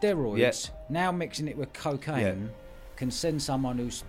steroids, 0.00 0.70
now 0.88 1.12
mixing 1.12 1.48
it 1.48 1.56
with 1.56 1.72
cocaine, 1.72 2.50
can 2.96 3.10
send 3.10 3.42
someone 3.42 3.78
who's 3.78 4.04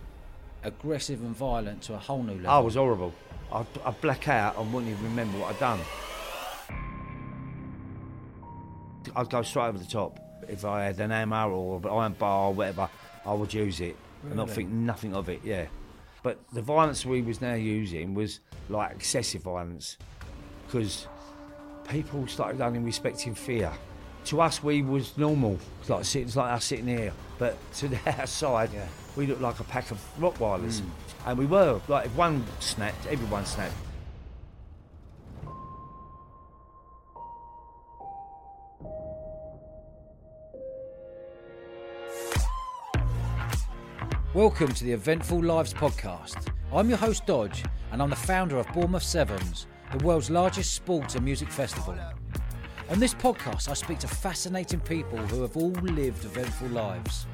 aggressive 0.63 1.21
and 1.21 1.35
violent 1.35 1.81
to 1.83 1.93
a 1.93 1.97
whole 1.97 2.23
new 2.23 2.33
level. 2.33 2.49
I 2.49 2.59
was 2.59 2.75
horrible. 2.75 3.13
I'd, 3.51 3.65
I'd 3.85 4.01
black 4.01 4.27
out 4.27 4.57
and 4.57 4.73
wouldn't 4.73 4.91
even 4.91 5.03
remember 5.05 5.39
what 5.39 5.53
I'd 5.53 5.59
done. 5.59 5.79
I'd 9.15 9.29
go 9.29 9.41
straight 9.41 9.67
over 9.67 9.77
the 9.77 9.85
top. 9.85 10.19
If 10.47 10.65
I 10.65 10.85
had 10.85 10.99
an 10.99 11.11
hammer 11.11 11.49
or 11.51 11.77
an 11.77 11.87
iron 11.87 12.13
bar 12.13 12.47
or 12.47 12.53
whatever, 12.53 12.89
I 13.25 13.33
would 13.33 13.53
use 13.53 13.79
it 13.79 13.95
and 14.23 14.35
not 14.35 14.49
think 14.49 14.69
nothing 14.69 15.15
of 15.15 15.29
it, 15.29 15.41
yeah. 15.43 15.67
But 16.23 16.39
the 16.51 16.61
violence 16.61 17.05
we 17.05 17.21
was 17.21 17.41
now 17.41 17.53
using 17.53 18.13
was 18.13 18.41
like 18.69 18.91
excessive 18.91 19.43
violence 19.43 19.97
because 20.65 21.07
people 21.87 22.27
started 22.27 22.59
only 22.61 22.79
respecting 22.79 23.33
fear. 23.33 23.71
To 24.27 24.41
us, 24.41 24.61
we 24.61 24.81
was 24.81 25.17
normal, 25.17 25.57
It's 25.79 25.89
like 25.89 26.03
sitting 26.03 26.29
like 26.35 26.51
us 26.51 26.65
sitting 26.65 26.87
here. 26.87 27.13
But 27.39 27.55
to 27.75 27.87
the 27.87 27.97
outside, 28.19 28.73
Yeah. 28.73 28.85
we 29.15 29.25
looked 29.25 29.39
like 29.39 29.61
a 29.61 29.63
pack 29.63 29.89
of 29.89 30.01
Rottweilers, 30.19 30.81
hmm. 30.81 30.89
and 31.29 31.37
we 31.37 31.45
were. 31.45 31.79
Like 31.87 32.07
if 32.07 32.15
one 32.17 32.43
snapped, 32.59 33.07
everyone 33.07 33.45
snapped. 33.45 33.73
Welcome 44.33 44.73
to 44.73 44.83
the 44.83 44.91
Eventful 44.91 45.41
Lives 45.41 45.73
podcast. 45.73 46.53
I'm 46.73 46.89
your 46.89 46.97
host 46.97 47.25
Dodge, 47.25 47.63
and 47.93 48.01
I'm 48.01 48.09
the 48.09 48.17
founder 48.17 48.57
of 48.57 48.67
Bournemouth 48.73 49.03
Sevens, 49.03 49.67
the 49.97 50.05
world's 50.05 50.29
largest 50.29 50.73
sports 50.73 51.15
and 51.15 51.23
music 51.23 51.49
festival. 51.49 51.97
On 52.89 52.99
this 53.01 53.13
podcast, 53.13 53.69
I 53.69 53.73
speak 53.73 53.99
to 53.99 54.07
fascinating 54.07 54.79
people 54.79 55.17
who 55.17 55.41
have 55.41 55.57
all 55.57 55.71
lived 55.71 56.23
eventful 56.23 56.69
lives. 56.69 57.27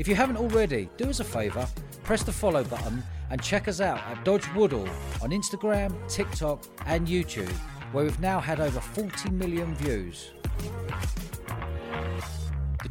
If 0.00 0.08
you 0.08 0.16
haven't 0.16 0.36
already, 0.36 0.90
do 0.96 1.08
us 1.08 1.20
a 1.20 1.24
favour, 1.24 1.68
press 2.02 2.24
the 2.24 2.32
follow 2.32 2.64
button 2.64 3.04
and 3.30 3.40
check 3.40 3.68
us 3.68 3.80
out 3.80 3.98
at 3.98 4.24
Dodge 4.24 4.52
Woodall 4.54 4.88
on 5.22 5.30
Instagram, 5.30 5.94
TikTok, 6.08 6.64
and 6.86 7.06
YouTube, 7.06 7.52
where 7.92 8.04
we've 8.04 8.18
now 8.18 8.40
had 8.40 8.58
over 8.58 8.80
40 8.80 9.30
million 9.30 9.76
views. 9.76 10.32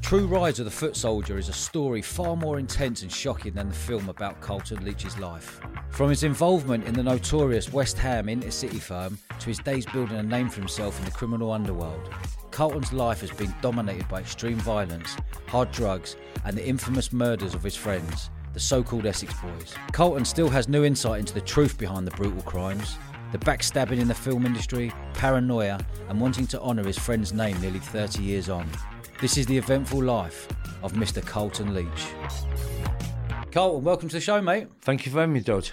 True 0.07 0.25
Rise 0.25 0.57
of 0.59 0.63
the 0.63 0.71
Foot 0.71 0.95
Soldier 0.95 1.37
is 1.37 1.49
a 1.49 1.53
story 1.53 2.01
far 2.01 2.37
more 2.37 2.59
intense 2.59 3.01
and 3.01 3.11
shocking 3.11 3.51
than 3.51 3.67
the 3.67 3.75
film 3.75 4.07
about 4.07 4.39
Carlton 4.39 4.85
Leach's 4.85 5.19
life. 5.19 5.59
From 5.89 6.09
his 6.09 6.23
involvement 6.23 6.85
in 6.85 6.93
the 6.93 7.03
notorious 7.03 7.73
West 7.73 7.97
Ham 7.97 8.27
intercity 8.27 8.79
firm 8.79 9.19
to 9.37 9.47
his 9.47 9.59
days 9.59 9.85
building 9.87 10.15
a 10.15 10.23
name 10.23 10.47
for 10.47 10.61
himself 10.61 10.97
in 10.97 11.03
the 11.03 11.11
criminal 11.11 11.51
underworld, 11.51 12.09
Carlton's 12.51 12.93
life 12.93 13.19
has 13.19 13.31
been 13.31 13.53
dominated 13.61 14.07
by 14.07 14.21
extreme 14.21 14.55
violence, 14.55 15.17
hard 15.47 15.73
drugs, 15.73 16.15
and 16.45 16.57
the 16.57 16.65
infamous 16.65 17.11
murders 17.11 17.53
of 17.53 17.61
his 17.61 17.75
friends, 17.75 18.29
the 18.53 18.61
so 18.61 18.81
called 18.81 19.05
Essex 19.05 19.33
Boys. 19.41 19.75
Carlton 19.91 20.23
still 20.23 20.47
has 20.47 20.69
no 20.69 20.85
insight 20.85 21.19
into 21.19 21.33
the 21.33 21.41
truth 21.41 21.77
behind 21.77 22.07
the 22.07 22.11
brutal 22.11 22.43
crimes, 22.43 22.95
the 23.33 23.39
backstabbing 23.39 23.99
in 23.99 24.07
the 24.07 24.15
film 24.15 24.45
industry, 24.45 24.89
paranoia, 25.15 25.85
and 26.07 26.21
wanting 26.21 26.47
to 26.47 26.61
honour 26.61 26.85
his 26.85 26.97
friend's 26.97 27.33
name 27.33 27.59
nearly 27.59 27.79
30 27.79 28.23
years 28.23 28.47
on. 28.47 28.65
This 29.19 29.37
is 29.37 29.45
the 29.47 29.57
eventful 29.57 30.03
life 30.03 30.47
of 30.83 30.93
Mr. 30.93 31.25
Carlton 31.25 31.73
Leach. 31.73 31.87
Carlton, 33.51 33.83
welcome 33.83 34.09
to 34.09 34.15
the 34.15 34.21
show, 34.21 34.41
mate. 34.41 34.67
Thank 34.81 35.05
you 35.05 35.11
for 35.11 35.19
having 35.21 35.33
me, 35.33 35.39
Dodge. 35.39 35.71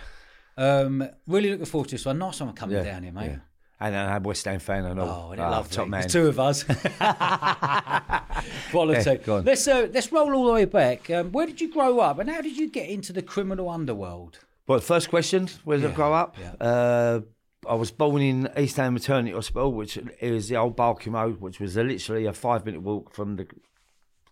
Um, 0.57 1.07
really 1.27 1.51
looking 1.51 1.67
forward 1.67 1.89
to 1.91 1.95
this 1.97 2.07
one. 2.07 2.19
Nice 2.19 2.41
one 2.41 2.55
coming 2.55 2.77
Yeah, 2.77 2.85
down 2.85 3.03
here, 3.03 3.13
mate. 3.13 3.27
yeah. 3.33 3.37
And 3.81 3.95
I'm 3.95 4.25
a 4.25 4.29
West 4.29 4.45
Ham 4.47 4.61
fan 4.61 4.87
I 4.87 4.91
all. 5.03 5.27
Oh, 5.29 5.33
and 5.33 5.41
Ah, 5.41 5.51
love 5.51 5.71
top 5.71 5.89
man. 5.89 6.01
There's 6.03 6.13
two 6.13 6.27
of 6.29 6.39
us. 6.41 6.63
Quality. 8.71 9.19
Yeah. 9.27 9.43
Let's 9.45 9.67
uh, 9.69 9.89
let's 9.93 10.11
roll 10.13 10.33
all 10.35 10.47
the 10.47 10.53
way 10.53 10.65
back. 10.65 11.11
Um, 11.11 11.33
where 11.33 11.47
did 11.47 11.61
you 11.61 11.71
grow 11.73 11.99
up, 11.99 12.19
and 12.21 12.31
how 12.31 12.41
did 12.41 12.57
you 12.57 12.71
get 12.71 12.89
into 12.89 13.13
the 13.13 13.21
criminal 13.21 13.69
underworld? 13.69 14.39
Well, 14.67 14.79
first 14.81 15.11
question, 15.11 15.49
where 15.65 15.77
did 15.77 15.85
Yeah, 15.85 15.91
I 15.91 15.95
grow 15.95 16.15
up? 16.15 16.37
yeah. 16.41 16.53
Uh, 16.67 17.21
I 17.69 17.75
was 17.75 17.91
born 17.91 18.23
in 18.23 18.51
East 18.57 18.77
Ham 18.77 18.95
Maternity 18.95 19.35
Hospital, 19.35 19.73
which 19.73 19.99
is 20.21 20.49
the 20.49 20.57
old 20.57 20.77
Barking 20.77 21.13
Road, 21.13 21.41
which 21.41 21.61
was 21.61 21.77
literally 21.77 22.27
a 22.27 22.33
five 22.33 22.65
minute 22.65 22.83
walk 22.83 23.13
from 23.15 23.37
the 23.37 23.47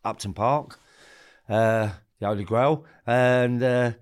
Upton 0.04 0.34
Park, 0.34 0.78
uh, 1.48 1.91
the 2.19 2.26
Holy 2.26 2.44
Grail. 2.44 2.84
And 3.06 3.62
uh, 3.62 3.93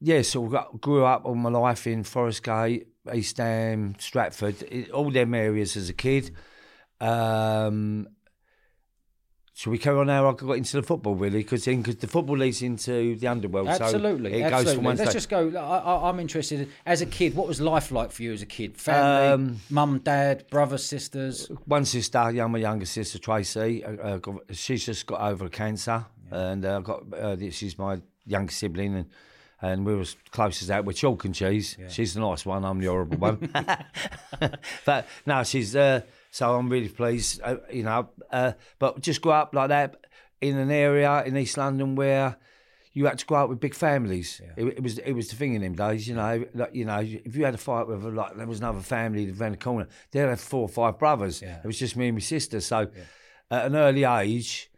yeah, 0.00 0.22
so 0.22 0.46
got, 0.46 0.80
grew 0.80 1.04
up 1.04 1.24
all 1.24 1.34
my 1.34 1.50
life 1.50 1.86
in 1.86 2.04
Forest 2.04 2.42
Gate, 2.42 2.88
East 3.12 3.38
Ham, 3.38 3.94
Stratford, 3.98 4.90
all 4.92 5.10
them 5.10 5.34
areas 5.34 5.76
as 5.76 5.88
a 5.88 5.94
kid. 5.94 6.30
Um, 7.00 8.08
Shall 9.56 9.70
we 9.70 9.78
carry 9.78 9.96
on 9.96 10.08
now? 10.08 10.28
I 10.28 10.34
got 10.34 10.52
into 10.52 10.76
the 10.76 10.82
football 10.82 11.14
really, 11.14 11.38
because 11.38 11.64
because 11.64 11.96
the 11.96 12.06
football 12.06 12.36
leads 12.36 12.60
into 12.60 13.16
the 13.16 13.26
underworld. 13.26 13.68
Absolutely, 13.68 14.32
so 14.32 14.36
it 14.36 14.42
absolutely. 14.42 14.84
goes 14.84 14.96
from 14.98 15.04
Let's 15.06 15.12
just 15.14 15.28
go. 15.30 15.50
I, 15.56 15.78
I, 15.78 16.10
I'm 16.10 16.20
interested. 16.20 16.68
As 16.84 17.00
a 17.00 17.06
kid, 17.06 17.34
what 17.34 17.48
was 17.48 17.58
life 17.58 17.90
like 17.90 18.12
for 18.12 18.22
you 18.22 18.34
as 18.34 18.42
a 18.42 18.46
kid? 18.46 18.76
Family, 18.76 19.28
Um, 19.28 19.60
mum, 19.70 20.00
dad, 20.00 20.46
brothers, 20.50 20.84
sisters. 20.84 21.50
one 21.64 21.86
sister, 21.86 22.30
yeah, 22.32 22.46
my 22.48 22.58
younger 22.58 22.84
sister 22.84 23.18
Tracy. 23.18 23.82
Uh, 23.82 24.18
uh, 24.18 24.20
she's 24.52 24.84
just 24.84 25.06
got 25.06 25.22
over 25.22 25.48
cancer, 25.48 26.04
and 26.30 26.62
uh, 26.62 26.80
got 26.80 27.14
uh, 27.14 27.50
she's 27.50 27.78
my 27.78 28.02
younger 28.26 28.52
sibling, 28.52 28.94
and 28.94 29.06
and 29.62 29.86
we 29.86 29.94
were 29.94 30.02
as 30.02 30.16
close 30.32 30.60
as 30.60 30.68
that. 30.68 30.84
We're 30.84 30.92
chalk 30.92 31.24
and 31.24 31.34
cheese. 31.34 31.78
She's 31.88 32.12
the 32.12 32.20
nice 32.20 32.44
one. 32.44 32.62
I'm 32.62 32.78
the 32.78 32.88
horrible 32.88 33.16
one. 33.16 33.50
but 34.84 35.08
no, 35.24 35.44
she's 35.44 35.74
uh, 35.74 36.02
so 36.36 36.54
I'm 36.54 36.68
really 36.68 36.90
pleased. 36.90 37.40
Uh, 37.42 37.56
you 37.72 37.82
know, 37.82 38.10
uh, 38.30 38.52
but 38.78 39.00
just 39.00 39.22
grow 39.22 39.32
up 39.32 39.54
like 39.54 39.70
that 39.70 39.96
in 40.42 40.58
an 40.58 40.70
area 40.70 41.24
in 41.24 41.36
East 41.36 41.56
London 41.56 41.94
where. 41.96 42.36
You 42.92 43.04
had 43.04 43.18
to 43.18 43.26
grow 43.26 43.44
up 43.44 43.50
with 43.50 43.60
big 43.60 43.74
families. 43.74 44.40
It, 44.56 44.68
it 44.68 44.82
was 44.82 44.96
it 44.96 45.12
was 45.12 45.28
the 45.28 45.36
thing 45.36 45.52
in 45.52 45.60
them 45.60 45.74
days, 45.74 46.08
you 46.08 46.14
know. 46.14 46.46
Like, 46.54 46.74
you 46.74 46.86
know, 46.86 47.00
if 47.00 47.36
you 47.36 47.44
had 47.44 47.52
a 47.52 47.58
fight 47.58 47.86
with 47.86 48.02
like 48.04 48.38
there 48.38 48.46
was 48.46 48.60
another 48.60 48.80
family 48.80 49.30
around 49.38 49.52
the 49.52 49.58
corner, 49.58 49.86
they'd 50.10 50.20
have 50.20 50.40
four 50.40 50.62
or 50.62 50.68
five 50.70 50.98
brothers. 50.98 51.42
Yeah. 51.42 51.58
It 51.62 51.66
was 51.66 51.78
just 51.78 51.94
me 51.94 52.06
and 52.06 52.16
my 52.16 52.20
sister. 52.20 52.58
So 52.58 52.88
at 53.50 53.66
an 53.66 53.76
early 53.76 54.04
age, 54.04 54.70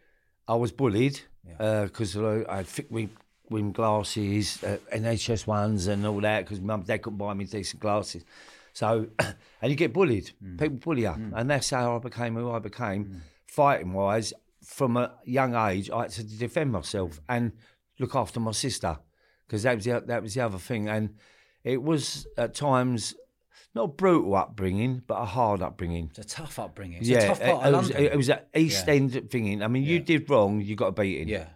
I 0.49 0.57
was 0.57 0.73
bullied 0.73 1.21
because 1.47 2.17
I 2.17 2.57
had 2.57 2.67
thick 2.67 2.89
rim 2.91 3.71
glasses, 3.71 4.65
uh, 4.65 4.79
NHS 4.93 5.47
ones, 5.47 5.87
and 5.87 6.05
all 6.05 6.21
that 6.23 6.45
because 6.45 6.61
mum 6.61 6.83
dad 6.83 7.03
couldn't 7.03 7.19
buy 7.19 7.35
me 7.35 7.45
decent 7.45 7.81
glasses. 7.81 8.25
So, 8.79 9.09
and 9.19 9.71
you 9.73 9.75
get 9.75 9.93
bullied. 9.93 10.31
Hmm. 10.41 10.57
People 10.57 10.77
bully 10.77 11.03
you, 11.03 11.09
hmm. 11.11 11.35
and 11.35 11.51
that's 11.51 11.71
how 11.71 11.97
I 11.97 11.99
became 11.99 12.37
who 12.37 12.49
I 12.53 12.61
became, 12.61 13.05
hmm. 13.05 13.17
fighting 13.45 13.93
wise. 13.93 14.33
From 14.65 14.97
a 14.97 15.15
young 15.25 15.57
age, 15.57 15.91
I 15.91 16.03
had 16.03 16.11
to 16.13 16.23
defend 16.23 16.71
myself 16.71 17.21
and 17.29 17.53
look 17.99 18.15
after 18.15 18.39
my 18.39 18.53
sister 18.53 18.99
because 19.47 19.65
that 19.65 19.77
was 19.77 19.85
the, 19.85 20.05
that 20.07 20.23
was 20.23 20.35
the 20.35 20.43
other 20.43 20.59
thing, 20.59 20.89
and 20.89 21.17
it 21.65 21.83
was 21.83 22.29
at 22.37 22.55
times 22.55 23.17
not 23.75 23.83
a 23.83 23.89
brutal 23.89 24.37
upbringing, 24.37 25.03
but 25.09 25.15
a 25.15 25.25
hard 25.25 25.61
upbringing. 25.61 26.11
It's 26.17 26.33
a 26.33 26.37
tough 26.37 26.61
upbringing. 26.61 26.99
It's 26.99 27.09
Yeah, 27.09 27.19
a 27.19 27.27
tough 27.29 27.41
part 27.41 27.67
it, 27.67 27.73
was, 27.73 27.91
it 27.91 28.17
was 28.17 28.29
an 28.29 28.41
East 28.55 28.87
Yeah. 28.87 28.95
End 28.95 29.31
thing. 29.31 29.61
I 29.61 29.67
mean, 29.67 29.83
you 29.83 29.99
did 29.99 30.31
wrong, 30.31 30.61
you 30.61 30.77
got 30.77 30.89
a 30.89 30.93
beating. 30.93 31.27
yeah, 31.29 31.49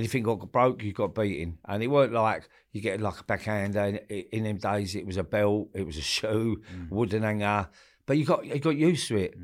Anything 0.00 0.22
got 0.24 0.50
broke, 0.50 0.82
you 0.82 0.92
got 0.92 1.14
beaten. 1.14 1.58
And 1.68 1.82
it 1.82 1.88
weren't 1.88 2.12
like 2.12 2.48
you 2.72 2.80
get 2.80 3.00
like 3.00 3.20
a 3.20 3.24
backhand. 3.24 3.76
And 3.76 3.98
in 4.08 4.44
them 4.44 4.56
days, 4.56 4.94
it 4.94 5.06
was 5.06 5.16
a 5.18 5.22
belt, 5.22 5.68
it 5.74 5.84
was 5.90 5.96
a 5.96 6.06
shoe, 6.16 6.62
Mm. 6.74 6.88
wooden 6.90 7.22
hanger. 7.22 7.68
But 8.06 8.16
you 8.18 8.24
got 8.24 8.40
you 8.46 8.58
got 8.58 8.76
used 8.90 9.06
to 9.08 9.16
it. 9.16 9.34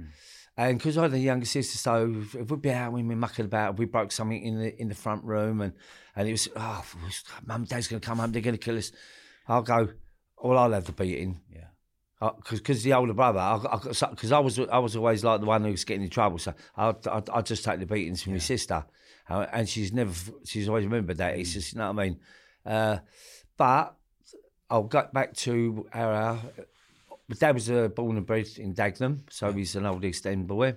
And 0.59 0.79
because 0.79 0.97
I 0.97 1.03
had 1.03 1.13
a 1.13 1.19
younger 1.19 1.45
sister, 1.47 1.77
so 1.77 1.95
we'd 2.49 2.63
be 2.63 2.71
out, 2.73 2.93
we'd 2.93 3.07
be 3.07 3.15
mucking 3.15 3.45
about, 3.45 3.79
we 3.79 3.85
broke 3.85 4.11
something 4.11 4.43
in 4.49 4.55
the 4.59 4.71
in 4.81 4.89
the 4.89 4.95
front 5.05 5.23
room, 5.25 5.61
and 5.61 5.73
and 6.17 6.27
it 6.29 6.33
was, 6.33 6.49
oh, 6.57 6.83
mum, 7.45 7.65
dad's 7.65 7.89
going 7.89 8.01
to 8.01 8.07
come 8.09 8.19
home, 8.19 8.33
they're 8.33 8.41
going 8.49 8.57
to 8.57 8.67
kill 8.69 8.79
us. 8.79 8.91
I'll 9.47 9.63
go, 9.63 9.81
well, 10.43 10.57
I'll 10.59 10.73
have 10.73 10.87
the 10.87 10.93
beating 10.93 11.41
yeah. 11.55 11.69
because 12.37 12.61
because 12.61 12.83
the 12.85 12.95
older 12.95 13.13
brother, 13.13 13.45
because 13.63 14.33
I, 14.33 14.39
was 14.39 14.59
I 14.59 14.79
was 14.79 14.97
always 14.97 15.23
like 15.23 15.41
the 15.41 15.47
one 15.47 15.63
who 15.63 15.73
was 15.73 15.85
getting 15.85 16.05
in 16.05 16.11
trouble, 16.11 16.39
so 16.39 16.55
I 16.77 16.95
I 17.17 17.23
I 17.35 17.41
just 17.43 17.63
take 17.63 17.79
the 17.81 17.87
beatings 17.87 18.23
from 18.23 18.33
my 18.33 18.39
sister, 18.39 18.77
Uh, 18.77 18.83
and 19.29 19.69
she's 19.69 19.93
never 19.93 20.13
she's 20.45 20.69
always 20.69 20.85
remembered 20.85 21.19
that. 21.19 21.39
It's 21.39 21.53
just 21.53 21.73
you 21.73 21.79
know 21.79 21.93
what 21.93 22.01
I 22.01 22.05
mean. 22.05 22.21
Uh, 22.65 22.99
but 23.57 23.95
I'll 24.71 24.85
get 24.85 25.13
back 25.13 25.35
to 25.35 25.87
our. 25.93 26.39
My 27.29 27.37
dad 27.37 27.55
was 27.55 27.69
uh, 27.69 27.89
born 27.89 28.17
and 28.17 28.27
bred 28.27 28.49
in 28.57 28.75
Dagenham, 28.75 29.23
so 29.31 29.53
he's 29.53 29.75
an 29.75 29.87
old 29.87 30.05
East 30.05 30.27
End 30.27 30.47
boy. 30.47 30.77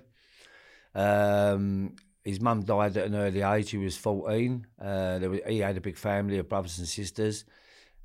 Um, 0.94 1.94
his 2.24 2.40
mum 2.40 2.62
died 2.64 2.96
at 2.96 3.06
an 3.06 3.14
early 3.14 3.42
age. 3.42 3.70
He 3.70 3.78
was 3.78 3.96
fourteen. 3.96 4.66
Uh, 4.80 5.18
there 5.18 5.30
was, 5.30 5.40
he 5.46 5.58
had 5.58 5.76
a 5.76 5.80
big 5.80 5.96
family 5.96 6.38
of 6.38 6.48
brothers 6.48 6.78
and 6.78 6.88
sisters. 6.88 7.44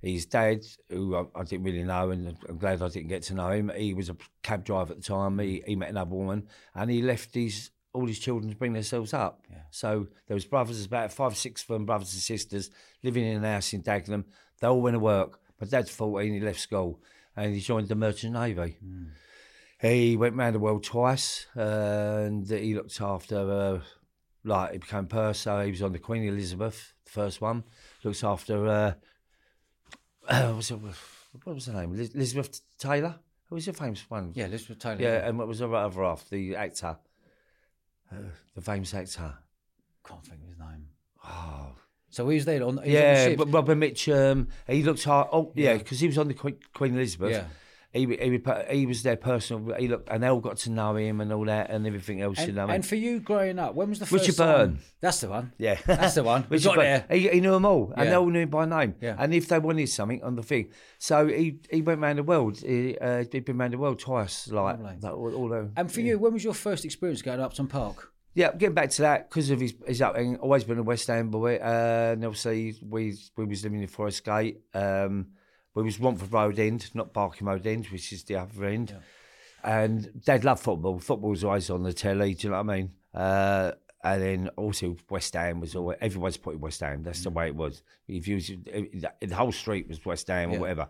His 0.02 0.28
dad, 0.28 0.64
who 0.90 1.16
I, 1.16 1.26
I 1.34 1.44
didn't 1.44 1.66
really 1.66 1.84
know, 1.84 2.12
and 2.12 2.38
I'm 2.48 2.58
glad 2.60 2.84
I 2.84 2.90
didn't 2.90 3.08
get 3.08 3.24
to 3.24 3.34
know 3.34 3.50
him. 3.50 3.72
He 3.76 3.96
was 3.96 4.10
a 4.10 4.18
cab 4.44 4.64
driver 4.64 4.94
at 4.94 5.02
the 5.02 5.04
time. 5.04 5.40
He, 5.40 5.64
he 5.66 5.76
met 5.76 5.90
another 5.90 6.14
woman, 6.14 6.48
and 6.76 6.92
he 6.92 7.02
left 7.02 7.34
his 7.34 7.72
all 7.96 8.06
his 8.08 8.20
children 8.20 8.52
to 8.52 8.58
bring 8.58 8.74
themselves 8.74 9.14
up. 9.14 9.42
So 9.72 10.08
there 10.28 10.36
was 10.36 10.46
brothers, 10.46 10.86
about 10.86 11.12
five, 11.12 11.36
six 11.36 11.62
of 11.64 11.68
them, 11.70 11.86
brothers 11.86 12.14
and 12.14 12.22
sisters, 12.22 12.70
living 13.04 13.26
in 13.26 13.44
a 13.44 13.54
house 13.54 13.74
in 13.74 13.82
Dagenham. 13.84 14.26
They 14.60 14.68
all 14.68 14.82
went 14.82 14.96
to 14.96 15.00
work. 15.00 15.40
My 15.60 15.68
dad's 15.68 15.90
14, 15.90 16.34
he 16.34 16.40
left 16.40 16.60
school, 16.60 17.00
and 17.36 17.54
he 17.54 17.62
joined 17.62 17.88
the 17.88 17.96
Merchant 17.96 18.34
Navy. 18.34 18.78
He 19.82 20.16
went 20.18 20.36
round 20.36 20.56
the 20.56 20.60
world 20.60 20.84
twice, 20.84 21.48
uh, 21.58 22.24
and 22.26 22.50
he 22.50 22.76
looked 22.76 23.00
after 23.02 23.38
uh, 23.52 23.80
like 24.44 24.72
he 24.74 24.78
became 24.78 25.08
purser. 25.08 25.64
He 25.64 25.72
was 25.72 25.82
on 25.82 25.92
the 25.92 26.00
Queen 26.00 26.24
Elizabeth, 26.24 26.94
the 27.06 27.12
first 27.12 27.42
one. 27.42 27.64
Looks 28.04 28.24
after 28.24 28.68
uh, 28.68 28.94
what 30.28 30.56
was 30.56 30.72
it, 30.72 30.80
what 31.44 31.56
was 31.56 31.66
her 31.68 31.74
name? 31.74 31.94
Elizabeth 31.94 32.62
Taylor. 32.78 33.16
Who 33.50 33.56
was 33.56 33.66
the 33.66 33.74
famous 33.74 34.10
one? 34.10 34.32
Yeah, 34.34 34.46
Elizabeth 34.46 34.80
Taylor. 34.80 35.02
Yeah, 35.02 35.28
and 35.28 35.38
what 35.38 35.48
was 35.48 35.60
the 35.60 35.70
other 35.70 36.04
half? 36.04 36.28
The 36.30 36.56
actor, 36.56 36.98
uh, 38.16 38.30
the 38.56 38.62
famous 38.62 38.94
actor. 38.94 39.34
Can't 40.08 40.24
think 40.26 40.42
of 40.42 40.48
his 40.50 40.60
name. 40.60 40.88
Oh, 41.24 41.70
So 42.10 42.28
he 42.30 42.36
was 42.36 42.46
there 42.46 42.64
on. 42.64 42.64
He 42.64 42.68
was 42.68 42.78
on 42.78 42.84
the 42.86 42.92
yeah, 42.92 43.26
ship. 43.26 43.38
but 43.38 43.52
Robert 43.52 43.78
Mitchum. 43.78 44.48
He 44.68 44.84
looked 44.84 45.04
hard. 45.04 45.28
Oh, 45.32 45.52
yeah, 45.56 45.78
because 45.78 46.00
he 46.00 46.08
was 46.08 46.18
on 46.18 46.28
the 46.28 46.34
Queen, 46.34 46.58
Queen 46.74 46.94
Elizabeth. 46.96 47.32
Yeah. 47.32 47.46
He, 47.96 48.06
he, 48.06 48.42
he 48.78 48.86
was 48.86 49.04
their 49.04 49.16
personal. 49.16 49.74
He 49.80 49.88
looked, 49.88 50.10
and 50.10 50.22
they 50.22 50.28
all 50.28 50.42
got 50.42 50.58
to 50.58 50.70
know 50.70 50.96
him 50.96 51.22
and 51.22 51.32
all 51.32 51.46
that 51.46 51.70
and 51.70 51.88
everything 51.88 52.22
else. 52.22 52.38
you 52.40 52.46
And, 52.48 52.56
know, 52.56 52.64
I 52.64 52.66
mean? 52.66 52.76
and 52.76 52.86
for 52.86 52.96
you 52.96 53.20
growing 53.22 53.58
up, 53.58 53.74
when 53.74 53.90
was 53.90 54.00
the 54.00 54.06
first 54.06 54.28
Richard 54.28 54.38
time- 54.38 54.48
Byrne. 54.58 54.80
That's 55.00 55.22
the 55.22 55.30
one. 55.30 55.54
Yeah, 55.58 55.78
That's 55.86 56.16
the 56.16 56.24
one. 56.24 56.46
Richard 56.50 56.76
got 56.76 56.78
there. 56.78 57.06
He, 57.10 57.30
he 57.30 57.40
knew 57.42 57.52
them 57.52 57.66
all, 57.66 57.94
and 57.96 58.10
they 58.10 58.14
all 58.14 58.28
knew 58.30 58.42
him 58.42 58.50
by 58.50 58.66
name. 58.66 58.96
Yeah. 59.02 59.16
And 59.18 59.34
if 59.34 59.48
they 59.48 59.60
wanted 59.60 59.88
something 59.88 60.22
on 60.24 60.36
the 60.36 60.44
thing, 60.44 60.70
so 61.00 61.28
he 61.28 61.60
he 61.72 61.82
went 61.82 62.02
around 62.02 62.18
the 62.18 62.24
world. 62.24 62.58
He, 62.60 62.98
uh, 63.00 63.24
he'd 63.32 63.46
been 63.46 63.60
around 63.60 63.72
the 63.74 63.78
world 63.78 64.00
twice, 64.00 64.50
like, 64.52 64.78
all, 65.04 65.34
all 65.34 65.48
the, 65.50 65.72
And 65.78 65.92
for 65.92 66.02
you, 66.02 66.20
when 66.20 66.34
was 66.34 66.44
your 66.44 66.54
first 66.54 66.86
experience 66.86 67.22
going 67.22 67.38
to 67.40 67.46
Upton 67.46 67.68
Park? 67.68 68.12
Yeah, 68.34 68.52
getting 68.52 68.74
back 68.76 68.90
to 68.90 69.02
that 69.04 69.30
because 69.30 69.50
of 69.50 69.62
his 69.62 69.74
his 69.88 70.02
upbringing, 70.02 70.36
always 70.38 70.66
been 70.66 70.78
a 70.80 70.84
West 70.84 71.10
End 71.10 71.32
boy, 71.32 71.56
uh, 71.56 72.12
and 72.14 72.26
obviously 72.26 72.76
we 72.82 73.16
we 73.38 73.46
was 73.46 73.64
living 73.64 73.82
in 73.82 73.88
Forest 73.88 74.26
Gate. 74.26 74.60
Um, 74.74 75.28
we 75.76 75.84
was 75.84 76.00
Romford 76.00 76.34
Road 76.34 76.58
End, 76.58 76.90
not 76.96 77.14
Barking 77.14 77.46
Road 77.48 77.68
End, 77.68 77.86
which 77.88 78.12
is 78.12 78.24
the 78.24 78.38
other 78.38 78.66
end. 78.66 78.96
And 79.64 80.10
Dad 80.26 80.44
loved 80.44 80.62
football. 80.64 80.98
Football 81.00 81.32
was 81.32 81.44
always 81.44 81.70
on 81.70 81.84
the 81.84 81.94
telly. 81.94 82.34
Do 82.34 82.48
you 82.48 82.52
know 82.52 82.64
what 82.64 82.72
I 82.74 82.78
mean? 82.78 82.92
Uh, 83.14 83.72
and 84.04 84.22
then 84.22 84.50
also 84.58 84.96
West 85.10 85.34
Ham 85.34 85.60
was 85.60 85.76
always 85.76 85.98
everyone's 86.02 86.38
putting 86.38 86.62
West 86.62 86.80
Ham. 86.82 87.02
That's 87.04 87.24
the 87.24 87.32
way 87.32 87.48
it 87.48 87.56
was. 87.56 87.82
If 88.08 88.28
you 88.28 88.36
was, 88.36 88.48
the 88.48 89.36
whole 89.36 89.52
street 89.52 89.88
was 89.88 90.06
West 90.06 90.28
Ham 90.28 90.52
Yeah. 90.52 90.58
or 90.58 90.60
whatever. 90.62 90.88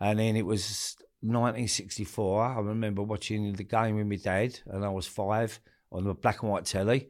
And 0.00 0.18
then 0.20 0.36
it 0.36 0.46
was 0.46 0.96
1964. 1.22 2.44
I 2.44 2.60
remember 2.60 3.02
watching 3.02 3.52
the 3.54 3.64
game 3.64 3.96
with 3.96 4.06
my 4.06 4.16
dad, 4.16 4.60
and 4.66 4.84
I 4.84 4.88
was 4.90 5.06
five 5.08 5.58
on 5.90 6.04
the 6.04 6.14
black 6.14 6.42
and 6.42 6.52
white 6.52 6.64
telly. 6.66 7.08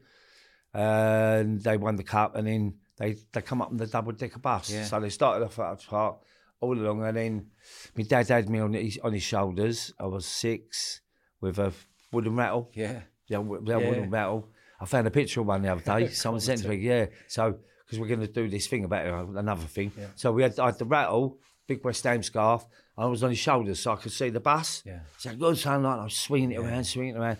And 0.73 1.61
they 1.61 1.77
won 1.77 1.95
the 1.95 2.03
cup, 2.03 2.35
and 2.35 2.47
then 2.47 2.75
they 2.97 3.15
they 3.31 3.41
come 3.41 3.61
up 3.61 3.69
on 3.69 3.77
the 3.77 3.87
double 3.87 4.11
decker 4.11 4.39
bus. 4.39 4.71
Yeah. 4.71 4.85
So 4.85 4.99
they 4.99 5.09
started 5.09 5.45
off 5.45 5.57
at 5.59 5.65
Upton 5.65 5.87
Park 5.89 6.17
all 6.61 6.77
along, 6.77 7.03
and 7.05 7.15
then 7.17 7.47
my 7.95 8.03
dad 8.03 8.27
had 8.27 8.49
me 8.49 8.59
on 8.59 8.73
his 8.73 8.97
on 9.03 9.13
his 9.13 9.23
shoulders. 9.23 9.93
I 9.99 10.05
was 10.05 10.25
six 10.25 11.01
with 11.41 11.57
a 11.59 11.71
wooden 12.11 12.35
rattle. 12.35 12.71
Yeah. 12.73 13.01
Yeah, 13.27 13.43
yeah, 13.63 13.77
Yeah. 13.79 13.89
wooden 13.89 14.09
rattle. 14.09 14.49
I 14.81 14.85
found 14.85 15.07
a 15.07 15.11
picture 15.11 15.41
of 15.41 15.47
one 15.47 15.61
the 15.61 15.71
other 15.71 15.81
day. 15.81 16.07
Someone 16.23 16.41
sent 16.41 16.61
to 16.63 16.69
me. 16.69 16.77
Yeah, 16.77 17.07
so 17.27 17.57
because 17.85 17.99
we're 17.99 18.07
going 18.07 18.21
to 18.21 18.27
do 18.27 18.47
this 18.49 18.67
thing 18.67 18.83
about 18.85 19.05
it, 19.05 19.13
uh, 19.13 19.25
another 19.39 19.65
thing. 19.65 19.91
Yeah. 19.97 20.07
So 20.15 20.31
we 20.31 20.43
had, 20.43 20.57
I 20.59 20.67
had 20.67 20.77
the 20.79 20.85
rattle, 20.85 21.37
big 21.67 21.83
West 21.83 22.03
Ham 22.03 22.23
scarf. 22.23 22.65
And 22.97 23.05
I 23.05 23.09
was 23.09 23.23
on 23.23 23.29
his 23.29 23.39
shoulders, 23.39 23.79
so 23.79 23.93
I 23.93 23.95
could 23.95 24.11
see 24.11 24.29
the 24.29 24.39
bus. 24.39 24.83
Yeah. 24.85 24.99
So 25.17 25.35
good 25.35 25.57
sound 25.57 25.83
like 25.83 25.99
I 25.99 26.03
was 26.03 26.13
swinging 26.15 26.51
it 26.51 26.59
around, 26.59 26.83
swinging 26.85 27.15
it 27.15 27.19
around. 27.19 27.37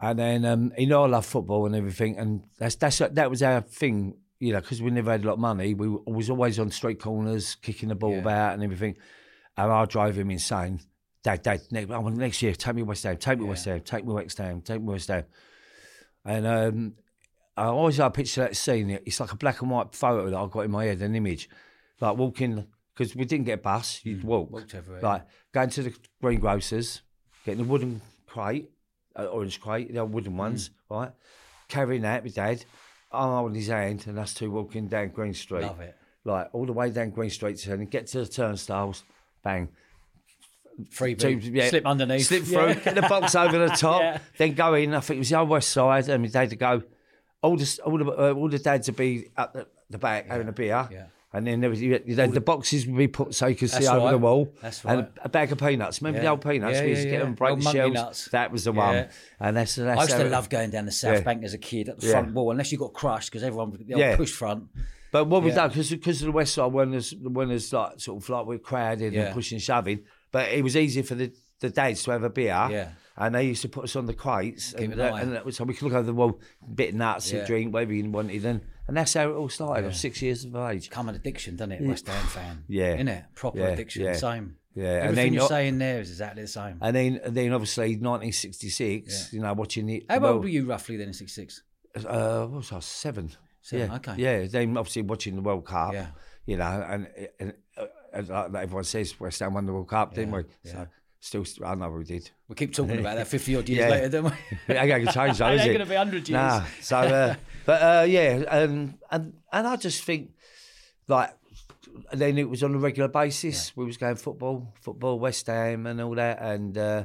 And 0.00 0.18
then 0.18 0.44
um, 0.44 0.72
you 0.78 0.86
know 0.86 1.04
I 1.04 1.08
love 1.08 1.26
football 1.26 1.66
and 1.66 1.74
everything, 1.74 2.16
and 2.18 2.42
that's 2.58 2.74
that's 2.76 2.98
that 2.98 3.30
was 3.30 3.42
our 3.42 3.60
thing, 3.60 4.16
you 4.40 4.52
know, 4.52 4.60
because 4.60 4.82
we 4.82 4.90
never 4.90 5.12
had 5.12 5.22
a 5.22 5.26
lot 5.28 5.34
of 5.34 5.38
money. 5.38 5.74
We 5.74 5.86
was 5.88 6.30
always 6.30 6.58
on 6.58 6.70
street 6.70 6.98
corners, 6.98 7.54
kicking 7.56 7.90
the 7.90 7.94
ball 7.94 8.12
Yeah. 8.14 8.18
about 8.20 8.54
and 8.54 8.64
everything. 8.64 8.96
And 9.56 9.70
I 9.70 9.84
drove 9.84 10.16
him 10.18 10.30
insane. 10.30 10.80
Dad, 11.22 11.42
Dad, 11.42 11.60
next, 11.70 11.88
want 11.88 12.16
next 12.16 12.40
year, 12.40 12.54
take 12.54 12.74
me 12.74 12.82
West 12.82 13.02
Ham, 13.04 13.18
take 13.18 13.38
me 13.38 13.44
West 13.44 13.66
Ham, 13.66 13.80
take 13.82 14.04
me 14.06 14.12
West 14.14 14.38
Ham, 14.38 14.62
take 14.62 14.80
me 14.80 14.86
West 14.88 15.08
Ham. 15.08 15.24
And 16.24 16.46
um, 16.46 16.94
I 17.56 17.64
always 17.64 17.98
like 17.98 18.14
picture 18.14 18.40
that 18.42 18.56
scene. 18.56 18.90
It's 19.04 19.20
like 19.20 19.32
a 19.32 19.36
black 19.36 19.60
and 19.60 19.70
white 19.70 19.94
photo 19.94 20.30
that 20.30 20.36
I 20.36 20.46
got 20.46 20.60
in 20.60 20.70
my 20.70 20.86
head, 20.86 21.02
an 21.02 21.14
image, 21.14 21.50
like 22.00 22.16
walking 22.16 22.66
because 22.94 23.14
we 23.14 23.26
didn't 23.26 23.44
get 23.46 23.58
a 23.58 23.62
bus. 23.62 24.00
You'd 24.04 24.24
walk, 24.24 24.48
Mm, 24.48 24.52
walked 24.52 24.74
everywhere, 24.74 25.02
like 25.02 25.26
going 25.52 25.70
to 25.70 25.82
the 25.82 25.94
greengrocers, 26.22 27.02
getting 27.44 27.60
a 27.60 27.68
wooden 27.68 28.00
crate, 28.26 28.70
uh, 29.16 29.26
orange 29.26 29.60
crate, 29.60 29.92
the 29.92 30.00
old 30.00 30.12
wooden 30.12 30.36
ones, 30.38 30.70
right? 30.90 31.12
Carrying 31.68 32.02
that 32.02 32.24
with 32.24 32.34
Dad, 32.34 32.64
I'm 33.12 33.28
holding 33.30 33.56
his 33.56 33.68
hand, 33.68 34.04
and 34.06 34.18
us 34.18 34.34
two 34.34 34.50
walking 34.50 34.86
down 34.88 35.08
Green 35.08 35.34
Street, 35.34 35.62
Love 35.62 35.80
it. 35.80 35.96
like 36.24 36.48
all 36.52 36.66
the 36.66 36.72
way 36.72 36.90
down 36.90 37.10
Green 37.10 37.30
Street, 37.30 37.64
and 37.66 37.90
get 37.90 38.06
to 38.08 38.18
the 38.20 38.26
turnstiles, 38.26 39.02
bang, 39.42 39.68
Free 40.90 41.14
Two- 41.14 41.30
yeah, 41.38 41.68
Slip 41.68 41.84
underneath. 41.86 42.26
slip 42.26 42.44
through, 42.44 42.68
Yeah. 42.68 42.74
get 42.74 42.94
the 42.94 43.02
box 43.02 43.34
over 43.34 43.58
the 43.58 43.68
top, 43.76 44.00
Yeah. 44.00 44.18
then 44.38 44.54
go 44.54 44.74
in. 44.74 44.94
I 44.94 45.00
think 45.00 45.16
it 45.16 45.20
was 45.20 45.30
the 45.30 45.38
old 45.38 45.48
west 45.50 45.68
side, 45.70 46.08
and 46.08 46.22
my 46.22 46.28
dad 46.28 46.50
to 46.50 46.56
go. 46.56 46.82
All 47.42 47.56
the 47.56 47.80
all 47.84 47.98
the 47.98 48.04
uh, 48.06 48.32
all 48.34 48.48
the 48.48 48.58
dads 48.58 48.88
would 48.88 48.96
be 48.96 49.28
at 49.36 49.52
the, 49.52 49.66
the 49.90 49.98
back 49.98 50.26
having 50.28 50.48
a 50.48 50.52
beer, 50.52 50.88
Yeah. 50.90 51.06
And 51.32 51.46
then 51.46 51.60
there 51.60 51.70
was 51.70 51.80
you, 51.80 51.98
the 51.98 52.40
boxes 52.40 52.86
would 52.86 52.96
be 52.96 53.06
put 53.08 53.34
so 53.34 53.46
you 53.46 53.54
could 53.54 53.70
see 53.70 53.86
over 53.86 53.98
right. 54.06 54.10
the 54.10 54.18
wall. 54.18 54.52
That's 54.60 54.84
And 54.84 55.06
a 55.22 55.28
bag 55.28 55.52
of 55.52 55.58
peanuts. 55.58 56.02
Remember 56.02 56.20
the 56.20 56.28
old 56.28 56.42
peanuts? 56.42 56.78
Yeah, 56.78 56.84
we 56.84 56.90
used 56.90 56.98
yeah, 57.00 57.04
to 57.04 57.10
get 57.10 57.18
yeah. 57.18 57.24
them, 57.24 57.34
break 57.34 57.60
the 57.60 57.70
shells. 57.70 57.94
nuts. 57.94 58.24
That 58.30 58.50
was 58.50 58.64
the 58.64 58.72
Yeah. 58.72 58.78
one, 58.78 59.08
and 59.38 59.56
that's 59.56 59.76
that's. 59.76 59.98
I 60.00 60.02
used 60.04 60.16
to 60.16 60.24
love 60.28 60.48
going 60.48 60.70
down 60.70 60.86
the 60.86 60.92
South 60.92 61.14
Yeah. 61.18 61.20
Bank 61.22 61.44
as 61.44 61.54
a 61.54 61.58
kid 61.58 61.88
at 61.88 62.00
the 62.00 62.06
Yeah. 62.06 62.12
front 62.12 62.34
wall, 62.34 62.50
unless 62.50 62.72
you 62.72 62.78
got 62.78 62.92
crushed 62.92 63.30
because 63.30 63.44
everyone 63.44 63.70
the 63.70 63.94
old 63.94 64.00
Yeah. 64.00 64.16
push 64.16 64.32
front. 64.32 64.64
But 65.12 65.26
what 65.26 65.42
we 65.42 65.50
Yeah. 65.50 65.56
done 65.56 65.68
because 65.68 65.90
because 65.90 66.20
of 66.22 66.26
the 66.26 66.32
west 66.32 66.54
side 66.54 66.72
when 66.72 66.90
there's 66.90 67.14
when 67.14 67.48
there's 67.48 67.72
like 67.72 68.00
sort 68.00 68.22
of 68.22 68.28
like 68.28 68.46
we're 68.46 68.58
crowded 68.58 69.12
Yeah. 69.12 69.26
and 69.26 69.34
pushing 69.34 69.58
shoving, 69.58 70.00
but 70.32 70.50
it 70.50 70.62
was 70.64 70.76
easy 70.76 71.02
for 71.02 71.14
the 71.14 71.32
the 71.60 71.70
dads 71.70 72.02
to 72.04 72.10
have 72.12 72.22
a 72.24 72.30
beer. 72.30 72.68
Yeah. 72.70 72.88
And 73.16 73.34
they 73.34 73.44
used 73.44 73.60
to 73.62 73.68
put 73.68 73.84
us 73.84 73.96
on 73.96 74.06
the 74.06 74.14
crates, 74.14 74.72
and, 74.72 74.92
an 74.94 74.98
that, 74.98 75.12
eye. 75.12 75.20
and 75.20 75.54
so 75.54 75.64
we 75.64 75.74
could 75.74 75.82
look 75.82 75.92
over 75.92 76.04
the 76.06 76.14
wall, 76.14 76.40
bit 76.74 76.90
of 76.90 76.94
nuts, 76.94 77.30
Yeah. 77.30 77.44
drink, 77.44 77.74
whatever 77.74 77.92
you 77.92 78.08
wanted, 78.10 78.46
and 78.46 78.62
and 78.90 78.96
that's 78.96 79.14
how 79.14 79.30
it 79.30 79.34
all 79.34 79.48
started. 79.48 79.84
I 79.84 79.86
was 79.86 80.00
six 80.00 80.20
years 80.20 80.44
of 80.44 80.56
age. 80.56 80.90
Come 80.90 81.08
an 81.08 81.14
addiction, 81.14 81.54
doesn't 81.54 81.70
it? 81.70 81.82
West 81.82 82.08
Ham 82.08 82.26
fan. 82.26 82.64
Yeah. 82.68 82.94
Isn't 82.94 83.06
it? 83.06 83.24
Proper 83.36 83.60
Yeah, 83.60 83.66
addiction. 83.68 84.02
yeah. 84.02 84.14
Same. 84.14 84.56
Yeah, 84.74 84.84
and 84.84 84.96
Everything 84.96 85.14
then 85.14 85.32
you're 85.34 85.46
saying 85.48 85.78
there 85.78 86.00
is 86.00 86.10
exactly 86.10 86.42
the 86.42 86.48
same. 86.48 86.78
And 86.80 86.96
then 86.96 87.20
and 87.22 87.36
then 87.36 87.52
obviously 87.52 87.94
1966, 87.96 89.32
you 89.32 89.38
know, 89.38 89.52
watching 89.52 89.88
it. 89.90 90.06
How 90.08 90.18
well, 90.18 90.32
old 90.32 90.42
were 90.42 90.48
you 90.48 90.66
roughly 90.66 90.96
then 90.96 91.06
in 91.06 91.12
'66? 91.14 91.62
Uh, 92.04 92.46
what 92.46 92.56
was 92.56 92.72
I? 92.72 92.80
Seven. 92.80 93.30
Seven, 93.62 93.90
yeah. 93.90 93.96
okay. 93.96 94.14
Yeah. 94.16 94.46
Then 94.48 94.76
obviously 94.76 95.02
watching 95.02 95.36
the 95.36 95.42
World 95.42 95.66
Cup. 95.66 95.92
Yeah. 95.92 96.06
You 96.46 96.56
know, 96.56 96.84
and, 96.88 97.06
and, 97.38 97.54
uh, 97.76 97.86
and 98.12 98.28
like 98.28 98.54
everyone 98.64 98.82
says, 98.82 99.20
West 99.20 99.38
Ham 99.38 99.54
won 99.54 99.66
the 99.66 99.72
World 99.72 99.88
Cup, 99.88 100.14
didn't 100.14 100.32
we? 100.32 100.42
So 100.64 100.88
still, 101.20 101.44
I 101.64 101.74
know 101.74 101.90
we 101.90 102.04
did. 102.04 102.30
We 102.48 102.54
keep 102.56 102.74
talking 102.74 102.98
about 102.98 103.16
that 103.16 103.28
50 103.36 103.56
odd 103.56 103.68
years 103.68 103.80
Yeah. 103.84 103.88
later, 103.90 104.08
don't 104.08 104.24
we? 104.24 104.30
It 104.74 104.76
ain't 104.76 104.88
going 104.88 105.06
to 105.06 105.12
change, 105.12 105.40
It 105.40 105.54
is 105.54 105.60
ain't 105.60 105.70
it? 105.70 105.72
gonna 105.74 105.86
be 105.86 105.94
100 105.94 106.28
years. 106.28 106.30
Nah. 106.30 106.64
So, 106.80 106.96
uh, 106.98 107.34
but 107.66 107.82
uh, 107.82 108.04
yeah, 108.08 108.42
and 108.50 108.98
and 109.10 109.34
and 109.52 109.66
I 109.66 109.76
just 109.76 110.02
think 110.04 110.30
like 111.08 111.30
then 112.12 112.38
it 112.38 112.48
was 112.48 112.62
on 112.62 112.74
a 112.74 112.78
regular 112.78 113.08
basis. 113.08 113.76
We 113.76 113.84
was 113.84 113.96
going 113.96 114.16
football, 114.16 114.72
football, 114.80 115.18
West 115.18 115.46
Ham, 115.46 115.86
and 115.86 116.00
all 116.00 116.14
that, 116.16 116.40
and. 116.42 116.76
Uh, 116.76 117.04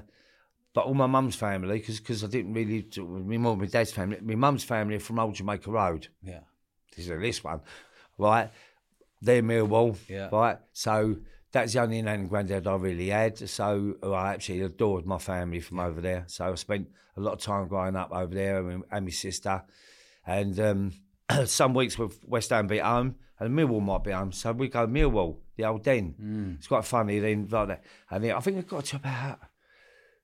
but 0.74 0.88
all 0.88 0.94
my 0.94 1.08
mum's 1.08 1.38
family, 1.38 1.80
because 1.80 2.22
I 2.22 2.28
didn't 2.28 2.54
really, 2.54 2.86
my 2.98 3.38
mum 3.38 3.54
and 3.54 3.62
my 3.62 3.68
dad's 3.68 3.94
family, 3.94 4.20
my 4.22 4.36
mum's 4.36 4.66
family 4.66 4.96
are 4.98 5.00
from 5.00 5.20
Old 5.20 5.34
Jamaica 5.34 5.72
Road. 5.72 6.10
Yeah. 6.22 6.42
This 6.94 7.08
is 7.08 7.18
this 7.22 7.42
one, 7.42 7.62
right? 8.18 8.50
They're 9.22 9.42
Millwall, 9.42 9.98
Yeah. 10.10 10.28
right? 10.34 10.58
So 10.74 11.16
that's 11.56 11.72
the 11.74 11.82
only 11.82 12.02
nan 12.02 12.20
and 12.20 12.30
granddad 12.30 12.68
I 12.68 12.76
really 12.76 13.08
had. 13.10 13.38
So 13.50 13.96
I 14.04 14.34
actually 14.34 14.62
adored 14.62 15.06
my 15.06 15.18
family 15.18 15.62
from 15.62 15.80
over 15.80 16.02
there. 16.02 16.26
So 16.28 16.52
I 16.52 16.56
spent 16.56 16.90
a 17.16 17.22
lot 17.22 17.34
of 17.34 17.40
time 17.40 17.68
growing 17.70 17.96
up 17.96 18.12
over 18.12 18.36
there 18.36 18.68
and, 18.70 18.84
and 18.92 19.06
my 19.06 19.12
sister. 19.12 19.64
And 20.28 20.60
um, 20.60 20.92
some 21.46 21.74
weeks 21.74 21.98
with 21.98 22.20
West 22.28 22.50
Ham 22.50 22.68
be 22.68 22.80
at 22.82 22.86
home 22.86 23.16
and 23.40 23.58
Millwall 23.58 23.82
might 23.82 24.04
be 24.04 24.12
home. 24.12 24.34
So 24.34 24.52
we 24.52 24.68
go 24.68 24.86
Millwall, 24.86 25.38
the 25.56 25.64
old 25.66 25.84
den. 25.84 26.16
Mm. 26.22 26.56
It's 26.58 26.68
quite 26.68 26.84
funny 26.84 27.20
then, 27.20 27.48
like 27.50 27.70
that. 27.70 27.84
And 28.12 28.24
then 28.24 28.32
I 28.36 28.40
think 28.42 28.58
I 28.58 28.62
got 28.62 28.84
to 28.86 28.98
about, 28.98 29.40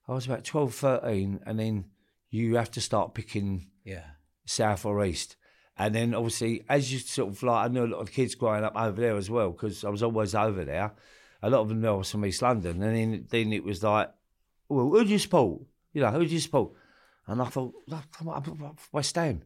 I 0.10 0.14
was 0.14 0.26
about 0.26 0.44
12, 0.44 0.76
13, 0.76 1.40
and 1.46 1.58
then 1.58 1.86
you 2.30 2.56
have 2.56 2.72
to 2.72 2.82
start 2.82 3.14
picking 3.14 3.68
Yeah. 3.86 4.04
south 4.46 4.86
or 4.86 5.04
east. 5.06 5.38
And 5.78 5.96
then 5.96 6.14
obviously, 6.14 6.64
as 6.68 6.92
you 6.92 7.00
sort 7.00 7.30
of 7.30 7.42
like, 7.42 7.66
I 7.66 7.74
knew 7.74 7.86
a 7.86 7.88
lot 7.88 8.02
of 8.02 8.12
kids 8.12 8.36
growing 8.36 8.66
up 8.66 8.76
over 8.76 9.00
there 9.00 9.16
as 9.16 9.30
well 9.30 9.52
because 9.52 9.86
I 9.86 9.90
was 9.90 10.04
always 10.04 10.36
over 10.36 10.66
there. 10.66 10.92
A 11.44 11.50
lot 11.50 11.62
of 11.62 11.70
them 11.70 11.82
was 11.82 12.12
from 12.12 12.26
East 12.26 12.42
London, 12.42 12.82
and 12.84 12.96
then 12.96 13.26
then 13.30 13.54
it 13.54 13.64
was 13.64 13.82
like, 13.84 14.12
well, 14.70 14.90
who 14.90 15.04
do 15.04 15.10
you 15.10 15.20
support? 15.20 15.62
You 15.94 16.02
know, 16.02 16.12
who 16.12 16.26
do 16.26 16.34
you 16.34 16.40
support? 16.40 16.72
And 17.28 17.42
I 17.42 17.46
thought, 17.46 17.74
"Look, 17.88 18.04
come 18.12 18.30
on, 18.30 18.44
I'm 18.46 18.76
West 18.92 19.16
Ham. 19.16 19.42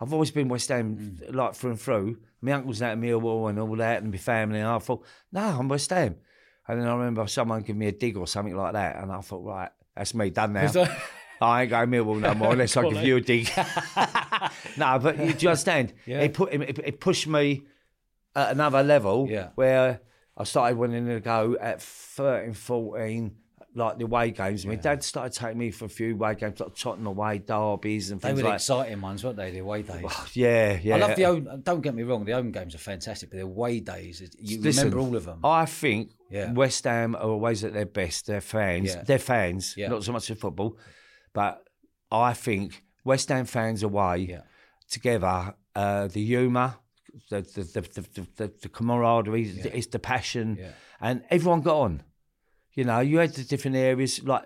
I've 0.00 0.12
always 0.12 0.30
been 0.30 0.48
West 0.48 0.68
Ham, 0.68 1.18
like 1.30 1.54
through 1.54 1.70
and 1.70 1.80
through. 1.80 2.18
My 2.40 2.52
uncle's 2.52 2.80
out 2.82 2.92
of 2.92 2.98
Millwall 3.00 3.50
and 3.50 3.58
all 3.58 3.74
that, 3.76 4.02
and 4.02 4.12
my 4.12 4.18
family. 4.18 4.60
And 4.60 4.68
I 4.68 4.78
thought, 4.78 5.04
no, 5.32 5.40
I'm 5.40 5.68
West 5.68 5.90
Ham. 5.90 6.16
And 6.68 6.80
then 6.80 6.88
I 6.88 6.94
remember 6.94 7.26
someone 7.26 7.62
giving 7.62 7.78
me 7.80 7.86
a 7.88 7.92
dig 7.92 8.16
or 8.16 8.26
something 8.26 8.54
like 8.56 8.74
that, 8.74 8.96
and 9.02 9.10
I 9.10 9.20
thought, 9.20 9.44
right, 9.44 9.70
that's 9.96 10.14
me 10.14 10.30
done 10.30 10.52
now. 10.52 10.70
I 11.40 11.62
ain't 11.62 11.70
going 11.70 11.88
Millwall 11.90 12.20
no 12.20 12.34
more 12.34 12.52
unless 12.52 12.76
I 12.76 12.82
give 12.88 13.02
you 13.04 13.16
a 13.16 13.20
dig. 13.20 13.48
no, 14.76 14.98
but 14.98 15.18
you, 15.18 15.32
do 15.32 15.38
you 15.44 15.48
understand? 15.48 15.94
Yeah. 16.04 16.20
It 16.20 16.34
put 16.34 16.52
it, 16.52 16.78
it 16.84 17.00
pushed 17.00 17.26
me 17.28 17.62
at 18.34 18.50
another 18.52 18.82
level 18.82 19.28
Yeah. 19.30 19.50
where 19.54 20.00
I 20.38 20.44
started 20.44 20.78
wanting 20.78 21.06
to 21.06 21.18
go 21.20 21.56
at 21.60 21.82
13, 21.82 22.52
14, 22.54 23.34
like 23.74 23.98
the 23.98 24.04
away 24.04 24.30
games. 24.30 24.64
My 24.64 24.76
dad 24.76 25.02
started 25.02 25.32
taking 25.32 25.58
me 25.58 25.72
for 25.72 25.86
a 25.86 25.88
few 25.88 26.14
away 26.14 26.36
games, 26.36 26.60
like 26.60 26.76
Tottenham 26.76 27.06
away, 27.08 27.38
derbies, 27.38 28.10
and 28.12 28.20
They 28.20 28.28
things 28.28 28.36
were 28.38 28.42
the 28.44 28.48
like. 28.50 28.54
exciting 28.56 29.00
ones, 29.00 29.24
weren't 29.24 29.36
they? 29.36 29.50
The 29.50 29.58
away 29.58 29.82
days. 29.82 30.04
Yeah, 30.34 30.78
yeah. 30.80 30.94
I 30.94 30.98
love 30.98 31.16
the 31.16 31.22
home. 31.24 31.60
Don't 31.64 31.80
get 31.80 31.94
me 31.94 32.04
wrong, 32.04 32.24
the 32.24 32.32
home 32.32 32.52
games 32.52 32.74
are 32.76 32.78
fantastic, 32.78 33.30
but 33.30 33.36
the 33.38 33.42
away 33.42 33.80
days, 33.80 34.22
you 34.40 34.60
Listen, 34.60 34.84
remember 34.90 35.00
all 35.04 35.16
of 35.16 35.24
them. 35.24 35.40
I 35.44 35.66
think 35.66 36.12
Yeah. 36.30 36.52
West 36.52 36.84
Ham 36.84 37.16
are 37.16 37.22
always 37.22 37.64
at 37.64 37.72
their 37.72 37.86
best. 37.86 38.26
They're 38.26 38.40
fans. 38.40 38.94
Yeah. 38.94 39.02
They're 39.02 39.18
fans, 39.18 39.74
Yeah. 39.76 39.88
not 39.88 40.04
so 40.04 40.12
much 40.12 40.28
the 40.28 40.36
football. 40.36 40.78
But 41.32 41.62
I 42.12 42.32
think 42.32 42.82
West 43.04 43.28
Ham 43.28 43.44
fans 43.44 43.82
away 43.82 44.18
Yeah. 44.30 44.42
together, 44.88 45.54
uh, 45.74 46.06
the 46.08 46.24
humour, 46.24 46.76
the 47.30 47.40
the 47.42 47.62
the, 47.62 47.80
the, 47.80 48.00
the, 48.14 48.26
the, 48.36 48.52
the 48.62 48.68
camaraderie, 48.68 49.42
it's 49.74 49.86
the 49.88 49.98
passion, 49.98 50.56
Yeah. 50.58 50.70
and 51.00 51.22
everyone 51.30 51.60
got 51.62 51.76
on. 51.80 52.02
You 52.74 52.84
know, 52.84 53.00
you 53.00 53.18
had 53.18 53.34
the 53.34 53.44
different 53.44 53.76
areas 53.76 54.22
like 54.24 54.44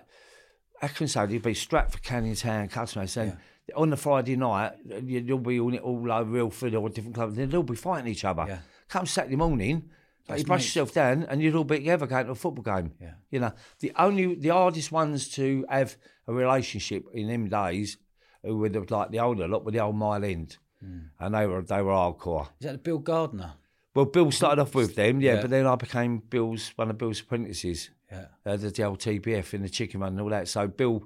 I 0.80 0.88
can 0.88 1.06
say 1.08 1.26
there'd 1.26 1.42
be 1.42 1.54
Stratford, 1.54 2.02
Canning 2.02 2.34
Town, 2.34 2.68
Custom 2.68 3.00
House, 3.02 3.16
and 3.16 3.36
on 3.76 3.90
the 3.90 3.96
Friday 3.96 4.36
night 4.36 4.72
you'll 5.04 5.38
be 5.38 5.60
all, 5.60 5.74
all 5.76 6.12
over 6.12 6.36
Ilford 6.38 6.74
or 6.74 6.88
different 6.88 7.14
clubs. 7.14 7.38
and 7.38 7.50
they'll 7.52 7.62
be 7.62 7.76
fighting 7.76 8.10
each 8.10 8.24
other. 8.24 8.44
Yeah. 8.48 8.58
Come 8.88 9.06
Saturday 9.06 9.36
morning, 9.36 9.88
like, 10.28 10.40
you 10.40 10.44
brush 10.44 10.60
mates. 10.62 10.74
yourself 10.76 10.92
down, 10.92 11.22
and 11.24 11.40
you'd 11.40 11.54
all 11.54 11.64
be 11.64 11.76
together 11.78 12.06
going 12.06 12.26
to 12.26 12.32
a 12.32 12.34
football 12.34 12.64
game. 12.64 12.92
Yeah. 13.00 13.14
You 13.30 13.40
know, 13.40 13.52
the 13.80 13.92
only 13.96 14.34
the 14.34 14.48
hardest 14.48 14.90
ones 14.92 15.28
to 15.30 15.64
have 15.68 15.96
a 16.26 16.32
relationship 16.32 17.04
in 17.14 17.28
them 17.28 17.48
days, 17.48 17.96
who 18.42 18.56
were 18.58 18.68
the, 18.68 18.84
like 18.90 19.10
the 19.10 19.20
older 19.20 19.46
lot, 19.46 19.64
were 19.64 19.70
the 19.72 19.80
old 19.80 19.96
Mile 19.96 20.24
End, 20.24 20.56
Hmm. 20.82 20.98
and 21.20 21.34
they 21.34 21.46
were 21.46 21.62
they 21.62 21.80
were 21.82 21.92
hardcore. 21.92 22.48
Is 22.60 22.66
that 22.66 22.82
Bill 22.82 22.98
Gardner? 22.98 23.52
Well, 23.94 24.06
Bill 24.06 24.30
started 24.30 24.62
off 24.62 24.74
with 24.74 24.94
them, 24.94 25.20
yeah, 25.20 25.34
Yeah. 25.34 25.40
but 25.42 25.50
then 25.50 25.66
I 25.66 25.76
became 25.76 26.18
Bill's 26.18 26.72
one 26.76 26.88
of 26.90 26.96
Bill's 26.98 27.20
apprentices, 27.20 27.90
Yeah. 28.10 28.26
uh, 28.46 28.56
the, 28.56 28.70
the 28.70 28.82
old 28.84 29.00
TBF 29.00 29.52
in 29.54 29.62
the 29.62 29.68
chicken 29.68 30.00
run 30.00 30.12
and 30.12 30.20
all 30.22 30.30
that. 30.30 30.48
So 30.48 30.66
Bill, 30.66 31.04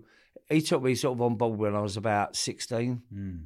he 0.48 0.60
took 0.62 0.82
me 0.82 0.94
sort 0.94 1.16
of 1.16 1.22
on 1.22 1.34
board 1.36 1.58
when 1.58 1.74
I 1.74 1.80
was 1.80 1.96
about 1.96 2.36
sixteen. 2.36 3.02
Hmm. 3.12 3.36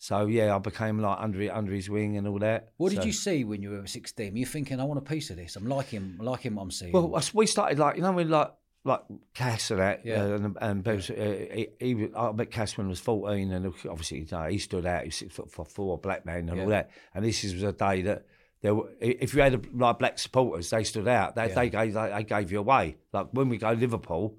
So 0.00 0.26
yeah, 0.26 0.54
I 0.54 0.58
became 0.58 1.00
like 1.00 1.18
under 1.20 1.52
under 1.52 1.72
his 1.72 1.88
wing 1.88 2.16
and 2.16 2.26
all 2.28 2.38
that. 2.40 2.70
What 2.76 2.92
did 2.92 3.04
you 3.04 3.12
see 3.12 3.44
when 3.44 3.62
you 3.62 3.70
were 3.70 3.86
16? 3.86 4.32
Were 4.32 4.38
you 4.38 4.46
thinking, 4.46 4.78
I 4.80 4.84
want 4.84 4.98
a 4.98 5.02
piece 5.02 5.30
of 5.30 5.36
this? 5.36 5.56
I'm 5.56 5.66
liking, 5.66 6.16
I'm 6.20 6.24
liking 6.24 6.54
what 6.54 6.62
I'm 6.62 6.70
seeing. 6.70 6.92
Well, 6.92 7.20
we 7.34 7.46
started 7.46 7.78
like 7.80 7.96
you 7.96 8.02
know 8.02 8.12
when 8.12 8.28
like 8.28 8.52
like 8.88 9.02
Cass 9.34 9.70
and 9.70 9.80
that, 9.80 10.04
Yeah. 10.04 10.24
and 10.24 10.56
and 10.60 10.88
uh, 10.88 10.92
he, 10.96 11.68
he, 11.78 11.94
was- 11.94 12.10
I 12.16 12.32
met 12.32 12.50
Cass 12.50 12.76
when 12.76 12.86
he 12.86 12.90
was 12.90 13.00
fourteen, 13.00 13.52
and 13.52 13.66
obviously 13.88 14.20
you 14.20 14.26
know, 14.32 14.44
he 14.46 14.58
stood 14.58 14.86
out. 14.86 15.02
He 15.02 15.08
was 15.08 15.16
six 15.16 15.34
foot 15.34 15.50
four, 15.50 15.64
four 15.64 15.98
black 15.98 16.26
man 16.26 16.48
and 16.48 16.56
Yeah. 16.56 16.62
all 16.64 16.68
that. 16.70 16.90
And 17.14 17.24
this 17.24 17.44
is- 17.44 17.54
was 17.54 17.62
a 17.62 17.72
day 17.72 18.02
that 18.02 18.26
there, 18.62 18.74
were, 18.74 18.90
if 19.00 19.34
you 19.34 19.42
had 19.42 19.72
like 19.74 19.98
black 20.00 20.18
supporters, 20.18 20.70
they 20.70 20.82
stood 20.82 21.06
out. 21.06 21.36
They, 21.36 21.48
Yeah. 21.48 21.54
they 21.54 21.70
gave 21.70 21.94
they, 21.94 22.10
they 22.10 22.24
gave 22.24 22.50
you 22.50 22.58
away. 22.58 22.96
Like 23.12 23.28
when 23.32 23.48
we 23.48 23.58
go 23.58 23.74
to 23.74 23.80
Liverpool. 23.80 24.36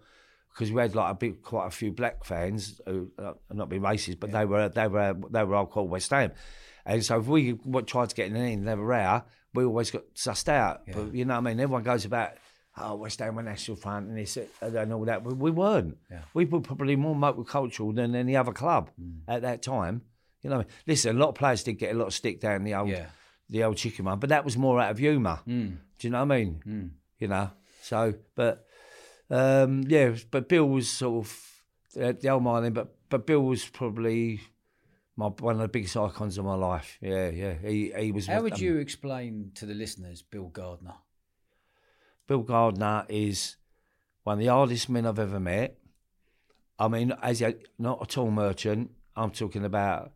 Because 0.52 0.72
we 0.74 0.82
had 0.82 0.94
like 0.96 1.12
a 1.12 1.14
big, 1.14 1.42
quite 1.44 1.68
a 1.68 1.72
few 1.72 1.92
black 1.92 2.26
fans, 2.26 2.82
who 2.86 3.12
uh, 3.20 3.34
not 3.54 3.70
being 3.70 3.84
racist, 3.84 4.20
but 4.20 4.32
they 4.32 4.44
were 4.46 4.68
they 4.68 4.88
were 4.88 5.16
they 5.30 5.44
were 5.44 5.56
all 5.56 5.68
called 5.68 5.90
West 5.92 6.10
Ham, 6.10 6.32
and 6.86 7.06
so 7.06 7.20
if 7.20 7.28
we 7.28 7.54
tried 7.86 8.10
to 8.10 8.16
get 8.16 8.28
in 8.28 8.36
and 8.36 8.68
have 8.68 8.80
a 8.80 8.84
row, 8.84 9.22
we 9.54 9.64
always 9.64 9.90
got 9.92 10.04
sussed 10.16 10.50
out. 10.50 10.82
But 10.92 11.14
you 11.14 11.24
know 11.24 11.36
what 11.36 11.42
I 11.48 11.54
mean? 11.54 11.60
Everyone 11.62 11.84
goes 11.84 12.04
about, 12.04 12.32
oh, 12.80 12.96
West 12.96 13.20
Ham 13.20 13.36
were 13.36 13.44
National 13.44 13.78
Front 13.78 14.08
and 14.10 14.18
this 14.18 14.38
and 14.62 14.94
all 14.94 15.06
that. 15.06 15.24
But 15.24 15.38
we 15.38 15.52
weren't. 15.52 15.98
Yeah. 16.10 16.22
We 16.34 16.46
were 16.46 16.62
probably 16.62 16.96
more 16.96 17.16
multicultural 17.16 17.94
than 17.96 18.16
any 18.16 18.36
other 18.36 18.52
club 18.54 18.90
Mm. 19.02 19.20
at 19.28 19.42
that 19.44 19.62
time. 19.62 20.02
You 20.42 20.50
know, 20.50 20.64
listen, 20.88 21.16
a 21.16 21.20
lot 21.20 21.30
of 21.30 21.36
players 21.36 21.64
did 21.64 21.74
get 21.74 21.94
a 21.94 21.98
lot 21.98 22.08
of 22.08 22.14
stick 22.14 22.40
down 22.40 22.64
the 22.64 22.74
old 22.76 22.90
Yeah. 22.90 23.08
the 23.50 23.64
old 23.64 23.78
chicken 23.78 24.06
run, 24.06 24.20
but 24.20 24.30
that 24.30 24.46
was 24.46 24.58
more 24.58 24.80
out 24.80 24.92
of 24.92 24.98
humour. 25.00 25.40
Mm. 25.48 25.78
Do 25.98 26.08
you 26.08 26.12
know 26.12 26.24
what 26.26 26.34
I 26.34 26.38
mean? 26.46 26.92
You 27.20 27.28
know, 27.28 27.52
so 27.82 28.14
but 28.36 28.66
um, 29.30 29.84
yeah, 29.88 30.16
but 30.32 30.48
Bill 30.48 30.68
was 30.68 30.90
sort 30.90 31.26
of 31.26 32.02
uh, 32.02 32.14
the 32.20 32.30
old 32.30 32.44
man, 32.44 32.72
but 32.74 32.96
but 33.10 33.26
Bill 33.28 33.42
was 33.44 33.66
probably 33.66 34.40
my 35.18 35.28
one 35.28 35.56
of 35.56 35.62
the 35.62 35.68
biggest 35.68 35.98
icons 35.98 36.38
of 36.38 36.46
my 36.46 36.56
life. 36.56 36.98
Yeah, 37.02 37.30
yeah, 37.30 37.54
he 37.62 37.92
he 37.98 38.12
was. 38.12 38.28
How 38.28 38.42
would 38.42 38.54
um, 38.54 38.60
you 38.62 38.78
explain 38.78 39.52
to 39.56 39.66
the 39.66 39.74
listeners 39.74 40.22
Bill 40.22 40.48
Gardner? 40.48 40.94
Bill 42.30 42.44
Gardner 42.44 43.08
is 43.10 43.56
one 44.22 44.38
of 44.38 44.40
the 44.40 44.52
hardest 44.52 44.88
men 44.88 45.08
I've 45.08 45.18
ever 45.18 45.40
met. 45.40 45.80
I 46.78 46.88
mean, 46.88 47.12
as 47.24 47.42
a, 47.42 47.56
not 47.80 48.04
a 48.04 48.06
tall 48.06 48.30
merchant, 48.30 48.92
I'm 49.16 49.32
talking 49.32 49.66
about 49.66 50.12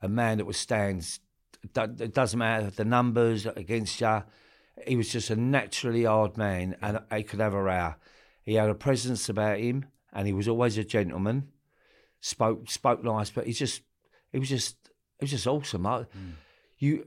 a 0.00 0.08
man 0.08 0.38
that 0.38 0.44
was 0.44 0.56
stands. 0.56 1.20
It 1.62 2.12
doesn't 2.12 2.36
matter 2.36 2.70
the 2.70 2.84
numbers 2.84 3.46
against 3.46 4.00
you. 4.00 4.24
He 4.88 4.96
was 4.96 5.12
just 5.12 5.30
a 5.30 5.36
naturally 5.36 6.02
hard 6.02 6.36
man, 6.36 6.74
and 6.82 6.98
he 7.14 7.22
could 7.22 7.38
have 7.38 7.54
a 7.54 7.62
row. 7.62 7.94
He 8.42 8.54
had 8.54 8.68
a 8.68 8.74
presence 8.74 9.28
about 9.28 9.60
him, 9.60 9.84
and 10.12 10.26
he 10.26 10.32
was 10.32 10.48
always 10.48 10.76
a 10.78 10.84
gentleman. 10.84 11.46
Spoke 12.20 12.68
spoke 12.70 13.04
nice, 13.04 13.30
but 13.30 13.46
he 13.46 13.52
just 13.52 13.82
he 14.32 14.40
was 14.40 14.48
just 14.48 14.74
it 15.20 15.24
was 15.24 15.30
just 15.30 15.46
awesome. 15.46 15.86
I, 15.86 15.98
hmm. 15.98 16.30
You, 16.78 17.06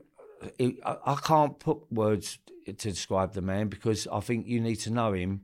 it, 0.57 0.75
I, 0.85 0.95
I 1.05 1.15
can't 1.15 1.59
put 1.59 1.91
words 1.91 2.39
to 2.65 2.73
describe 2.73 3.33
the 3.33 3.41
man 3.41 3.67
because 3.67 4.07
I 4.07 4.19
think 4.19 4.47
you 4.47 4.59
need 4.59 4.77
to 4.77 4.91
know 4.91 5.13
him 5.13 5.41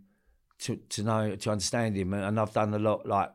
to 0.60 0.78
to 0.78 1.04
know 1.04 1.36
to 1.36 1.52
understand 1.52 1.96
him. 1.96 2.14
And 2.14 2.40
I've 2.40 2.54
done 2.54 2.74
a 2.74 2.80
lot 2.80 3.06
like 3.06 3.32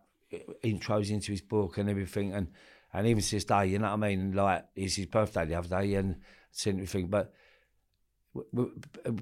intros 0.64 1.10
into 1.10 1.32
his 1.32 1.40
book 1.40 1.78
and 1.78 1.88
everything, 1.88 2.34
and 2.34 2.48
and 2.92 3.06
even 3.06 3.22
to 3.22 3.30
this 3.30 3.44
day, 3.44 3.66
you 3.66 3.78
know 3.78 3.86
what 3.86 4.04
I 4.04 4.08
mean. 4.08 4.32
Like 4.32 4.64
it's 4.74 4.96
his 4.96 5.06
birthday 5.06 5.44
the 5.44 5.54
other 5.54 5.68
day, 5.68 5.94
and 5.94 6.16
sent 6.50 6.76
everything, 6.76 7.08
but. 7.08 7.32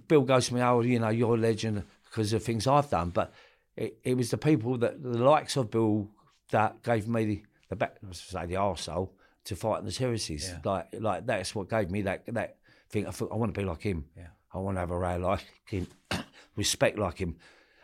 Bill 0.09 0.23
goes 0.23 0.49
to 0.49 0.54
me, 0.54 0.61
oh, 0.61 0.80
you 0.80 0.99
know, 0.99 1.09
you're 1.09 1.37
a 1.37 1.38
legend 1.38 1.85
because 2.04 2.33
of 2.33 2.42
things 2.42 2.66
I've 2.66 2.90
done. 2.90 3.11
But 3.11 3.33
it, 3.76 3.99
it 4.02 4.16
was 4.16 4.30
the 4.30 4.38
people 4.38 4.76
that, 4.78 5.00
the 5.00 5.18
likes 5.18 5.56
of 5.56 5.71
Bill, 5.71 6.09
that 6.50 6.83
gave 6.83 7.06
me 7.06 7.25
the, 7.25 7.42
the 7.68 7.76
back, 7.76 7.97
I 8.04 8.09
was 8.09 8.21
gonna 8.33 8.47
say 8.47 8.52
the 8.52 8.61
arsehole, 8.61 9.11
to 9.44 9.54
fight 9.54 9.78
in 9.78 9.85
the 9.85 9.92
terraces. 9.92 10.49
Yeah. 10.49 10.59
Like, 10.64 10.88
like 10.99 11.26
that's 11.26 11.54
what 11.54 11.68
gave 11.68 11.92
me 11.92 12.02
that 12.02 12.25
that 12.26 12.56
thing. 12.88 13.06
I 13.06 13.11
thought, 13.11 13.30
I 13.33 13.37
want 13.37 13.54
to 13.54 13.61
be 13.61 13.64
like 13.64 13.83
him. 13.83 14.06
Yeah. 14.16 14.28
I 14.54 14.58
want 14.58 14.76
to 14.76 14.80
have 14.80 14.90
a 14.92 14.99
row 14.99 15.16
like 15.18 15.44
him, 15.66 15.87
respect 16.56 16.99
like 16.99 17.18
him. 17.18 17.37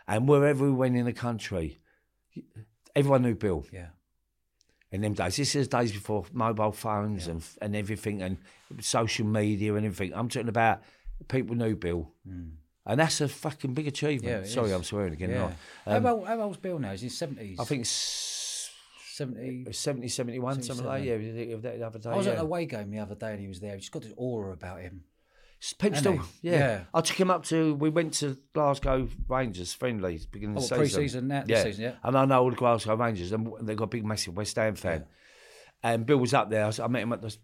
And 0.07 0.27
wherever 0.27 0.63
we 0.65 0.71
went 0.71 0.95
in 0.95 1.05
the 1.05 1.13
country, 1.13 1.79
everyone 2.95 3.21
knew 3.23 3.35
Bill 3.35 3.65
Yeah. 3.71 3.87
in 4.91 5.01
them 5.01 5.13
days. 5.13 5.35
This 5.35 5.55
is 5.55 5.67
days 5.67 5.91
before 5.91 6.25
mobile 6.33 6.71
phones 6.71 7.27
and 7.27 7.43
and 7.61 7.75
everything 7.75 8.21
and 8.21 8.37
social 8.79 9.25
media 9.25 9.75
and 9.75 9.85
everything. 9.85 10.15
I'm 10.17 10.29
talking 10.29 10.49
about 10.49 10.81
people 11.27 11.55
knew 11.55 11.75
Bill. 11.75 12.11
And 12.83 12.99
that's 12.99 13.21
a 13.21 13.27
fucking 13.27 13.75
big 13.75 13.87
achievement. 13.87 14.45
Yeah, 14.45 14.49
Sorry, 14.51 14.69
is. 14.69 14.73
I'm 14.73 14.83
swearing 14.83 15.13
again. 15.13 15.29
Yeah. 15.29 15.41
right? 15.43 15.55
how, 15.85 15.97
Um, 15.97 16.05
old, 16.07 16.27
how 16.27 16.41
old's 16.41 16.57
Bill 16.57 16.79
now? 16.79 16.91
Is 16.93 17.01
he 17.01 17.09
70s? 17.09 17.59
I 17.59 17.63
think 17.63 17.85
70. 17.85 19.71
70, 19.71 20.07
71, 20.07 20.63
something 20.63 20.85
like 20.85 21.03
that. 21.03 21.07
Yeah, 21.07 21.17
the 21.57 21.83
other 21.83 21.99
day. 21.99 22.09
I 22.09 22.15
was 22.15 22.25
yeah. 22.25 22.31
at 22.33 22.37
an 22.39 22.43
away 22.45 22.65
game 22.65 22.89
the 22.89 22.97
other 22.99 23.13
day 23.13 23.31
and 23.33 23.39
he 23.39 23.47
was 23.47 23.59
there. 23.59 23.75
He's 23.75 23.89
got 23.89 24.01
this 24.01 24.13
aura 24.17 24.51
about 24.53 24.81
him. 24.81 25.03
People 25.77 25.99
still, 25.99 26.19
yeah. 26.41 26.51
Yeah. 26.51 26.83
I 26.93 27.01
took 27.01 27.19
him 27.19 27.29
up 27.29 27.43
to. 27.45 27.75
We 27.75 27.89
went 27.89 28.13
to 28.15 28.35
Glasgow 28.53 29.07
Rangers 29.27 29.73
friendly 29.73 30.19
beginning 30.31 30.55
Oh, 30.57 30.63
of 30.63 30.69
the 30.69 30.75
season. 30.75 30.77
pre-season 30.79 31.27
now, 31.27 31.43
this 31.45 31.63
season, 31.63 31.83
yeah. 31.83 31.93
And 32.03 32.17
I 32.17 32.25
know 32.25 32.41
all 32.41 32.49
the 32.49 32.55
Glasgow 32.55 32.95
Rangers, 32.95 33.31
and 33.31 33.47
they've 33.61 33.77
got 33.77 33.83
a 33.83 33.87
big, 33.87 34.03
massive 34.03 34.35
West 34.35 34.55
Ham 34.55 34.73
fan. 34.75 35.05
And 35.83 36.05
Bill 36.05 36.17
was 36.17 36.33
up 36.33 36.49
there. 36.49 36.65
I 36.81 36.87
met 36.87 37.03
him 37.03 37.13
at 37.13 37.21
the 37.21 37.37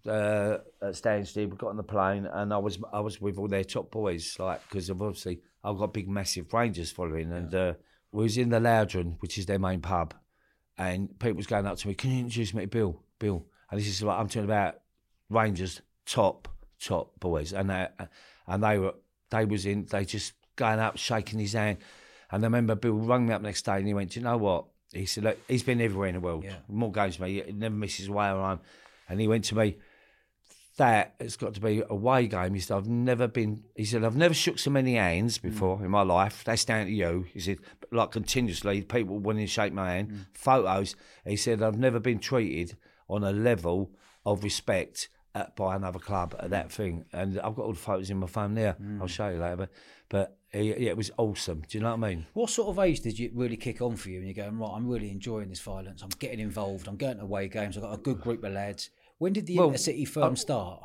uh, 0.82 0.86
at 0.88 0.94
Stansted. 0.94 1.50
We 1.50 1.58
got 1.58 1.70
on 1.70 1.78
the 1.78 1.84
plane, 1.84 2.26
and 2.26 2.54
I 2.54 2.58
was 2.58 2.80
I 2.92 3.00
was 3.02 3.22
with 3.22 3.38
all 3.38 3.48
their 3.48 3.64
top 3.64 3.92
boys, 3.92 4.36
like 4.40 4.62
because 4.68 4.90
obviously 4.90 5.40
I've 5.64 5.78
got 5.78 5.84
a 5.86 5.88
big, 5.90 6.08
massive 6.10 6.52
Rangers 6.54 6.92
following, 6.92 7.32
and 7.32 7.54
uh, 7.54 7.74
we 8.12 8.24
was 8.24 8.38
in 8.38 8.50
the 8.50 8.60
Louden, 8.60 9.18
which 9.20 9.38
is 9.38 9.46
their 9.48 9.58
main 9.60 9.82
pub, 9.82 10.14
and 10.78 11.18
people 11.20 11.38
was 11.38 11.48
going 11.48 11.66
up 11.68 11.78
to 11.78 11.88
me, 11.88 11.94
"Can 11.94 12.12
you 12.12 12.20
introduce 12.22 12.54
me 12.54 12.62
to 12.64 12.68
Bill?" 12.68 13.02
Bill, 13.20 13.46
and 13.72 13.80
this 13.80 13.88
is 13.88 14.04
what 14.04 14.20
I'm 14.20 14.28
talking 14.28 14.44
about 14.44 14.76
Rangers 15.30 15.82
top 16.06 16.48
top 16.80 17.20
boys, 17.20 17.54
and 17.54 17.70
they, 17.70 17.88
and 18.48 18.64
they 18.64 18.78
were 18.78 18.94
they 19.30 19.46
was 19.46 19.66
in 19.66 19.86
they 19.86 20.06
just 20.06 20.34
going 20.56 20.80
up 20.80 20.98
shaking 20.98 21.40
his 21.40 21.54
hand, 21.54 21.78
and 22.32 22.44
I 22.44 22.48
remember 22.48 22.76
Bill 22.76 22.94
rang 22.94 23.28
me 23.28 23.34
up 23.34 23.42
next 23.42 23.64
day 23.64 23.78
and 23.78 23.88
he 23.88 23.94
went, 23.94 24.12
"Do 24.12 24.20
you 24.20 24.24
know 24.24 24.38
what?" 24.38 24.66
He 24.92 25.06
said, 25.06 25.24
"Look, 25.26 25.38
he's 25.48 25.64
been 25.64 25.82
everywhere 25.82 26.10
in 26.10 26.16
the 26.16 26.22
world, 26.22 26.44
Yeah. 26.44 26.58
more 26.68 26.92
games 26.92 27.18
than 27.18 27.28
me, 27.28 27.42
he 27.46 27.52
never 27.52 27.76
misses 27.76 28.08
away 28.08 28.30
or 28.30 28.42
home," 28.42 28.60
and 29.10 29.20
he 29.20 29.28
went 29.28 29.46
to 29.46 29.56
me. 29.56 29.78
That 30.78 31.16
has 31.20 31.38
got 31.38 31.56
to 31.56 31.60
be 31.60 31.80
a 31.80 31.88
away 31.90 32.28
game. 32.28 32.54
He 32.54 32.60
said, 32.60 32.78
I've 32.78 32.88
never 32.88 33.28
been, 33.28 33.64
he 33.76 33.84
said, 33.84 34.04
I've 34.04 34.16
never 34.16 34.36
shook 34.36 34.60
so 34.60 34.70
many 34.70 34.94
hands 34.94 35.40
mm. 35.40 35.42
before 35.42 35.84
in 35.84 35.90
my 35.90 36.04
life. 36.04 36.44
That's 36.44 36.66
down 36.66 36.86
to 36.86 36.92
you. 36.92 37.26
He 37.34 37.40
said, 37.40 37.58
like 37.92 38.12
continuously, 38.12 38.84
people 38.84 39.18
wanting 39.18 39.48
to 39.48 39.52
shake 39.52 39.74
my 39.74 39.94
hand, 39.94 40.12
mm. 40.12 40.26
photos. 40.36 40.96
He 41.26 41.36
said, 41.36 41.64
I've 41.64 41.80
never 41.80 42.00
been 42.00 42.20
treated 42.20 42.78
on 43.10 43.24
a 43.24 43.32
level 43.32 43.90
of 44.24 44.44
respect 44.44 45.10
at, 45.38 45.56
by 45.56 45.76
another 45.76 46.00
club 46.00 46.36
at 46.40 46.50
that 46.50 46.72
thing. 46.72 47.06
And 47.14 47.40
I've 47.40 47.56
got 47.56 47.66
all 47.66 47.74
the 47.74 47.80
photos 47.80 48.10
in 48.10 48.18
my 48.18 48.28
phone 48.28 48.54
there. 48.56 48.74
Hmm. 48.74 49.02
I'll 49.02 49.08
show 49.08 49.30
you 49.30 49.40
later. 49.40 49.56
But, 49.58 49.72
but 50.10 50.38
uh, 50.54 50.60
yeah, 50.60 50.76
yeah, 50.78 50.90
it 50.90 50.98
was 50.98 51.12
awesome. 51.18 51.64
Do 51.68 51.78
you 51.78 51.84
know 51.84 51.96
what 51.96 52.06
I 52.06 52.10
mean? 52.10 52.26
What 52.34 52.50
sort 52.50 52.70
of 52.70 52.80
age 52.80 53.02
did 53.02 53.18
you 53.20 53.32
really 53.34 53.58
kick 53.58 53.82
on 53.82 53.96
for 53.96 54.10
you? 54.10 54.20
And 54.20 54.28
you're 54.28 54.46
going, 54.46 54.58
right, 54.58 54.72
I'm 54.76 54.88
really 54.88 55.12
enjoying 55.12 55.50
this 55.50 55.60
violence. 55.60 56.02
I'm 56.02 56.10
getting 56.20 56.40
involved. 56.40 56.88
I'm 56.88 56.98
going 56.98 57.18
to 57.18 57.24
away 57.24 57.48
games. 57.48 57.78
I've 57.78 57.84
got 57.84 57.94
a 57.94 58.02
good 58.02 58.22
group 58.22 58.44
of 58.44 58.54
lads. 58.54 58.90
When 59.18 59.34
did 59.34 59.46
the 59.48 59.58
Well, 59.58 59.72
intercity 59.72 60.08
firm 60.08 60.34
uh, 60.34 60.36
start? 60.36 60.84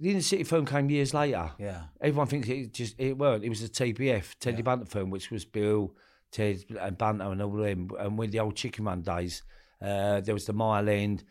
The 0.00 0.10
Inter 0.10 0.20
City 0.22 0.44
firm 0.44 0.66
came 0.66 0.88
years 0.88 1.12
later. 1.12 1.50
Yeah. 1.58 1.82
Everyone 2.00 2.28
thinks 2.28 2.48
it 2.48 2.72
just 2.72 2.94
it 2.98 3.18
weren't. 3.18 3.44
It 3.44 3.48
was 3.48 3.62
a 3.62 3.68
TBF, 3.68 4.36
Teddy 4.38 4.62
Bunter 4.62 4.86
firm, 4.86 5.10
which 5.10 5.32
was 5.32 5.44
Bill, 5.44 5.92
Ted 6.30 6.64
and 6.80 6.96
Bunter 6.96 7.24
and 7.24 7.42
all 7.42 7.50
them. 7.50 7.90
And 7.98 8.16
with 8.16 8.30
the 8.30 8.38
old 8.38 8.54
Chicken 8.54 8.84
man 8.84 9.02
days, 9.02 9.42
uh, 9.82 10.20
there 10.20 10.34
was 10.34 10.46
the 10.46 10.52
Mile 10.52 10.88
End. 10.88 11.24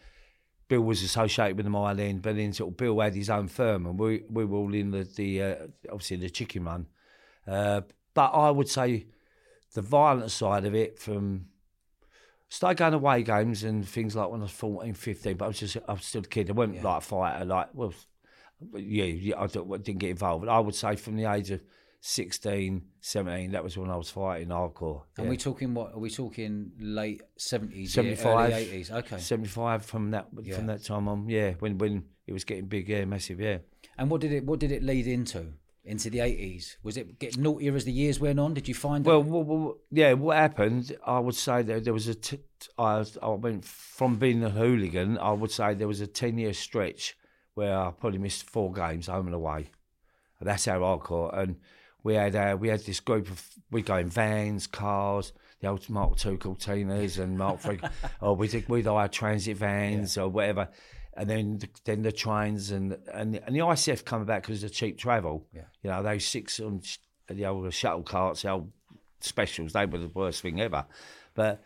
Bill 0.68 0.82
was 0.82 1.04
associated 1.04 1.58
with 1.58 1.66
the 1.66 1.70
Mile 1.70 2.00
End, 2.00 2.22
but 2.22 2.36
then 2.36 2.54
sort 2.54 2.72
of 2.72 2.78
Bill 2.78 3.00
had 3.00 3.16
his 3.16 3.30
own 3.30 3.48
firm, 3.48 3.86
and 3.86 4.00
we 4.00 4.24
we 4.30 4.46
were 4.46 4.58
all 4.58 4.74
in 4.74 4.92
the 4.92 5.04
the 5.04 5.42
uh, 5.42 5.56
obviously 5.92 6.18
the 6.18 6.30
Chicken 6.30 6.64
Run. 6.66 6.88
Uh, 7.48 7.82
but 8.14 8.30
I 8.32 8.50
would 8.52 8.70
say 8.70 9.08
the 9.74 9.82
violent 9.82 10.32
side 10.32 10.66
of 10.66 10.74
it 10.76 10.98
from 11.00 11.48
started 12.50 12.78
going 12.78 12.94
away 12.94 13.24
games 13.24 13.64
and 13.64 13.88
things 13.88 14.16
like 14.16 14.30
when 14.30 14.40
I 14.42 14.44
was 14.44 14.52
14, 14.52 14.94
15, 14.94 15.38
but 15.38 15.46
I 15.46 15.48
was 15.48 15.60
just 15.60 15.78
I 15.88 15.94
was 15.94 16.06
still 16.06 16.22
a 16.22 16.26
kid. 16.26 16.50
I 16.50 16.54
wasn't 16.54 16.76
Yeah. 16.78 16.84
like 16.84 16.98
a 17.00 17.02
fighter, 17.02 17.46
like 17.46 17.70
well, 17.74 17.94
yeah, 18.76 19.06
yeah 19.06 19.40
I 19.40 19.48
didn't 19.48 19.98
get 19.98 20.12
involved. 20.12 20.48
I 20.48 20.60
would 20.60 20.76
say 20.76 20.96
from 20.96 21.16
the 21.18 21.26
age 21.26 21.52
of 21.52 21.62
16, 22.06 22.82
17, 23.00 23.52
that 23.52 23.64
was 23.64 23.78
when 23.78 23.90
I 23.90 23.96
was 23.96 24.10
fighting 24.10 24.50
hardcore. 24.50 25.04
And 25.16 25.26
yeah. 25.26 25.30
we 25.30 25.38
talking 25.38 25.74
what? 25.74 25.94
Are 25.94 26.00
we 26.00 26.10
talking 26.10 26.74
late 26.78 27.22
seventies, 27.38 27.94
75. 27.94 28.52
early 28.52 28.54
eighties? 28.62 28.92
Okay. 28.92 29.18
75 29.18 29.86
from 29.86 30.12
that 30.12 30.28
Yeah. 30.42 30.58
from 30.58 30.66
that 30.68 30.84
time 30.84 31.08
on, 31.08 31.30
yeah, 31.30 31.54
when 31.60 31.78
when 31.78 32.04
it 32.28 32.34
was 32.34 32.44
getting 32.44 32.66
big, 32.66 32.90
yeah, 32.90 33.06
massive, 33.06 33.40
yeah. 33.40 33.60
And 33.98 34.12
what 34.12 34.20
did 34.20 34.34
it? 34.34 34.46
What 34.46 34.60
did 34.60 34.74
it 34.74 34.84
lead 34.84 35.08
into? 35.08 35.54
Into 35.86 36.10
the 36.10 36.20
eighties? 36.20 36.78
Was 36.84 36.98
it 36.98 37.20
getting 37.20 37.42
naughtier 37.42 37.74
as 37.74 37.86
the 37.86 37.94
years 37.94 38.20
went 38.20 38.38
on? 38.38 38.54
Did 38.54 38.68
you 38.68 38.74
find? 38.74 39.06
Well, 39.06 39.22
it? 39.22 39.26
well, 39.28 39.44
well, 39.44 39.78
yeah, 39.90 40.12
what 40.12 40.36
happened? 40.36 40.94
I 41.08 41.20
would 41.20 41.36
say 41.36 41.62
that 41.62 41.86
there 41.86 41.94
was 41.94 42.10
a. 42.10 42.16
T- 42.16 42.42
I, 42.78 42.98
was- 42.98 43.18
I 43.24 43.30
went 43.30 43.64
from 43.64 44.18
being 44.18 44.44
a 44.44 44.50
hooligan. 44.50 45.18
I 45.20 45.32
would 45.32 45.52
say 45.52 45.74
there 45.74 45.88
was 45.88 46.02
a 46.02 46.08
ten 46.08 46.38
year 46.38 46.52
stretch 46.52 47.16
where 47.54 47.78
I 47.78 47.92
probably 47.92 48.20
missed 48.20 48.50
four 48.50 48.74
games 48.74 49.08
home 49.08 49.28
and 49.28 49.36
away. 49.36 49.70
That's 50.42 50.66
how 50.66 50.80
hardcore. 50.80 51.38
And 51.38 51.56
we 52.04 52.16
had 52.16 52.36
uh, 52.36 52.58
we 52.60 52.68
had 52.68 52.82
this 52.82 53.00
group 53.00 53.30
of 53.30 53.48
we 53.72 53.82
go 53.82 53.98
in 53.98 54.10
vans, 54.10 54.68
cars, 54.68 55.34
the 55.62 55.68
old 55.68 55.90
Mark 55.90 56.18
Two 56.18 56.38
Cortinas 56.38 57.18
and 57.18 57.38
Mark 57.38 57.60
Three, 57.60 57.80
or 58.22 58.36
we 58.36 58.48
did 58.48 58.68
we'd 58.68 58.86
hire 58.86 59.08
transit 59.08 59.58
vans 59.58 60.18
or 60.18 60.30
whatever. 60.30 60.70
And 61.16 61.30
then 61.30 61.58
the, 61.60 61.70
then 61.86 62.02
the 62.02 62.12
trains 62.12 62.72
and 62.72 62.98
and 63.14 63.36
and 63.36 63.56
the 63.56 63.60
ICF 63.60 64.04
come 64.04 64.26
back 64.26 64.44
because 64.44 64.64
of 64.64 64.70
the 64.70 64.76
cheap 64.76 64.98
travel. 64.98 65.48
Yeah. 65.54 65.62
You 65.82 65.92
know 65.92 66.04
those 66.04 66.26
six 66.26 66.60
on 66.60 66.82
sh- 66.82 66.98
the 67.30 67.46
old 67.46 67.72
shuttle 67.74 68.04
carts, 68.04 68.42
the 68.42 68.50
old 68.50 68.72
specials. 69.22 69.74
They 69.74 69.86
were 69.86 70.00
the 70.00 70.12
worst 70.14 70.42
thing 70.42 70.60
ever. 70.60 70.86
But 71.34 71.64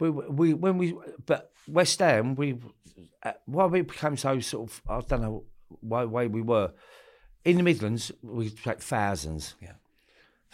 we 0.00 0.10
we 0.10 0.54
when 0.54 0.78
we 0.78 0.96
but 1.24 1.52
West 1.68 2.00
Ham 2.00 2.34
we 2.34 2.58
uh, 3.22 3.32
why 3.44 3.66
we 3.66 3.82
became 3.82 4.16
so 4.16 4.40
sort 4.40 4.70
of 4.70 4.82
I 4.88 5.00
don't 5.00 5.22
know 5.22 5.44
why 5.80 6.04
way 6.04 6.26
we 6.26 6.42
were 6.42 6.72
in 7.44 7.56
the 7.56 7.62
Midlands 7.62 8.12
we 8.22 8.52
had 8.64 8.80
thousands. 8.80 9.54
Yeah. 9.60 9.72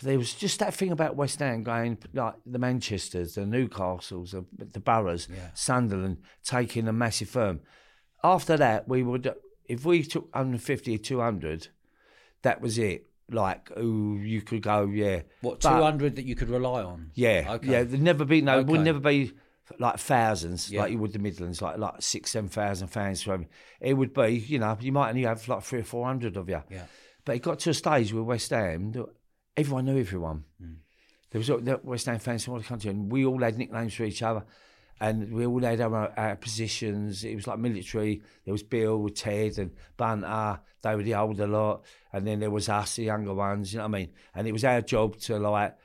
There 0.00 0.16
was 0.18 0.32
just 0.32 0.60
that 0.60 0.74
thing 0.74 0.92
about 0.92 1.16
West 1.16 1.40
Ham 1.40 1.64
going 1.64 1.98
like 2.14 2.34
the 2.46 2.58
Manchesters, 2.60 3.34
the 3.34 3.40
Newcastles, 3.42 4.30
the, 4.30 4.44
the 4.64 4.78
Boroughs, 4.80 5.28
Yeah. 5.32 5.48
Sunderland 5.54 6.18
taking 6.44 6.86
a 6.86 6.92
massive 6.92 7.28
firm. 7.28 7.60
After 8.22 8.56
that, 8.56 8.88
we 8.88 9.02
would 9.02 9.32
if 9.66 9.84
we 9.84 10.02
took 10.04 10.24
150 10.34 10.94
or 10.94 10.98
200, 10.98 11.68
that 12.42 12.60
was 12.60 12.78
it. 12.78 13.06
Like, 13.30 13.70
ooh, 13.76 14.16
you 14.22 14.40
could 14.40 14.62
go, 14.62 14.86
yeah. 14.86 15.22
what 15.42 15.60
But- 15.60 15.68
two 15.76 15.82
hundred 15.82 16.16
that 16.16 16.24
you 16.24 16.34
could 16.34 16.48
rely 16.48 16.82
on? 16.82 17.10
yeah, 17.14 17.44
Okay. 17.56 17.70
yeah. 17.72 17.82
There'd 17.82 18.00
never 18.00 18.24
be 18.24 18.40
no. 18.40 18.60
It 18.60 18.66
would 18.66 18.80
never 18.80 19.00
be 19.00 19.32
like 19.78 19.98
thousands 19.98 20.70
Yeah. 20.70 20.82
like 20.82 20.92
you 20.92 20.98
would 20.98 21.12
the 21.12 21.18
Midlands, 21.18 21.60
like 21.62 21.78
like 21.78 22.00
six, 22.00 22.30
seven 22.30 22.48
thousand 22.48 22.88
fans. 22.88 23.22
From 23.22 23.46
it 23.80 23.94
would 23.94 24.14
be, 24.14 24.28
you 24.48 24.58
know, 24.58 24.76
you 24.80 24.92
might 24.92 25.10
only 25.10 25.22
have 25.22 25.46
like 25.48 25.62
three 25.62 25.80
or 25.80 25.84
four 25.84 26.06
hundred 26.06 26.36
of 26.36 26.48
you. 26.48 26.62
Yeah. 26.70 26.84
But 27.24 27.36
it 27.36 27.42
got 27.42 27.58
to 27.60 27.70
a 27.70 27.74
stage 27.74 28.12
with 28.12 28.24
West 28.24 28.50
Ham, 28.50 28.92
that 28.92 29.06
everyone 29.56 29.84
knew 29.84 29.98
everyone. 30.00 30.44
Hmm. 30.60 30.74
There 31.30 31.38
was 31.38 31.50
all- 31.50 31.58
the 31.60 31.78
West 31.82 32.06
Ham 32.06 32.18
fans 32.18 32.44
from 32.44 32.54
all 32.54 32.60
the 32.60 32.66
country, 32.66 32.90
and 32.90 33.12
we 33.12 33.24
all 33.26 33.40
had 33.40 33.58
nicknames 33.58 33.94
for 33.94 34.04
each 34.04 34.22
other. 34.22 34.44
And 35.00 35.32
we 35.32 35.46
all 35.46 35.60
had 35.60 35.80
our, 35.80 36.12
our 36.18 36.34
positions. 36.34 37.22
It 37.22 37.36
was 37.36 37.46
like 37.46 37.58
military. 37.60 38.20
There 38.44 38.50
was 38.52 38.64
Bill, 38.64 38.98
with 39.00 39.14
Ted, 39.14 39.56
and 39.58 39.70
Bunter. 39.96 40.58
They 40.82 40.96
were 40.96 41.02
the 41.04 41.14
older 41.14 41.46
lot, 41.46 41.84
and 42.12 42.26
then 42.26 42.40
there 42.40 42.50
was 42.50 42.68
us, 42.68 42.96
the 42.96 43.04
younger 43.04 43.32
ones. 43.34 43.72
You 43.72 43.78
know 43.78 43.84
what 43.88 43.96
I 43.96 43.98
mean? 44.00 44.10
And 44.34 44.48
it 44.48 44.52
was 44.52 44.64
our 44.64 44.80
job 44.80 45.16
to 45.18 45.38
like 45.38 45.76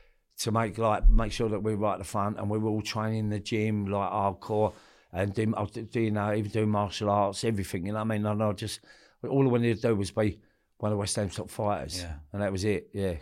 to 0.43 0.51
make 0.51 0.77
like 0.77 1.10
make 1.10 1.32
sure 1.32 1.49
that 1.49 1.60
we 1.63 1.75
were 1.75 1.82
right 1.88 1.93
at 1.93 1.99
the 1.99 2.06
front, 2.06 2.38
and 2.39 2.49
we 2.49 2.58
were 2.58 2.69
all 2.69 2.82
training 2.82 3.19
in 3.19 3.29
the 3.29 3.39
gym 3.39 3.86
like 3.88 4.10
hardcore, 4.12 4.71
and 5.12 5.34
do, 5.34 5.53
I 5.58 5.62
was 5.62 5.71
do- 5.71 6.01
you 6.01 6.12
know 6.12 6.34
even 6.34 6.51
doing 6.51 6.69
martial 6.69 7.10
arts, 7.10 7.43
everything. 7.43 7.86
You 7.86 7.91
know 7.93 7.99
what 7.99 8.12
I 8.12 8.17
mean? 8.17 8.25
And 8.25 8.41
I 8.43 8.51
just 8.53 8.79
all 9.27 9.45
I 9.47 9.51
wanted 9.51 9.75
to 9.75 9.82
do 9.89 9.95
was 9.95 10.12
be 10.12 10.39
one 10.77 10.91
of 10.91 10.97
West 10.97 11.15
Ham's 11.15 11.36
top 11.36 11.49
fighters, 11.49 12.01
Yeah. 12.01 12.13
and 12.32 12.41
that 12.41 12.51
was 12.51 12.63
it. 12.63 12.89
Yeah. 12.93 13.15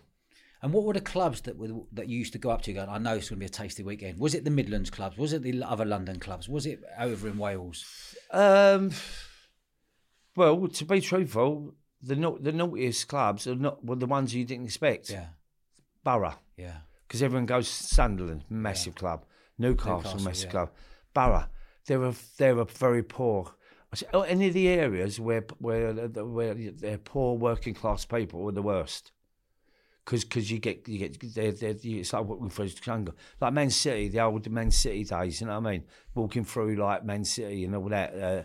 And 0.63 0.71
what 0.73 0.83
were 0.83 0.93
the 0.93 1.01
clubs 1.01 1.41
that 1.41 1.57
were, 1.57 1.69
that 1.93 2.07
you 2.07 2.19
used 2.19 2.33
to 2.33 2.39
go 2.39 2.51
up 2.51 2.61
to? 2.63 2.73
Going, 2.73 2.87
I 2.87 2.99
know 2.99 3.15
it's 3.15 3.29
going 3.29 3.37
to 3.37 3.39
be 3.39 3.45
a 3.47 3.49
tasty 3.49 3.81
weekend. 3.81 4.19
Was 4.19 4.35
it 4.35 4.43
the 4.45 4.51
Midlands 4.51 4.91
clubs? 4.91 5.17
Was 5.17 5.33
it 5.33 5.41
the 5.41 5.63
other 5.63 5.85
London 5.85 6.19
clubs? 6.19 6.47
Was 6.47 6.67
it 6.67 6.79
over 6.99 7.27
in 7.27 7.39
Wales? 7.39 7.83
Um, 8.31 8.91
well, 10.35 10.67
to 10.67 10.85
be 10.85 11.01
truthful, 11.01 11.73
the 12.01 12.15
the 12.39 12.51
naughtiest 12.51 13.07
clubs 13.07 13.47
are 13.47 13.55
not 13.55 13.83
were 13.83 13.95
the 13.95 14.05
ones 14.07 14.33
you 14.33 14.45
didn't 14.45 14.65
expect. 14.65 15.09
Yeah, 15.09 15.27
Borough, 16.03 16.35
yeah, 16.57 16.77
because 17.11 17.23
everyone 17.23 17.45
goes 17.45 17.67
Sunderland, 17.67 18.45
massive 18.49 18.95
club. 18.95 19.25
Newcastle, 19.57 19.97
Newcastle, 19.97 20.19
massive 20.21 20.45
yeah. 20.45 20.51
club. 20.51 20.69
Borough, 21.13 21.43
they're 21.85 22.03
a, 22.05 22.13
they're 22.37 22.57
a 22.57 22.63
very 22.63 23.03
poor. 23.03 23.53
I 23.91 23.97
say, 23.97 24.05
oh, 24.13 24.21
Any 24.21 24.47
of 24.47 24.53
the 24.53 24.69
areas 24.69 25.19
where 25.19 25.43
where 25.57 25.91
where 25.93 26.53
they're 26.53 26.97
poor 26.97 27.37
working 27.37 27.73
class 27.73 28.05
people 28.05 28.47
are 28.47 28.53
the 28.53 28.61
worst. 28.61 29.11
Because 30.05 30.23
cause 30.23 30.49
you 30.49 30.59
get 30.59 30.87
you 30.87 30.99
get 30.99 31.19
they're, 31.35 31.51
they're, 31.51 31.75
it's 31.83 32.13
like 32.13 32.23
walking 32.23 32.49
through 32.49 32.69
the 32.69 32.79
jungle 32.79 33.13
like 33.41 33.53
Man 33.53 33.69
City 33.69 34.07
the 34.07 34.21
old 34.21 34.49
Man 34.49 34.71
City 34.71 35.03
days 35.03 35.41
you 35.41 35.47
know 35.47 35.59
what 35.59 35.67
I 35.67 35.71
mean 35.73 35.83
walking 36.15 36.43
through 36.43 36.75
like 36.77 37.05
Man 37.05 37.23
City 37.23 37.65
and 37.65 37.75
all 37.75 37.87
that 37.89 38.15
uh, 38.15 38.43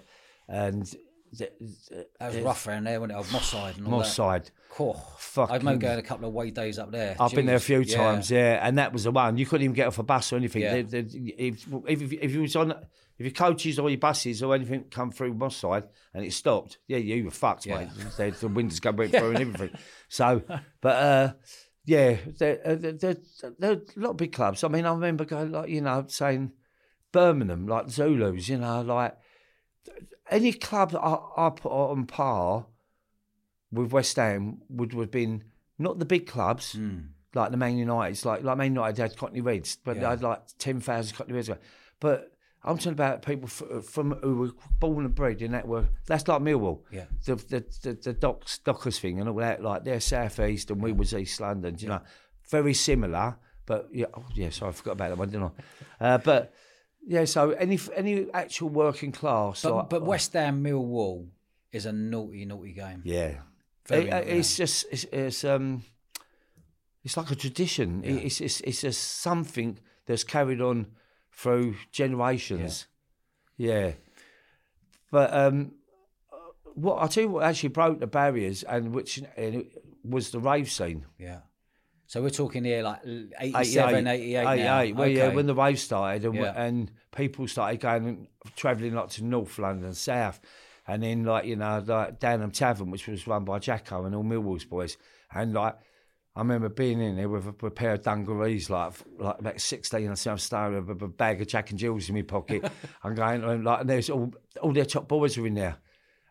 and 0.49 0.85
the, 1.33 1.51
the, 1.61 2.07
that 2.21 2.35
was 2.35 2.43
rough 2.43 2.67
around 2.67 2.85
there, 2.85 3.01
wasn't 3.01 3.19
it? 3.19 3.21
Of 3.21 3.33
Moss 3.33 3.49
Side 3.49 3.79
and 3.79 3.87
all 3.87 3.93
Moss 3.93 4.15
side 4.15 4.51
Cool. 4.77 4.95
Fucking- 5.19 5.55
I've 5.55 5.63
made 5.63 5.81
going 5.81 5.99
a 5.99 6.03
couple 6.03 6.29
of 6.29 6.35
away 6.35 6.51
days 6.51 6.79
up 6.79 6.91
there. 6.93 7.17
I've 7.19 7.33
been 7.33 7.47
there 7.47 7.57
a 7.57 7.61
few 7.61 7.81
Yeah. 7.81 7.97
times, 7.97 8.31
yeah, 8.31 8.61
and 8.63 8.77
that 8.77 8.93
was 8.93 9.05
the 9.05 9.11
one. 9.11 9.39
You 9.39 9.47
couldn't 9.47 9.65
even 9.65 9.75
get 9.75 9.87
off 9.87 9.99
a 9.99 10.03
bus 10.03 10.33
or 10.33 10.37
anything. 10.37 10.61
Yeah. 10.63 10.83
They- 10.83 11.01
they- 11.03 11.35
if, 11.39 11.67
if, 11.87 12.13
if 12.13 12.33
you 12.35 12.43
was 12.43 12.55
on, 12.57 12.73
if 13.19 13.25
your 13.25 13.31
coaches 13.31 13.79
or 13.79 13.89
your 13.89 13.99
buses 13.99 14.43
or 14.43 14.55
anything 14.55 14.85
come 14.91 15.11
through 15.11 15.33
Moss 15.33 15.57
side 15.57 15.85
and 16.13 16.27
it 16.27 16.35
stopped, 16.35 16.77
yeah, 16.89 16.99
you 16.99 17.25
were 17.25 17.31
fucked, 17.31 17.65
Yeah. 17.65 17.79
mate. 17.79 17.89
They, 18.19 18.31
the 18.31 18.49
windows 18.49 18.79
go 18.81 18.91
went 18.93 19.13
through 19.13 19.31
and 19.31 19.39
everything. 19.39 19.71
So, 20.11 20.43
but 20.83 20.97
uh, 20.97 21.33
yeah, 21.87 22.17
there, 22.39 22.61
uh, 22.63 22.75
there, 22.75 22.93
there, 22.93 23.17
there 23.59 23.71
are 23.71 23.75
a 23.77 23.81
lot 23.97 24.11
of 24.11 24.17
big 24.19 24.33
clubs. 24.33 24.63
I 24.63 24.69
mean, 24.69 24.85
I 24.85 24.93
remember 24.93 25.25
going 25.25 25.53
like 25.53 25.71
you 25.71 25.81
know 25.81 26.05
saying 26.09 26.53
Birmingham, 27.13 27.67
like 27.67 27.89
Zulus, 27.89 28.47
you 28.51 28.59
know, 28.59 28.83
like 28.83 29.17
any 30.31 30.53
club 30.53 30.91
that 30.91 31.01
I, 31.01 31.47
I 31.47 31.49
put 31.51 31.71
on 31.73 32.05
par 32.07 32.67
with 33.73 33.93
West 33.93 34.17
Ham 34.17 34.59
would 34.69 34.93
have 34.93 35.11
been 35.11 35.45
not 35.79 35.99
the 35.99 36.05
big 36.05 36.27
clubs 36.27 36.75
Mm. 36.75 37.09
like 37.35 37.51
the 37.51 37.57
Man 37.57 37.77
Uniteds, 37.77 38.25
like 38.25 38.43
like 38.43 38.57
Man 38.59 38.73
United 38.75 38.99
had 38.99 39.17
Cockney 39.17 39.41
Reds, 39.41 39.77
but 39.85 39.95
they 40.01 40.07
had 40.07 40.23
like 40.23 40.43
ten 40.59 40.81
thousand 40.81 41.17
Cockney 41.17 41.35
Reds. 41.35 41.51
But 42.01 42.33
I'm 42.65 42.79
talking 42.79 42.93
about 42.93 43.23
people 43.23 43.49
f- 43.49 43.85
from 43.85 44.13
who 44.23 44.37
were 44.39 44.51
born 44.81 45.05
and 45.05 45.15
bred 45.15 45.41
in 45.43 45.53
that 45.53 45.69
were 45.69 45.87
that's 46.07 46.27
like 46.29 46.41
Millwall. 46.43 46.81
Yeah. 46.91 47.05
The 47.25 47.37
the 47.37 47.65
the, 47.83 47.93
the 47.95 48.13
Docks, 48.13 48.59
Dockers 48.59 48.99
thing 48.99 49.21
and 49.21 49.29
all 49.29 49.37
that. 49.37 49.63
Like 49.63 49.85
they're 49.85 50.01
South 50.01 50.41
East 50.41 50.71
and 50.71 50.81
we 50.83 50.93
was 50.93 51.13
East 51.15 51.41
London. 51.41 51.77
You 51.79 51.89
know, 51.89 52.01
very 52.51 52.75
similar. 52.75 53.37
But 53.67 53.89
yeah, 53.93 54.07
oh, 54.15 54.25
yeah. 54.35 54.51
Sorry, 54.51 54.69
I 54.71 54.73
forgot 54.73 54.93
about 54.93 55.09
that 55.11 55.19
one, 55.19 55.29
didn't 55.31 55.53
I? 56.01 56.05
Uh, 56.15 56.19
but 56.19 56.55
yeah, 57.07 57.25
so 57.25 57.51
any 57.51 57.79
any 57.95 58.31
actual 58.33 58.69
working 58.71 59.13
class, 59.13 59.63
But, 59.63 59.75
like, 59.75 59.89
but 59.91 60.03
West 60.05 60.33
Ham 60.33 60.63
Millwall 60.65 61.29
is 61.73 61.85
a 61.87 61.93
naughty, 61.93 62.45
naughty 62.47 62.73
game. 62.73 63.03
Yeah, 63.05 63.39
Very 63.89 64.09
It- 64.09 64.13
uh, 64.13 64.17
it's 64.19 64.57
just 64.57 64.87
it's, 64.91 65.05
it's 65.05 65.45
um 65.45 65.83
it's 67.05 67.17
like 67.17 67.31
a 67.31 67.37
tradition. 67.37 68.03
It- 68.05 68.25
It's 68.25 68.41
it's 68.41 68.61
it's 68.63 68.81
just 68.83 69.03
something 69.21 69.79
that's 70.07 70.25
carried 70.25 70.61
on 70.61 70.87
through 71.33 71.77
generations. 71.93 72.87
Yeah, 73.57 73.93
but 75.11 75.33
um, 75.33 75.73
what 76.75 77.03
I 77.03 77.07
tell 77.07 77.25
you 77.25 77.31
what 77.31 77.45
actually 77.45 77.71
broke 77.71 78.01
the 78.01 78.07
barriers 78.07 78.63
and 78.65 78.95
which 78.95 79.23
was 80.05 80.31
the 80.31 80.41
rave 80.41 80.71
scene. 80.71 81.07
Yeah. 81.19 81.41
So 82.09 82.23
we're 82.23 82.31
talking 82.31 82.63
here 82.65 82.83
like 82.85 83.01
87, 83.05 84.07
88, 84.07 84.45
now. 84.45 84.53
88, 84.81 84.93
well, 84.95 85.09
yeah, 85.09 85.25
Okay. 85.25 85.35
when 85.35 85.47
the 85.47 85.55
rave 85.57 85.81
started 85.81 86.25
and, 86.25 86.35
Yeah. 86.37 86.53
and 86.63 86.93
people 87.11 87.49
started 87.49 87.81
going, 87.81 88.29
travelling 88.55 88.95
like 88.95 89.09
to 89.11 89.25
North 89.25 89.59
London, 89.59 89.87
and 89.87 89.97
South, 89.97 90.41
and 90.87 91.03
then 91.03 91.25
like, 91.25 91.47
you 91.47 91.57
know, 91.57 91.83
like 91.85 92.21
Downham 92.21 92.53
Tavern, 92.53 92.91
which 92.91 93.07
was 93.07 93.27
run 93.27 93.45
by 93.45 93.59
Jacko 93.59 94.05
and 94.05 94.15
all 94.15 94.25
Millwall's 94.25 94.65
boys. 94.65 94.97
And 95.33 95.53
like, 95.53 95.77
I 96.35 96.41
remember 96.41 96.69
being 96.69 97.01
in 97.01 97.17
there 97.17 97.29
with 97.29 97.47
a, 97.63 97.71
pair 97.71 97.95
of 97.95 98.03
dungarees, 98.03 98.69
like 98.69 98.93
like 99.19 99.39
about 99.39 99.61
16 99.61 100.07
i 100.07 100.13
or 100.13 100.17
something, 100.17 100.39
starting 100.39 100.87
with 100.87 101.03
a 101.03 101.09
bag 101.09 101.41
of 101.41 101.49
Jack 101.49 101.71
and 101.71 101.79
Jills 101.79 102.09
in 102.09 102.15
my 102.15 102.23
pocket. 102.23 102.71
I'm 103.03 103.15
going, 103.15 103.43
and 103.43 103.65
like, 103.65 103.81
and 103.81 103.91
there's 103.91 104.11
all, 104.11 104.33
all 104.61 104.73
their 104.73 104.85
top 104.85 105.09
boys 105.09 105.39
were 105.39 105.47
in 105.47 105.55
there. 105.55 105.79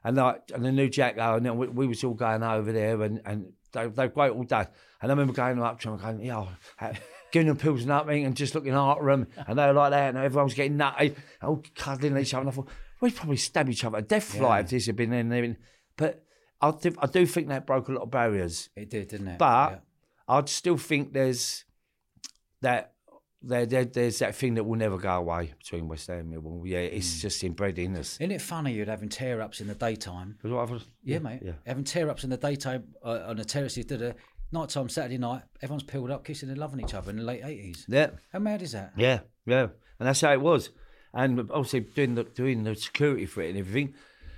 And 0.03 0.17
like, 0.17 0.43
and 0.53 0.63
the 0.63 0.71
new 0.71 0.89
Jacko, 0.89 1.37
and 1.37 1.45
then 1.45 1.57
we, 1.57 1.67
we 1.67 1.87
was 1.87 2.03
all 2.03 2.13
going 2.13 2.43
over 2.43 2.71
there, 2.71 3.01
and, 3.01 3.19
and 3.25 3.53
they, 3.71 3.87
they 3.87 4.03
were 4.03 4.13
great 4.13 4.31
all 4.31 4.43
day. 4.43 4.67
And 5.01 5.11
I 5.11 5.13
remember 5.13 5.33
going 5.33 5.59
up 5.61 5.79
to 5.81 5.89
him, 5.89 5.97
going, 5.97 6.21
"Yo, 6.21 6.49
how, 6.77 6.93
giving 7.35 7.47
them 7.47 7.57
pills 7.57 7.81
and 7.81 7.89
nothing 7.89 8.23
and 8.23 8.33
just 8.33 8.55
looking 8.55 8.73
after 8.73 9.05
them. 9.05 9.27
And 9.45 9.59
they 9.59 9.65
were 9.65 9.73
like 9.73 9.91
that, 9.91 10.15
and 10.15 10.17
everyone 10.17 10.45
was 10.45 10.53
getting 10.53 10.77
nutty, 10.77 11.15
all 11.41 11.61
cuddling 11.75 12.17
each 12.17 12.33
other. 12.33 12.41
And 12.41 12.49
I 12.49 12.53
thought, 12.53 12.69
we'd 13.01 13.15
probably 13.15 13.37
stab 13.37 13.69
each 13.69 13.83
other 13.83 14.01
to 14.01 14.07
death 14.07 14.23
fly 14.23 14.59
if 14.59 14.69
this 14.69 14.85
had 14.87 14.95
been 14.95 15.13
in 15.13 15.29
there. 15.29 15.55
But 15.97 16.23
I, 16.61 16.71
th- 16.71 16.95
I 16.99 17.07
do 17.07 17.25
think 17.25 17.47
that 17.49 17.65
broke 17.67 17.87
a 17.89 17.91
lot 17.93 18.03
of 18.03 18.11
barriers. 18.11 18.69
It 18.75 18.89
did, 18.89 19.07
didn't 19.09 19.27
it? 19.27 19.37
But 19.39 19.71
Yeah. 19.71 19.77
I'd 20.27 20.49
still 20.49 20.77
think 20.77 21.13
there's 21.13 21.65
that 22.61 22.93
there, 23.41 23.65
there 23.67 23.85
there's 23.85 24.19
that 24.19 24.33
thing 24.35 24.55
that 24.55 24.63
will 24.63 24.75
never 24.77 24.97
go 24.97 25.11
away 25.11 25.53
between 25.59 25.87
West 25.87 26.07
Ham 26.07 26.33
and 26.33 26.33
Millwall. 26.33 26.61
Yeah, 26.65 26.79
it's 26.79 27.21
just 27.21 27.43
inbred 27.43 27.77
in 27.77 27.95
us. 27.95 28.15
Isn't 28.19 28.31
it 28.31 28.41
funny 28.41 28.73
you'd 28.73 28.87
having 28.87 29.09
tear 29.09 29.39
ups 29.41 29.61
in 29.61 29.67
the 29.67 29.75
daytime? 29.75 30.37
what 30.41 30.69
I've- 30.71 30.83
Yeah, 31.03 31.19
mate. 31.19 31.41
Yeah. 31.43 31.51
Having 31.67 31.83
tear 31.83 32.09
ups 32.09 32.23
in 32.23 32.31
the 32.31 32.37
daytime 32.37 32.85
uh, 33.03 33.25
on 33.27 33.37
the 33.37 33.45
terraces. 33.45 33.85
Did 33.85 34.01
a 34.01 34.15
night 34.51 34.69
time 34.69 34.89
Saturday 34.89 35.19
night. 35.19 35.43
Everyone's 35.61 35.83
peeled 35.83 36.09
up, 36.09 36.23
kissing 36.25 36.49
and 36.49 36.57
loving 36.57 36.79
each 36.83 36.95
other 36.95 37.11
in 37.11 37.17
the 37.17 37.23
late 37.23 37.43
eighties. 37.43 37.85
Yeah, 37.87 38.11
How 38.33 38.39
mad 38.39 38.63
is 38.63 38.71
that? 38.71 38.93
yeah, 38.97 39.19
yeah, 39.45 39.67
and 39.99 40.07
that's 40.07 40.21
how 40.21 40.31
it 40.33 40.41
was. 40.41 40.71
And 41.15 41.39
obviously 41.51 41.79
doing 41.79 42.15
the 42.15 42.25
doing 42.25 42.63
the 42.63 42.75
security 42.75 43.25
for 43.25 43.41
it 43.41 43.49
and 43.49 43.57
everything. 43.57 43.93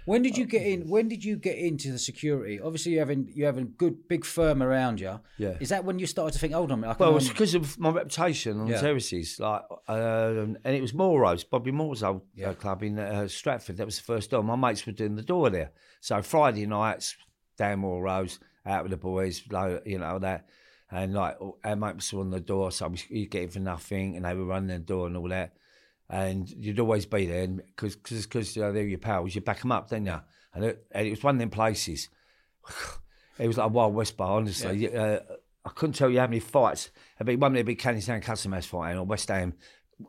When 0.05 0.21
did 0.21 0.37
you 0.37 0.45
get 0.45 0.61
in? 0.61 0.87
When 0.87 1.09
did 1.09 1.25
you 1.25 1.35
get 1.35 1.57
into 1.57 1.91
the 1.91 1.99
security? 1.99 2.61
Obviously, 2.61 2.93
you 2.93 2.99
having 2.99 3.29
you 3.35 3.43
having 3.43 3.73
good 3.77 4.07
big 4.07 4.23
firm 4.23 4.63
around 4.63 5.01
you. 5.01 5.19
Yeah. 5.37 5.57
Is 5.59 5.67
that 5.69 5.83
when 5.83 5.99
you 5.99 6.05
started 6.05 6.31
to 6.33 6.39
think, 6.39 6.53
hold 6.53 6.71
on, 6.71 6.81
I 6.85 6.93
can 6.93 7.05
Well, 7.07 7.17
it's 7.17 7.27
because 7.27 7.55
of 7.55 7.77
my 7.77 7.89
reputation 7.89 8.61
on 8.61 8.67
Yeah. 8.67 8.79
terraces, 8.79 9.37
like, 9.37 9.63
um, 9.89 10.57
and 10.63 10.75
it 10.77 10.81
was 10.81 10.93
Moore's, 10.93 11.43
Bobby 11.43 11.71
Moore's 11.71 12.03
old 12.03 12.21
uh, 12.45 12.53
club 12.53 12.83
in 12.83 12.97
uh, 12.99 13.27
Stratford. 13.27 13.75
That 13.77 13.85
was 13.85 13.97
the 13.97 14.03
first 14.03 14.29
door. 14.31 14.43
My 14.43 14.55
mates 14.55 14.85
were 14.85 14.93
doing 14.93 15.15
the 15.15 15.23
door 15.23 15.49
there, 15.49 15.71
so 15.99 16.21
Friday 16.21 16.65
nights 16.67 17.17
down 17.57 17.79
Moore's, 17.79 18.39
out 18.65 18.83
with 18.83 18.91
the 18.91 18.97
boys, 18.97 19.43
like, 19.51 19.81
you 19.85 19.97
know 19.97 20.19
that, 20.19 20.47
and 20.89 21.13
like 21.15 21.35
our 21.65 21.75
mates 21.75 22.13
were 22.13 22.21
on 22.21 22.29
the 22.29 22.39
door, 22.39 22.71
so 22.71 22.87
we 22.87 22.99
you 23.09 23.25
get 23.27 23.51
for 23.51 23.59
nothing, 23.59 24.15
and 24.15 24.23
they 24.23 24.33
were 24.35 24.45
running 24.45 24.67
the 24.69 24.79
door 24.79 25.07
and 25.07 25.17
all 25.17 25.27
that, 25.27 25.51
and 26.09 26.49
you'd 26.49 26.79
always 26.79 27.05
be 27.05 27.25
there 27.25 27.47
because 27.47 27.95
because 27.95 28.55
you 28.55 28.61
know, 28.61 28.71
they're 28.71 28.83
your 28.83 28.99
pals, 28.99 29.35
you 29.35 29.41
back 29.41 29.61
them 29.61 29.71
up, 29.71 29.89
don't 29.89 30.05
you? 30.05 30.19
And 30.53 30.65
it, 30.65 30.85
and 30.91 31.07
it 31.07 31.11
was 31.11 31.23
one 31.23 31.35
of 31.35 31.39
them 31.39 31.49
places. 31.49 32.09
It 33.39 33.45
was 33.45 33.59
like 33.59 33.67
a 33.67 33.71
Wild 33.71 33.93
West 33.93 34.17
bar, 34.17 34.37
honestly. 34.37 34.91
Uh, 34.91 35.19
I 35.63 35.69
couldn't 35.69 35.93
tell 35.93 36.09
you 36.09 36.19
how 36.19 36.25
many 36.25 36.39
fights. 36.39 36.89
I 37.19 37.23
mean, 37.23 37.39
one 37.39 37.51
minute 37.51 37.59
it'd 37.59 37.67
be 37.67 37.75
Canning 37.75 38.01
Town 38.01 38.19
Custom 38.19 38.51
House 38.51 38.65
fighting, 38.65 38.97
or 38.97 39.03
West 39.03 39.27
Ham, 39.27 39.53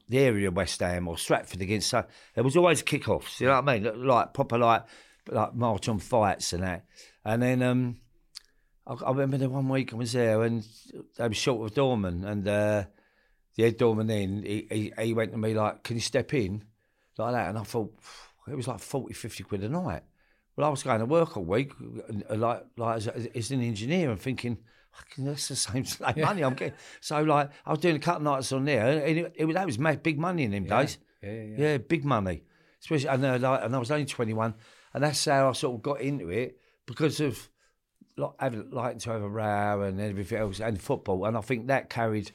the 0.08 0.20
area 0.20 0.48
of 0.48 0.56
West 0.56 0.80
Ham, 0.80 1.08
or 1.08 1.18
Stratford 1.18 1.60
against. 1.60 1.90
So 1.90 2.04
there 2.34 2.42
was 2.42 2.56
always 2.56 2.80
kick-offs. 2.80 3.40
You 3.40 3.48
know 3.48 3.60
what 3.60 3.68
I 3.68 3.78
mean? 3.78 4.06
Like 4.06 4.32
proper, 4.32 4.56
like 4.56 4.84
like 5.30 5.54
march 5.54 5.88
on 5.88 5.98
fights 5.98 6.52
and 6.52 6.62
that. 6.62 6.84
And 7.24 7.42
then 7.42 7.62
um, 7.62 7.96
I, 8.86 8.94
I 8.94 9.10
remember 9.10 9.36
the 9.36 9.50
one 9.50 9.68
week 9.68 9.92
I 9.92 9.96
was 9.96 10.12
there, 10.12 10.42
and 10.42 10.66
they 11.16 11.28
were 11.28 11.34
short 11.34 11.68
of 11.68 11.74
doorman, 11.74 12.24
and 12.24 12.48
uh, 12.48 12.84
the 13.58 13.64
head 13.64 13.76
doorman 13.76 14.06
then 14.06 14.42
he, 14.46 14.66
he 14.70 14.92
he 15.02 15.12
went 15.12 15.32
to 15.32 15.38
me 15.38 15.52
like, 15.52 15.82
"Can 15.82 15.96
you 15.96 16.00
step 16.00 16.32
in?" 16.32 16.64
like 17.18 17.32
that, 17.34 17.48
and 17.50 17.58
I 17.58 17.62
thought 17.64 17.92
it 18.48 18.54
was 18.56 18.68
like 18.68 18.78
40, 18.78 19.12
50 19.12 19.42
quid 19.44 19.64
a 19.64 19.68
night. 19.68 20.02
Well, 20.56 20.66
I 20.66 20.70
was 20.70 20.82
going 20.82 21.00
to 21.00 21.04
work 21.06 21.36
all 21.36 21.44
week, 21.44 21.72
like 22.30 22.64
like 22.76 22.96
as, 22.96 23.08
as 23.08 23.50
an 23.50 23.60
engineer, 23.62 24.10
and 24.10 24.20
thinking, 24.20 24.58
"Fucking, 24.92 25.24
that's 25.24 25.48
the 25.48 25.56
same 25.56 25.84
same 25.84 26.14
money 26.20 26.42
I'm 26.42 26.54
getting. 26.54 26.74
So 27.00 27.20
like, 27.22 27.50
I 27.66 27.70
was 27.70 27.80
doing 27.80 27.96
a 27.96 28.00
couple 28.00 28.22
nights 28.22 28.52
on 28.52 28.64
there, 28.64 28.86
and 28.88 29.18
it, 29.18 29.32
it, 29.36 29.44
was- 29.44 29.54
that 29.54 29.66
was 29.66 29.78
mad, 29.78 30.02
big 30.02 30.18
money 30.18 30.44
in 30.44 30.52
them 30.52 30.64
days. 30.64 30.98
yeah, 31.22 31.32
yeah, 31.32 31.54
yeah, 31.58 31.78
big 31.78 32.04
money. 32.04 32.44
Especially, 32.80 33.08
and, 33.08 33.24
uh, 33.24 33.38
like, 33.40 33.64
and 33.64 33.74
I 33.74 33.78
was 33.78 33.90
only 33.90 34.06
twenty 34.06 34.34
one, 34.34 34.54
and 34.94 35.02
that's 35.02 35.24
how 35.24 35.48
I 35.48 35.52
sort 35.52 35.74
of 35.76 35.82
got 35.82 36.00
into 36.00 36.28
it 36.30 36.58
because 36.86 37.20
of 37.20 37.48
like 38.16 38.32
having 38.38 38.70
like 38.70 38.98
to 39.00 39.10
have 39.10 39.22
a 39.22 39.28
row 39.28 39.82
and 39.82 40.00
everything 40.00 40.38
else, 40.38 40.60
and 40.60 40.80
football, 40.80 41.24
and 41.24 41.36
I 41.36 41.40
think 41.40 41.66
that 41.66 41.90
carried 41.90 42.30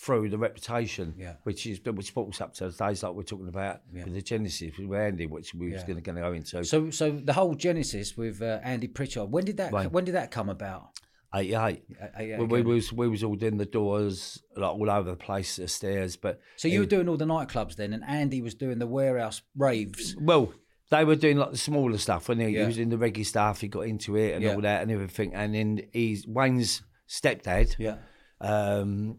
through 0.00 0.28
the 0.30 0.38
reputation, 0.38 1.12
Yeah. 1.18 1.34
which 1.42 1.66
is 1.66 1.80
which 1.84 2.14
brought 2.14 2.28
us 2.28 2.40
up 2.40 2.54
to 2.54 2.70
the 2.70 2.84
days 2.86 3.02
like 3.02 3.12
we're 3.14 3.24
talking 3.24 3.48
about 3.48 3.80
with 3.92 4.14
the 4.14 4.22
Genesis 4.22 4.72
with 4.78 4.98
Andy, 4.98 5.26
which 5.26 5.54
we 5.54 5.72
was 5.72 5.82
going 5.82 6.00
to 6.00 6.12
go 6.12 6.32
into. 6.32 6.64
So, 6.64 6.90
so 6.90 7.10
the 7.10 7.32
whole 7.32 7.54
genesis 7.54 8.16
with 8.16 8.40
uh, 8.40 8.60
Andy 8.62 8.86
Pritchard. 8.86 9.30
When 9.30 9.44
did 9.44 9.56
that? 9.56 9.72
Right. 9.72 9.90
When 9.90 10.04
did 10.04 10.14
that 10.14 10.30
come 10.30 10.48
about? 10.48 10.90
88. 11.34 11.82
Uh, 12.00 12.04
uh, 12.04 12.22
yeah, 12.22 12.38
we, 12.38 12.44
we 12.46 12.62
was 12.62 12.92
we 12.92 13.08
was 13.08 13.22
all 13.24 13.34
doing 13.34 13.58
the 13.58 13.66
doors 13.66 14.42
like 14.56 14.70
all 14.70 14.88
over 14.90 15.10
the 15.10 15.16
place, 15.16 15.56
the 15.56 15.66
stairs. 15.68 16.16
But 16.16 16.40
so 16.56 16.68
you 16.68 16.80
were 16.80 16.86
doing 16.86 17.08
all 17.08 17.16
the 17.18 17.26
nightclubs 17.26 17.76
then, 17.76 17.92
and 17.92 18.02
Andy 18.04 18.40
was 18.40 18.54
doing 18.54 18.78
the 18.78 18.86
warehouse 18.86 19.42
raves. 19.56 20.16
well, 20.20 20.52
they 20.90 21.04
were 21.04 21.16
doing 21.16 21.36
like 21.36 21.50
the 21.50 21.58
smaller 21.58 21.98
stuff 21.98 22.28
when 22.28 22.38
he, 22.38 22.46
Yeah. 22.48 22.60
he 22.62 22.66
was 22.66 22.78
in 22.78 22.88
the 22.88 22.96
reggae 22.96 23.26
stuff. 23.26 23.60
He 23.60 23.68
got 23.68 23.80
into 23.82 24.16
it 24.16 24.34
and 24.36 24.42
Yeah. 24.44 24.54
all 24.54 24.60
that 24.62 24.80
and 24.82 24.90
everything. 24.90 25.34
And 25.34 25.54
then 25.54 25.82
he's 25.92 26.26
Wayne's 26.26 26.82
stepdad, 27.06 27.74
Yeah, 27.78 27.96
um, 28.40 29.18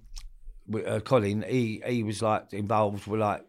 uh, 0.85 0.99
Colin. 1.01 1.43
He 1.47 1.81
he 1.85 2.03
was 2.03 2.21
like 2.21 2.53
involved 2.53 3.07
with 3.07 3.19
like 3.21 3.45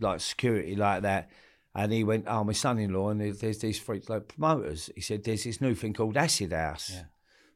like 0.00 0.20
security 0.20 0.76
like 0.76 1.02
that. 1.02 1.30
And 1.72 1.92
he 1.92 2.02
went, 2.02 2.24
oh, 2.26 2.42
my 2.42 2.52
son-in-law, 2.52 3.10
and 3.10 3.20
there's, 3.20 3.38
there's 3.38 3.58
these 3.58 3.78
freak 3.78 4.08
like 4.10 4.26
promoters. 4.26 4.90
He 4.96 5.00
said, 5.00 5.22
there's 5.22 5.44
this 5.44 5.60
new 5.60 5.76
thing 5.76 5.92
called 5.92 6.16
Acid 6.16 6.52
House. 6.52 6.90
Yeah. 6.92 7.04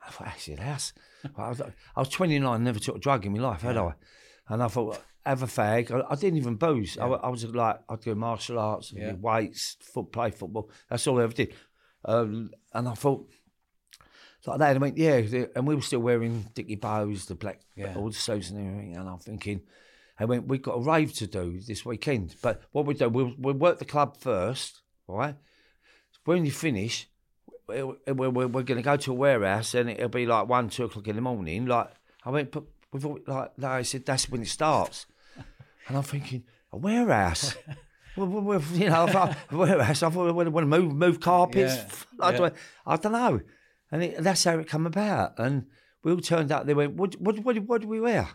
I 0.06 0.10
thought, 0.12 0.28
Acid 0.28 0.60
House? 0.60 0.92
I, 1.36 1.48
was, 1.48 1.60
I 1.60 1.72
was 2.00 2.08
29, 2.10 2.62
never 2.62 2.78
took 2.78 2.94
a 2.94 2.98
drug 3.00 3.26
in 3.26 3.32
my 3.32 3.40
life, 3.40 3.62
had 3.62 3.76
I? 3.76 3.94
And 4.48 4.62
I 4.62 4.68
thought, 4.68 5.02
have 5.26 5.42
a 5.42 5.46
fag. 5.46 5.90
I, 5.90 6.12
I 6.12 6.14
didn't 6.14 6.36
even 6.38 6.54
booze. 6.54 6.96
I, 6.96 7.06
I 7.08 7.28
was 7.28 7.44
like, 7.44 7.80
I'd 7.88 8.00
do 8.02 8.14
martial 8.14 8.60
arts, 8.60 8.92
Yeah. 8.94 9.14
weights, 9.14 9.78
foot, 9.80 10.12
play 10.12 10.30
football. 10.30 10.70
That's 10.88 11.04
all 11.08 11.18
I 11.18 11.24
ever 11.24 11.32
did. 11.32 11.52
Um, 12.04 12.52
and 12.72 12.86
I 12.88 12.94
thought, 12.94 13.28
like 14.46 14.58
that, 14.58 14.70
and 14.70 14.78
I 14.78 14.80
went, 14.80 14.98
yeah. 14.98 15.46
And 15.56 15.66
we 15.66 15.74
were 15.74 15.80
still 15.82 16.00
wearing 16.00 16.46
Dickie 16.54 16.76
Bows, 16.76 17.26
the 17.26 17.34
black, 17.34 17.60
Yeah. 17.76 17.94
all 17.96 18.08
the 18.08 18.14
suits 18.14 18.50
and 18.50 18.58
everything. 18.66 18.96
And 18.96 19.08
I'm 19.08 19.18
thinking, 19.18 19.62
I 20.18 20.24
went, 20.26 20.46
we've 20.48 20.62
got 20.62 20.72
a 20.76 20.80
rave 20.80 21.12
to 21.14 21.26
do 21.26 21.60
this 21.60 21.84
weekend. 21.84 22.36
But 22.42 22.62
what 22.72 22.86
we 22.86 22.94
do, 22.94 23.08
we'll, 23.08 23.32
we'll 23.38 23.54
work 23.54 23.78
the 23.78 23.84
club 23.84 24.16
first, 24.18 24.82
all 25.08 25.16
right? 25.16 25.36
When 26.24 26.44
you 26.44 26.52
finish, 26.52 27.08
we're, 27.66 27.86
we're, 28.06 28.30
we're 28.30 28.62
going 28.62 28.76
to 28.76 28.82
go 28.82 28.96
to 28.96 29.10
a 29.12 29.14
warehouse 29.14 29.74
and 29.74 29.90
it'll 29.90 30.08
be 30.08 30.26
like 30.26 30.48
one, 30.48 30.68
two 30.68 30.84
o'clock 30.84 31.08
in 31.08 31.16
the 31.16 31.22
morning. 31.22 31.66
Like, 31.66 31.90
I 32.24 32.30
went, 32.30 32.50
but 32.52 32.64
we've 32.92 33.04
all, 33.04 33.18
like, 33.26 33.58
no, 33.58 33.68
I 33.68 33.82
said, 33.82 34.04
that's 34.06 34.28
when 34.28 34.42
it 34.42 34.48
starts. 34.48 35.06
And 35.86 35.98
I'm 35.98 36.02
thinking, 36.02 36.44
a 36.72 36.78
warehouse? 36.78 37.54
well, 38.16 38.62
you 38.72 38.88
know, 38.88 39.04
I 39.04 39.12
thought, 39.12 39.36
a 39.50 39.56
warehouse, 39.56 40.02
I 40.02 40.08
thought, 40.08 40.24
we 40.34 40.48
want 40.48 40.64
to 40.64 40.66
move, 40.66 40.94
move 40.94 41.20
carpets. 41.20 41.74
Yeah, 41.76 41.86
I, 42.26 42.30
yeah. 42.30 42.38
don't, 42.38 42.54
I 42.86 42.96
don't 42.96 43.12
know. 43.12 43.40
And 43.92 44.02
it, 44.02 44.22
that's 44.22 44.44
how 44.44 44.58
it 44.58 44.68
come 44.68 44.86
about. 44.86 45.38
And 45.38 45.66
we 46.02 46.12
all 46.12 46.18
turned 46.20 46.52
up, 46.52 46.66
they 46.66 46.74
went, 46.74 46.94
what, 46.94 47.14
what, 47.20 47.38
what, 47.40 47.58
what 47.60 47.82
do 47.82 47.88
we 47.88 48.00
wear? 48.00 48.28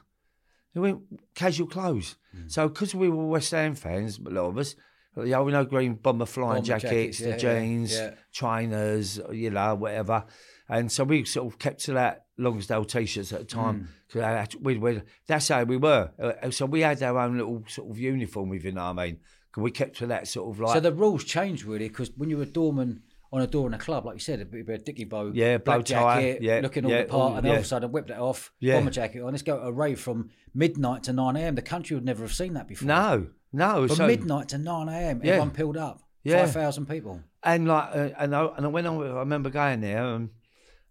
They 0.73 0.79
went 0.79 1.01
casual 1.35 1.67
clothes. 1.67 2.15
Mm. 2.35 2.51
So 2.51 2.67
because 2.69 2.93
we 2.95 3.09
were 3.09 3.25
West 3.27 3.51
Ham 3.51 3.75
fans, 3.75 4.19
a 4.19 4.29
lot 4.29 4.49
of 4.49 4.57
us, 4.57 4.75
the 5.17 5.33
old 5.33 5.51
no 5.51 5.65
green 5.65 5.95
bomber 5.95 6.25
flying 6.25 6.61
Bomber 6.63 6.65
jackets, 6.65 7.17
jackets, 7.17 7.19
yeah, 7.19 7.25
the 7.25 7.31
yeah, 7.31 7.37
jeans, 7.37 7.93
yeah. 7.93 8.13
trainers, 8.31 9.19
you 9.31 9.49
know, 9.49 9.75
whatever. 9.75 10.25
And 10.69 10.91
so 10.91 11.03
we 11.03 11.25
sort 11.25 11.51
of 11.51 11.59
kept 11.59 11.83
to 11.85 11.93
that 11.93 12.25
Lonsdale 12.37 12.85
t-shirts 12.85 13.33
at 13.33 13.39
the 13.39 13.45
time. 13.45 13.81
Mm. 13.81 13.87
'Cause 14.11 14.55
we, 14.61 14.77
we, 14.77 15.01
that's 15.27 15.47
how 15.49 15.63
we 15.63 15.77
were. 15.77 16.11
Uh, 16.19 16.49
so 16.51 16.65
we 16.65 16.81
had 16.81 17.01
our 17.03 17.17
own 17.19 17.37
little 17.37 17.63
sort 17.67 17.91
of 17.91 17.99
uniform, 17.99 18.53
if 18.53 18.63
you 18.63 18.71
know 18.71 18.91
what 18.91 18.99
I 18.99 19.05
mean. 19.07 19.17
'Cause 19.51 19.61
we 19.63 19.71
kept 19.71 19.97
to 19.97 20.07
that 20.07 20.27
sort 20.27 20.51
of 20.51 20.59
like 20.59 20.73
So 20.75 20.79
the 20.79 20.93
rules 20.93 21.23
changed 21.23 21.63
really 21.65 21.89
because 21.89 22.11
when 22.15 22.29
you 22.29 22.37
were 22.37 22.43
a 22.43 22.47
doorman 22.47 23.01
on 23.31 23.41
a 23.41 23.47
door 23.47 23.67
in 23.67 23.73
a 23.73 23.77
club, 23.77 24.05
like 24.05 24.15
you 24.15 24.19
said, 24.19 24.39
a 24.41 24.45
bit 24.45 24.61
of 24.61 24.69
a 24.69 24.77
dicky 24.79 25.03
bow, 25.03 25.31
Yeah, 25.33 25.57
black 25.57 25.85
jacket, 25.85 26.41
yeah, 26.41 26.59
looking 26.61 26.85
all 26.85 26.91
yeah, 26.91 27.03
the 27.03 27.07
part, 27.09 27.21
all- 27.31 27.37
and 27.37 27.45
all 27.45 27.51
yeah. 27.53 27.59
of 27.59 27.63
a 27.63 27.67
sudden 27.67 27.91
whip 27.91 28.07
that 28.07 28.19
off, 28.19 28.51
Yeah. 28.59 28.75
bomber 28.79 28.91
jacket 28.91 29.21
on. 29.21 29.31
Let's 29.31 29.43
go 29.43 29.57
to 29.59 29.65
a 29.67 29.71
rave 29.71 29.99
from 29.99 30.29
midnight 30.53 31.03
to 31.03 31.13
nine 31.13 31.35
a.m. 31.35 31.55
The 31.55 31.61
country 31.61 31.95
would 31.95 32.05
never 32.05 32.23
have 32.23 32.33
seen 32.33 32.53
that 32.53 32.67
before. 32.67 32.87
no, 32.87 33.27
no. 33.53 33.87
from 33.87 33.95
so, 33.97 34.07
midnight 34.07 34.49
to 34.49 34.57
nine 34.57 34.89
a.m. 34.89 35.21
Yeah. 35.23 35.31
Everyone 35.33 35.51
peeled 35.51 35.77
up. 35.77 36.01
Yeah. 36.23 36.45
Five 36.45 36.53
thousand 36.53 36.87
people. 36.87 37.21
and 37.43 37.67
like 37.67 37.89
uh, 37.95 38.09
and 38.17 38.35
I, 38.35 38.45
and 38.57 38.65
I 38.65 38.69
went 38.69 38.87
on. 38.87 38.97
I 39.01 39.19
remember 39.19 39.49
going 39.49 39.81
there 39.81 40.03
and, 40.03 40.29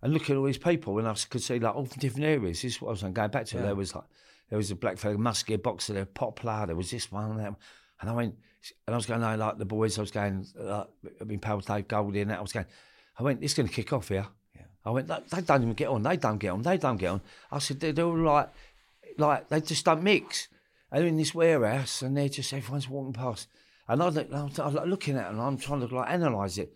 and 0.01 0.13
looking 0.15 0.35
at 0.37 0.39
all 0.39 0.45
these 0.47 0.59
people, 0.59 0.99
and 0.99 1.07
I 1.09 1.15
could 1.29 1.43
see 1.43 1.59
like 1.59 1.75
all 1.75 1.85
from 1.87 1.99
different 2.01 2.25
areas. 2.27 2.63
This 2.63 2.77
is 2.77 2.81
what 2.81 2.89
I 2.89 2.93
was 2.93 3.03
going 3.03 3.31
back 3.31 3.47
to. 3.47 3.59
There 3.59 3.75
was 3.75 3.95
like 3.95 4.05
there 4.49 4.57
was 4.57 4.71
a 4.71 4.77
black 4.77 4.97
fella, 4.97 5.17
Muskie 5.17 5.61
boxer, 5.63 5.93
there 5.93 6.07
poplar. 6.07 6.67
There 6.67 6.77
was 6.77 6.91
this 6.91 7.11
one 7.13 7.33
and 7.33 7.41
that, 7.41 7.55
and 8.01 8.09
I 8.09 8.13
went 8.15 8.37
and 8.87 8.95
I 8.95 8.97
was 8.97 9.07
going 9.07 9.21
like, 9.21 9.39
like 9.39 9.59
the 9.59 9.65
boys. 9.65 9.99
I 9.99 10.03
was 10.03 10.11
going. 10.11 10.47
Like, 10.57 10.89
I 11.21 11.25
mean, 11.25 11.39
pal 11.39 11.61
Dave 11.61 11.89
Goldie 11.89 12.21
and 12.21 12.31
that. 12.31 12.39
I 12.39 12.43
was 12.43 12.53
going. 12.53 12.67
I 13.19 13.23
went. 13.23 13.43
It's 13.43 13.55
going 13.55 13.69
to 13.69 13.75
kick 13.75 13.93
off 13.93 14.09
here. 14.09 14.27
Yeah. 14.55 14.63
I 14.85 14.91
went. 14.91 15.09
They, 15.09 15.41
don't 15.41 15.63
even 15.63 15.75
get 15.75 15.89
on. 15.89 16.03
They 16.03 16.17
don't 16.17 16.39
get 16.39 16.51
on. 16.51 16.63
They 16.63 16.77
don't 16.77 16.97
get 16.97 17.11
on. 17.11 17.21
I 17.51 17.59
said 17.59 17.81
they're, 17.81 17.93
they're 17.93 18.05
all 18.05 18.19
like, 18.19 18.51
like 19.17 19.49
they 19.49 19.61
just 19.61 19.85
don't 19.85 20.03
mix. 20.03 20.49
And 20.91 21.03
they're 21.03 21.09
in 21.09 21.17
this 21.17 21.35
warehouse, 21.35 22.03
and 22.03 22.17
they're 22.17 22.29
just 22.29 22.53
everyone's 22.53 22.89
walking 22.89 23.13
past. 23.13 23.49
And 23.89 24.03
I 24.03 24.09
look, 24.09 24.29
I'm, 24.33 24.51
I'm 24.59 24.89
looking 24.89 25.17
at 25.17 25.31
them, 25.31 25.41
I'm 25.41 25.57
trying 25.57 25.87
to 25.87 25.95
like 25.95 26.11
analyse 26.11 26.59
it. 26.59 26.73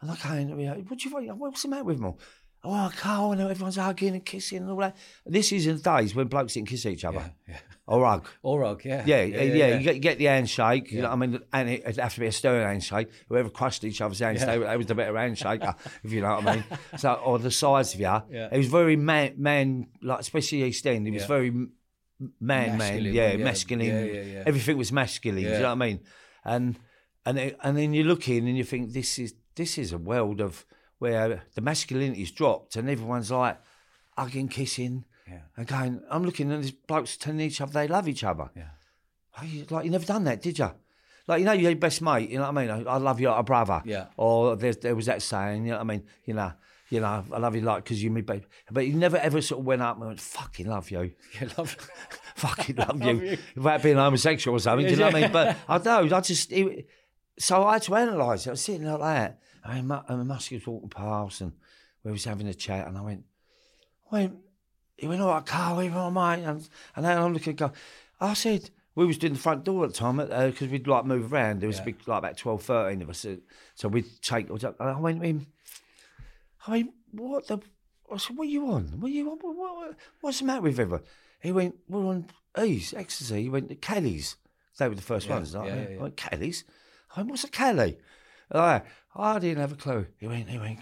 And 0.00 0.10
I 0.10 0.14
like, 0.14 0.90
what 0.90 0.98
do 0.98 1.08
you 1.08 1.16
think? 1.16 1.40
What's 1.40 1.62
the 1.62 1.68
matter 1.68 1.84
with 1.84 1.96
them 1.96 2.06
all? 2.06 2.18
Oh, 2.64 2.90
Carl, 2.96 3.32
and 3.32 3.40
everyone's 3.40 3.76
hugging 3.76 4.14
and 4.14 4.24
kissing 4.24 4.58
and 4.58 4.70
all 4.70 4.76
that. 4.78 4.96
This 5.26 5.50
is 5.52 5.66
in 5.66 5.78
days 5.80 6.14
when 6.14 6.28
blokes 6.28 6.54
didn't 6.54 6.68
kiss 6.68 6.86
each 6.86 7.04
other. 7.04 7.32
Yeah. 7.48 7.56
Or 7.88 8.06
hug. 8.06 8.28
Or 8.44 8.60
rug, 8.60 8.84
yeah. 8.84 9.02
Yeah, 9.04 9.22
yeah, 9.24 9.42
yeah. 9.42 9.76
You, 9.78 9.82
get, 9.82 9.94
you 9.96 10.00
get 10.00 10.18
the 10.18 10.26
handshake. 10.26 10.92
You 10.92 11.02
know, 11.02 11.08
what 11.08 11.14
I 11.14 11.16
mean, 11.26 11.40
and 11.52 11.68
it, 11.68 11.82
it'd 11.84 11.96
have 11.98 12.14
to 12.14 12.20
be 12.20 12.26
a 12.28 12.32
stern 12.32 12.62
handshake. 12.64 13.08
Whoever 13.28 13.50
crushed 13.50 13.82
each 13.82 14.00
other's 14.00 14.20
hands, 14.20 14.46
they, 14.46 14.58
they 14.58 14.76
was 14.76 14.86
the 14.86 14.94
better 14.94 15.16
handshake, 15.18 15.62
uh, 15.62 15.72
if 16.04 16.12
you 16.12 16.20
know 16.20 16.36
what 16.36 16.46
I 16.46 16.54
mean. 16.56 16.64
So, 16.98 17.14
or 17.14 17.40
the 17.40 17.50
size 17.50 17.92
of 17.94 18.00
you. 18.00 18.06
Yeah. 18.06 18.48
It 18.52 18.58
was 18.58 18.68
very 18.68 18.94
man, 18.94 19.34
man, 19.38 19.88
like 20.00 20.20
especially 20.20 20.62
East 20.62 20.86
End. 20.86 21.08
It 21.08 21.10
was 21.10 21.22
Yeah. 21.22 21.26
very 21.28 21.50
man, 21.50 21.68
man, 22.40 22.78
Masculine, 22.78 23.14
yeah, 23.14 23.32
yeah. 23.32 23.44
masculine. 23.44 23.86
Yeah, 23.86 24.04
yeah, 24.04 24.22
yeah. 24.22 24.42
Everything 24.46 24.78
was 24.78 24.92
masculine. 24.92 25.42
Do 25.42 25.48
you 25.50 25.56
know 25.58 25.62
what 25.62 25.82
I 25.82 25.86
mean? 25.86 26.00
And 26.44 26.78
and 27.26 27.38
it- 27.38 27.58
and 27.62 27.76
then 27.76 27.92
you 27.92 28.04
look 28.04 28.28
in 28.28 28.46
and 28.46 28.56
you 28.56 28.64
think 28.64 28.92
this 28.92 29.18
is 29.18 29.34
this 29.56 29.76
is 29.78 29.92
a 29.92 29.98
world 29.98 30.40
of 30.40 30.64
where 31.02 31.42
the 31.56 31.60
masculinity's 31.60 32.30
dropped 32.30 32.76
and 32.76 32.88
everyone's 32.88 33.30
like 33.32 33.58
hugging, 34.16 34.46
kissing, 34.48 35.04
Yeah. 35.28 35.40
and 35.56 35.66
going. 35.66 36.00
I'm 36.08 36.22
looking 36.24 36.52
at 36.52 36.62
these 36.62 36.70
blokes 36.70 37.16
telling 37.16 37.40
each 37.40 37.60
other 37.60 37.72
they 37.72 37.88
love 37.88 38.08
each 38.08 38.22
other. 38.22 38.50
Yeah. 38.56 38.68
Like 39.36 39.52
you, 39.52 39.66
like 39.68 39.84
you 39.84 39.90
never 39.90 40.04
done 40.04 40.24
that, 40.24 40.40
did 40.42 40.58
you? 40.60 40.70
Like 41.26 41.40
you 41.40 41.44
know, 41.44 41.52
you're 41.52 41.70
your 41.72 41.78
best 41.80 42.02
mate. 42.02 42.30
You 42.30 42.36
know 42.38 42.50
what 42.50 42.56
I 42.56 42.66
mean? 42.66 42.86
I, 42.86 42.92
I 42.92 42.96
love 42.98 43.20
you 43.20 43.28
like 43.30 43.40
a 43.40 43.42
brother. 43.42 43.82
Yeah. 43.84 44.06
Or 44.16 44.54
there, 44.56 44.74
there 44.74 44.94
was 44.94 45.06
that 45.06 45.22
saying. 45.22 45.64
You 45.66 45.72
know 45.72 45.78
what 45.78 45.82
I 45.82 45.94
mean? 45.94 46.02
You 46.24 46.34
know, 46.34 46.52
you 46.90 47.00
know, 47.00 47.24
I 47.32 47.38
love 47.38 47.56
you 47.56 47.62
like 47.62 47.82
because 47.82 48.00
you 48.02 48.10
me 48.10 48.20
babe. 48.20 48.44
But 48.70 48.86
you 48.86 48.94
never 48.94 49.16
ever 49.16 49.40
sort 49.42 49.58
of 49.60 49.66
went 49.66 49.82
up 49.82 49.96
and 49.96 50.06
went, 50.06 50.20
"Fucking 50.20 50.66
love 50.66 50.90
you." 50.90 51.12
Yeah, 51.40 51.48
love. 51.58 51.70
fucking 52.36 52.76
love 52.84 53.02
you 53.02 53.38
without 53.56 53.82
being 53.82 53.96
homosexual 53.96 54.56
or 54.56 54.60
something. 54.60 54.86
Do 54.86 54.92
you 54.92 54.98
know 54.98 55.06
what 55.06 55.16
I 55.16 55.20
mean? 55.22 55.32
But 55.32 55.56
I 55.68 55.78
don't. 55.78 56.12
I 56.12 56.20
just 56.20 56.52
it, 56.52 56.86
so 57.38 57.64
I 57.64 57.74
had 57.74 57.82
to 57.82 57.94
analyse 57.94 58.46
it. 58.46 58.50
I 58.50 58.52
was 58.52 58.60
sitting 58.60 58.84
like 58.86 59.00
that. 59.00 59.38
I 59.64 59.78
and 59.78 59.88
Muskie 59.88 60.54
was 60.54 60.66
walking 60.66 60.88
past, 60.88 61.40
and 61.40 61.52
we 62.04 62.10
was 62.12 62.24
having 62.24 62.46
a 62.48 62.54
chat, 62.54 62.86
and 62.88 62.98
I 62.98 63.02
went, 63.02 63.24
I 64.10 64.14
went, 64.14 64.36
he 64.96 65.06
went, 65.08 65.20
all 65.22 65.28
right, 65.34 65.44
Carl, 65.46 65.80
all 65.80 66.10
right, 66.10 66.36
mate. 66.38 66.44
And, 66.44 66.68
and 66.96 67.04
then 67.04 67.18
I'm 67.18 67.32
looking, 67.32 67.56
go, 67.56 67.72
I 68.20 68.34
said, 68.34 68.70
we 68.94 69.06
was 69.06 69.18
doing 69.18 69.32
the 69.34 69.38
front 69.38 69.64
door 69.64 69.84
at 69.84 69.90
the 69.92 69.96
time 69.96 70.20
uh, 70.20 70.46
because 70.46 70.68
we'd 70.68 70.86
like 70.86 71.04
move 71.06 71.32
around. 71.32 71.60
There 71.60 71.66
was 71.68 71.76
Yeah. 71.76 71.82
a 71.82 71.86
big, 71.86 72.06
like 72.06 72.18
about 72.18 72.36
12, 72.36 72.62
13 72.62 73.02
of 73.02 73.10
us. 73.10 73.18
So, 73.20 73.38
so 73.74 73.88
we'd 73.88 74.04
take, 74.20 74.50
and 74.50 74.64
I 74.78 74.98
went 75.00 75.20
to 75.20 75.26
him, 75.26 75.46
I 76.66 76.72
mean, 76.72 76.92
what 77.12 77.46
the? 77.48 77.58
I 78.12 78.16
said, 78.18 78.36
what 78.36 78.46
are 78.46 78.50
you 78.50 78.66
on? 78.70 79.00
What 79.00 79.08
are 79.10 79.14
you 79.14 79.30
on? 79.30 79.38
What, 79.40 79.56
what, 79.56 79.94
what's 80.20 80.40
the 80.40 80.44
matter 80.44 80.60
with 80.62 80.78
everyone? 80.78 81.04
He 81.40 81.50
went, 81.50 81.76
we're 81.88 82.04
on 82.06 82.26
Ease, 82.62 82.92
ecstasy. 82.94 83.42
He 83.44 83.48
went 83.48 83.68
to 83.70 83.74
Kelly's. 83.74 84.36
They 84.78 84.88
were 84.88 84.94
the 84.94 85.02
first 85.02 85.26
Yeah, 85.26 85.34
ones. 85.34 85.54
Yeah, 85.54 85.60
I 85.62 85.66
yeah, 85.66 85.88
yeah. 85.90 86.00
went, 86.02 86.16
Kelly's? 86.16 86.64
I 87.16 87.20
went, 87.20 87.30
what's 87.30 87.44
a 87.44 87.48
Kelly? 87.48 87.98
I, 88.54 88.82
I 89.14 89.38
didn't 89.38 89.60
have 89.60 89.72
a 89.72 89.76
clue. 89.76 90.06
He 90.18 90.26
went, 90.26 90.48
he 90.48 90.58
went, 90.58 90.80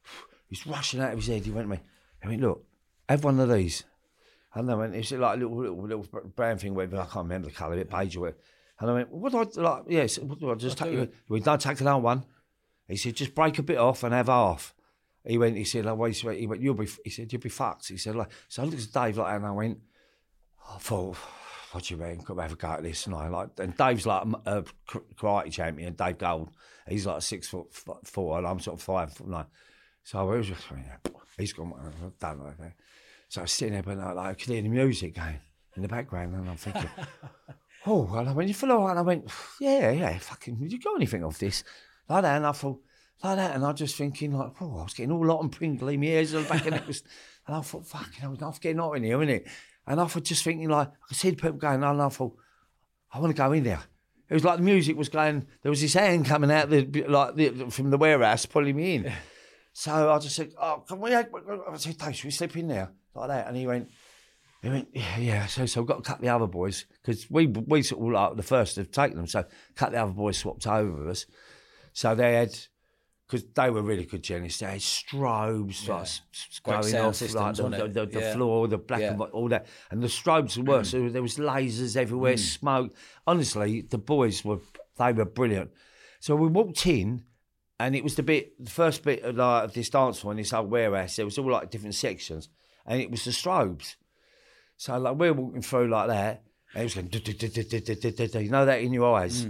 he's 0.48 0.66
rushing 0.66 1.00
out 1.00 1.12
of 1.12 1.18
his 1.18 1.28
head. 1.28 1.44
He 1.44 1.50
went 1.50 1.66
to 1.66 1.70
me, 1.70 1.80
he 2.22 2.28
went, 2.28 2.40
look, 2.40 2.64
have 3.08 3.24
one 3.24 3.40
of 3.40 3.50
these. 3.50 3.84
And 4.54 4.70
I 4.70 4.74
went, 4.74 4.94
it's 4.94 5.12
like 5.12 5.36
a 5.36 5.38
little, 5.38 5.56
little, 5.56 5.82
little 5.82 6.06
brown 6.36 6.58
thing, 6.58 6.74
whatever, 6.74 6.96
I 6.96 7.04
can't 7.04 7.24
remember 7.24 7.48
the 7.48 7.54
colour, 7.54 7.76
it 7.78 7.90
beige 7.90 8.16
or 8.16 8.20
whatever. 8.20 8.38
And 8.80 8.90
I 8.90 8.94
went, 8.94 9.12
what 9.12 9.32
do 9.32 9.38
I, 9.38 9.62
like, 9.62 9.84
yes, 9.88 10.18
what 10.18 10.38
do 10.38 10.50
I 10.50 10.54
just 10.56 10.76
take? 10.76 10.90
He 10.90 11.08
went, 11.28 11.44
don't 11.44 11.60
take 11.60 11.80
another 11.80 12.02
one. 12.02 12.24
He 12.88 12.96
said, 12.96 13.14
just 13.14 13.34
break 13.34 13.58
a 13.58 13.62
bit 13.62 13.78
off 13.78 14.02
and 14.02 14.12
have 14.12 14.26
half. 14.26 14.74
He 15.24 15.38
went, 15.38 15.56
he 15.56 15.64
said, 15.64 15.84
like, 15.84 15.96
wait, 15.96 16.16
he 16.16 16.26
went, 16.26 16.38
he 16.40 16.46
went, 16.46 16.60
you'll 16.60 16.74
be, 16.74 16.88
he 17.04 17.10
said, 17.10 17.32
you'll 17.32 17.40
be 17.40 17.48
fucked. 17.48 17.88
He 17.88 17.96
said, 17.96 18.16
like, 18.16 18.30
so 18.48 18.62
I 18.62 18.66
looked 18.66 18.82
at 18.82 18.92
Dave 18.92 19.16
like 19.16 19.28
that 19.28 19.36
and 19.36 19.46
I 19.46 19.52
went, 19.52 19.78
I 20.68 20.78
thought, 20.78 21.16
what 21.72 21.84
do 21.84 21.94
you 21.94 22.00
mean? 22.00 22.18
Got 22.18 22.34
to 22.34 22.42
have 22.42 22.52
a 22.52 22.56
go 22.56 22.68
at 22.68 22.82
this. 22.82 23.06
And 23.06 23.14
I 23.14 23.28
like, 23.28 23.48
and 23.58 23.76
Dave's 23.76 24.06
like 24.06 24.24
a, 24.46 24.64
karate 25.16 25.50
champion, 25.50 25.94
Dave 25.94 26.18
Gold. 26.18 26.50
He's 26.86 27.06
like 27.06 27.22
six 27.22 27.48
foot 27.48 27.68
four, 28.04 28.38
and 28.38 28.46
I'm 28.46 28.60
sort 28.60 28.78
of 28.78 28.82
five 28.82 29.12
foot 29.12 29.28
nine. 29.28 29.46
So 30.04 30.18
I 30.18 30.22
was 30.22 30.48
just, 30.48 30.64
he's 31.38 31.52
gone, 31.52 31.72
I've 31.78 32.18
done 32.18 32.44
like 32.44 32.58
that. 32.58 32.74
So 33.28 33.40
I 33.40 33.44
was 33.44 33.52
sitting 33.52 33.74
there, 33.74 33.82
but 33.82 33.98
like, 33.98 34.16
I 34.16 34.34
could 34.34 34.52
hear 34.52 34.62
the 34.62 34.68
music 34.68 35.14
going 35.14 35.38
in 35.76 35.82
the 35.82 35.88
background, 35.88 36.34
and 36.34 36.50
I'm 36.50 36.56
thinking, 36.56 36.90
oh, 37.86 38.12
and 38.14 38.28
I 38.28 38.32
went, 38.32 38.48
you 38.48 38.54
feel 38.54 38.72
all 38.72 38.84
right? 38.84 38.90
And 38.90 38.98
I 38.98 39.02
went, 39.02 39.30
yeah, 39.60 39.90
yeah, 39.90 40.18
fucking, 40.18 40.56
did 40.56 40.72
you 40.72 40.80
got 40.80 40.96
anything 40.96 41.24
off 41.24 41.38
this? 41.38 41.64
Like 42.08 42.22
that, 42.22 42.36
and 42.36 42.46
I 42.46 42.52
thought, 42.52 42.80
like 43.22 43.36
that, 43.36 43.54
and 43.54 43.64
I 43.64 43.70
was 43.70 43.78
just 43.78 43.96
thinking, 43.96 44.36
like, 44.36 44.52
oh, 44.60 44.80
I 44.80 44.82
was 44.82 44.94
getting 44.94 45.12
all 45.12 45.26
hot 45.26 45.42
and 45.42 45.52
pringly, 45.52 45.96
my 45.96 46.06
ears 46.06 46.32
the 46.32 46.42
back, 46.42 46.66
and 46.66 46.74
it 46.74 46.86
was, 46.86 47.02
and 47.46 47.56
I 47.56 47.60
thought, 47.60 47.86
fucking, 47.86 48.24
I 48.24 48.28
was 48.28 48.40
not 48.40 48.60
getting 48.60 48.78
hot 48.78 48.96
in 48.96 49.04
here, 49.04 49.18
innit? 49.18 49.48
And 49.86 50.00
I 50.00 50.04
was 50.04 50.14
just 50.22 50.44
thinking, 50.44 50.68
like, 50.68 50.88
I 50.88 51.06
could 51.08 51.16
see 51.16 51.30
the 51.30 51.36
people 51.36 51.52
going, 51.52 51.82
on, 51.82 51.94
and 51.94 52.02
I 52.02 52.08
thought, 52.08 52.36
I 53.12 53.18
want 53.18 53.34
to 53.34 53.40
go 53.40 53.52
in 53.52 53.64
there. 53.64 53.82
It 54.28 54.34
was 54.34 54.44
like 54.44 54.56
the 54.56 54.62
music 54.62 54.96
was 54.96 55.10
going. 55.10 55.46
There 55.62 55.68
was 55.70 55.82
this 55.82 55.92
hand 55.92 56.24
coming 56.24 56.50
out 56.50 56.70
the 56.70 56.84
like 57.06 57.34
the, 57.34 57.50
from 57.68 57.90
the 57.90 57.98
warehouse 57.98 58.46
pulling 58.46 58.76
me 58.76 58.94
in. 58.96 59.12
So 59.74 60.12
I 60.12 60.18
just 60.18 60.36
said, 60.36 60.52
"Oh, 60.60 60.84
can 60.86 61.00
we?" 61.00 61.14
I 61.14 61.24
said, 61.76 61.96
"Dave, 61.96 62.14
should 62.14 62.26
we 62.26 62.30
slip 62.30 62.54
in 62.58 62.68
there 62.68 62.90
like 63.14 63.28
that?" 63.28 63.48
And 63.48 63.56
he 63.56 63.66
went, 63.66 63.88
"He 64.60 64.68
went, 64.68 64.88
yeah, 64.92 65.18
yeah." 65.18 65.46
So, 65.46 65.64
so 65.64 65.80
I've 65.80 65.86
got 65.86 66.04
to 66.04 66.10
cut 66.10 66.20
the 66.20 66.28
other 66.28 66.46
boys 66.46 66.84
because 67.00 67.30
we 67.30 67.46
we 67.46 67.82
sort 67.82 68.02
of 68.02 68.12
like 68.12 68.36
the 68.36 68.42
first 68.42 68.74
to 68.74 68.84
take 68.84 69.14
them. 69.14 69.26
So 69.26 69.46
cut 69.74 69.92
the 69.92 70.02
other 70.02 70.12
boys 70.12 70.36
swapped 70.36 70.66
over 70.66 70.92
with 70.92 71.08
us. 71.08 71.26
So 71.94 72.14
they 72.14 72.34
had 72.34 72.54
because 73.32 73.48
they 73.54 73.70
were 73.70 73.80
really 73.80 74.04
good 74.04 74.22
journalists. 74.22 74.60
They 74.60 74.66
had 74.66 74.80
strobes 74.80 75.88
yeah. 75.88 75.94
like, 75.94 76.10
going 76.62 76.94
off 76.96 77.18
like, 77.34 77.54
the, 77.56 77.88
the, 77.88 78.06
the 78.06 78.20
yeah. 78.20 78.34
floor, 78.34 78.68
the 78.68 78.76
black 78.76 79.00
yeah. 79.00 79.08
and 79.08 79.18
white, 79.18 79.30
all 79.30 79.48
that. 79.48 79.64
And 79.90 80.02
the 80.02 80.08
strobes 80.08 80.58
were 80.58 80.64
worse. 80.64 80.92
Mm. 80.92 81.14
There 81.14 81.22
was 81.22 81.38
lasers 81.38 81.96
everywhere, 81.96 82.34
mm. 82.34 82.38
smoke. 82.38 82.92
Honestly, 83.26 83.80
the 83.80 83.96
boys 83.96 84.44
were 84.44 84.58
they 84.98 85.14
were 85.14 85.24
brilliant. 85.24 85.70
So 86.20 86.36
we 86.36 86.48
walked 86.48 86.86
in, 86.86 87.24
and 87.80 87.96
it 87.96 88.04
was 88.04 88.16
the 88.16 88.22
bit, 88.22 88.62
the 88.62 88.70
first 88.70 89.02
bit 89.02 89.22
of, 89.22 89.36
like, 89.36 89.64
of 89.64 89.72
this 89.72 89.88
dance 89.88 90.18
floor 90.18 90.34
in 90.34 90.36
this 90.36 90.52
old 90.52 90.70
warehouse. 90.70 91.18
It 91.18 91.24
was 91.24 91.38
all 91.38 91.50
like 91.50 91.70
different 91.70 91.94
sections, 91.94 92.50
and 92.84 93.00
it 93.00 93.10
was 93.10 93.24
the 93.24 93.30
strobes. 93.30 93.94
So 94.76 94.98
like 94.98 95.16
we're 95.16 95.32
walking 95.32 95.62
through 95.62 95.88
like 95.88 96.08
that, 96.08 96.42
and 96.74 96.82
it 96.82 96.84
was 96.84 96.94
going, 96.94 97.08
you 98.44 98.50
know 98.50 98.66
that 98.66 98.82
in 98.82 98.92
your 98.92 99.16
eyes, 99.16 99.44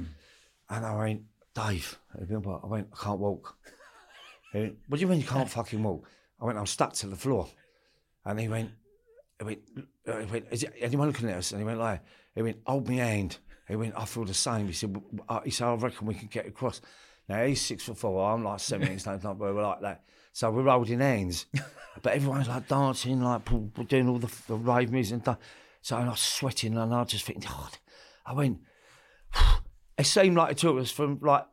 and 0.71 0.87
I 0.87 0.95
went. 0.97 1.23
Dave, 1.55 1.99
I 2.19 2.25
went, 2.67 2.89
I 2.95 3.05
can't 3.05 3.19
walk. 3.19 3.59
He 4.53 4.61
went, 4.61 4.79
what 4.87 4.99
do 4.99 5.01
you 5.03 5.09
mean 5.09 5.21
you 5.21 5.27
can't 5.27 5.49
fucking 5.49 5.83
walk? 5.83 6.09
I 6.41 6.45
went, 6.45 6.59
I'm 6.59 6.67
stuck 6.67 6.93
to 6.95 7.07
the 7.07 7.17
floor. 7.17 7.49
And 8.25 8.39
he 8.39 8.49
went, 8.49 8.71
he 9.39 9.45
went, 9.45 9.61
uh, 10.07 10.19
he 10.19 10.27
went 10.27 10.47
is 10.51 10.67
anyone 10.81 11.09
looking 11.09 11.29
at 11.31 11.39
us? 11.39 11.53
And 11.53 11.61
he 11.61 11.65
went 11.65 11.79
like, 11.79 12.01
he 12.35 12.43
went, 12.43 12.59
hold 12.67 12.89
me 12.89 12.99
hand. 12.99 13.39
He 13.69 13.77
went, 13.77 13.95
I 13.97 14.05
feel 14.05 14.25
the 14.25 14.35
same. 14.35 14.67
He 14.67 14.73
said, 14.73 14.93
"W- 14.93 15.25
uh," 15.29 15.41
he 15.41 15.51
said, 15.51 15.67
I 15.67 15.75
reckon 15.75 16.07
we 16.07 16.15
can 16.15 16.29
get 16.29 16.47
across. 16.47 16.81
Now 17.29 17.45
he's 17.45 17.61
six 17.61 17.85
foot 17.85 17.97
four, 17.97 18.31
I'm 18.31 18.45
like 18.45 18.61
seven 18.61 18.89
inch, 18.89 19.07
not 19.07 19.39
we're 19.39 19.53
like 19.53 19.81
that. 19.81 20.03
So 20.33 20.51
we're 20.51 20.69
holding 20.69 21.01
hands, 21.01 21.47
but 22.03 22.13
everyone's 22.13 22.49
like 22.49 22.69
dancing, 22.69 23.23
like 23.23 23.43
doing 23.89 24.09
all 24.09 24.19
the, 24.19 24.31
the 24.49 24.57
rave 24.57 24.91
music 24.91 25.15
and 25.15 25.23
stuff. 25.23 25.39
So 25.83 25.97
I 25.97 26.09
was 26.09 26.21
sweating, 26.21 26.77
and 26.77 26.95
I 26.95 27.05
just 27.05 27.25
think, 27.25 27.47
God, 27.47 27.79
I 28.27 28.35
went. 28.35 28.61
It 29.99 30.07
seemed 30.07 30.39
like 30.39 30.53
it 30.53 30.57
took 30.57 30.79
us 30.79 30.91
from 30.91 31.19
like, 31.21 31.45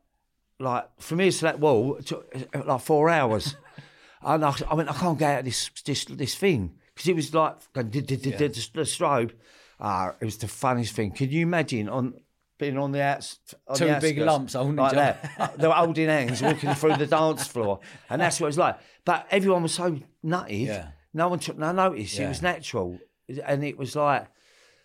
like 0.59 0.89
from 0.99 1.19
here 1.19 1.31
to 1.31 1.41
that 1.41 1.59
wall, 1.59 1.95
it 1.95 2.07
took 2.07 2.35
uh, 2.53 2.63
like 2.65 2.81
four 2.81 3.09
hours. 3.09 3.55
and 4.21 4.45
I, 4.45 4.53
I 4.69 4.73
went, 4.75 4.89
I 4.89 4.93
can't 4.93 5.17
get 5.17 5.33
out 5.33 5.39
of 5.39 5.45
this 5.45 5.69
this 5.85 6.05
this 6.05 6.35
thing 6.35 6.75
because 6.93 7.07
it 7.07 7.15
was 7.15 7.33
like 7.33 7.55
going, 7.73 7.89
did, 7.89 8.07
did, 8.07 8.21
did, 8.21 8.37
did, 8.37 8.53
the 8.53 8.81
strobe. 8.81 9.31
Ah, 9.79 10.13
it 10.19 10.25
was 10.25 10.37
the 10.37 10.47
funniest 10.47 10.93
thing. 10.93 11.11
Can 11.11 11.29
you 11.29 11.43
imagine 11.43 11.87
on 11.87 12.13
being 12.57 12.77
on 12.77 12.91
the 12.91 13.01
outs, 13.01 13.39
on 13.65 13.77
Two 13.77 13.85
the 13.85 13.99
big 14.01 14.17
lumps 14.17 14.53
holding 14.53 14.75
like 14.75 14.93
that? 14.93 15.31
Uh, 15.39 15.47
they 15.55 15.67
were 15.67 15.73
holding 15.73 16.09
hands, 16.09 16.41
walking 16.41 16.73
through 16.73 16.97
the 16.97 17.07
dance 17.07 17.47
floor, 17.47 17.79
and 18.09 18.21
that's 18.21 18.41
what 18.41 18.47
it 18.47 18.49
was 18.49 18.57
like. 18.57 18.77
But 19.05 19.25
everyone 19.31 19.63
was 19.63 19.73
so 19.73 19.97
nutty. 20.21 20.57
Yeah. 20.57 20.89
No 21.13 21.29
one 21.29 21.39
took 21.39 21.57
no 21.57 21.71
notice. 21.71 22.19
It 22.19 22.27
was 22.27 22.41
natural, 22.41 22.99
and 23.45 23.63
it 23.63 23.77
was 23.77 23.95
like, 23.95 24.27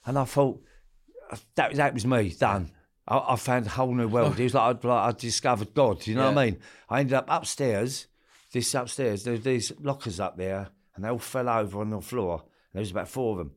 and 0.06 0.16
I 0.16 0.24
thought 0.24 0.62
that 1.56 1.70
was 1.70 1.78
that 1.78 1.92
was 1.92 2.06
me 2.06 2.30
done. 2.30 2.70
I, 3.06 3.18
I 3.28 3.36
found 3.36 3.66
a 3.66 3.70
whole 3.70 3.94
new 3.94 4.08
world. 4.08 4.38
It 4.40 4.44
was 4.44 4.54
like 4.54 4.84
I, 4.84 4.88
like 4.88 5.14
I 5.14 5.18
discovered 5.18 5.74
God. 5.74 6.06
You 6.06 6.14
know 6.14 6.30
what 6.30 6.38
I 6.38 6.46
mean? 6.46 6.58
I 6.88 7.00
ended 7.00 7.14
up 7.14 7.26
upstairs. 7.28 8.06
This 8.52 8.74
upstairs, 8.74 9.24
there 9.24 9.34
were 9.34 9.38
these 9.38 9.72
lockers 9.80 10.20
up 10.20 10.36
there, 10.36 10.68
and 10.94 11.04
they 11.04 11.08
all 11.08 11.18
fell 11.18 11.48
over 11.48 11.80
on 11.80 11.90
the 11.90 12.00
floor. 12.00 12.44
There 12.72 12.80
was 12.80 12.92
about 12.92 13.08
four 13.08 13.32
of 13.32 13.38
them. 13.38 13.52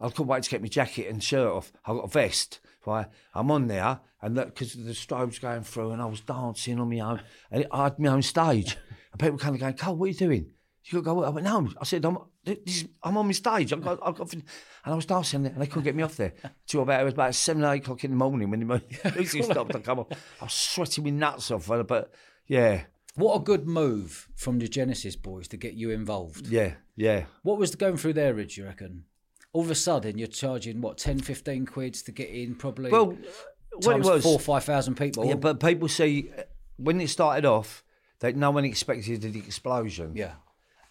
I 0.00 0.08
couldn't 0.08 0.26
wait 0.26 0.42
to 0.42 0.50
get 0.50 0.60
my 0.60 0.68
jacket 0.68 1.08
and 1.08 1.22
shirt 1.22 1.46
off. 1.46 1.72
I 1.84 1.92
got 1.92 2.04
a 2.04 2.08
vest. 2.08 2.60
Right, 2.84 3.06
I'm 3.32 3.50
on 3.50 3.68
there, 3.68 4.00
and 4.20 4.34
because 4.34 4.74
the 4.74 4.90
strobes 4.90 5.40
going 5.40 5.62
through, 5.62 5.92
and 5.92 6.02
I 6.02 6.04
was 6.04 6.20
dancing 6.20 6.78
on 6.78 6.90
my 6.90 6.98
own, 7.00 7.22
and 7.50 7.66
I 7.70 7.84
had 7.84 7.98
my 7.98 8.10
own 8.10 8.20
stage, 8.20 8.76
and 9.10 9.18
people 9.20 9.38
kind 9.38 9.54
of 9.54 9.60
going, 9.60 9.74
"Cole, 9.74 9.96
what 9.96 10.06
are 10.06 10.08
you 10.08 10.14
doing?" 10.14 10.50
You 10.84 11.00
got 11.00 11.10
to 11.10 11.14
go. 11.14 11.24
I 11.24 11.30
went, 11.30 11.46
"No," 11.46 11.70
I 11.80 11.84
said, 11.84 12.04
"I'm, 12.04 12.18
this 12.44 12.84
I'm 13.02 13.16
on 13.16 13.26
my 13.26 13.32
stage." 13.32 13.72
I've 13.72 13.82
got, 13.82 13.98
I've 14.02 14.14
got, 14.16 14.32
and 14.32 14.42
I 14.84 14.94
was 14.94 15.06
dancing, 15.06 15.46
and 15.46 15.60
they 15.60 15.66
couldn't 15.66 15.84
get 15.84 15.94
me 15.94 16.02
off 16.02 16.16
there. 16.16 16.34
Till 16.66 16.82
about 16.82 17.00
it 17.00 17.04
was 17.04 17.14
about 17.14 17.34
seven, 17.34 17.64
eight 17.64 17.82
o'clock 17.82 18.04
in 18.04 18.10
the 18.10 18.16
morning 18.16 18.50
when 18.50 18.60
the 18.60 18.82
music 19.16 19.44
stopped. 19.50 19.74
I 19.74 19.80
come 19.80 20.00
on, 20.00 20.06
I 20.40 20.44
was 20.44 20.52
sweating 20.52 21.04
my 21.04 21.10
nuts 21.10 21.50
off, 21.50 21.66
but 21.66 22.12
yeah, 22.46 22.82
What 23.16 23.36
a 23.36 23.40
good 23.40 23.66
move 23.66 24.28
from 24.36 24.58
the 24.58 24.68
Genesis 24.68 25.16
boys 25.16 25.48
to 25.48 25.56
get 25.56 25.74
you 25.74 25.90
involved. 25.90 26.46
yeah, 26.48 26.74
yeah. 26.96 27.24
What 27.42 27.58
was 27.58 27.74
going 27.74 27.96
through 27.96 28.14
their 28.14 28.34
ridge, 28.34 28.58
you 28.58 28.64
reckon? 28.64 29.04
All 29.52 29.62
of 29.62 29.70
a 29.70 29.74
sudden, 29.74 30.18
you're 30.18 30.26
charging, 30.26 30.80
what, 30.80 30.98
10, 30.98 31.20
15 31.20 31.64
quids 31.66 32.02
to 32.02 32.12
get 32.12 32.28
in, 32.28 32.56
probably? 32.56 32.90
Well, 32.90 33.12
uh, 33.12 33.76
what 33.82 33.96
it 33.96 34.02
was, 34.04 34.22
four 34.24 34.34
or 34.34 34.38
5,000 34.40 34.96
people. 34.96 35.24
Yeah, 35.26 35.34
but 35.34 35.60
people 35.60 35.86
see 35.88 36.30
uh, 36.36 36.42
when 36.76 37.00
it 37.00 37.08
started 37.08 37.44
off 37.44 37.84
that 38.18 38.34
no 38.36 38.50
one 38.50 38.64
expected 38.64 39.22
the 39.22 39.38
explosion. 39.38 40.12
Yeah. 40.16 40.32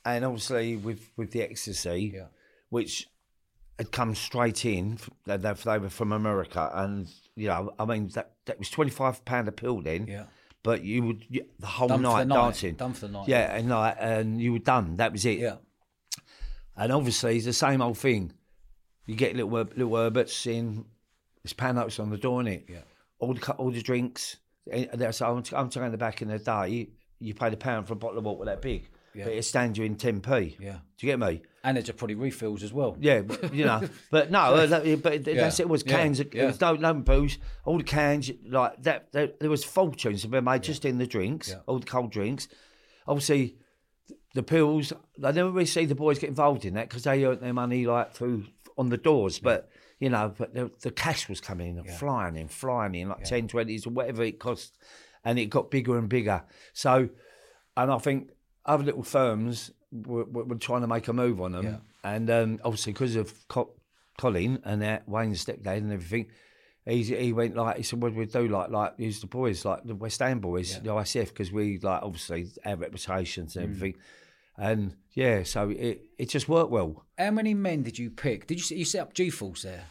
And 0.05 0.25
obviously 0.25 0.75
with 0.75 1.09
with 1.17 1.31
the 1.31 1.41
ecstasy, 1.41 2.11
Yeah. 2.15 2.25
which 2.69 3.07
had 3.79 3.91
come 3.91 4.13
straight 4.15 4.65
in. 4.65 4.99
They, 5.25 5.37
they 5.37 5.77
were 5.79 5.89
from 5.89 6.11
America, 6.11 6.69
and 6.73 7.07
you 7.35 7.47
know, 7.47 7.73
I 7.79 7.85
mean 7.85 8.09
that 8.09 8.33
that 8.45 8.59
was 8.59 8.69
twenty 8.69 8.91
five 8.91 9.23
pound 9.25 9.47
a 9.47 9.51
pill 9.51 9.81
then. 9.81 10.07
Yeah. 10.07 10.25
But 10.63 10.83
you 10.83 11.03
would 11.03 11.25
you, 11.29 11.45
the 11.59 11.67
whole 11.67 11.89
Done 11.89 12.03
night 12.03 12.19
the 12.19 12.25
night. 12.35 12.43
dancing. 12.45 12.75
Done 12.75 12.93
for 12.93 13.07
the 13.07 13.13
night. 13.13 13.27
Yeah, 13.27 13.55
and 13.55 13.67
like, 13.69 13.97
and 13.99 14.39
you 14.41 14.53
were 14.53 14.59
done. 14.59 14.95
That 14.97 15.11
was 15.11 15.25
it. 15.25 15.39
Yeah. 15.39 15.55
And 16.77 16.91
obviously, 16.91 17.35
it's 17.35 17.45
the 17.45 17.53
same 17.53 17.81
old 17.81 17.97
thing. 17.97 18.31
You 19.05 19.15
get 19.15 19.35
little 19.35 19.51
little 19.51 19.95
herberts 19.95 20.45
in. 20.47 20.85
There's 21.43 21.53
panos 21.53 21.99
on 21.99 22.09
the 22.09 22.17
door, 22.17 22.41
innit? 22.41 22.69
Yeah. 22.69 22.77
All 23.19 23.33
the 23.33 23.51
all 23.53 23.71
the 23.71 23.81
drinks. 23.81 24.37
That's 24.93 25.21
I'm, 25.21 25.43
I'm 25.53 25.69
telling 25.69 25.91
you, 25.91 25.97
back 25.97 26.21
in 26.21 26.29
the 26.29 26.39
day, 26.39 26.69
you, 26.69 26.87
you 27.19 27.33
paid 27.33 27.51
a 27.51 27.57
pound 27.57 27.85
for 27.87 27.93
a 27.93 27.97
bottle 27.97 28.19
of 28.19 28.23
water 28.23 28.45
that 28.45 28.61
big, 28.61 28.87
Yeah. 29.15 29.26
but 29.26 29.34
it 29.34 29.43
stands 29.45 29.78
you 29.78 29.86
in 29.86 29.95
10p. 29.95 30.60
Yeah. 30.60 30.71
Do 30.97 31.06
you 31.08 31.12
get 31.12 31.19
me? 31.19 31.41
And 31.63 31.78
there's 31.78 31.89
probably 31.91 32.15
refills 32.15 32.62
as 32.63 32.73
well. 32.73 32.97
Yeah, 32.99 33.21
you 33.52 33.63
know, 33.65 33.82
but 34.12 34.32
no, 34.32 34.39
uh, 34.39 34.65
that- 34.65 35.02
but 35.04 35.23
that's 35.23 35.60
it. 35.60 35.69
Was 35.69 35.84
cans, 35.84 36.19
yeah. 36.19 36.26
there 36.32 36.47
was 36.47 36.60
no, 36.60 36.73
no 36.76 36.93
booze. 36.95 37.38
All 37.65 37.78
the 37.78 37.84
cans, 37.84 38.32
like 38.45 38.82
that, 38.84 39.12
that 39.13 39.39
there 39.39 39.49
was 39.49 39.63
fortunes 39.63 40.23
to 40.23 40.28
be 40.28 40.41
made 40.41 40.63
just 40.63 40.84
in 40.84 40.97
the 40.97 41.08
drinks, 41.08 41.49
Yeah. 41.49 41.60
all 41.67 41.80
the 41.80 41.86
cold 41.86 42.12
drinks. 42.12 42.47
Obviously, 43.08 43.56
the 44.34 44.43
pills. 44.43 44.91
I 45.23 45.32
never 45.32 45.52
really 45.52 45.65
see 45.65 45.86
the 45.86 45.95
boys 45.95 46.19
get 46.19 46.30
involved 46.30 46.65
in 46.65 46.73
that 46.73 46.89
because 46.89 47.04
they 47.04 47.23
earned 47.26 47.41
their 47.41 47.54
money 47.54 47.86
like 47.86 48.13
through 48.13 48.45
on 48.78 48.89
the 48.89 48.97
doors. 48.97 49.39
But 49.39 49.69
you 49.99 50.10
know, 50.10 50.34
but 50.38 50.54
the, 50.54 50.71
the 50.82 50.91
cash 50.91 51.30
was 51.30 51.39
coming 51.39 51.78
in, 51.78 51.84
flying 51.86 52.36
in, 52.36 52.47
flying 52.49 52.95
in, 52.95 53.10
like 53.10 53.23
ten, 53.23 53.47
twenties, 53.47 53.86
or 53.86 53.91
whatever 53.91 54.23
it 54.23 54.39
cost, 54.39 54.73
and 55.23 55.38
it 55.39 55.45
got 55.45 55.71
bigger 55.71 55.97
and 55.97 56.10
bigger. 56.10 56.43
So, 56.73 57.10
and 57.78 57.91
I 57.91 57.97
think 57.99 58.32
other 58.65 58.84
little 58.84 59.04
firms 59.04 59.71
were, 59.91 60.23
were, 60.26 60.43
were 60.45 60.56
trying 60.56 60.82
to 60.82 60.88
make 60.88 61.08
a 61.08 61.13
move 61.13 61.41
on 61.41 61.52
them, 61.54 61.65
Yeah. 61.65 61.78
and 62.04 62.30
um, 62.30 62.60
obviously 62.63 62.93
because 62.93 63.15
of 63.15 63.34
Co- 63.47 63.73
Colin 64.17 64.62
and 64.63 64.82
that 64.82 65.08
Wayne's 65.08 65.43
stepdad 65.45 65.78
and 65.78 65.91
everything. 65.93 66.28
He, 66.86 67.04
he 67.04 67.32
went 67.32 67.56
like 67.56 67.78
he 67.78 67.84
said, 67.84 68.02
"What 68.02 68.12
do 68.13 68.19
we 68.19 68.26
do? 68.26 68.47
Like 68.47 68.69
like 68.69 68.93
use 68.97 69.21
the 69.21 69.28
boys, 69.28 69.63
like 69.63 69.84
the 69.86 69.95
West 69.95 70.19
Ham 70.19 70.39
boys, 70.39 70.80
the 70.82 70.89
ICF, 70.89 71.30
because 71.30 71.49
we 71.52 71.80
like 71.80 72.02
obviously 72.04 72.47
our 72.65 72.76
reputations 72.76 73.54
Mm. 73.54 73.56
and 73.56 73.63
everything." 73.65 74.02
And 74.58 74.95
yeah, 75.13 75.43
so 75.43 75.69
it 75.69 76.02
it 76.17 76.30
just 76.30 76.49
worked 76.49 76.71
well. 76.71 77.06
How 77.17 77.32
many 77.32 77.54
men 77.54 77.84
did 77.84 77.97
you 77.97 78.10
pick? 78.12 78.47
Did 78.47 78.58
you 78.58 78.63
set- 78.63 78.78
you 78.78 78.86
set 78.86 79.02
up 79.02 79.13
G 79.13 79.30
Force 79.30 79.62
there? 79.63 79.86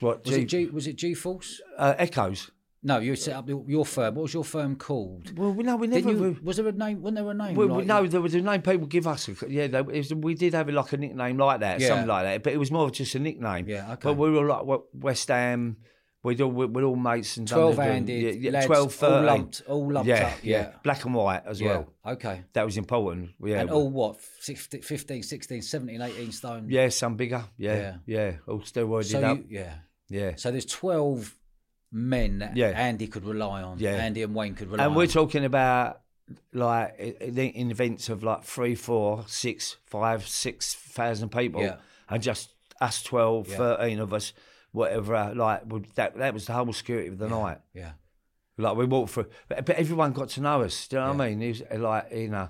What 0.00 0.24
Was 0.26 0.34
G, 0.34 0.42
it 0.42 0.46
G 0.46 0.66
was 0.66 0.86
it 0.86 0.96
G 0.96 1.14
Force? 1.14 1.60
uh, 1.78 1.94
Echoes? 1.98 2.50
No, 2.84 2.98
you 2.98 3.14
set 3.14 3.36
up 3.36 3.48
your, 3.48 3.86
firm. 3.86 4.16
What 4.16 4.22
was 4.22 4.34
your 4.34 4.42
firm 4.44 4.74
called? 4.74 5.38
Well, 5.38 5.52
we 5.52 5.62
no, 5.62 5.76
we 5.76 5.86
never. 5.86 6.10
You, 6.10 6.36
was 6.42 6.56
there 6.56 6.66
a 6.66 6.72
name? 6.72 7.00
Wasn't 7.00 7.16
there 7.16 7.30
a 7.30 7.34
name? 7.34 7.54
Well, 7.54 7.68
we, 7.68 7.74
like- 7.74 7.86
no, 7.86 8.06
there 8.08 8.20
was 8.20 8.34
a 8.34 8.40
name 8.40 8.60
people 8.62 8.86
give 8.88 9.06
us. 9.06 9.28
Yeah, 9.48 9.64
it 9.64 9.86
was, 9.86 10.12
we 10.12 10.34
did 10.34 10.54
have 10.54 10.68
like 10.68 10.92
a 10.92 10.96
nickname 10.96 11.38
like 11.38 11.60
that, 11.60 11.78
Yeah. 11.80 11.88
something 11.88 12.08
like 12.08 12.24
that. 12.24 12.42
But 12.42 12.54
it 12.54 12.56
was 12.56 12.72
more 12.72 12.86
of 12.86 12.92
just 12.92 13.14
a 13.14 13.20
nickname. 13.20 13.68
Yeah, 13.68 13.92
okay. 13.92 14.00
But 14.02 14.14
we 14.14 14.30
were 14.30 14.46
like 14.46 14.80
West 14.94 15.28
Ham. 15.28 15.76
We'd 16.24 16.40
all 16.40 16.50
we're 16.52 16.84
all 16.84 16.94
mates 16.94 17.36
and 17.36 17.48
twelve-handed, 17.48 18.22
yeah, 18.22 18.30
yeah, 18.30 18.50
lads, 18.52 18.66
12, 18.66 19.02
all 19.02 19.22
lumped, 19.22 19.62
all 19.66 19.90
lumped 19.92 20.08
yeah, 20.08 20.26
up. 20.28 20.38
Yeah, 20.44 20.70
black 20.84 21.04
and 21.04 21.14
white 21.14 21.42
as 21.46 21.60
yeah. 21.60 21.68
well. 21.68 21.88
Okay. 22.06 22.42
That 22.52 22.64
was 22.64 22.76
important. 22.76 23.30
Yeah, 23.44 23.60
And 23.62 23.70
all 23.70 23.90
what? 23.90 24.20
16, 24.38 24.82
15, 24.82 25.24
16, 25.24 25.62
17, 25.62 26.00
18 26.00 26.30
stone. 26.30 26.66
yeah, 26.68 26.88
some 26.90 27.16
bigger. 27.16 27.42
Yeah, 27.56 27.74
Yeah. 27.74 27.96
yeah, 28.06 28.32
all 28.46 28.60
steroided 28.60 29.06
So 29.06 29.20
up. 29.20 29.38
you, 29.38 29.44
yeah. 29.48 29.74
yeah, 30.08 30.34
So 30.36 30.52
there's 30.52 30.64
twelve 30.66 31.34
men 31.92 32.38
that 32.38 32.56
Yeah. 32.56 32.68
Andy 32.68 33.06
could 33.06 33.24
rely 33.24 33.62
on. 33.62 33.78
Yeah. 33.78 33.90
Andy 33.96 34.22
and 34.22 34.34
Wayne 34.34 34.54
could 34.54 34.70
rely 34.70 34.82
on. 34.84 34.88
and 34.90 34.96
we're 34.96 35.06
talking 35.06 35.44
about 35.44 36.00
like 36.52 36.98
in 36.98 37.70
events 37.70 38.08
of 38.08 38.22
like 38.24 38.42
three, 38.44 38.74
four, 38.74 39.24
six, 39.26 39.76
five, 39.84 40.26
six 40.26 40.74
thousand 40.74 41.30
people, 41.30 41.60
Yeah. 41.62 41.76
and 42.08 42.22
just 42.22 42.54
us 42.80 43.02
12, 43.02 43.48
Yeah. 43.50 43.56
13 43.56 43.98
of 43.98 44.12
us, 44.14 44.32
whatever. 44.72 45.32
Like 45.34 45.62
that, 45.96 46.16
that 46.16 46.32
was 46.34 46.46
the 46.46 46.52
whole 46.54 46.72
security 46.72 47.08
of 47.08 47.18
the 47.18 47.28
night. 47.28 47.58
yeah. 47.74 47.92
Like 48.58 48.76
we 48.76 48.84
walked 48.84 49.10
through, 49.12 49.26
but, 49.48 49.68
everyone 49.70 50.12
got 50.12 50.28
to 50.30 50.40
know 50.40 50.62
us. 50.62 50.86
Do 50.88 50.96
you 50.96 51.02
know 51.02 51.12
what 51.14 51.20
I 51.22 51.28
mean? 51.34 51.42
It 51.42 51.48
was 51.70 51.80
like 51.80 52.12
you 52.12 52.28
know, 52.28 52.48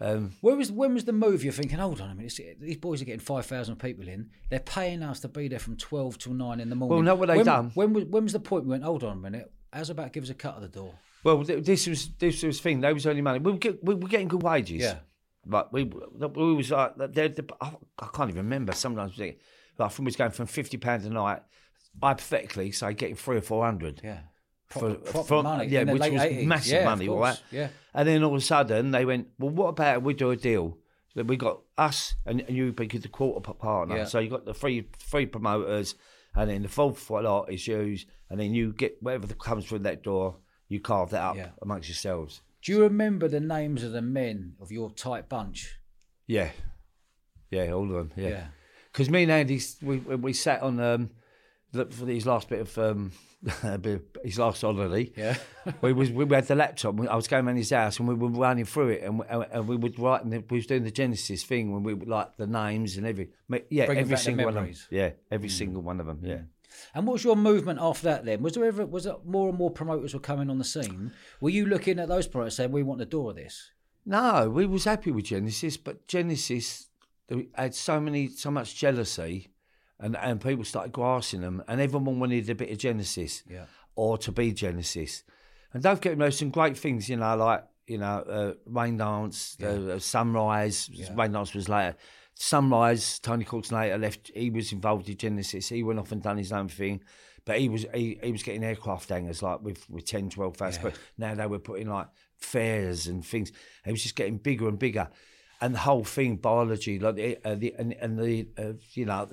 um, 0.00 0.32
Where 0.40 0.56
was 0.56 0.72
when 0.72 0.94
was 0.94 1.04
the 1.04 1.12
move? 1.12 1.44
You're 1.44 1.52
thinking, 1.52 1.78
hold 1.78 2.00
on 2.00 2.10
a 2.10 2.14
minute. 2.14 2.38
These 2.60 2.78
boys 2.78 3.00
are 3.00 3.04
getting 3.04 3.20
five 3.20 3.46
thousand 3.46 3.76
people 3.76 4.08
in. 4.08 4.30
They're 4.50 4.60
paying 4.60 5.02
us 5.02 5.20
to 5.20 5.28
be 5.28 5.48
there 5.48 5.58
from 5.58 5.76
twelve 5.76 6.18
till 6.18 6.34
nine 6.34 6.60
in 6.60 6.68
the 6.68 6.76
morning. 6.76 6.96
Well, 6.96 7.04
know 7.04 7.14
what 7.14 7.28
they 7.28 7.36
when, 7.36 7.46
done? 7.46 7.70
When 7.74 7.92
was 7.92 8.04
when 8.04 8.24
was 8.24 8.32
the 8.32 8.40
point 8.40 8.64
we 8.64 8.70
went? 8.70 8.84
Hold 8.84 9.04
on 9.04 9.12
a 9.12 9.20
minute. 9.20 9.52
How's 9.72 9.90
about 9.90 10.12
give 10.12 10.24
us 10.24 10.30
a 10.30 10.34
cut 10.34 10.56
of 10.56 10.62
the 10.62 10.68
door? 10.68 10.94
well, 11.24 11.42
th- 11.42 11.64
this 11.64 11.86
was 11.86 12.08
this 12.18 12.42
was 12.42 12.58
the 12.58 12.62
thing. 12.62 12.80
They 12.80 12.92
was 12.92 13.06
earning 13.06 13.24
money. 13.24 13.38
We 13.38 13.52
were, 13.52 13.58
get, 13.58 13.82
we 13.82 13.94
were 13.94 14.08
getting 14.08 14.28
good 14.28 14.42
wages. 14.42 14.82
Yeah. 14.82 14.98
Like 15.46 15.72
we, 15.72 15.84
we 15.84 16.54
was 16.54 16.70
like, 16.70 16.94
I 16.98 18.06
can't 18.14 18.30
even 18.30 18.36
remember. 18.36 18.72
Sometimes 18.72 19.18
like 19.18 19.90
from 19.90 20.04
was 20.04 20.16
going 20.16 20.30
from 20.30 20.46
fifty 20.46 20.76
pounds 20.76 21.04
a 21.06 21.10
night, 21.10 21.42
hypothetically, 22.00 22.72
say 22.72 22.94
getting 22.94 23.16
three 23.16 23.38
or 23.38 23.42
four 23.42 23.64
hundred. 23.64 24.00
Yeah. 24.04 24.20
For, 24.74 24.94
Proper, 24.94 25.10
proper 25.12 25.26
for- 25.28 25.42
money. 25.42 25.66
yeah, 25.68 25.84
which 25.84 26.00
was 26.00 26.22
80s. 26.22 26.46
massive 26.46 26.72
Yeah, 26.72 26.84
money, 26.84 27.08
all 27.08 27.18
right? 27.20 27.40
Yeah. 27.50 27.68
And 27.94 28.08
then 28.08 28.22
all 28.24 28.34
of 28.34 28.38
a 28.38 28.44
sudden 28.44 28.90
they 28.90 29.04
went, 29.04 29.28
well, 29.38 29.50
what 29.50 29.68
about 29.68 30.02
we 30.02 30.14
do 30.14 30.30
a 30.30 30.36
deal? 30.36 30.76
That 31.16 31.26
we 31.28 31.36
got 31.36 31.60
us 31.78 32.14
and, 32.26 32.40
and 32.40 32.56
you 32.56 32.72
be 32.72 32.88
the 32.88 33.06
quarter 33.08 33.40
partner. 33.54 33.96
Yeah. 33.98 34.04
So 34.06 34.18
you 34.18 34.28
got 34.28 34.44
the 34.44 34.52
three 34.52 34.88
three 34.98 35.26
promoters, 35.26 35.94
and 36.34 36.50
then 36.50 36.62
the 36.62 36.68
fourth 36.68 37.08
lot 37.08 37.52
is 37.52 37.68
yours, 37.68 38.04
and 38.28 38.40
then 38.40 38.52
you 38.52 38.72
get 38.72 39.00
whatever 39.00 39.28
that 39.28 39.38
comes 39.38 39.64
through 39.66 39.78
that 39.80 40.02
door, 40.02 40.38
you 40.68 40.80
carve 40.80 41.10
that 41.10 41.22
up 41.22 41.36
Yeah. 41.36 41.50
amongst 41.62 41.88
yourselves. 41.88 42.42
Do 42.64 42.72
you 42.72 42.82
remember 42.82 43.28
the 43.28 43.38
names 43.38 43.84
of 43.84 43.92
the 43.92 44.02
men 44.02 44.54
of 44.60 44.72
your 44.72 44.90
tight 44.90 45.28
bunch? 45.28 45.78
Yeah, 46.26 46.50
yeah, 47.50 47.70
all 47.70 47.84
of 47.84 47.90
them. 47.92 48.12
Yeah. 48.16 48.28
Yeah, 48.30 48.46
because 48.92 49.08
me 49.08 49.22
and 49.22 49.30
Andy, 49.30 49.60
we 49.82 49.98
we 49.98 50.32
sat 50.32 50.62
on 50.62 50.80
um 50.80 51.10
for 51.74 52.06
his 52.06 52.26
last 52.26 52.48
bit 52.48 52.60
of 52.60 52.78
um 52.78 53.12
his 54.24 54.38
last 54.38 54.62
holiday. 54.62 55.12
Yeah. 55.16 55.36
we 55.82 55.92
was 55.92 56.10
we 56.10 56.26
had 56.34 56.46
the 56.46 56.54
laptop. 56.54 56.98
I 57.00 57.14
was 57.14 57.28
going 57.28 57.46
around 57.46 57.56
his 57.56 57.70
house 57.70 57.98
and 57.98 58.08
we 58.08 58.14
were 58.14 58.28
running 58.28 58.64
through 58.64 58.88
it, 58.90 59.02
and 59.02 59.18
we, 59.18 59.26
and 59.28 59.68
we 59.68 59.76
would 59.76 59.98
write. 59.98 60.24
And 60.24 60.32
we 60.50 60.56
was 60.58 60.66
doing 60.66 60.84
the 60.84 60.90
Genesis 60.90 61.44
thing 61.44 61.72
when 61.72 61.82
we 61.82 61.94
would 61.94 62.08
like 62.08 62.36
the 62.36 62.46
names 62.46 62.96
and 62.96 63.06
every 63.06 63.30
yeah 63.70 63.86
Bringing 63.86 64.04
every 64.04 64.16
single 64.16 64.46
one 64.46 64.56
of 64.56 64.64
them. 64.64 64.74
Yeah, 64.90 65.10
every 65.30 65.48
single 65.48 65.82
one 65.82 66.00
of 66.00 66.06
them. 66.06 66.20
Yeah. 66.22 66.40
And 66.94 67.06
what 67.06 67.14
was 67.14 67.24
your 67.24 67.36
movement 67.36 67.78
after 67.80 68.04
that 68.04 68.24
then? 68.24 68.42
Was 68.42 68.54
there 68.54 68.64
ever 68.64 68.86
was 68.86 69.06
it 69.06 69.24
more 69.24 69.48
and 69.48 69.58
more 69.58 69.70
promoters 69.70 70.14
were 70.14 70.20
coming 70.20 70.50
on 70.50 70.58
the 70.58 70.64
scene? 70.64 71.12
Were 71.40 71.50
you 71.50 71.66
looking 71.66 71.98
at 71.98 72.08
those 72.08 72.26
promoters 72.26 72.56
saying 72.56 72.72
we 72.72 72.82
want 72.82 72.98
the 72.98 73.06
door 73.06 73.30
of 73.30 73.36
this? 73.36 73.70
No, 74.06 74.50
we 74.50 74.66
was 74.66 74.84
happy 74.84 75.10
with 75.10 75.26
Genesis, 75.26 75.76
but 75.76 76.06
Genesis 76.06 76.88
had 77.54 77.74
so 77.74 78.00
many, 78.00 78.28
so 78.28 78.50
much 78.50 78.76
jealousy, 78.76 79.48
and 80.00 80.16
and 80.16 80.40
people 80.40 80.64
started 80.64 80.92
grasping 80.92 81.40
them, 81.42 81.62
and 81.68 81.80
everyone 81.80 82.20
wanted 82.20 82.48
a 82.50 82.54
bit 82.54 82.70
of 82.70 82.78
Genesis, 82.78 83.42
Yeah. 83.48 83.66
or 83.96 84.18
to 84.18 84.32
be 84.32 84.52
Genesis. 84.52 85.22
And 85.72 85.82
don't 85.82 86.00
get 86.00 86.16
me 86.16 86.22
wrong, 86.24 86.30
some 86.30 86.50
great 86.50 86.76
things, 86.78 87.08
you 87.08 87.16
know, 87.16 87.36
like 87.36 87.64
you 87.86 87.98
know, 87.98 88.18
uh, 88.28 88.54
Rain 88.66 88.96
Dance, 88.96 89.56
the 89.56 89.94
uh, 89.94 89.98
Sunrise. 89.98 90.88
Rain 91.14 91.32
Dance 91.32 91.52
was 91.54 91.68
later. 91.68 91.96
Sunrise, 92.34 93.18
Tony 93.20 93.44
Court's 93.44 93.70
later 93.72 93.98
left. 93.98 94.30
He 94.34 94.50
was 94.50 94.72
involved 94.72 95.08
in 95.08 95.16
Genesis. 95.16 95.68
He 95.68 95.82
went 95.82 95.98
off 95.98 96.12
and 96.12 96.22
done 96.22 96.36
his 96.38 96.52
own 96.52 96.68
thing. 96.68 97.02
But 97.44 97.58
he 97.58 97.68
was 97.68 97.84
he, 97.94 98.18
he 98.22 98.32
was 98.32 98.42
getting 98.42 98.64
aircraft 98.64 99.10
hangers 99.10 99.42
like 99.42 99.60
with, 99.62 99.88
with 99.90 100.06
10, 100.06 100.30
12 100.30 100.56
thousand. 100.56 100.82
But 100.82 100.94
now 101.18 101.34
they 101.34 101.46
were 101.46 101.58
putting 101.58 101.88
like 101.88 102.08
fairs 102.38 103.06
and 103.06 103.24
things. 103.24 103.52
It 103.84 103.90
was 103.90 104.02
just 104.02 104.16
getting 104.16 104.38
bigger 104.38 104.68
and 104.68 104.78
bigger. 104.78 105.08
And 105.60 105.74
the 105.74 105.78
whole 105.80 106.04
thing, 106.04 106.36
biology, 106.36 106.98
like 106.98 107.14
the, 107.16 107.38
uh, 107.44 107.54
the 107.54 107.74
and, 107.78 107.92
and 107.94 108.18
the 108.18 108.48
uh, 108.58 108.72
you 108.94 109.04
know, 109.06 109.28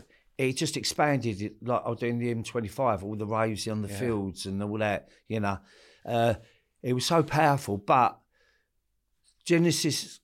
it 0.49 0.57
just 0.57 0.77
expanded. 0.77 1.41
It, 1.41 1.55
like 1.63 1.81
I 1.85 1.89
was 1.89 1.99
doing 1.99 2.17
the 2.19 2.33
M25, 2.33 3.03
all 3.03 3.15
the 3.15 3.25
raves 3.25 3.67
on 3.67 3.81
the 3.81 3.87
fields 3.87 4.45
and 4.45 4.61
all 4.63 4.77
that. 4.79 5.09
You 5.27 5.39
know, 5.41 5.57
uh, 6.05 6.33
it 6.81 6.93
was 6.93 7.05
so 7.05 7.23
powerful. 7.23 7.77
But 7.77 8.17
Genesis, 9.45 10.19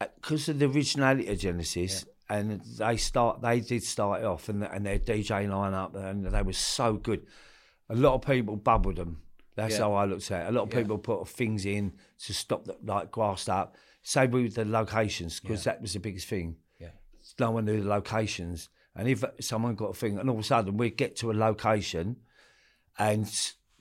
because 0.00 0.48
of 0.48 0.58
the 0.58 0.66
originality 0.66 1.28
of 1.28 1.38
Genesis, 1.38 2.04
and 2.28 2.60
they 2.78 2.96
start, 2.96 3.42
they 3.42 3.60
did 3.60 3.82
start 3.82 4.20
it 4.22 4.24
off, 4.26 4.48
and 4.48 4.62
and 4.64 4.86
their 4.86 4.98
DJ 4.98 5.46
lineup, 5.48 5.94
and 5.94 6.26
they 6.26 6.42
were 6.42 6.52
so 6.52 6.94
good. 6.94 7.26
A 7.88 7.94
lot 7.94 8.14
of 8.14 8.22
people 8.22 8.56
bubbled 8.56 8.96
them. 8.96 9.22
That's 9.54 9.74
Yeah. 9.74 9.80
how 9.80 9.94
I 9.94 10.06
looked 10.06 10.30
at 10.30 10.46
it. 10.46 10.48
A 10.48 10.52
lot 10.52 10.62
of 10.62 10.70
people 10.70 10.96
put 10.96 11.28
things 11.28 11.66
in 11.66 11.92
to 12.24 12.32
stop 12.32 12.64
the 12.64 12.76
like 12.82 13.10
grassed 13.10 13.50
up. 13.50 13.76
Same 14.02 14.30
with 14.30 14.54
the 14.54 14.64
locations, 14.64 15.40
because 15.40 15.64
that 15.64 15.80
was 15.80 15.92
the 15.92 16.00
biggest 16.00 16.26
thing. 16.26 16.56
Yeah. 16.80 16.88
No 17.38 17.50
one 17.52 17.66
knew 17.66 17.80
the 17.82 17.88
locations, 17.88 18.68
and 18.94 19.08
if 19.08 19.24
someone 19.40 19.74
got 19.74 19.90
a 19.90 19.94
thing, 19.94 20.18
and 20.18 20.28
all 20.28 20.36
of 20.36 20.42
a 20.44 20.46
sudden 20.46 20.76
we 20.76 20.90
get 20.90 21.16
to 21.16 21.30
a 21.30 21.34
location 21.34 22.16
and 22.98 23.26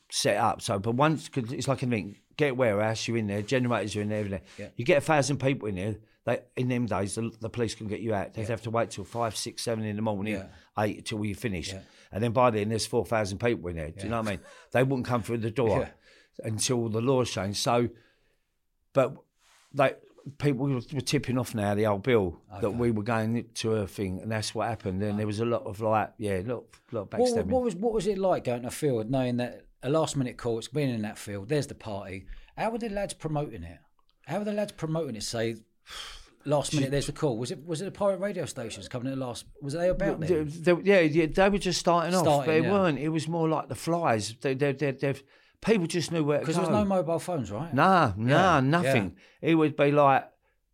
set 0.09 0.38
up. 0.38 0.62
So, 0.62 0.80
but 0.80 0.95
once 0.95 1.28
cause 1.30 1.51
it's 1.51 1.68
like 1.68 1.84
anything, 1.84 2.18
get 2.38 2.51
a 2.51 2.55
warehouse, 2.55 3.07
you're 3.07 3.18
in 3.18 3.28
there, 3.28 3.41
generators 3.41 3.95
are 3.95 4.01
in 4.01 4.09
there, 4.09 4.20
everything. 4.20 4.41
Yeah. 4.57 4.68
You 4.76 4.86
get 4.86 4.97
a 4.99 5.01
thousand 5.01 5.38
people 5.39 5.68
in 5.68 5.76
there. 5.76 5.95
They 6.24 6.39
in 6.55 6.68
them 6.70 6.86
days, 6.86 7.16
the, 7.16 7.32
the 7.41 7.49
police 7.49 7.74
can 7.74 7.88
get 7.88 7.99
you 7.99 8.14
out. 8.14 8.34
They'd 8.36 8.47
have 8.49 8.62
to 8.64 8.70
wait 8.70 8.91
till 8.91 9.03
five, 9.03 9.36
six, 9.36 9.64
seven 9.64 9.84
in 9.86 9.95
the 9.95 10.01
morning, 10.03 10.36
Yeah. 10.36 10.45
eight 10.78 11.05
till 11.05 11.26
you 11.26 11.34
finish, 11.34 11.74
Yeah. 11.74 11.80
and 12.12 12.24
then 12.24 12.32
by 12.32 12.51
then 12.51 12.70
there's 12.70 12.86
four 12.86 13.05
thousand 13.05 13.39
people 13.39 13.70
in 13.70 13.76
there. 13.78 13.89
Do 13.89 14.03
you 14.03 14.09
know 14.09 14.20
what 14.22 14.28
I 14.28 14.32
mean? 14.32 14.39
They 14.72 14.84
wouldn't 14.84 15.07
come 15.07 15.24
through 15.24 15.39
the 15.39 15.49
door 15.51 15.80
Yeah. 16.39 16.47
until 16.47 16.89
the 16.89 17.01
laws 17.01 17.32
changed. 17.32 17.57
So, 17.57 17.89
but 18.93 19.16
they 19.74 19.93
people 20.38 20.67
were 20.67 20.82
tipping 21.01 21.38
off 21.38 21.55
now 21.55 21.74
the 21.76 21.88
old 21.88 22.03
bill 22.03 22.41
that 22.61 22.72
we 22.72 22.91
were 22.91 23.03
going 23.03 23.45
to 23.55 23.76
a 23.76 23.88
thing, 23.88 24.19
and 24.22 24.32
that's 24.32 24.53
what 24.53 24.67
happened. 24.67 25.01
And 25.03 25.17
there 25.19 25.28
was 25.28 25.39
a 25.39 25.45
lot 25.45 25.63
of 25.63 25.82
like, 25.82 26.11
yeah, 26.17 26.39
a 26.39 26.43
lot, 26.43 26.63
lot 26.91 27.11
What, 27.13 27.19
backstabbing. 27.22 27.45
what 27.45 27.63
was 27.63 27.76
what 27.76 27.93
was 27.93 28.07
it 28.07 28.17
like 28.17 28.43
going 28.43 28.61
to 28.63 28.67
a 28.67 28.72
field 28.72 29.09
knowing 29.09 29.38
that 29.38 29.65
a 29.84 29.89
last 29.89 30.15
minute 30.15 30.38
call, 30.38 30.57
it's 30.59 30.67
been 30.67 30.89
in 30.89 31.01
that 31.01 31.17
field, 31.17 31.49
there's 31.49 31.67
the 31.67 31.76
party. 31.76 32.26
How 32.57 32.69
were 32.69 32.78
the 32.78 32.89
lads 32.89 33.13
promoting 33.13 33.63
it? 33.63 33.80
How 34.28 34.39
were 34.39 34.45
the 34.45 34.53
lads 34.53 34.74
promoting 34.74 35.15
it? 35.15 35.24
Say 35.24 35.55
Last 36.43 36.74
minute, 36.74 36.89
there's 36.89 37.05
the 37.05 37.11
call. 37.11 37.38
Was 37.38 37.51
it 37.51 37.63
was 37.65 37.82
it 37.82 37.86
the 37.86 37.91
pirate 37.91 38.19
radio 38.19 38.45
stations 38.45 38.88
coming 38.88 39.11
at 39.11 39.17
the 39.17 39.24
last? 39.24 39.45
Was 39.61 39.74
they 39.74 39.89
about 39.89 40.19
They- 40.22 40.74
yeah, 40.84 41.01
yeah, 41.01 41.28
they 41.28 41.49
were 41.49 41.59
just 41.59 41.80
starting, 41.80 42.15
off, 42.15 42.26
but 42.26 42.43
Starting, 42.43 42.63
yeah. 42.63 42.72
weren't. 42.72 42.97
It 42.97 43.09
was 43.09 43.28
more 43.28 43.47
like 43.47 43.69
the 43.69 43.76
flies. 43.76 44.36
They, 44.41 44.55
they, 44.55 44.72
they, 44.74 44.91
they've 44.91 45.24
people 45.62 45.88
just 45.88 46.12
knew 46.12 46.24
where 46.24 46.39
to 46.39 46.45
go. 46.45 46.51
Because 46.51 46.55
there 46.55 46.66
was 46.74 46.84
no 46.84 46.86
mobile 46.86 47.20
phones, 47.20 47.51
right? 47.51 47.74
Nah, 47.74 48.14
nah, 48.18 48.55
Yeah, 48.55 48.59
nothing. 48.62 49.16
It 49.41 49.55
would 49.55 49.76
be 49.76 49.91
like 49.91 50.28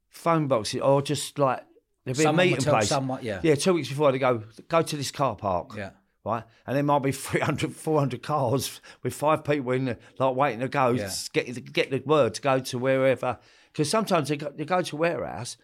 phone 0.10 0.48
boxes 0.48 0.82
or 0.82 1.02
just 1.02 1.38
like 1.38 1.64
there'd 2.06 2.18
be 2.18 2.24
Someone 2.24 2.40
a 2.48 2.50
would 2.50 2.52
meeting 2.52 2.64
tell 2.64 2.74
place. 2.76 2.90
someone- 2.90 3.24
yeah. 3.24 3.40
yeah, 3.44 3.56
two 3.56 3.74
weeks 3.74 3.90
before 3.90 4.12
they 4.12 4.20
go 4.20 4.44
go 4.68 4.82
to 4.82 4.98
this 4.98 5.12
car 5.12 5.36
park. 5.36 5.74
Yeah. 5.76 5.92
Right, 6.26 6.44
and 6.66 6.76
there 6.76 6.84
might 6.84 7.04
be 7.04 7.12
300, 7.14 7.74
400 7.74 8.22
cars 8.22 8.82
with 9.02 9.14
five 9.14 9.46
people 9.46 9.72
in 9.72 9.86
there, 9.86 9.98
like 10.20 10.36
waiting 10.36 10.60
to 10.60 10.68
go, 10.68 10.90
Yeah. 10.92 11.10
get 11.32 11.72
get 11.72 11.90
the 11.92 12.04
word 12.06 12.34
to 12.36 12.42
go 12.42 12.60
to 12.60 12.78
wherever. 12.78 13.38
Because 13.72 13.90
sometimes 13.90 14.28
they 14.30 14.36
go, 14.38 14.50
they 14.54 14.66
go 14.66 14.82
to 14.82 14.96
a 14.96 15.00
warehouse, 15.00 15.56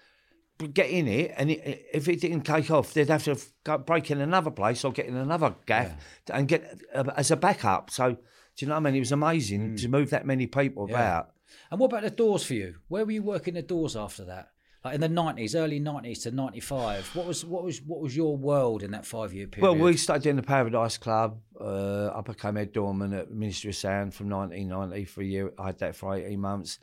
but 0.57 0.73
get 0.73 0.89
in 0.89 1.07
it, 1.09 1.33
and 1.35 1.51
it, 1.51 1.85
if 1.93 2.07
it 2.07 2.21
didn't 2.21 2.41
take 2.43 2.71
off, 2.71 2.93
they'd 2.93 3.09
have 3.09 3.23
to 3.25 3.35
go 3.65 3.77
break 3.77 4.09
in 4.11 4.21
another 4.21 4.51
place 4.51 4.85
or 4.85 4.91
get 4.93 5.07
in 5.07 5.17
another 5.17 5.53
gaff 5.65 5.91
and 6.31 6.47
get 6.47 6.79
uh, 6.95 7.11
as 7.17 7.29
a 7.31 7.35
backup. 7.35 7.89
So, 7.89 8.17
do 8.55 8.65
you 8.65 8.69
know 8.69 8.75
what 8.75 8.81
I 8.81 8.83
mean? 8.83 8.95
It 8.95 8.99
was 8.99 9.11
amazing 9.11 9.71
Mm. 9.73 9.81
to 9.81 9.87
move 9.89 10.09
that 10.11 10.25
many 10.25 10.47
people 10.47 10.85
about. 10.85 11.31
And 11.71 11.79
what 11.79 11.87
about 11.87 12.03
the 12.03 12.09
doors 12.11 12.43
for 12.45 12.53
you? 12.53 12.75
Where 12.87 13.05
were 13.05 13.11
you 13.11 13.23
working 13.23 13.53
the 13.55 13.61
doors 13.61 13.95
after 13.95 14.25
that? 14.25 14.49
Like 14.83 14.95
in 14.95 15.01
the 15.01 15.07
nineties, 15.09 15.55
early 15.55 15.79
nineties 15.79 16.23
to 16.23 16.31
ninety 16.31 16.59
five. 16.59 17.09
What 17.15 17.25
was 17.25 17.45
what 17.45 17.63
was 17.63 17.81
what 17.81 18.01
was 18.01 18.15
your 18.17 18.35
world 18.35 18.83
in 18.83 18.91
that 18.91 19.05
five 19.05 19.33
year 19.33 19.47
period? 19.47 19.63
Well, 19.71 19.81
we 19.81 19.95
started 19.95 20.27
in 20.29 20.35
the 20.35 20.43
Paradise 20.43 20.97
Club. 20.97 21.39
Uh, 21.59 22.09
I 22.13 22.21
became 22.21 22.55
head 22.57 22.73
doorman 22.73 23.13
at 23.13 23.31
Ministry 23.31 23.69
of 23.69 23.75
Sound 23.77 24.13
from 24.13 24.27
1990 24.29 25.05
for 25.05 25.21
a 25.21 25.25
year. 25.25 25.53
I 25.57 25.67
had 25.67 25.79
that 25.79 25.95
for 25.95 26.13
18 26.15 26.37
months. 26.39 26.79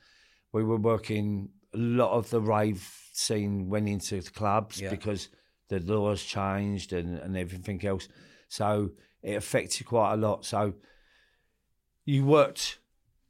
We 0.52 0.64
were 0.64 0.78
working, 0.78 1.50
a 1.74 1.76
lot 1.78 2.12
of 2.12 2.30
the 2.30 2.40
rave 2.40 2.88
scene 3.12 3.68
went 3.68 3.86
into 3.88 4.20
the 4.22 4.30
clubs 4.30 4.80
Yeah. 4.80 4.88
because 4.90 5.28
the 5.68 5.80
laws 5.80 6.22
changed 6.24 6.92
and, 6.94 7.18
and 7.18 7.36
everything 7.36 7.84
else. 7.84 8.08
So 8.48 8.90
it 9.22 9.34
affected 9.36 9.86
quite 9.86 10.14
a 10.14 10.16
lot. 10.16 10.46
So 10.46 10.72
you 12.10 12.24
worked, 12.24 12.78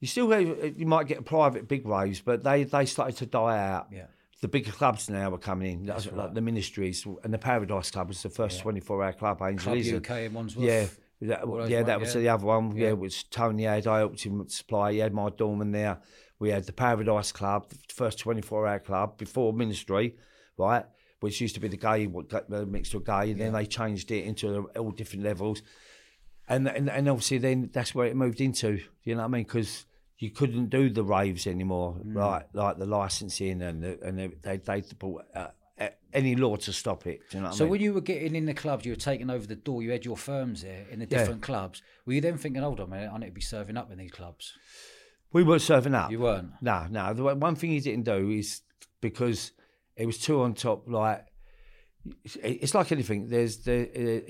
you 0.01 0.09
still, 0.09 0.41
you 0.41 0.87
might 0.87 1.07
get 1.07 1.19
a 1.19 1.23
private 1.23 1.69
big 1.69 1.87
raves, 1.87 2.21
but 2.21 2.43
they, 2.43 2.65
they 2.65 2.87
started 2.87 3.17
to 3.19 3.27
die 3.27 3.59
out 3.59 3.89
yeah. 3.93 4.07
the 4.41 4.49
bigger 4.49 4.73
clubs 4.73 5.11
now 5.11 5.29
were 5.31 5.39
coming 5.39 5.73
in, 5.81 5.87
That's 5.87 6.07
like, 6.07 6.17
like 6.17 6.35
the 6.35 6.41
ministries 6.41 7.07
and 7.23 7.33
the 7.33 7.39
Paradise 7.39 7.91
Club 7.91 8.09
was 8.09 8.23
the 8.23 8.31
first 8.31 8.61
24 8.61 9.05
hour 9.05 9.13
club. 9.13 9.43
Angel 9.43 9.65
Club 9.65 9.77
Isn't. 9.77 10.11
UK 10.11 10.17
in 10.23 10.33
Wandsworth. 10.33 10.65
Yeah. 10.65 10.87
That, 11.23 11.69
yeah, 11.69 11.83
that 11.83 12.01
was 12.01 12.15
yeah. 12.15 12.21
the 12.23 12.29
other 12.31 12.47
one. 12.47 12.75
Yeah, 12.75 12.87
Yeah. 12.87 12.93
which 12.93 13.29
Tony 13.29 13.65
had. 13.65 13.87
I 13.87 13.99
helped 13.99 14.23
him 14.23 14.49
supply. 14.49 14.93
He 14.93 14.99
had 15.01 15.13
my 15.13 15.29
doorman 15.29 15.71
there. 15.71 15.99
We 16.39 16.49
had 16.49 16.65
the 16.65 16.73
Paradise 16.73 17.31
Club, 17.31 17.69
the 17.69 17.95
first 17.95 18.19
24 18.21 18.67
hour 18.67 18.79
club 18.79 19.19
before 19.19 19.53
Ministry, 19.53 20.17
right? 20.57 20.87
Which 21.21 21.39
used 21.43 21.55
to 21.57 21.61
be 21.61 21.69
the 21.69 21.77
gay, 21.77 22.07
mixed 22.07 22.95
with 22.95 23.05
gay. 23.05 23.33
and 23.33 23.39
Then 23.39 23.53
they 23.53 23.67
changed 23.67 24.11
it 24.11 24.25
into 24.25 24.71
all 24.79 24.93
different 24.93 25.25
levels. 25.25 25.61
And, 26.51 26.69
and 26.69 26.91
and 26.91 27.09
obviously 27.09 27.39
then 27.39 27.71
that's 27.73 27.95
where 27.95 28.07
it 28.07 28.17
moved 28.17 28.41
into. 28.41 28.81
You 29.05 29.15
know 29.15 29.23
what 29.23 29.29
I 29.29 29.29
mean? 29.29 29.45
Because 29.45 29.87
you 30.19 30.31
couldn't 30.31 30.69
do 30.69 30.91
the 30.91 31.03
raves 31.05 31.47
anymore, 31.47 31.97
Mm. 32.05 32.15
right? 32.17 32.45
Like 32.53 32.77
the 32.79 32.87
licensing 32.87 33.63
and 33.63 33.83
the, 33.83 33.99
and 34.03 34.19
they 34.43 34.57
they 34.59 34.83
brought 34.99 35.25
uh, 35.35 35.49
uh, 35.81 35.89
any 36.13 36.35
law 36.37 36.57
to 36.57 36.73
stop 36.73 37.07
it. 37.07 37.21
You 37.33 37.41
know 37.41 37.47
what 37.47 37.55
So 37.55 37.65
I 37.65 37.67
mean? 37.67 37.71
when 37.71 37.81
you 37.81 37.95
were 37.95 38.01
getting 38.03 38.35
in 38.35 38.45
the 38.47 38.53
clubs, 38.55 38.85
you 38.85 38.93
were 38.93 38.97
taking 38.97 39.31
over 39.31 39.47
the 39.47 39.55
door. 39.57 39.83
You 39.83 39.93
had 39.93 40.05
your 40.05 40.17
firms 40.19 40.61
there 40.63 40.85
in 40.91 40.99
the 40.99 41.07
different 41.07 41.41
clubs. 41.41 41.83
Were 42.05 42.13
you 42.15 42.21
then 42.21 42.37
thinking, 42.37 42.63
"Hold 42.63 42.81
on, 42.81 42.89
a 42.89 42.91
minute, 42.91 43.11
I 43.15 43.19
need 43.19 43.27
to 43.27 43.33
be 43.33 43.41
serving 43.41 43.77
up 43.79 43.91
in 43.93 43.99
these 43.99 44.11
clubs"? 44.13 44.53
we 45.33 45.45
weren't 45.45 45.63
serving 45.63 45.95
up. 45.95 46.11
You 46.11 46.19
weren't. 46.19 46.51
No, 46.61 46.87
no. 46.91 47.15
The 47.15 47.23
one- 47.23 47.39
one 47.39 47.55
thing 47.55 47.71
he 47.71 47.79
didn't 47.79 48.05
do 48.05 48.31
is 48.31 48.63
because 49.01 49.53
it 49.95 50.05
was 50.05 50.19
two 50.19 50.43
on 50.43 50.55
top. 50.55 50.89
Like 50.89 51.25
it's 52.35 52.75
like 52.75 52.91
anything. 52.93 53.29
There's 53.29 53.59
the 53.59 53.77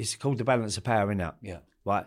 it's 0.01 0.17
called 0.17 0.39
the 0.39 0.45
balance 0.45 0.77
of 0.77 0.85
power 0.85 1.11
in 1.11 1.19
that. 1.19 1.37
Yeah. 1.41 1.61
Right. 1.91 2.07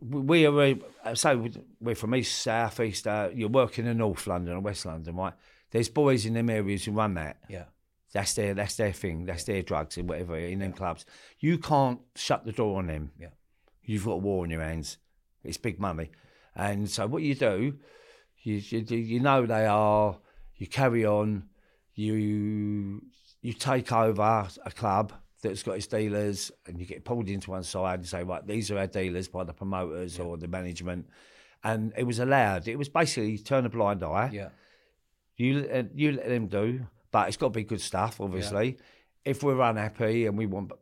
We 0.00 0.46
are 0.46 0.74
uh, 1.04 1.14
so 1.14 1.48
we're 1.80 1.94
from 1.94 2.14
east, 2.16 2.42
south, 2.42 2.80
east. 2.80 3.06
Uh, 3.06 3.28
you're 3.32 3.48
working 3.48 3.86
in 3.86 3.98
North 3.98 4.26
London 4.26 4.54
and 4.54 4.64
West 4.64 4.84
London, 4.84 5.14
right? 5.14 5.34
There's 5.70 5.88
boys 5.88 6.26
in 6.26 6.34
them 6.34 6.50
areas 6.50 6.84
who 6.84 6.92
run 6.92 7.14
that. 7.14 7.36
Yeah. 7.48 7.64
That's 8.12 8.34
their 8.34 8.54
that's 8.54 8.74
their 8.74 8.92
thing. 8.92 9.26
That's 9.26 9.44
their 9.44 9.62
drugs 9.62 9.96
and 9.96 10.08
whatever 10.08 10.36
in 10.36 10.58
them 10.58 10.72
clubs. 10.72 11.06
You 11.38 11.58
can't 11.58 12.00
shut 12.16 12.44
the 12.44 12.52
door 12.52 12.78
on 12.78 12.88
them. 12.88 13.12
Yeah. 13.20 13.28
You've 13.84 14.04
got 14.04 14.12
a 14.12 14.16
war 14.16 14.42
on 14.42 14.50
your 14.50 14.62
hands. 14.62 14.98
It's 15.44 15.56
big 15.56 15.78
money, 15.78 16.10
and 16.56 16.90
so 16.90 17.06
what 17.06 17.22
you 17.22 17.36
do, 17.36 17.78
you 18.42 18.54
you, 18.56 18.80
you 18.96 19.20
know 19.20 19.46
they 19.46 19.66
are. 19.66 20.18
You 20.56 20.66
carry 20.66 21.06
on. 21.06 21.44
You 21.94 23.02
you 23.40 23.52
take 23.52 23.92
over 23.92 24.48
a 24.66 24.70
club 24.72 25.12
that's 25.42 25.62
got 25.62 25.76
its 25.76 25.86
dealers, 25.86 26.50
and 26.66 26.78
you 26.78 26.86
get 26.86 27.04
pulled 27.04 27.28
into 27.28 27.50
one 27.50 27.62
side 27.62 28.00
and 28.00 28.08
say, 28.08 28.22
right, 28.22 28.46
these 28.46 28.70
are 28.70 28.78
our 28.78 28.86
dealers 28.86 29.28
by 29.28 29.44
the 29.44 29.52
promoters 29.52 30.18
or 30.18 30.36
the 30.36 30.48
management, 30.48 31.06
and 31.64 31.92
it 31.96 32.04
was 32.04 32.18
allowed. 32.18 32.68
It 32.68 32.76
was 32.76 32.88
basically 32.88 33.38
turn 33.38 33.64
a 33.66 33.68
blind 33.70 34.02
eye. 34.02 34.30
Yeah. 34.32 34.48
You 35.36 35.68
uh, 35.72 35.82
you 35.94 36.12
let 36.12 36.28
them 36.28 36.46
do, 36.48 36.86
but 37.10 37.28
it's 37.28 37.36
got 37.38 37.46
to 37.46 37.50
be 37.58 37.64
good 37.64 37.80
stuff, 37.80 38.20
obviously. 38.20 38.76
If 39.24 39.42
we're 39.42 39.60
unhappy 39.60 40.26
and 40.26 40.36
we 40.36 40.46
want 40.46 40.72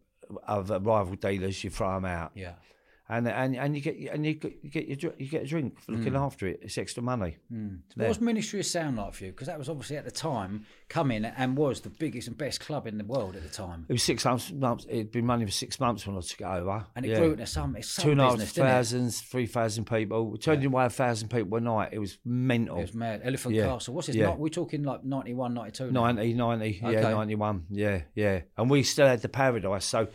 other 0.47 0.79
rival 0.81 1.15
dealers, 1.15 1.63
you 1.63 1.71
throw 1.71 1.95
them 1.95 2.05
out, 2.05 2.33
Yeah. 2.35 2.55
And 3.11 3.27
and 3.27 3.57
and 3.57 3.75
you 3.75 3.81
get 3.81 3.97
and 4.13 4.27
you 4.27 4.35
get 4.35 4.59
you 4.63 4.71
get 4.71 5.03
your 5.03 5.15
you 5.19 5.29
get 5.29 5.43
a 5.43 5.47
drink 5.47 5.81
for 5.81 5.93
looking 5.93 6.13
hmm. 6.13 6.19
after 6.19 6.47
it. 6.47 6.61
It's 6.63 6.77
extra 6.77 7.03
money. 7.03 7.39
Hmm. 7.51 7.77
What 7.95 8.09
was 8.09 8.21
Ministry 8.21 8.61
of 8.61 8.67
Sound 8.67 8.99
like 8.99 9.15
for 9.15 9.25
you? 9.25 9.31
Because 9.31 9.47
that 9.47 9.59
was 9.59 9.71
obviously 9.71 9.97
at 9.97 10.05
the 10.05 10.11
time 10.11 10.67
coming 10.91 11.25
and 11.25 11.57
was 11.57 11.81
the 11.81 11.89
biggest 11.89 12.29
and 12.29 12.37
best 12.37 12.61
club 12.61 12.87
in 12.87 12.99
the 12.99 13.05
world 13.05 13.35
at 13.35 13.43
the 13.43 13.49
time. 13.49 13.87
It 13.89 13.93
was 13.93 14.03
six 14.03 14.27
months. 14.27 14.53
months 14.53 14.87
it'd 14.91 15.11
been 15.11 15.27
running 15.27 15.47
for 15.47 15.53
six 15.53 15.81
months 15.81 16.07
when 16.07 16.17
I 16.17 16.21
took 16.21 16.41
it 16.41 16.45
over, 16.45 16.87
And 16.95 17.07
it 17.07 17.11
Yeah. 17.11 17.19
grew 17.19 17.33
into 17.33 17.47
some, 17.47 17.77
it's 17.77 17.89
some 17.89 18.05
Two 18.05 18.11
and 18.13 18.21
a 18.21 18.25
half 18.25 18.33
business, 18.35 18.53
didn't 18.53 18.67
it? 18.67 18.71
thousand, 18.71 19.15
three 19.15 19.47
thousand 19.47 19.85
people. 19.87 20.31
We 20.31 20.39
turned 20.39 20.65
away 20.65 20.85
a 20.85 20.91
thousand 20.91 21.29
people 21.29 21.57
a 21.57 21.61
night. 21.63 21.91
It 21.93 22.01
was 22.01 22.19
mental. 22.27 22.77
It 22.77 22.83
was 22.83 22.95
mad. 22.95 23.23
Elephant 23.25 23.55
Yeah. 23.55 23.69
Castle. 23.69 23.95
What's 23.95 24.09
this? 24.09 24.17
Yeah. 24.17 24.27
Not, 24.27 24.39
we're 24.39 24.49
talking 24.51 24.83
like 24.83 25.03
91, 25.03 25.55
92 25.55 25.91
90, 25.91 26.35
90, 26.35 26.81
Okay. 26.85 26.93
yeah, 26.93 27.11
91, 27.11 27.65
yeah, 27.71 28.03
yeah. 28.15 28.43
And 28.59 28.69
we 28.69 28.83
still 28.83 29.07
had 29.07 29.23
the 29.23 29.31
Paradise. 29.31 29.87
So 29.87 30.09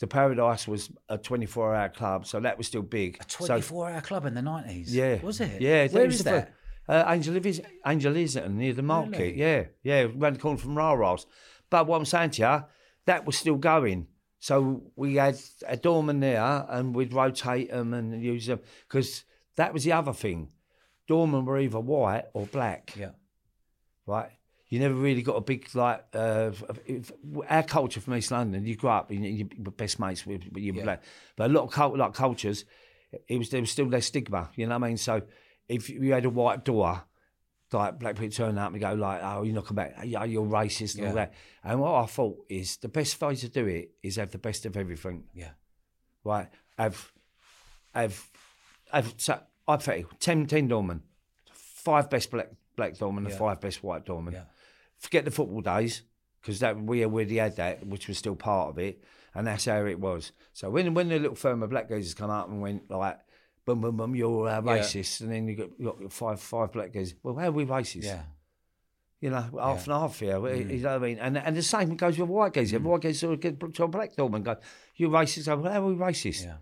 the 0.00 0.06
Paradise 0.06 0.66
was 0.66 0.90
a 1.08 1.16
24 1.18 1.74
hour 1.74 1.88
club, 1.88 2.26
so 2.26 2.40
that 2.40 2.58
was 2.58 2.66
still 2.66 2.82
big. 2.82 3.16
A 3.20 3.24
So- 3.30 3.46
24 3.46 3.90
hour 3.90 4.00
club 4.00 4.26
in 4.26 4.34
the 4.34 4.40
90s. 4.42 4.92
Yeah. 4.92 5.20
Was 5.22 5.40
it? 5.40 5.60
Yeah. 5.60 5.86
Where 5.88 6.06
is 6.06 6.24
that? 6.24 6.52
Uh, 6.88 7.04
Angel, 7.08 7.34
Is- 7.46 7.62
Angel 7.86 8.14
Islington 8.16 8.58
near 8.58 8.74
the 8.74 8.82
market. 8.82 9.18
Really? 9.18 9.38
Yeah. 9.40 9.64
Yeah. 9.82 10.06
Round 10.14 10.36
the 10.36 10.40
corner 10.40 10.58
from 10.58 10.74
Raros. 10.74 11.24
But 11.70 11.86
what 11.86 11.96
I'm 11.96 12.04
saying 12.04 12.30
to 12.32 12.42
you, 12.42 12.64
that 13.06 13.24
was 13.24 13.38
still 13.38 13.56
going. 13.56 14.08
So 14.38 14.82
we 14.94 15.14
had 15.14 15.38
a 15.66 15.76
doorman 15.78 16.20
there 16.20 16.66
and 16.68 16.94
we'd 16.94 17.14
rotate 17.14 17.70
them 17.70 17.94
and 17.94 18.22
use 18.22 18.46
them 18.46 18.60
because 18.86 19.24
that 19.56 19.72
was 19.72 19.84
the 19.84 19.92
other 19.92 20.12
thing. 20.12 20.52
Doormen 21.08 21.44
were 21.46 21.58
either 21.58 21.80
white 21.80 22.24
or 22.34 22.44
black, 22.46 22.94
Yeah. 22.96 23.10
right? 24.06 24.30
You 24.74 24.80
never 24.80 24.94
really 24.96 25.22
got 25.22 25.36
a 25.36 25.40
big 25.40 25.68
like 25.74 26.04
uh, 26.14 26.50
if, 26.86 27.12
our 27.48 27.62
culture 27.62 28.00
from 28.00 28.16
East 28.16 28.32
London. 28.32 28.66
You 28.66 28.74
grew 28.74 28.90
up, 28.90 29.10
you 29.12 29.48
were 29.62 29.70
best 29.70 30.00
mates 30.00 30.26
with, 30.26 30.42
with 30.52 30.64
your 30.64 30.74
Yeah. 30.74 30.82
black, 30.82 31.02
but 31.36 31.48
a 31.50 31.52
lot 31.52 31.62
of 31.64 31.70
cult, 31.70 31.96
like 31.96 32.12
cultures, 32.14 32.64
it 33.28 33.38
was 33.38 33.50
there 33.50 33.60
was 33.60 33.70
still 33.70 33.86
less 33.86 34.06
stigma. 34.06 34.50
You 34.56 34.66
know 34.66 34.76
what 34.76 34.84
I 34.84 34.88
mean? 34.88 34.96
So 34.96 35.22
if 35.68 35.88
you 35.88 36.12
had 36.12 36.24
a 36.24 36.30
white 36.30 36.64
door, 36.64 37.04
like 37.72 37.98
black 38.00 38.16
people 38.16 38.30
turn 38.34 38.58
up 38.58 38.72
and 38.72 38.80
go 38.80 38.94
like, 38.94 39.20
"Oh, 39.22 39.42
you're 39.44 39.54
not 39.54 39.66
coming 39.66 39.84
back. 39.84 39.96
Yeah, 40.04 40.24
you're 40.24 40.44
racist 40.44 40.94
and 40.96 41.04
Yeah. 41.04 41.08
all 41.10 41.14
that." 41.14 41.34
And 41.62 41.80
what 41.80 41.94
I 42.02 42.06
thought 42.06 42.36
is 42.48 42.76
the 42.78 42.88
best 42.88 43.20
way 43.20 43.36
to 43.36 43.48
do 43.48 43.66
it 43.66 43.92
is 44.02 44.16
have 44.16 44.30
the 44.32 44.38
best 44.38 44.66
of 44.66 44.76
everything. 44.76 45.24
Yeah. 45.34 45.50
Right? 46.24 46.48
Have 46.78 47.12
have 47.94 48.28
have. 48.92 49.14
So 49.18 49.40
I 49.68 49.76
think 49.76 50.06
10, 50.18 50.46
10 50.46 50.66
doormen, 50.68 51.02
five 51.52 52.10
best 52.10 52.30
black 52.30 52.48
black 52.76 52.98
doormen, 52.98 53.24
Yeah. 53.24 53.30
and 53.30 53.38
five 53.38 53.60
best 53.60 53.82
white 53.84 54.04
doormen 54.04 54.34
Yeah. 54.34 54.44
Forget 54.98 55.24
the 55.24 55.30
football 55.30 55.60
days 55.60 56.02
because 56.40 56.60
that 56.60 56.80
we 56.80 57.04
already 57.04 57.36
had 57.36 57.56
that, 57.56 57.86
which 57.86 58.08
was 58.08 58.18
still 58.18 58.36
part 58.36 58.70
of 58.70 58.78
it, 58.78 59.02
and 59.34 59.46
that's 59.46 59.64
how 59.64 59.84
it 59.86 59.98
was. 59.98 60.32
So 60.52 60.70
when 60.70 60.94
when 60.94 61.08
the 61.08 61.18
little 61.18 61.36
firm 61.36 61.62
of 61.62 61.70
black 61.70 61.88
geezers 61.88 62.14
come 62.14 62.30
up 62.30 62.48
and 62.48 62.60
went 62.60 62.90
like, 62.90 63.18
"Boom, 63.64 63.80
boom, 63.80 63.96
boom, 63.96 64.14
you're 64.14 64.48
uh, 64.48 64.56
Yeah. 64.56 64.78
racist," 64.78 65.20
and 65.20 65.32
then 65.32 65.48
you 65.48 65.56
got, 65.56 65.70
you 65.78 65.96
got 66.00 66.12
five 66.12 66.40
five 66.40 66.72
black 66.72 66.92
geezers. 66.92 67.14
Well, 67.22 67.36
how 67.36 67.48
are 67.48 67.52
we 67.52 67.64
racist? 67.64 68.04
Yeah. 68.04 68.22
You 69.20 69.30
know, 69.30 69.40
half 69.58 69.86
and 69.86 69.94
half 69.96 70.18
here. 70.20 70.34
Mm. 70.38 70.70
You 70.70 70.82
know 70.82 70.88
what 70.90 70.96
I 70.96 71.06
mean? 71.06 71.18
And 71.18 71.38
and 71.38 71.56
the 71.56 71.62
same 71.62 71.96
goes 71.96 72.18
with 72.18 72.28
white 72.28 72.52
geezers. 72.52 72.80
White 72.80 73.00
geezers 73.02 73.20
sort 73.20 73.34
of 73.34 73.40
get 73.40 73.74
to 73.74 73.84
a 73.84 73.88
black 73.88 74.14
dog 74.16 74.34
and 74.34 74.44
go, 74.44 74.56
"You're 74.96 75.10
racist." 75.10 75.46
Go, 75.46 75.56
well, 75.56 75.72
how 75.72 75.82
are 75.82 75.86
we 75.86 75.94
racist? 75.94 76.44
Yeah. 76.44 76.56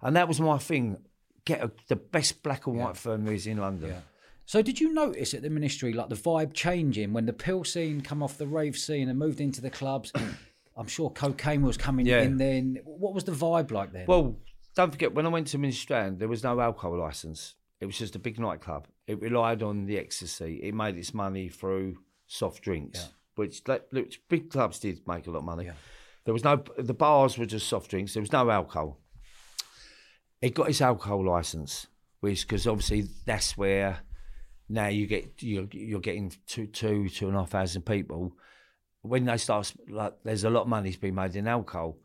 And 0.00 0.16
that 0.16 0.26
was 0.28 0.40
my 0.40 0.56
thing. 0.58 0.96
Get 1.44 1.62
a, 1.62 1.70
the 1.88 1.96
best 1.96 2.42
black 2.42 2.66
and 2.66 2.76
white 2.76 2.96
firm 2.96 3.24
there 3.24 3.34
is 3.34 3.46
in 3.46 3.58
London. 3.58 4.02
Yeah. 4.46 4.52
So 4.52 4.62
did 4.62 4.80
you 4.80 4.92
notice 4.92 5.34
at 5.34 5.42
the 5.42 5.50
ministry 5.50 5.92
like 5.92 6.08
the 6.08 6.14
vibe 6.14 6.52
changing 6.54 7.12
when 7.12 7.26
the 7.26 7.32
pill 7.32 7.64
scene 7.64 8.00
come 8.00 8.22
off 8.22 8.38
the 8.38 8.46
rave 8.46 8.76
scene 8.76 9.08
and 9.08 9.18
moved 9.18 9.40
into 9.40 9.60
the 9.60 9.70
clubs? 9.70 10.12
I'm 10.76 10.86
sure 10.86 11.10
cocaine 11.10 11.62
was 11.62 11.76
coming 11.76 12.06
Yeah. 12.06 12.22
in 12.22 12.36
then. 12.36 12.78
What 12.84 13.14
was 13.14 13.24
the 13.24 13.32
vibe 13.32 13.70
like 13.70 13.92
then? 13.92 14.04
Well, 14.06 14.36
don't 14.74 14.90
forget, 14.92 15.14
when 15.14 15.24
I 15.26 15.30
went 15.30 15.46
to 15.48 15.58
Ministry 15.58 15.80
Strand, 15.82 16.18
there 16.18 16.28
was 16.28 16.42
no 16.44 16.60
alcohol 16.60 16.98
licence. 16.98 17.54
It 17.80 17.86
was 17.86 17.98
just 17.98 18.14
a 18.14 18.18
big 18.18 18.38
nightclub. 18.38 18.86
It 19.06 19.20
relied 19.20 19.62
on 19.62 19.86
the 19.86 19.98
ecstasy. 19.98 20.60
It 20.62 20.74
made 20.74 20.96
its 20.96 21.14
money 21.14 21.48
through 21.48 21.96
soft 22.26 22.62
drinks. 22.62 23.08
which, 23.36 23.62
like, 23.66 23.86
which 23.90 24.20
big 24.28 24.50
clubs 24.50 24.78
did 24.78 25.00
make 25.06 25.26
a 25.26 25.30
lot 25.30 25.38
of 25.40 25.44
money. 25.44 25.64
Yeah. 25.66 25.72
There 26.24 26.34
was 26.34 26.42
no 26.44 26.62
the 26.78 26.94
bars 26.94 27.38
were 27.38 27.46
just 27.46 27.68
soft 27.68 27.90
drinks. 27.90 28.12
There 28.14 28.20
was 28.22 28.32
no 28.32 28.50
alcohol. 28.50 28.98
It 30.42 30.54
got 30.54 30.68
its 30.68 30.80
alcohol 30.80 31.24
license, 31.24 31.86
which 32.20 32.46
because 32.46 32.66
obviously 32.66 33.04
that's 33.24 33.56
where 33.56 34.00
now 34.68 34.88
you 34.88 35.06
get 35.06 35.42
you're, 35.42 35.68
you're 35.72 36.00
getting 36.00 36.32
two 36.46 36.66
two 36.66 37.08
two 37.08 37.28
and 37.28 37.36
a 37.36 37.40
half 37.40 37.50
thousand 37.50 37.82
people. 37.82 38.32
When 39.02 39.24
they 39.24 39.36
start 39.36 39.72
like 39.88 40.14
there's 40.24 40.44
a 40.44 40.50
lot 40.50 40.62
of 40.62 40.68
money's 40.68 40.96
been 40.96 41.14
made 41.14 41.36
in 41.36 41.46
alcohol, 41.46 41.98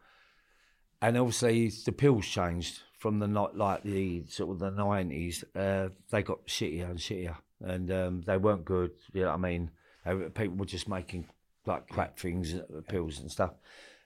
and 1.02 1.18
obviously 1.18 1.72
the 1.86 1.92
pills 1.92 2.28
changed 2.28 2.80
from 3.00 3.20
the 3.20 3.28
not 3.28 3.58
like 3.58 3.84
the 3.84 4.26
sort 4.28 4.52
of 4.52 4.60
the 4.60 4.70
nineties. 4.70 5.44
Uh, 5.56 5.90
they 6.12 6.22
got 6.22 6.46
shittier 6.46 6.90
and 6.90 7.00
shittier, 7.00 7.38
and 7.60 7.92
um, 7.92 8.22
they 8.22 8.38
weren't 8.38 8.66
good. 8.66 8.92
You 9.14 9.22
know 9.22 9.30
what 9.30 9.36
I 9.36 9.38
mean? 9.38 9.72
They 10.06 10.16
people 10.30 10.58
were 10.58 10.66
just 10.66 10.88
making 10.88 11.28
like 11.66 11.88
crap 11.90 12.20
things, 12.20 12.54
uh, 12.54 12.82
pills 12.88 13.20
and 13.20 13.32
stuff. 13.32 13.54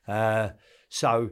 Uh, 0.07 0.49
so 0.87 1.31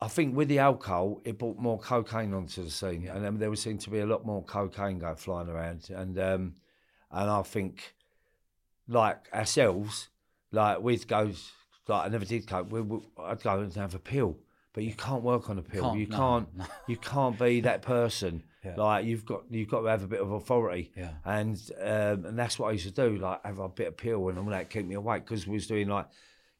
I 0.00 0.08
think 0.08 0.36
with 0.36 0.48
the 0.48 0.60
alcohol, 0.60 1.20
it 1.24 1.38
brought 1.38 1.58
more 1.58 1.78
cocaine 1.78 2.32
onto 2.32 2.64
the 2.64 2.70
scene, 2.70 3.08
and 3.08 3.26
um, 3.26 3.38
there 3.38 3.50
would 3.50 3.58
seem 3.58 3.78
to 3.78 3.90
be 3.90 3.98
a 4.00 4.06
lot 4.06 4.24
more 4.24 4.42
cocaine 4.44 4.98
going 4.98 5.16
flying 5.16 5.48
around. 5.48 5.90
And 5.90 6.18
um, 6.18 6.54
and 7.10 7.30
I 7.30 7.42
think, 7.42 7.94
like 8.88 9.28
ourselves, 9.32 10.08
like 10.52 10.80
we'd 10.80 11.06
go, 11.06 11.32
like 11.88 12.06
I 12.06 12.08
never 12.08 12.24
did 12.24 12.46
coke. 12.46 12.70
We, 12.70 12.80
we, 12.80 13.00
I'd 13.18 13.42
go 13.42 13.60
and 13.60 13.74
have 13.74 13.94
a 13.94 13.98
pill, 13.98 14.38
but 14.72 14.84
you 14.84 14.94
can't 14.94 15.22
work 15.22 15.50
on 15.50 15.58
a 15.58 15.62
pill. 15.62 15.82
Can't, 15.82 15.98
you 15.98 16.06
no, 16.06 16.16
can't. 16.16 16.56
no. 16.56 16.64
You 16.86 16.96
can't 16.96 17.38
be 17.38 17.60
that 17.62 17.82
person. 17.82 18.44
Yeah. 18.64 18.74
Like 18.76 19.04
you've 19.04 19.24
got, 19.24 19.44
you've 19.50 19.68
got 19.68 19.82
to 19.82 19.88
have 19.88 20.02
a 20.02 20.08
bit 20.08 20.20
of 20.20 20.30
authority. 20.32 20.92
Yeah. 20.96 21.12
And 21.24 21.60
um, 21.80 22.24
and 22.26 22.38
that's 22.38 22.58
what 22.58 22.68
I 22.68 22.72
used 22.72 22.86
to 22.86 22.90
do, 22.92 23.18
like 23.18 23.44
have 23.44 23.58
a 23.58 23.68
bit 23.68 23.88
of 23.88 23.96
pill 23.96 24.28
and 24.28 24.38
all 24.38 24.44
that 24.46 24.70
keep 24.70 24.86
me 24.86 24.94
awake 24.94 25.24
because 25.24 25.46
we 25.46 25.54
was 25.54 25.66
doing 25.66 25.88
like, 25.88 26.06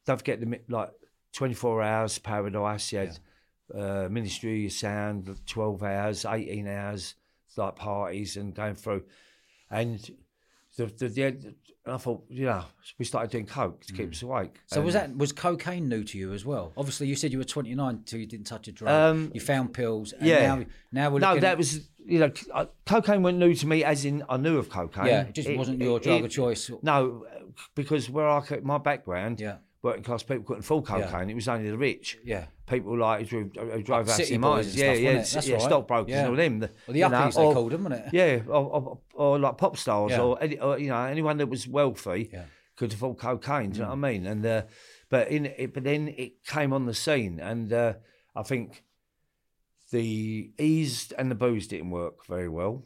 don't 0.05 0.17
forget 0.17 0.39
the 0.39 0.59
like 0.67 0.91
twenty 1.33 1.53
four 1.53 1.81
hours 1.81 2.17
paradise. 2.17 2.91
You 2.91 2.99
had 2.99 3.19
uh, 3.73 4.07
ministry 4.09 4.65
of 4.65 4.71
sound, 4.71 5.39
twelve 5.45 5.83
hours, 5.83 6.25
eighteen 6.25 6.67
hours, 6.67 7.15
like 7.57 7.75
parties 7.75 8.37
and 8.37 8.53
going 8.53 8.75
through, 8.75 9.03
and 9.69 9.99
the 10.77 10.85
the, 10.85 11.09
the 11.09 11.23
end, 11.23 11.55
I 11.85 11.97
thought, 11.97 12.23
you 12.29 12.45
know, 12.45 12.63
we 12.97 13.05
started 13.05 13.31
doing 13.31 13.45
coke 13.45 13.85
to 13.85 13.93
keep 13.93 14.11
us 14.11 14.21
awake. 14.21 14.53
Mm. 14.53 14.59
So 14.67 14.81
was 14.81 14.93
that 14.93 15.15
was 15.15 15.31
cocaine 15.31 15.89
new 15.89 16.03
to 16.03 16.17
you 16.17 16.33
as 16.33 16.45
well? 16.45 16.73
Obviously, 16.77 17.07
you 17.07 17.15
said 17.15 17.31
you 17.31 17.37
were 17.37 17.43
29 17.43 17.89
until 17.89 18.19
you 18.19 18.25
didn't 18.25 18.47
touch 18.47 18.67
a 18.67 18.71
drug. 18.71 18.93
Um, 18.93 19.31
you 19.33 19.41
found 19.41 19.73
pills. 19.73 20.13
And 20.13 20.27
yeah. 20.27 20.55
Now, 20.55 20.65
now 20.91 21.09
we're 21.09 21.19
No, 21.19 21.35
that 21.35 21.43
at, 21.43 21.57
was 21.57 21.89
you 22.05 22.19
know, 22.19 22.31
uh, 22.53 22.65
cocaine 22.85 23.23
wasn't 23.23 23.39
new 23.39 23.53
to 23.53 23.67
me, 23.67 23.83
as 23.83 24.05
in 24.05 24.23
I 24.29 24.37
knew 24.37 24.57
of 24.57 24.69
cocaine. 24.69 25.07
Yeah, 25.07 25.21
it 25.21 25.33
just 25.33 25.51
wasn't 25.53 25.81
your 25.81 25.99
drug 25.99 26.25
of 26.25 26.31
choice. 26.31 26.69
No, 26.81 27.25
because 27.75 28.09
where 28.09 28.27
I 28.27 28.41
my 28.63 28.77
background, 28.77 29.39
Yeah. 29.39 29.57
Working 29.81 30.03
class 30.03 30.23
people 30.23 30.43
couldn't 30.43 30.63
afford 30.63 30.85
cocaine. 30.85 31.29
It 31.29 31.35
was 31.35 31.47
only 31.47 31.69
the 31.69 31.77
rich. 31.77 32.17
Yeah. 32.23 32.45
People 32.67 32.97
like 32.97 33.27
who 33.29 33.45
drove, 33.45 33.71
who 33.71 33.81
drove 33.83 34.09
out 34.09 34.15
city 34.15 34.37
boys. 34.37 34.75
Yeah, 34.75 34.91
stuff, 34.93 34.99
yeah, 34.99 35.13
wasn't 35.13 35.17
it? 35.17 35.19
s- 35.21 35.33
That's 35.33 35.47
yeah, 35.47 35.53
right. 35.55 35.63
stockbrokers 35.63 36.11
Yeah. 36.11 36.19
and 36.19 36.29
all 36.29 36.35
them. 36.35 36.59
The, 36.59 36.67
Well, 36.87 36.93
the 36.93 36.99
you 36.99 37.09
know, 37.09 37.17
uppies 37.17 37.35
they 37.35 37.53
called 37.53 37.71
them, 37.71 37.83
wasn't 37.85 38.05
it? 38.07 38.13
Yeah, 38.13 38.41
or, 38.47 38.63
or, 38.65 38.99
or 39.13 39.39
like 39.39 39.57
pop 39.57 39.77
stars, 39.77 40.11
Yeah. 40.11 40.21
or, 40.21 40.37
any, 40.43 40.59
or 40.59 40.77
you 40.77 40.89
know 40.89 41.03
anyone 41.05 41.37
that 41.37 41.47
was 41.47 41.67
wealthy 41.67 42.29
Yeah. 42.33 42.45
could 42.75 42.93
afford 42.93 43.17
cocaine. 43.17 43.71
Do 43.71 43.77
you 43.79 43.83
know 43.85 43.89
what 43.89 44.05
I 44.05 44.11
mean? 44.11 44.25
And 44.27 44.45
uh, 44.45 44.61
but 45.09 45.29
in 45.29 45.45
it, 45.47 45.73
but 45.73 45.83
then 45.83 46.09
it 46.09 46.43
came 46.45 46.73
on 46.73 46.85
the 46.85 46.93
scene, 46.93 47.39
and 47.39 47.71
uh, 47.73 47.93
I 48.35 48.43
think 48.43 48.83
the 49.91 50.51
ease 50.59 51.11
and 51.17 51.31
the 51.31 51.35
booze 51.35 51.67
didn't 51.67 51.89
work 51.89 52.25
very 52.27 52.49
well. 52.49 52.85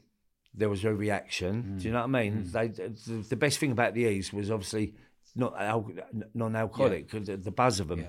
There 0.53 0.69
was 0.69 0.85
a 0.85 0.93
reaction. 0.93 1.77
Do 1.79 1.85
you 1.85 1.91
know 1.91 1.99
what 1.99 2.15
I 2.15 2.23
mean? 2.23 2.43
They, 2.51 2.67
the, 2.67 3.25
the 3.27 3.35
best 3.35 3.57
thing 3.57 3.71
about 3.71 3.95
the 3.95 4.05
ease 4.05 4.31
was 4.31 4.51
obviously 4.51 4.93
not 5.35 5.53
al- 5.59 5.89
non-alcoholic, 6.33 7.09
'cause 7.09 7.25
the, 7.27 7.37
the 7.37 7.51
buzz 7.51 7.79
of 7.79 7.87
them. 7.87 7.99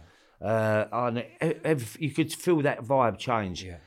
Uh, 0.41 0.87
and 0.93 1.19
it, 1.19 1.97
you 1.99 2.11
could 2.11 2.33
feel 2.33 2.61
that 2.63 2.83
vibe 2.83 3.19
change. 3.19 3.63
Yeah. 3.65 3.79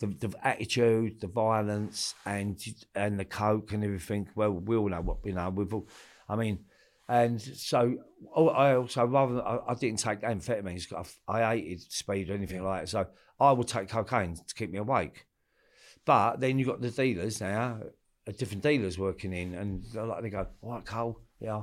The, 0.00 0.06
the 0.08 0.34
attitude, 0.46 1.20
the 1.20 1.28
violence, 1.28 2.14
and 2.26 2.60
and 2.94 3.18
the 3.18 3.24
coke 3.24 3.72
and 3.72 3.82
everything. 3.84 4.28
Well, 4.34 4.50
we 4.52 4.76
all 4.76 4.88
know 4.88 5.00
what 5.00 5.18
you 5.24 5.32
know. 5.32 5.50
We've 5.50 5.72
all, 5.72 5.88
I 6.28 6.34
mean, 6.36 6.64
and 7.08 7.40
so 7.40 7.96
I 8.36 8.74
also 8.74 9.04
rather 9.06 9.34
than, 9.34 9.42
I, 9.44 9.58
I 9.68 9.74
didn't 9.74 10.00
take 10.00 10.20
amphetamines. 10.22 10.92
I, 11.28 11.32
I 11.32 11.56
hated 11.56 11.80
speed 11.92 12.28
or 12.28 12.34
anything 12.34 12.62
like 12.64 12.82
that. 12.82 12.88
So 12.88 13.06
I 13.38 13.52
would 13.52 13.68
take 13.68 13.88
cocaine 13.88 14.34
to 14.34 14.54
keep 14.54 14.70
me 14.72 14.78
awake. 14.78 15.26
But 16.04 16.40
then 16.40 16.58
you 16.58 16.66
got 16.66 16.80
the 16.80 16.90
dealers 16.90 17.40
now, 17.40 17.80
uh, 18.28 18.32
different 18.36 18.62
dealers 18.64 18.98
working 18.98 19.32
in, 19.32 19.54
and 19.54 19.84
they're 19.92 20.04
like 20.04 20.22
they 20.22 20.30
go, 20.30 20.46
"All 20.60 20.72
right, 20.72 20.84
Cole, 20.84 21.20
yeah, 21.40 21.62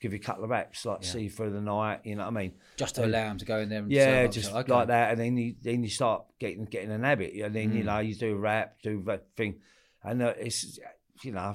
give 0.00 0.12
you 0.12 0.18
a 0.18 0.22
couple 0.22 0.44
of 0.44 0.50
raps, 0.50 0.84
like 0.84 1.02
see 1.04 1.22
you 1.22 1.30
through 1.30 1.50
the 1.50 1.60
night." 1.60 2.00
You 2.04 2.16
know 2.16 2.24
what 2.24 2.36
I 2.36 2.42
mean? 2.42 2.52
Just 2.76 2.94
to 2.96 3.04
allow 3.04 3.28
them 3.28 3.38
to 3.38 3.44
go 3.44 3.58
in 3.58 3.68
there 3.68 3.78
and 3.80 3.90
Yeah, 3.90 4.26
just 4.26 4.52
Okay. 4.54 4.72
like 4.72 4.88
that, 4.88 5.12
and 5.12 5.20
then 5.20 5.36
you 5.36 5.54
then 5.62 5.82
you 5.82 5.88
start 5.90 6.24
getting 6.38 6.64
getting 6.64 6.90
an 6.90 7.02
habit, 7.04 7.32
and 7.34 7.54
then 7.54 7.70
Mm. 7.72 7.76
you 7.76 7.84
know 7.84 7.98
you 7.98 8.14
do 8.14 8.32
a 8.34 8.38
rap, 8.38 8.80
do 8.82 9.02
that 9.04 9.26
thing, 9.36 9.60
and 10.02 10.22
uh, 10.22 10.34
it's 10.38 10.78
you 11.22 11.32
know, 11.32 11.54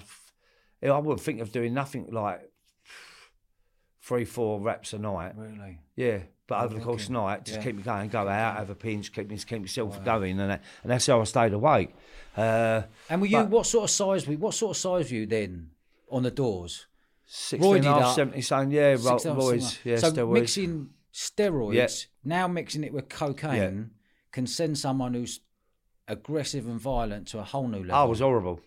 I 0.84 0.98
wouldn't 1.00 1.22
think 1.22 1.40
of 1.42 1.52
doing 1.52 1.74
nothing 1.74 2.10
like 2.12 2.52
three, 4.02 4.26
four 4.26 4.60
raps 4.62 4.94
a 4.94 5.00
night. 5.00 5.34
Really? 5.36 5.80
Yeah, 5.96 6.20
but 6.48 6.64
over 6.64 6.76
the 6.76 6.82
course 6.82 7.04
of 7.04 7.08
the 7.08 7.14
night, 7.14 7.46
just 7.46 7.58
Yeah. 7.58 7.64
keep 7.64 7.76
me 7.78 7.82
going, 7.84 8.10
go 8.10 8.28
out, 8.28 8.58
have 8.58 8.70
a 8.70 8.76
pinch, 8.76 9.12
keep 9.12 9.30
me 9.30 9.38
keep 9.38 9.62
myself 9.62 10.04
going, 10.06 10.40
and 10.40 10.52
that, 10.52 10.64
and 10.84 10.92
that's 10.92 11.08
how 11.08 11.20
I 11.20 11.24
stayed 11.24 11.54
awake. 11.54 11.96
Uh, 12.38 12.84
And 13.10 13.22
were 13.22 13.28
you 13.28 13.38
But- 13.38 13.50
what 13.50 13.66
sort 13.66 13.86
of 13.86 13.90
size? 13.90 14.28
Were 14.28 14.34
you, 14.34 14.40
what 14.40 14.54
sort 14.54 14.72
of 14.72 14.78
size 14.78 15.10
were 15.12 15.18
you 15.18 15.26
then 15.26 15.72
on 16.12 16.24
the 16.24 16.32
doors? 16.32 16.86
16 17.26 17.76
and 17.78 17.86
a 17.86 17.90
half, 17.94 18.02
up. 18.04 18.16
70 18.16 18.42
saying, 18.42 18.72
yeah, 18.72 18.90
ro- 18.92 18.96
16 19.18 19.32
or 19.32 19.36
boys, 19.36 19.64
something. 19.74 19.92
yeah, 19.92 19.98
so 19.98 20.12
steroids. 20.12 20.34
mixing 20.34 20.90
steroids, 21.14 21.74
Yeah. 21.74 21.88
now 22.24 22.48
mixing 22.48 22.84
it 22.84 22.94
with 22.94 23.10
cocaine, 23.10 23.92
can 24.32 24.48
send 24.48 24.78
someone 24.78 25.14
who's 25.14 25.40
aggressive 26.08 26.68
and 26.68 26.80
violent 26.80 27.28
to 27.30 27.40
a 27.40 27.44
whole 27.44 27.68
new 27.68 27.80
level. 27.80 27.96
I 27.96 28.04
was 28.04 28.20
horrible. 28.20 28.60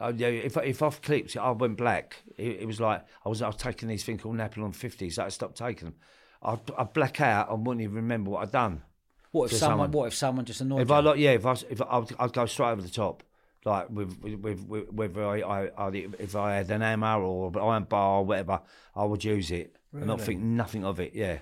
Uh, 0.00 0.12
yeah, 0.16 0.26
if 0.28 0.56
if 0.56 0.82
I've 0.82 1.00
clipped, 1.02 1.36
I 1.36 1.50
went 1.52 1.76
black. 1.76 2.16
It, 2.36 2.62
it 2.62 2.66
was 2.66 2.80
like 2.80 3.04
I 3.24 3.28
was 3.28 3.42
I 3.42 3.46
was 3.46 3.56
taking 3.56 3.88
these 3.88 4.02
things 4.04 4.22
called 4.22 4.36
Napolon 4.36 4.74
fifties. 4.74 5.18
I 5.18 5.28
stopped 5.28 5.56
taking 5.56 5.86
them. 5.90 5.94
I'd, 6.42 6.58
I'd 6.76 6.92
black 6.92 7.20
out 7.20 7.50
and 7.50 7.64
wouldn't 7.66 7.82
even 7.82 7.94
remember 7.96 8.30
what 8.30 8.42
I'd 8.42 8.50
done. 8.52 8.82
what 9.30 9.50
if 9.52 9.56
someone, 9.56 9.72
someone. 9.72 9.90
What 9.92 10.06
if 10.08 10.14
someone 10.14 10.44
just 10.44 10.60
annoyed 10.60 10.80
If 10.82 10.88
you? 10.88 10.94
I 10.94 11.00
like, 11.00 11.18
yeah, 11.18 11.30
if 11.30 11.46
I 11.46 11.52
if 11.70 11.80
I, 11.80 11.84
I'd, 11.90 12.06
I'd 12.18 12.32
go 12.32 12.44
straight 12.46 12.70
over 12.72 12.82
the 12.82 12.88
top, 12.90 13.22
like 13.64 13.88
with 13.90 14.18
with 14.22 14.64
with, 14.66 14.92
whether 14.92 15.24
I, 15.24 15.40
I, 15.40 15.70
I 15.76 15.88
if 16.18 16.36
I 16.36 16.56
had 16.56 16.70
an 16.70 16.82
hammer 16.82 17.22
or 17.22 17.48
an 17.48 17.58
iron 17.58 17.84
bar 17.84 18.18
or 18.18 18.24
whatever, 18.24 18.60
I 18.94 19.04
would 19.04 19.24
use 19.24 19.50
it 19.50 19.76
and 19.92 20.06
not 20.06 20.18
Really? 20.18 20.26
think 20.26 20.40
nothing 20.42 20.84
of 20.84 21.00
it. 21.00 21.14
Yeah, 21.14 21.38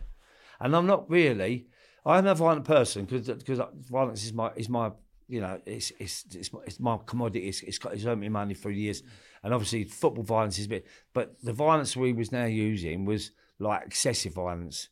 and 0.61 0.77
I'm 0.77 0.87
not 0.87 1.11
really. 1.11 1.67
I'm 2.05 2.27
a 2.27 2.35
violent 2.35 2.65
person 2.65 3.05
because 3.05 3.29
because 3.29 3.61
violence 3.91 4.25
is 4.25 4.33
my 4.33 4.51
is 4.57 4.69
my 4.69 4.93
you 5.29 5.41
know 5.41 5.61
it's 5.67 5.93
it's 5.99 6.25
it's 6.35 6.53
my, 6.53 6.61
it's 6.67 6.81
my 6.81 6.99
commodity. 7.07 7.49
It's, 7.49 7.63
it's 7.63 7.79
got 7.79 7.95
it's 7.95 8.05
earned 8.05 8.21
me 8.21 8.29
money 8.29 8.55
for 8.55 8.71
years, 8.71 9.03
and 9.43 9.53
obviously 9.55 9.85
football 9.85 10.25
violence 10.25 10.59
is 10.59 10.67
a 10.67 10.69
bit. 10.69 10.87
But 11.13 11.37
the 11.43 11.53
violence 11.53 11.97
we 11.97 12.13
was 12.13 12.33
now 12.33 12.45
using 12.45 13.05
was 13.05 13.33
like 13.59 13.87
excessive 13.87 14.35
violence 14.35 14.89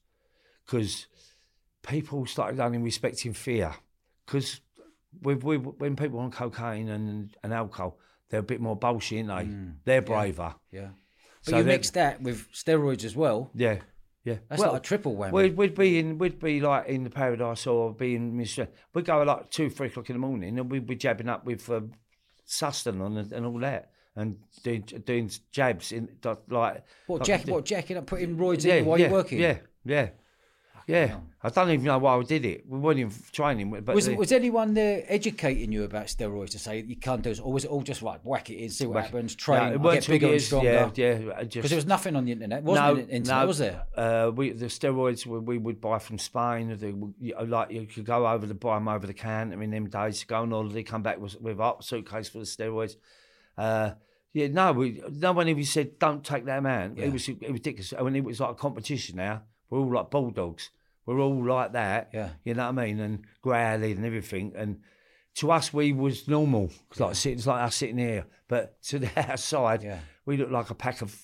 because 0.64 1.06
people 1.82 2.26
started 2.26 2.60
only 2.60 2.78
respecting 2.78 3.32
fear 3.32 3.74
because 4.26 4.60
with, 5.22 5.42
with, 5.44 5.62
when 5.78 5.96
people 5.96 6.18
on 6.20 6.30
cocaine 6.30 6.88
and, 6.88 7.36
and 7.42 7.52
alcohol, 7.52 7.98
they're 8.28 8.40
a 8.40 8.44
bit 8.44 8.60
more 8.60 8.76
bullshit, 8.76 9.28
aren't 9.28 9.50
they? 9.50 9.72
They're 9.84 10.02
braver. 10.02 10.54
yeah. 10.70 10.90
But 11.44 11.50
So 11.52 11.58
you 11.58 11.64
mix 11.64 11.90
that 11.90 12.20
with 12.20 12.52
steroids 12.52 13.04
as 13.04 13.16
well. 13.16 13.50
Yeah, 13.54 13.78
yeah. 14.24 14.36
That's 14.48 14.60
like 14.60 14.74
a 14.74 14.80
triple 14.80 15.16
whammy. 15.16 15.32
We'd, 15.32 15.56
we'd 15.56 15.74
be 15.74 15.98
in, 15.98 16.18
we'd 16.18 16.38
be 16.38 16.60
like 16.60 16.86
in 16.86 17.02
the 17.02 17.10
paradise 17.10 17.66
or 17.66 17.94
be 17.94 18.14
in 18.14 18.34
Mr. 18.34 18.68
We'd 18.94 19.06
go 19.06 19.22
at 19.22 19.26
like 19.26 19.50
two, 19.50 19.70
three 19.70 19.86
o'clock 19.86 20.10
in 20.10 20.16
the 20.16 20.20
morning, 20.20 20.58
and 20.58 20.70
we'd 20.70 20.86
be 20.86 20.96
jabbing 20.96 21.30
up 21.30 21.46
with 21.46 21.68
um, 21.70 21.92
Sustanon 22.46 23.18
and, 23.18 23.32
and 23.32 23.46
all 23.46 23.58
that, 23.60 23.90
and 24.14 24.36
doing, 24.62 24.82
doing 24.82 25.30
jabs 25.50 25.92
in 25.92 26.08
like 26.22 26.38
what 27.06 27.20
like- 27.20 27.26
jack? 27.26 27.46
What 27.48 27.64
jacking 27.64 27.96
up, 27.96 28.06
putting 28.06 28.36
roids 28.36 28.64
yeah, 28.64 28.74
in 28.74 28.84
while 28.84 28.98
yeah, 28.98 29.06
you're 29.06 29.12
working? 29.14 29.40
Yeah, 29.40 29.58
yeah, 29.84 30.10
yeah. 30.90 31.16
I 31.42 31.48
don't 31.48 31.70
even 31.70 31.86
know 31.86 31.96
why 31.98 32.16
I 32.18 32.22
did 32.22 32.44
it. 32.44 32.66
We 32.68 32.78
weren't 32.78 32.98
even 32.98 33.14
training, 33.32 33.70
but 33.70 33.94
Was 33.94 34.06
the- 34.06 34.14
was 34.14 34.30
anyone 34.30 34.74
there 34.74 35.04
educating 35.08 35.72
you 35.72 35.84
about 35.84 36.06
steroids 36.06 36.50
to 36.50 36.58
say 36.58 36.82
you 36.82 36.96
can't 36.96 37.22
do 37.22 37.30
this, 37.30 37.40
or 37.40 37.50
was 37.50 37.64
it 37.64 37.70
all 37.70 37.82
just 37.82 38.02
like 38.02 38.20
whack 38.24 38.50
it 38.50 38.56
in, 38.56 38.68
see 38.68 38.86
what 38.86 39.04
happens, 39.04 39.34
train, 39.34 39.80
No, 39.80 39.88
it 39.90 39.94
get 39.94 40.06
bigger 40.06 40.32
and 40.32 40.42
stronger? 40.42 40.70
Yeah, 40.70 41.18
yeah. 41.18 41.42
Because 41.44 41.70
there 41.70 41.76
was 41.76 41.86
nothing 41.86 42.14
on 42.16 42.26
the 42.26 42.32
internet, 42.32 42.62
wasn't 42.62 42.98
it? 42.98 43.10
Internet, 43.10 43.46
was 43.46 43.58
there? 43.58 43.82
Uh, 43.96 44.30
we 44.34 44.50
the 44.50 44.66
steroids 44.66 45.24
we, 45.24 45.38
we 45.38 45.56
would 45.56 45.80
buy 45.80 45.98
from 45.98 46.18
Spain. 46.18 46.76
They, 46.78 46.88
you 46.88 47.34
know, 47.34 47.44
like 47.44 47.70
you 47.70 47.86
could 47.86 48.04
go 48.04 48.26
over 48.26 48.46
the 48.46 48.54
buy 48.54 48.74
them 48.74 48.88
over 48.88 49.06
the 49.06 49.14
counter 49.14 49.62
in 49.62 49.70
them 49.70 49.88
days. 49.88 50.22
Go 50.24 50.42
on 50.42 50.50
holiday, 50.50 50.82
come 50.82 51.02
back 51.02 51.18
with 51.20 51.40
with 51.40 51.58
a 51.58 51.74
suitcase 51.80 52.28
full 52.28 52.42
of 52.42 52.48
steroids. 52.48 52.96
Uh, 53.56 53.92
yeah, 54.32 54.48
no, 54.48 54.72
we 54.72 55.02
no 55.10 55.32
one 55.32 55.48
even 55.48 55.64
said 55.64 55.98
don't 55.98 56.22
take 56.22 56.44
that 56.44 56.62
man. 56.62 56.94
Yeah. 56.96 57.06
It 57.06 57.12
was 57.14 57.28
it 57.28 57.40
was 57.40 57.52
ridiculous. 57.52 57.94
I 57.98 58.02
mean, 58.02 58.16
it 58.16 58.24
was 58.24 58.40
like 58.40 58.50
a 58.50 58.54
competition. 58.54 59.16
Now 59.16 59.42
we're 59.70 59.78
all 59.78 59.90
like 59.92 60.10
bulldogs. 60.10 60.70
We're 61.10 61.22
all 61.22 61.44
like 61.44 61.72
that. 61.72 62.10
Yeah. 62.14 62.28
you 62.44 62.54
know 62.54 62.70
what 62.70 62.78
I 62.78 62.86
mean, 62.86 63.00
and 63.00 63.24
growling 63.42 63.96
and 63.96 64.06
everything. 64.06 64.52
And 64.54 64.78
to 65.38 65.50
us, 65.50 65.72
we 65.72 65.92
was 65.92 66.28
normal. 66.28 66.70
It's 66.88 67.00
like 67.00 67.16
sitting, 67.16 67.38
it's 67.38 67.48
like 67.48 67.62
us 67.62 67.74
sitting 67.74 67.98
here. 67.98 68.26
But 68.46 68.80
to 68.84 68.98
the 69.00 69.10
outside, 69.16 69.82
Yeah. 69.82 69.98
we 70.24 70.36
looked 70.36 70.52
like 70.52 70.70
a 70.70 70.74
pack 70.76 71.02
of 71.02 71.20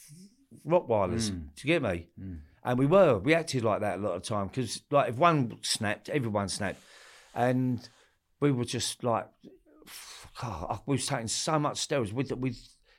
Rottweilers. 0.66 1.30
Mm. 1.30 1.54
Do 1.54 1.68
you 1.68 1.78
get 1.78 1.82
me? 1.82 2.08
And 2.64 2.78
we 2.80 2.86
were, 2.86 3.18
we 3.18 3.32
acted 3.32 3.62
like 3.62 3.82
that 3.82 4.00
a 4.00 4.02
lot 4.02 4.16
of 4.16 4.24
time 4.24 4.48
because, 4.48 4.82
like, 4.90 5.10
if 5.10 5.18
one 5.18 5.56
snapped, 5.62 6.08
everyone 6.08 6.48
snapped, 6.48 6.80
and 7.32 7.88
we 8.40 8.50
were 8.50 8.64
just 8.64 9.04
like, 9.04 9.28
God, 10.40 10.80
we 10.86 10.96
was 10.96 11.06
taking 11.06 11.28
so 11.28 11.60
much 11.60 11.86
steroids. 11.86 12.12
We, 12.12 12.24
we, 12.34 12.56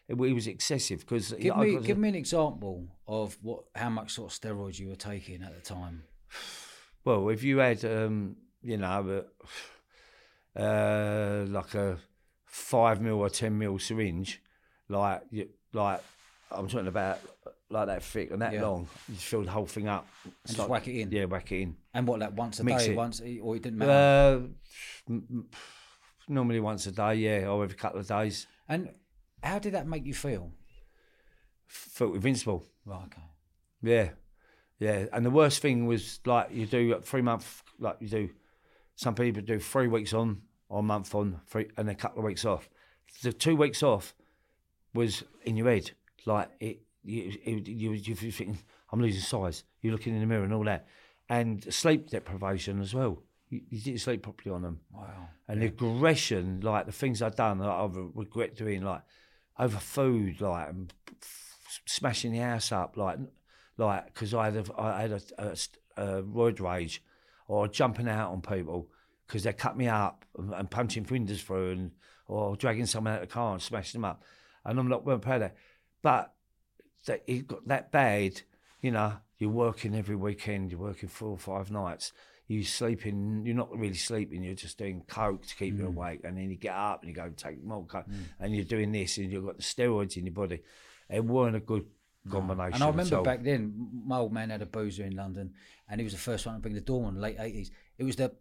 it, 0.08 0.16
was 0.18 0.48
excessive 0.48 1.02
because 1.02 1.34
Give 1.34 1.58
me, 1.58 1.80
give 1.82 1.98
me 1.98 2.08
an 2.08 2.16
example 2.16 2.88
of 3.06 3.38
what 3.42 3.66
how 3.76 3.90
much 3.90 4.14
sort 4.14 4.32
of 4.32 4.40
steroids 4.40 4.80
you 4.80 4.88
were 4.88 4.96
taking 4.96 5.44
at 5.44 5.54
the 5.54 5.62
time. 5.62 6.04
Well, 7.08 7.30
if 7.30 7.42
you 7.42 7.60
had, 7.60 7.86
um, 7.86 8.36
you 8.62 8.76
know, 8.76 9.24
uh, 10.56 10.60
uh, 10.60 11.46
like 11.48 11.74
a 11.74 11.98
five 12.44 13.00
mil 13.02 13.16
or 13.20 13.30
ten 13.30 13.58
mil 13.58 13.80
syringe, 13.80 14.42
like 14.90 15.22
you, 15.32 15.48
like 15.72 16.02
I'm 16.52 16.68
talking 16.68 16.88
about 16.88 17.20
like 17.70 17.88
that 17.88 18.04
thick 18.04 18.32
and 18.32 18.42
that 18.42 18.52
Yeah. 18.52 18.64
long, 18.68 18.90
you 19.08 19.16
just 19.16 19.28
fill 19.28 19.44
the 19.44 19.52
whole 19.52 19.66
thing 19.68 19.88
up 19.88 20.06
It's 20.44 20.48
just 20.48 20.60
like- 20.60 20.68
whack 20.70 20.88
it 20.90 21.00
in? 21.00 21.10
Yeah, 21.12 21.26
whack 21.26 21.50
it 21.54 21.62
in. 21.62 21.78
And 21.94 22.06
what, 22.06 22.20
like 22.20 22.36
once 22.36 22.60
a 22.60 22.66
Mix 22.66 22.84
day, 22.86 22.92
it. 22.92 22.98
once, 22.98 23.22
or 23.22 23.56
it 23.56 23.64
didn't 23.64 23.78
matter? 23.80 24.50
Uh, 25.10 25.14
normally 26.28 26.60
once 26.60 26.88
a 26.88 26.92
day, 26.92 27.16
yeah, 27.16 27.48
or 27.48 27.64
every 27.64 27.78
couple 27.78 28.02
of 28.02 28.08
days. 28.08 28.48
and 28.68 28.90
how 29.42 29.60
did 29.60 29.74
that 29.76 29.88
make 29.88 30.06
you 30.06 30.14
feel? 30.14 30.52
Felt 31.68 32.16
invincible. 32.16 32.66
Right, 32.86 33.06
okay. 33.06 33.22
Yeah, 33.82 34.10
yeah. 34.80 35.06
And 35.14 35.26
the 35.26 35.30
worst 35.32 35.62
thing 35.62 35.86
was 35.86 36.20
like 36.26 36.50
you 36.52 36.66
do 36.66 36.94
a 36.94 37.02
three 37.02 37.22
month, 37.22 37.64
like 37.80 37.98
you 38.00 38.08
do. 38.08 38.30
Some 38.96 39.14
people 39.16 39.42
do 39.44 39.60
three 39.60 39.88
weeks 39.88 40.14
on, 40.14 40.42
or 40.70 40.80
a 40.80 40.84
month 40.84 41.14
on, 41.14 41.40
three, 41.48 41.68
and 41.78 41.90
a 41.90 41.96
couple 41.96 42.20
of 42.20 42.26
weeks 42.26 42.46
off. 42.46 42.68
The 43.22 43.32
two 43.32 43.56
weeks 43.56 43.84
off 43.84 44.16
was 44.94 45.24
in 45.46 45.56
your 45.58 45.70
head, 45.70 45.92
like 46.26 46.50
it. 46.60 46.82
You, 47.04 47.32
it, 47.46 47.68
you, 47.70 47.92
you 47.94 47.94
you're 47.94 48.16
thinking, 48.32 48.58
I'm 48.92 49.00
losing 49.02 49.22
size. 49.22 49.64
You're 49.82 49.94
looking 49.94 50.14
in 50.14 50.20
the 50.20 50.26
mirror 50.26 50.44
and 50.44 50.54
all 50.54 50.66
that, 50.66 50.88
and 51.30 51.64
sleep 51.74 52.10
deprivation 52.10 52.82
as 52.82 52.94
well. 52.94 53.22
You, 53.50 53.62
you 53.70 53.80
didn't 53.80 54.02
sleep 54.02 54.24
properly 54.24 54.54
on 54.54 54.62
them, 54.62 54.82
Wow. 54.92 55.30
and 55.48 55.62
the 55.62 55.68
aggression, 55.68 56.60
like 56.62 56.86
the 56.86 56.92
things 56.92 57.22
I've 57.22 57.36
done, 57.38 57.60
that 57.60 57.68
I 57.70 57.88
regret 58.14 58.56
doing, 58.58 58.82
like 58.82 59.04
over 59.58 59.78
food, 59.78 60.42
like 60.42 60.68
and 60.70 60.94
smashing 61.86 62.32
the 62.34 62.40
house 62.40 62.72
up, 62.72 62.98
like 62.98 63.20
like 63.78 64.06
because 64.08 64.34
I 64.34 64.46
had 64.46 64.68
a, 64.68 64.80
I 64.80 65.02
had 65.02 65.12
a, 65.12 65.22
a, 65.38 65.58
a 65.98 66.24
roid 66.24 66.60
rage, 66.60 67.04
or 67.48 67.68
jumping 67.68 68.08
out 68.08 68.32
on 68.32 68.42
people 68.42 68.90
because 69.26 69.44
they 69.44 69.54
cut 69.54 69.78
me 69.78 69.88
up 69.88 70.26
and, 70.38 70.54
and 70.54 70.70
punching 70.70 71.08
windows 71.10 71.42
through, 71.42 71.72
and 71.72 71.92
or 72.28 72.56
dragging 72.56 72.86
someone 72.86 73.14
out 73.14 73.24
of 73.24 73.30
the 73.30 73.34
car 73.34 73.54
and 73.54 73.62
smashing 73.62 74.02
them 74.02 74.10
up, 74.10 74.24
and 74.66 74.80
I'm 74.80 74.90
not 74.90 75.06
well 75.06 75.20
proud 75.20 75.36
of 75.36 75.42
that. 75.42 75.56
But 76.02 76.34
that 77.06 77.24
it 77.28 77.48
got 77.48 77.68
that 77.68 77.92
bad, 77.92 78.42
you 78.82 78.92
know. 78.92 79.14
You're 79.40 79.52
working 79.52 79.94
every 79.94 80.16
weekend. 80.16 80.72
You're 80.72 80.80
working 80.80 81.10
four 81.10 81.30
or 81.30 81.38
five 81.38 81.70
nights. 81.70 82.12
You 82.48 82.64
sleeping. 82.64 83.44
You're 83.46 83.56
not 83.56 83.78
really 83.78 83.94
sleeping. 83.94 84.44
You're 84.44 84.56
just 84.56 84.80
doing 84.80 85.04
coke 85.08 85.46
to 85.46 85.56
keep 85.56 85.78
you 85.78 85.84
mm. 85.84 85.90
awake, 85.90 86.22
and 86.24 86.36
then 86.36 86.50
you 86.50 86.58
get 86.58 86.74
up 86.74 87.04
and 87.04 87.10
you 87.10 87.16
go 87.16 87.30
take 87.30 87.64
more 87.64 87.86
coke, 87.86 88.08
mm. 88.10 88.24
and 88.40 88.56
you're 88.56 88.66
doing 88.66 88.92
this, 88.92 89.18
and 89.18 89.32
you've 89.32 89.46
got 89.46 89.58
the 89.58 89.64
steroids 89.64 90.18
in 90.18 90.26
your 90.26 90.34
body. 90.34 90.64
It 91.08 91.24
weren't 91.24 91.56
a 91.56 91.60
good 91.60 91.86
combination. 92.30 92.74
And 92.76 92.84
I 92.84 92.88
remember 92.88 93.10
So- 93.10 93.24
back 93.24 93.44
then, 93.44 93.90
my 94.06 94.18
old 94.18 94.34
man 94.34 94.50
had 94.50 94.62
a 94.62 94.66
boozer 94.66 95.04
in 95.06 95.16
London, 95.16 95.54
and 95.90 96.00
he 96.00 96.04
was 96.04 96.14
the 96.14 96.20
first 96.20 96.46
one 96.46 96.56
to 96.56 96.62
bring 96.62 96.76
the 96.76 96.82
the 96.82 97.12
late 97.20 97.38
eighties. 97.40 97.72
It 97.98 98.04
was 98.04 98.16
the 98.16 98.34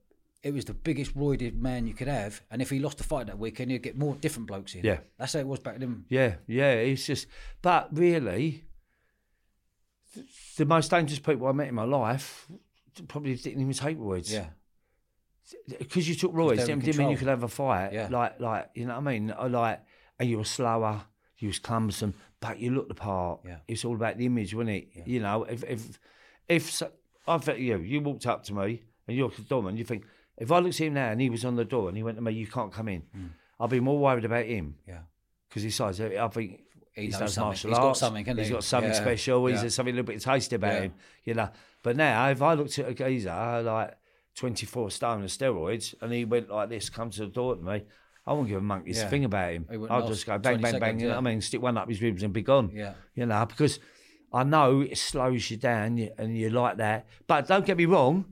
it 0.43 0.53
was 0.55 0.64
the 0.66 0.74
biggest 0.74 1.16
roided 1.16 1.55
man 1.59 1.87
you 1.87 1.95
could 1.95 2.07
have, 2.09 2.43
and 2.51 2.62
if 2.62 2.70
he 2.70 2.78
lost 2.78 3.01
a 3.01 3.05
fight 3.05 3.26
that 3.26 3.39
weekend, 3.39 3.70
he'd 3.70 3.82
get 3.82 3.97
more 3.99 4.14
different 4.14 4.47
blokes 4.47 4.74
in. 4.74 4.84
Yeah. 4.84 4.99
that's 5.18 5.32
how 5.32 5.41
it 5.41 5.47
was 5.47 5.59
back 5.61 5.78
then. 5.78 6.05
Yeah, 6.09 6.37
yeah. 6.47 6.72
It's 6.72 7.05
just, 7.07 7.26
but 7.62 7.89
really, 7.97 8.64
th- 10.14 10.26
the 10.57 10.64
most 10.66 10.91
dangerous 10.91 11.18
people 11.18 11.47
I 11.47 11.53
met 11.53 11.68
in 11.68 11.74
my 11.74 11.84
life 11.84 12.47
probably 13.09 13.34
didn't 13.34 13.61
even 13.61 13.72
take 13.72 13.99
roids. 13.99 14.30
Yeah, 14.32 14.51
because 15.78 16.09
you 16.09 16.14
took 16.14 16.32
roids 16.32 16.64
didn't, 16.66 16.84
didn't 16.84 16.99
mean 16.99 17.11
you 17.11 17.16
could 17.16 17.28
have 17.28 17.43
a 17.43 17.49
fight. 17.49 17.93
Yeah. 17.93 18.09
like, 18.11 18.41
like 18.41 18.70
you 18.74 18.87
know 18.87 18.95
what 19.01 19.09
I 19.09 19.12
mean. 19.18 19.34
I 19.37 19.47
Like, 19.49 19.80
and 20.18 20.28
you 20.30 20.39
were 20.39 20.45
slower, 20.45 21.03
you 21.39 21.49
was 21.49 21.59
cumbersome, 21.59 22.14
but 22.49 22.59
you 22.61 22.70
look 22.74 22.88
the 22.88 22.94
part. 22.94 23.40
Yeah. 23.44 23.59
it's 23.68 23.84
all 23.84 23.94
about 23.94 24.18
the 24.18 24.26
image, 24.26 24.55
wasn't 24.55 24.70
it? 24.76 24.88
You 25.07 25.20
know, 25.20 25.44
if 25.44 25.64
if 25.64 25.99
if 26.49 26.70
so, 26.70 26.90
I 27.26 27.38
think 27.38 27.59
you, 27.61 27.78
you 27.78 28.01
walked 28.01 28.26
up 28.26 28.44
to 28.44 28.55
me 28.55 28.82
and 29.09 29.16
you're 29.16 29.28
the 29.30 29.42
doorman, 29.42 29.76
you 29.76 29.84
think 29.84 30.05
if 30.38 30.51
I 30.53 30.59
looked 30.59 30.80
at 30.80 30.86
him 30.86 30.94
now 30.94 31.09
and 31.11 31.20
he 31.20 31.30
was 31.30 31.44
on 31.44 31.57
the 31.57 31.64
door 31.64 31.88
and 31.88 31.97
he 31.97 32.03
went 32.03 32.16
to 32.18 32.22
me, 32.22 32.32
you 32.32 32.47
can't 32.47 32.72
come 32.72 32.88
in. 32.88 33.03
Hmm. 33.14 33.26
I'd 33.59 33.70
be 33.70 33.80
more 33.80 33.99
worried 33.99 34.24
about 34.24 34.44
him. 34.44 34.76
yeah. 34.86 35.01
because 35.49 35.62
he 35.62 35.70
says 35.70 36.01
I 36.01 36.28
think 36.28 36.61
He 36.94 37.09
knows 37.09 37.18
something. 37.34 37.44
martial 37.44 37.70
He's 37.70 37.78
got 37.78 37.86
arts. 37.88 38.01
something, 38.01 38.24
He's 38.36 38.47
he? 38.49 38.53
got 38.53 38.64
something 38.64 38.90
Yeah, 38.92 39.01
special. 39.01 39.47
He's 39.47 39.57
yeah. 39.57 39.62
got 39.64 39.72
something 39.72 39.94
a 39.94 39.97
little 39.97 40.12
bit 40.12 40.20
tasty 40.22 40.57
about 40.57 40.72
Yeah. 40.74 40.80
him, 40.82 40.94
you 41.24 41.34
know. 41.34 41.49
But 41.82 41.97
now, 41.97 42.28
if 42.30 42.42
I 42.42 42.55
looked 42.55 42.78
at 42.78 42.88
a 42.88 42.94
geezer 42.94 43.62
like 43.64 43.94
twenty 44.34 44.66
four 44.66 44.90
stone 44.90 45.22
of 45.24 45.30
steroids, 45.30 45.94
and 46.01 46.12
he 46.12 46.24
went 46.24 46.51
like 46.51 46.68
this, 46.68 46.90
come 46.90 47.11
to 47.11 47.20
the 47.20 47.26
door 47.28 47.57
to 47.57 47.62
me, 47.62 47.84
I 48.26 48.32
won't 48.32 48.48
give 48.48 48.58
a 48.58 48.60
monkey's 48.60 48.98
Yeah. 48.98 49.08
thing 49.08 49.24
about 49.24 49.52
him. 49.52 49.66
I'll 49.70 50.00
last 50.00 50.08
just 50.08 50.26
go 50.26 50.38
bang, 50.38 50.60
bang, 50.60 50.72
bang. 50.72 50.80
seconds, 50.80 51.02
You 51.02 51.08
know 51.08 51.14
yeah. 51.14 51.20
what 51.20 51.26
I 51.28 51.30
mean? 51.30 51.40
Stick 51.40 51.62
one 51.62 51.78
up 51.78 51.88
his 51.88 52.02
ribs 52.02 52.22
and 52.22 52.32
be 52.32 52.42
gone. 52.42 52.70
Yeah. 52.74 52.94
You 53.14 53.26
know, 53.26 53.46
because 53.46 53.78
I 54.32 54.42
know 54.42 54.80
it 54.80 54.98
slows 54.98 55.50
you 55.50 55.56
down, 55.56 55.98
and 56.18 56.36
you 56.36 56.50
like 56.50 56.78
that. 56.78 57.06
But 57.26 57.46
don't 57.46 57.64
get 57.64 57.76
me 57.76 57.86
wrong. 57.86 58.24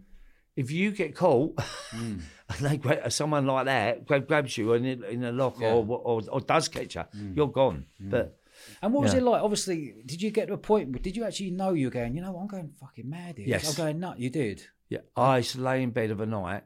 If 0.57 0.71
you 0.71 0.91
get 0.93 1.15
caught, 1.15 1.57
Mm. 1.93 2.21
and 2.49 2.59
they 2.67 2.77
grab, 2.77 3.11
someone 3.13 3.47
like 3.47 3.67
that 3.67 4.07
grab, 4.07 4.27
grabs 4.29 4.57
you 4.59 4.73
in, 4.75 4.85
in 4.85 5.25
a 5.25 5.33
lock 5.33 5.57
Yeah. 5.61 5.73
or, 5.75 5.85
or 5.87 6.23
or 6.31 6.41
does 6.41 6.69
catch 6.69 6.95
you, 6.97 7.05
you're 7.35 7.49
gone. 7.49 7.87
But 7.99 8.39
And 8.83 8.93
what 8.93 9.03
was 9.03 9.13
Yeah. 9.15 9.21
it 9.21 9.25
like? 9.25 9.43
Obviously, 9.43 9.95
did 10.07 10.23
you 10.23 10.31
get 10.31 10.47
to 10.49 10.55
a 10.55 10.59
point? 10.59 10.91
Where, 10.91 11.01
Did 11.01 11.17
you 11.17 11.25
actually 11.25 11.51
know 11.51 11.73
you 11.73 11.87
were 11.89 11.91
going? 11.91 12.15
You 12.17 12.23
know, 12.23 12.37
I'm 12.37 12.47
going 12.47 12.71
fucking 12.81 13.09
mad 13.09 13.37
here. 13.39 13.49
Yes. 13.49 13.69
I'm 13.69 13.75
going 13.85 13.99
nut. 14.01 14.19
You 14.19 14.31
did. 14.31 14.63
Yeah, 14.89 15.01
I 15.17 15.39
used 15.39 15.53
to 15.53 15.61
lay 15.61 15.83
in 15.83 15.91
bed 15.91 16.11
of 16.11 16.21
a 16.21 16.27
night, 16.27 16.63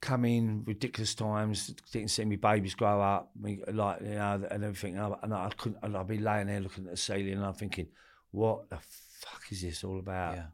come 0.00 0.24
in 0.24 0.62
ridiculous 0.66 1.14
times, 1.14 1.74
didn't 1.92 2.10
see 2.10 2.24
me 2.24 2.36
babies 2.36 2.74
grow 2.74 3.00
up, 3.00 3.30
me, 3.40 3.60
like 3.72 4.00
you 4.00 4.14
know, 4.14 4.46
and 4.50 4.64
everything, 4.64 4.96
and 4.96 5.14
I, 5.14 5.18
and 5.22 5.34
I 5.34 5.50
couldn't, 5.56 5.78
and 5.82 5.96
I'd 5.96 6.06
be 6.06 6.18
laying 6.18 6.46
there 6.48 6.60
looking 6.60 6.84
at 6.84 6.90
the 6.92 6.96
ceiling, 6.96 7.34
and 7.34 7.44
I'm 7.44 7.54
thinking, 7.54 7.88
what 8.30 8.68
the 8.68 8.78
fuck 9.20 9.42
is 9.50 9.62
this 9.62 9.84
all 9.84 9.98
about? 9.98 10.36
Yeah. 10.36 10.46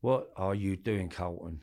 What 0.00 0.30
are 0.36 0.54
you 0.54 0.76
doing, 0.76 1.08
Carlton? 1.08 1.62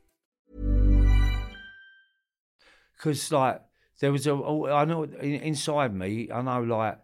Because 3.01 3.31
like 3.31 3.61
there 3.99 4.11
was 4.11 4.27
a 4.27 4.31
oh, 4.31 4.85
know 4.85 5.03
inside 5.03 5.93
me 5.93 6.29
I 6.31 6.41
know 6.41 6.61
like 6.61 6.99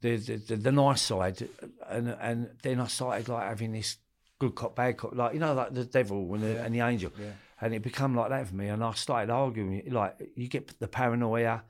the 0.00 0.16
the, 0.16 0.36
the, 0.36 0.56
the 0.56 0.72
nice 0.72 1.02
side 1.02 1.46
and 1.88 2.16
and 2.20 2.50
then 2.62 2.80
I 2.80 2.86
started 2.86 3.28
like 3.28 3.48
having 3.48 3.72
this 3.72 3.98
good 4.40 4.54
cop, 4.54 4.74
bad 4.74 4.96
cop, 4.96 5.14
like 5.14 5.34
you 5.34 5.38
know, 5.38 5.54
like 5.54 5.72
the 5.72 5.84
devil 5.84 6.34
and 6.34 6.42
the, 6.42 6.64
and 6.64 6.74
the 6.74 6.80
angel, 6.80 7.12
and 7.60 7.74
it 7.74 7.82
become 7.82 8.16
like 8.16 8.30
that 8.30 8.48
for 8.48 8.54
me. 8.56 8.68
And 8.68 8.82
I 8.82 8.92
started 8.94 9.30
arguing, 9.30 9.82
like 9.90 10.16
you 10.34 10.48
get 10.48 10.80
the 10.80 10.88
paranoia, 10.88 11.62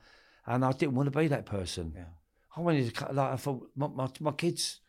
and 0.47 0.65
I 0.65 0.71
didn't 0.71 0.95
want 0.95 1.11
to 1.11 1.19
be 1.19 1.27
that 1.27 1.45
person. 1.45 1.93
Yeah. 1.95 2.05
I 2.55 2.61
wanted 2.61 2.95
to, 2.95 3.11
like 3.11 3.33
I 3.33 3.35
thought 3.35 3.69
my, 3.75 3.87
my, 3.87 4.09
my 4.19 4.31
kids, 4.31 4.79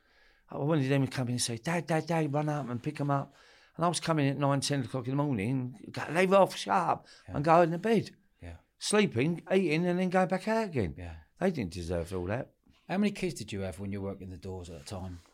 I 0.51 0.59
wanted 0.59 0.89
them 0.89 1.07
to 1.07 1.13
come 1.13 1.29
in 1.29 1.35
and 1.35 1.43
say, 1.43 1.59
Dad, 1.59 1.87
Dad, 1.87 2.07
Dad, 2.07 2.33
run 2.33 2.49
up 2.49 2.71
and 2.71 2.83
pick 2.83 2.97
them 2.97 3.11
up. 3.11 3.35
And 3.77 3.85
I 3.85 3.89
was 3.89 4.01
coming 4.01 4.29
at 4.29 4.39
nine, 4.39 4.61
ten 4.61 4.81
o'clock 4.83 5.07
in 5.07 5.17
the 5.17 5.23
morning, 5.23 5.77
go, 5.91 6.03
leave 6.11 6.33
off, 6.33 6.57
shut 6.57 6.75
up, 6.75 7.07
and 7.27 7.43
go 7.45 7.63
in 7.63 7.71
the 7.71 7.79
bed, 7.79 8.11
Yeah. 8.43 8.57
sleeping, 8.79 9.43
eating, 9.53 9.87
and 9.87 9.99
then 9.99 10.11
go 10.11 10.27
back 10.27 10.47
out 10.49 10.65
again. 10.67 10.95
Yeah. 10.99 11.15
They 11.41 11.51
didn't 11.51 11.73
deserve 11.73 12.15
all 12.15 12.27
that. 12.27 12.51
How 12.89 12.99
many 12.99 13.13
kids 13.13 13.35
did 13.35 13.51
you 13.53 13.61
have 13.61 13.79
when 13.81 13.91
you 13.91 14.03
were 14.03 14.11
working 14.11 14.29
the 14.31 14.37
doors 14.37 14.69
at 14.71 14.79
the 14.81 14.85
time? 14.85 15.21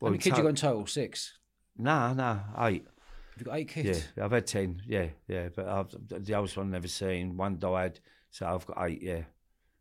Well, 0.00 0.08
How 0.08 0.12
many 0.14 0.18
kids 0.18 0.36
you 0.36 0.42
to- 0.42 0.42
got 0.42 0.48
in 0.48 0.54
total? 0.56 0.86
Six. 0.88 1.38
Nah, 1.78 2.12
nah, 2.12 2.40
eight. 2.66 2.84
Have 3.30 3.38
you 3.38 3.44
got 3.44 3.56
eight 3.56 3.68
kids? 3.68 4.04
Yeah. 4.16 4.24
I've 4.24 4.32
had 4.32 4.46
ten. 4.48 4.82
Yeah, 4.84 5.06
yeah, 5.28 5.48
but 5.54 5.68
I've, 5.68 5.94
the 6.24 6.34
oldest 6.34 6.56
one 6.56 6.66
I've 6.66 6.72
never 6.72 6.88
seen. 6.88 7.36
One 7.36 7.58
died, 7.60 8.00
so 8.30 8.46
I've 8.46 8.66
got 8.66 8.78
eight. 8.84 9.00
Yeah, 9.00 9.22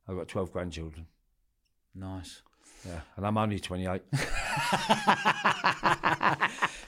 I've 0.07 0.15
got 0.15 0.27
twelve 0.27 0.51
grandchildren. 0.51 1.07
Nice. 1.95 2.43
Yeah, 2.87 3.01
and 3.15 3.25
I'm 3.27 3.37
only 3.37 3.59
twenty-eight. 3.59 4.01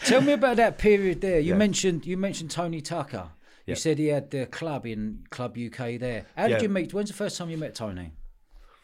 Tell 0.05 0.21
me 0.21 0.33
about 0.33 0.57
that 0.57 0.77
period 0.77 1.21
there. 1.21 1.39
You 1.39 1.53
Yeah. 1.53 1.57
mentioned 1.57 2.05
you 2.05 2.17
mentioned 2.17 2.51
Tony 2.51 2.81
Tucker. 2.81 3.29
You 3.65 3.71
Yeah. 3.71 3.75
said 3.75 3.97
he 3.99 4.07
had 4.07 4.29
the 4.31 4.45
club 4.47 4.85
in 4.85 5.25
Club 5.29 5.57
UK 5.57 5.97
there. 5.97 6.25
How 6.35 6.47
did 6.47 6.57
Yeah. 6.57 6.61
you 6.63 6.69
meet? 6.69 6.93
When's 6.93 7.09
the 7.09 7.15
first 7.15 7.37
time 7.37 7.49
you 7.49 7.57
met 7.57 7.75
Tony? 7.75 8.11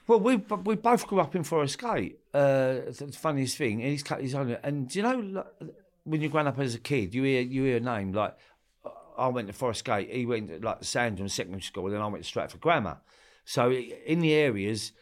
well, 0.07 0.19
we 0.19 0.37
we 0.37 0.75
both 0.75 1.05
grew 1.07 1.19
up 1.19 1.35
in 1.35 1.43
Forest 1.43 1.77
Gate. 1.79 2.19
Uh, 2.33 2.77
it's 2.87 2.97
the 2.99 3.11
funniest 3.11 3.57
thing, 3.57 3.81
and 3.81 3.91
he's 3.91 4.01
cut 4.03 4.21
his 4.21 4.33
own. 4.33 4.57
And 4.63 4.89
do 4.89 4.97
you 4.99 5.03
know 5.03 5.45
when 6.03 6.21
you're 6.21 6.31
growing 6.31 6.47
up 6.47 6.57
as 6.59 6.73
a 6.73 6.79
kid, 6.79 7.13
you 7.13 7.23
hear 7.23 7.41
you 7.41 7.63
hear 7.65 7.77
a 7.77 7.79
name 7.79 8.11
like 8.13 8.35
I 9.17 9.27
went 9.27 9.47
to 9.47 9.53
Forest 9.53 9.83
Gate. 9.85 10.09
He 10.11 10.25
went 10.25 10.47
to 10.49 10.59
like 10.65 10.83
Sandham 10.83 11.27
Secondary 11.29 11.61
School, 11.61 11.85
and 11.87 11.95
then 11.95 12.01
I 12.01 12.07
went 12.07 12.23
to 12.23 12.27
Stratford 12.27 12.61
Grammar. 12.61 13.01
So 13.45 13.71
in 13.71 14.19
the 14.19 14.33
areas, 14.33 14.93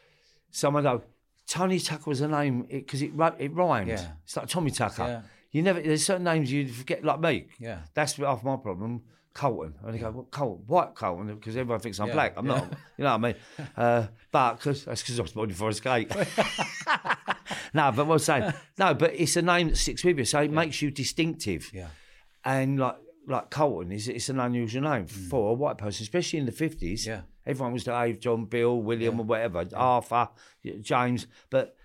someone 0.51 0.83
go, 0.83 1.03
Tony 1.47 1.79
Tucker 1.79 2.09
was 2.09 2.21
a 2.21 2.27
name 2.27 2.63
because 2.69 3.01
it, 3.01 3.11
ri- 3.13 3.31
it 3.39 3.53
rhymed. 3.53 3.89
Yeah. 3.89 4.07
It's 4.23 4.35
like 4.35 4.47
Tommy 4.47 4.71
Tucker. 4.71 5.03
Yeah. 5.03 5.21
You 5.51 5.61
never. 5.61 5.81
There's 5.81 6.05
certain 6.05 6.25
names 6.25 6.51
you 6.51 6.67
forget, 6.67 7.03
like 7.03 7.19
me. 7.19 7.47
Yeah. 7.59 7.79
That's 7.93 8.17
half 8.17 8.43
my 8.43 8.57
problem. 8.57 9.03
Carlton. 9.33 9.75
And 9.83 9.93
they 9.93 9.99
go, 9.99 10.09
well, 10.09 10.27
Carlton, 10.31 10.63
white 10.65 10.95
Carlton, 10.95 11.35
because 11.35 11.55
everyone 11.55 11.79
thinks 11.79 11.99
I'm 11.99 12.07
Yeah, 12.07 12.13
black. 12.13 12.33
I'm 12.37 12.47
not. 12.47 12.67
You 12.97 13.03
know 13.03 13.15
what 13.17 13.25
I 13.25 13.33
mean? 13.33 13.35
Uh, 13.77 14.07
but 14.31 14.55
cause, 14.55 14.85
that's 14.85 15.03
because 15.03 15.19
I 15.19 15.21
was 15.21 15.31
born 15.31 15.49
in 15.49 15.55
Forest 15.55 15.83
Gate. 15.83 16.09
no, 17.73 17.91
but 17.91 18.07
what 18.07 18.13
I'm 18.13 18.19
saying, 18.19 18.53
no, 18.79 18.93
but 18.95 19.13
it's 19.13 19.35
a 19.35 19.41
name 19.43 19.69
that 19.69 19.77
sticks 19.77 20.03
with 20.03 20.17
you, 20.17 20.25
so 20.25 20.41
it 20.41 20.51
makes 20.51 20.81
you 20.81 20.89
distinctive. 20.89 21.69
Yeah. 21.71 21.87
And 22.43 22.79
like 22.79 22.95
like 23.27 23.49
Carlton 23.51 23.91
is 23.91 24.07
it's 24.07 24.29
an 24.29 24.39
unusual 24.39 24.81
name 24.83 25.05
for 25.05 25.51
a 25.51 25.53
white 25.53 25.77
person, 25.77 26.03
especially 26.03 26.39
in 26.39 26.45
the 26.45 26.51
fifties. 26.51 27.03
Mm. 27.03 27.07
Yeah. 27.07 27.21
Everyone 27.47 27.73
was 27.73 27.83
Dave, 27.85 28.19
John, 28.19 28.45
Bill, 28.45 28.79
William, 28.81 29.19
or 29.19 29.23
whatever, 29.23 29.65
Arthur, 29.75 30.29
James, 30.81 31.25
but 31.49 31.75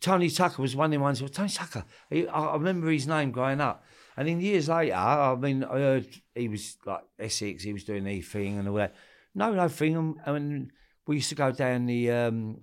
Tony 0.00 0.30
Tucker 0.30 0.62
was 0.62 0.76
one 0.76 0.86
of 0.86 0.90
the 0.92 0.98
ones. 1.02 1.20
Well, 1.20 1.30
Tony 1.30 1.48
Tucker, 1.48 1.84
he, 2.10 2.28
I 2.28 2.40
I 2.48 2.54
remember 2.54 2.88
his 2.90 3.06
name 3.08 3.30
growing 3.32 3.60
up, 3.60 3.82
and 4.16 4.28
then 4.28 4.40
years 4.40 4.68
later, 4.68 4.94
I 4.94 5.34
mean, 5.36 5.64
I 5.64 5.78
heard 5.78 6.06
he 6.34 6.48
was 6.48 6.76
like 6.86 7.02
Essex. 7.18 7.62
He 7.64 7.72
was 7.72 7.84
doing 7.84 8.04
the 8.04 8.20
thing 8.20 8.58
and 8.58 8.68
all 8.68 8.74
that. 8.76 8.94
No, 9.34 9.52
no 9.52 9.68
thing. 9.68 10.16
I 10.26 10.32
mean, 10.32 10.70
we 11.06 11.16
used 11.16 11.30
to 11.30 11.34
go 11.34 11.50
down 11.50 11.86
the 11.86 12.10
um, 12.10 12.60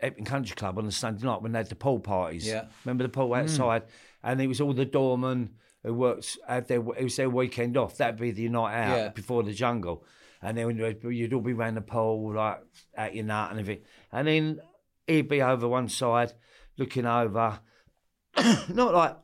Epping 0.00 0.24
Country 0.24 0.56
Club 0.56 0.78
on 0.78 0.86
a 0.86 0.90
Sunday 0.90 1.24
night 1.26 1.42
when 1.42 1.52
they 1.52 1.58
had 1.58 1.68
the 1.68 1.76
pool 1.76 2.00
parties. 2.00 2.46
Yeah. 2.46 2.64
remember 2.84 3.04
the 3.04 3.08
pool 3.10 3.34
outside, 3.34 3.82
and 4.22 4.40
it 4.40 4.46
was 4.46 4.60
all 4.60 4.72
the 4.72 4.86
doormen 4.86 5.50
who 5.84 5.94
worked 5.94 6.38
had 6.48 6.66
their 6.68 6.80
it 6.80 7.04
was 7.04 7.16
their 7.16 7.30
weekend 7.30 7.76
off. 7.76 7.98
That'd 7.98 8.18
be 8.18 8.30
the 8.30 8.48
night 8.48 8.74
out 8.74 8.96
Yeah. 8.96 9.08
before 9.10 9.42
the 9.42 9.52
jungle, 9.52 10.04
and 10.42 10.56
then 10.56 10.76
you'd 11.10 11.32
all 11.34 11.40
be 11.40 11.52
round 11.52 11.76
the 11.76 11.80
pool 11.82 12.34
like 12.34 12.60
at 12.94 13.14
your 13.14 13.24
nut 13.24 13.50
and 13.50 13.60
everything, 13.60 13.84
and 14.12 14.28
then 14.28 14.60
he'd 15.06 15.28
be 15.28 15.42
over 15.42 15.68
one 15.68 15.88
side 15.88 16.32
looking 16.76 17.06
over, 17.06 17.60
not 18.68 18.94
like 18.94 19.16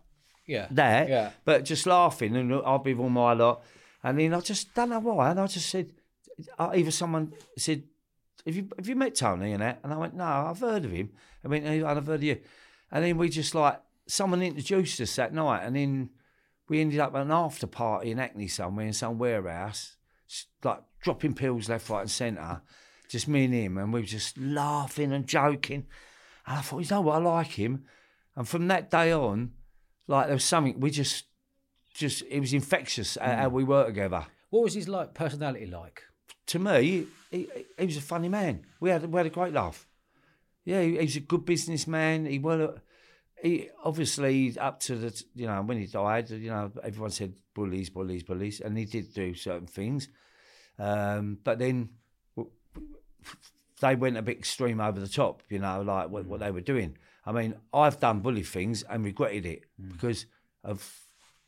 Yeah. 0.46 0.68
that, 0.70 1.08
Yeah. 1.08 1.30
but 1.44 1.64
just 1.64 1.86
laughing, 1.86 2.36
and 2.36 2.52
I'll 2.52 2.78
be 2.78 2.94
with 2.94 3.04
all 3.04 3.10
my 3.10 3.32
lot, 3.32 3.62
and 4.02 4.18
then 4.18 4.34
I 4.34 4.40
just 4.40 4.74
don't 4.74 4.90
know 4.90 5.00
why, 5.00 5.30
and 5.30 5.40
I 5.40 5.46
just 5.46 5.68
said, 5.70 5.92
uh, 6.58 6.70
either 6.74 6.90
someone 6.90 7.32
said. 7.56 7.84
Have 8.44 8.54
you 8.54 8.68
have 8.78 8.86
you 8.86 8.94
met 8.94 9.16
Tony 9.16 9.54
and 9.54 9.60
that? 9.62 9.80
And 9.82 9.92
I 9.92 9.96
went, 9.96 10.14
no, 10.14 10.22
I've 10.24 10.60
heard 10.60 10.84
of 10.84 10.92
him. 10.92 11.10
I 11.44 11.48
mean, 11.48 11.66
I've 11.66 12.06
heard 12.06 12.14
of 12.14 12.22
you. 12.22 12.38
And 12.92 13.04
then 13.04 13.18
we 13.18 13.28
just 13.28 13.56
like 13.56 13.80
someone 14.06 14.40
introduced 14.40 15.00
us 15.00 15.16
that 15.16 15.34
night, 15.34 15.64
and 15.64 15.74
then 15.74 16.10
we 16.68 16.80
ended 16.80 17.00
up 17.00 17.12
at 17.16 17.22
an 17.22 17.32
after 17.32 17.66
party 17.66 18.12
in 18.12 18.18
Hackney 18.18 18.46
somewhere 18.46 18.86
in 18.86 18.92
some 18.92 19.18
warehouse, 19.18 19.95
like 20.62 20.80
dropping 21.02 21.34
pills 21.34 21.68
left, 21.68 21.88
right, 21.90 22.00
and 22.02 22.10
centre. 22.10 22.62
Just 23.08 23.28
me 23.28 23.44
and 23.44 23.54
him, 23.54 23.78
and 23.78 23.92
we 23.92 24.00
were 24.00 24.06
just 24.06 24.36
laughing 24.36 25.12
and 25.12 25.26
joking. 25.26 25.86
And 26.46 26.58
I 26.58 26.60
thought, 26.60 26.80
you 26.80 26.88
know 26.90 27.00
what, 27.02 27.16
I 27.16 27.18
like 27.18 27.52
him. 27.52 27.84
And 28.34 28.46
from 28.48 28.66
that 28.68 28.90
day 28.90 29.12
on, 29.12 29.52
like 30.08 30.26
there 30.26 30.34
was 30.34 30.44
something 30.44 30.80
we 30.80 30.90
just, 30.90 31.24
just 31.94 32.22
it 32.28 32.40
was 32.40 32.52
infectious 32.52 33.16
how- 33.20 33.36
how 33.36 33.48
we 33.48 33.64
were 33.64 33.86
together 33.86 34.26
What 34.50 34.64
was 34.64 34.74
his 34.74 34.88
like 34.88 35.14
personality 35.14 35.66
like? 35.66 36.02
to 36.48 36.58
me, 36.58 37.06
he, 37.30 37.48
he 37.78 37.86
was 37.86 37.96
a 37.96 38.00
funny 38.02 38.28
man. 38.28 38.66
We 38.80 38.90
had 38.90 39.04
we 39.10 39.16
had 39.18 39.26
a 39.26 39.30
great 39.30 39.52
laugh. 39.52 39.86
Yeah, 40.64 40.82
he, 40.82 40.92
he 40.98 41.04
was 41.04 41.16
a 41.16 41.20
good 41.20 41.44
businessman. 41.44 42.26
He 42.26 42.38
well, 42.38 42.74
he 43.42 43.68
obviously 43.84 44.56
up 44.58 44.80
to 44.80 44.96
the 44.96 45.24
you 45.34 45.46
know 45.46 45.62
when 45.62 45.78
he 45.78 45.86
died, 45.86 46.30
you 46.30 46.50
know 46.50 46.70
everyone 46.82 47.10
said 47.10 47.34
bullies, 47.54 47.90
bullies, 47.90 48.22
bullies, 48.22 48.60
and 48.60 48.76
he 48.76 48.84
did 48.84 49.12
do 49.14 49.34
certain 49.34 49.66
things. 49.66 50.08
Um, 50.78 51.38
but 51.42 51.58
then 51.58 51.90
they 53.80 53.94
went 53.94 54.16
a 54.16 54.22
bit 54.22 54.38
extreme 54.38 54.80
over 54.80 55.00
the 55.00 55.08
top, 55.08 55.42
you 55.48 55.58
know, 55.58 55.82
like 55.82 56.08
what, 56.08 56.26
what 56.26 56.40
they 56.40 56.50
were 56.50 56.60
doing. 56.60 56.96
I 57.24 57.32
mean, 57.32 57.54
I've 57.72 57.98
done 57.98 58.20
bully 58.20 58.42
things 58.42 58.82
and 58.84 59.04
regretted 59.04 59.46
it 59.46 59.64
because 59.88 60.26
of 60.64 61.00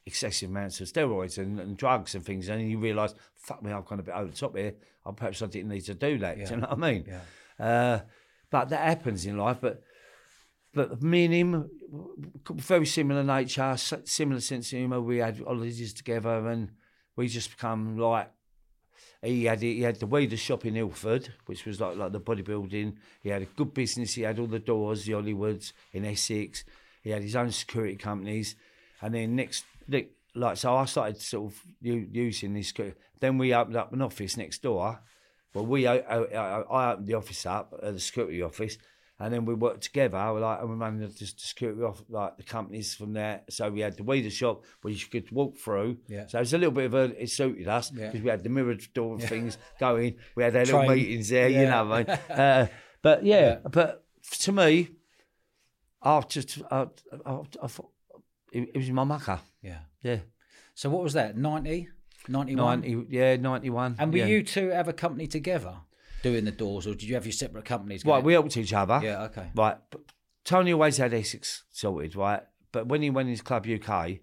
excessive 0.05 0.51
amounts 0.51 0.81
of 0.81 0.89
steroids 0.89 1.39
and, 1.39 1.61
and 1.61 1.77
drugs 1.77 2.15
and 2.15 2.25
things, 2.25 2.49
and 2.49 2.69
you 2.69 2.79
realise, 2.79 3.15
fuck 3.37 3.63
me, 3.63 3.73
I've 3.73 3.87
gone 3.87 4.01
a 4.01 4.03
bit 4.03 4.15
over 4.15 4.31
the 4.31 4.37
top 4.37 4.57
here. 4.57 4.75
I 5.07 5.13
perhaps 5.13 5.41
I 5.43 5.47
didn't 5.47 5.69
need 5.69 5.83
to 5.83 5.95
do 5.95 6.19
that. 6.19 6.37
Do 6.37 6.43
you 6.43 6.57
know 6.61 6.69
what 6.69 6.85
I 6.85 6.93
mean? 6.93 7.05
Yeah. 7.07 7.65
Uh, 7.65 8.01
but 8.51 8.71
that 8.71 8.81
happens 8.81 9.27
in 9.27 9.39
life. 9.39 9.59
But 9.61 9.83
but 10.75 11.03
me 11.03 11.25
and 11.25 11.35
him, 11.35 11.71
very 12.51 12.87
similar 12.87 13.23
nature, 13.23 13.77
similar 13.77 14.41
sense 14.41 14.73
of 14.73 14.79
humour. 14.79 15.01
We 15.01 15.19
had 15.19 15.39
holidays 15.39 15.93
together, 15.93 16.49
and 16.49 16.71
we 17.17 17.29
just 17.29 17.51
become 17.51 17.99
like. 17.99 18.31
He 19.23 19.47
had 19.47 19.63
he 19.63 19.83
had 19.83 19.99
the 19.99 20.07
Weider 20.07 20.39
shop 20.39 20.65
in 20.65 20.77
Ilford, 20.77 21.33
which 21.47 21.65
was 21.65 21.81
like 21.81 21.97
like 21.97 22.13
the 22.13 22.21
bodybuilding. 22.21 22.97
He 23.21 23.31
had 23.31 23.43
a 23.43 23.47
good 23.47 23.75
business. 23.75 24.15
He 24.15 24.23
had 24.23 24.39
all 24.39 24.47
the 24.47 24.61
doors, 24.61 25.05
the 25.05 25.13
Hollywoods 25.13 25.73
in 25.93 26.05
Essex. 26.05 26.65
He 27.03 27.11
had 27.11 27.23
his 27.23 27.35
own 27.35 27.51
security 27.51 27.97
companies, 27.97 28.55
and 29.01 29.15
then 29.15 29.35
next, 29.35 29.65
like 30.35 30.57
so, 30.57 30.77
I 30.77 30.85
started 30.85 31.21
sort 31.21 31.53
of 31.53 31.63
using 31.81 32.55
this. 32.55 32.73
Then 33.19 33.39
we 33.39 33.53
opened 33.55 33.77
up 33.77 33.93
an 33.93 34.03
office 34.03 34.37
next 34.37 34.63
door. 34.63 35.01
Well, 35.53 35.67
we 35.67 35.87
I 35.87 35.99
opened 35.99 37.07
the 37.07 37.15
office 37.15 37.45
up, 37.47 37.75
the 37.83 37.99
security 37.99 38.43
office, 38.43 38.79
and 39.21 39.35
then 39.35 39.45
we 39.45 39.55
worked 39.55 39.83
together. 39.83 40.19
Like 40.19 40.61
and 40.61 40.81
we 40.81 41.07
the, 41.07 41.07
the 41.09 41.27
security 41.27 41.83
off, 41.83 42.03
like 42.09 42.37
the 42.37 42.45
companies 42.45 42.95
from 42.95 43.13
there. 43.13 43.43
So 43.51 43.71
we 43.71 43.81
had 43.81 43.97
the 43.97 44.05
Weider 44.05 44.31
shop 44.31 44.65
where 44.83 44.93
you 44.93 45.07
could 45.07 45.31
walk 45.33 45.57
through. 45.57 45.99
Yeah. 46.07 46.27
So 46.29 46.39
it 46.39 46.43
was 46.43 46.55
a 46.55 46.59
little 46.59 46.73
bit 46.73 46.87
of 46.87 46.95
a 46.95 47.23
it 47.23 47.31
suited 47.31 47.67
us 47.69 47.93
Yeah. 47.93 48.07
because 48.07 48.23
we 48.23 48.31
had 48.31 48.45
the 48.45 48.49
mirrored 48.49 48.87
door 48.95 49.19
things 49.19 49.59
going. 49.81 50.17
We 50.37 50.45
had 50.45 50.55
our 50.57 50.65
little 50.65 50.87
meetings 50.87 51.29
there. 51.31 51.49
You 51.49 51.67
know, 51.67 51.85
what 51.85 52.09
I 52.09 52.13
mean? 52.13 52.19
uh, 52.39 52.67
but 53.03 53.25
yeah, 53.25 53.59
but 53.71 54.05
to 54.41 54.53
me, 54.53 54.91
I 56.03 56.21
just 56.21 56.63
I, 56.71 56.87
I, 57.27 57.41
I 57.63 57.67
thought 57.67 57.91
it, 58.53 58.71
it 58.75 58.77
was 58.77 58.91
my 58.91 59.05
mucker. 59.05 59.41
Yeah. 59.63 59.79
Yeah, 60.03 60.19
So 60.75 60.91
what 60.91 61.03
was 61.03 61.15
that? 61.15 61.37
90? 61.37 61.89
91? 62.29 62.81
ninety. 62.81 63.07
Yeah, 63.09 63.37
ninety 63.37 63.71
one. 63.71 63.97
And 63.99 64.13
were 64.13 64.19
yeah. 64.19 64.27
you 64.27 64.43
two 64.45 64.69
have 64.69 64.87
a 64.87 64.93
company 64.93 65.27
together 65.27 65.79
doing 66.23 66.45
the 66.45 66.51
doors, 66.53 66.87
or 66.87 66.91
did 66.93 67.05
you 67.05 67.15
have 67.15 67.25
your 67.27 67.33
separate 67.33 67.65
companies? 67.65 68.05
Right, 68.05 68.23
we 68.23 68.33
helped 68.33 68.57
each 68.57 68.73
other. 68.73 69.01
Yeah, 69.03 69.23
okay. 69.25 69.51
Right. 69.55 69.77
But 69.91 70.01
Tony 70.45 70.73
always 70.73 70.97
had 70.97 71.13
Essex 71.15 71.65
sorted, 71.71 72.17
right? 72.17 72.43
But 72.73 72.87
when 72.87 73.03
he 73.03 73.11
went 73.11 73.29
into 73.29 73.43
Club 73.43 73.67
UK, 73.67 74.19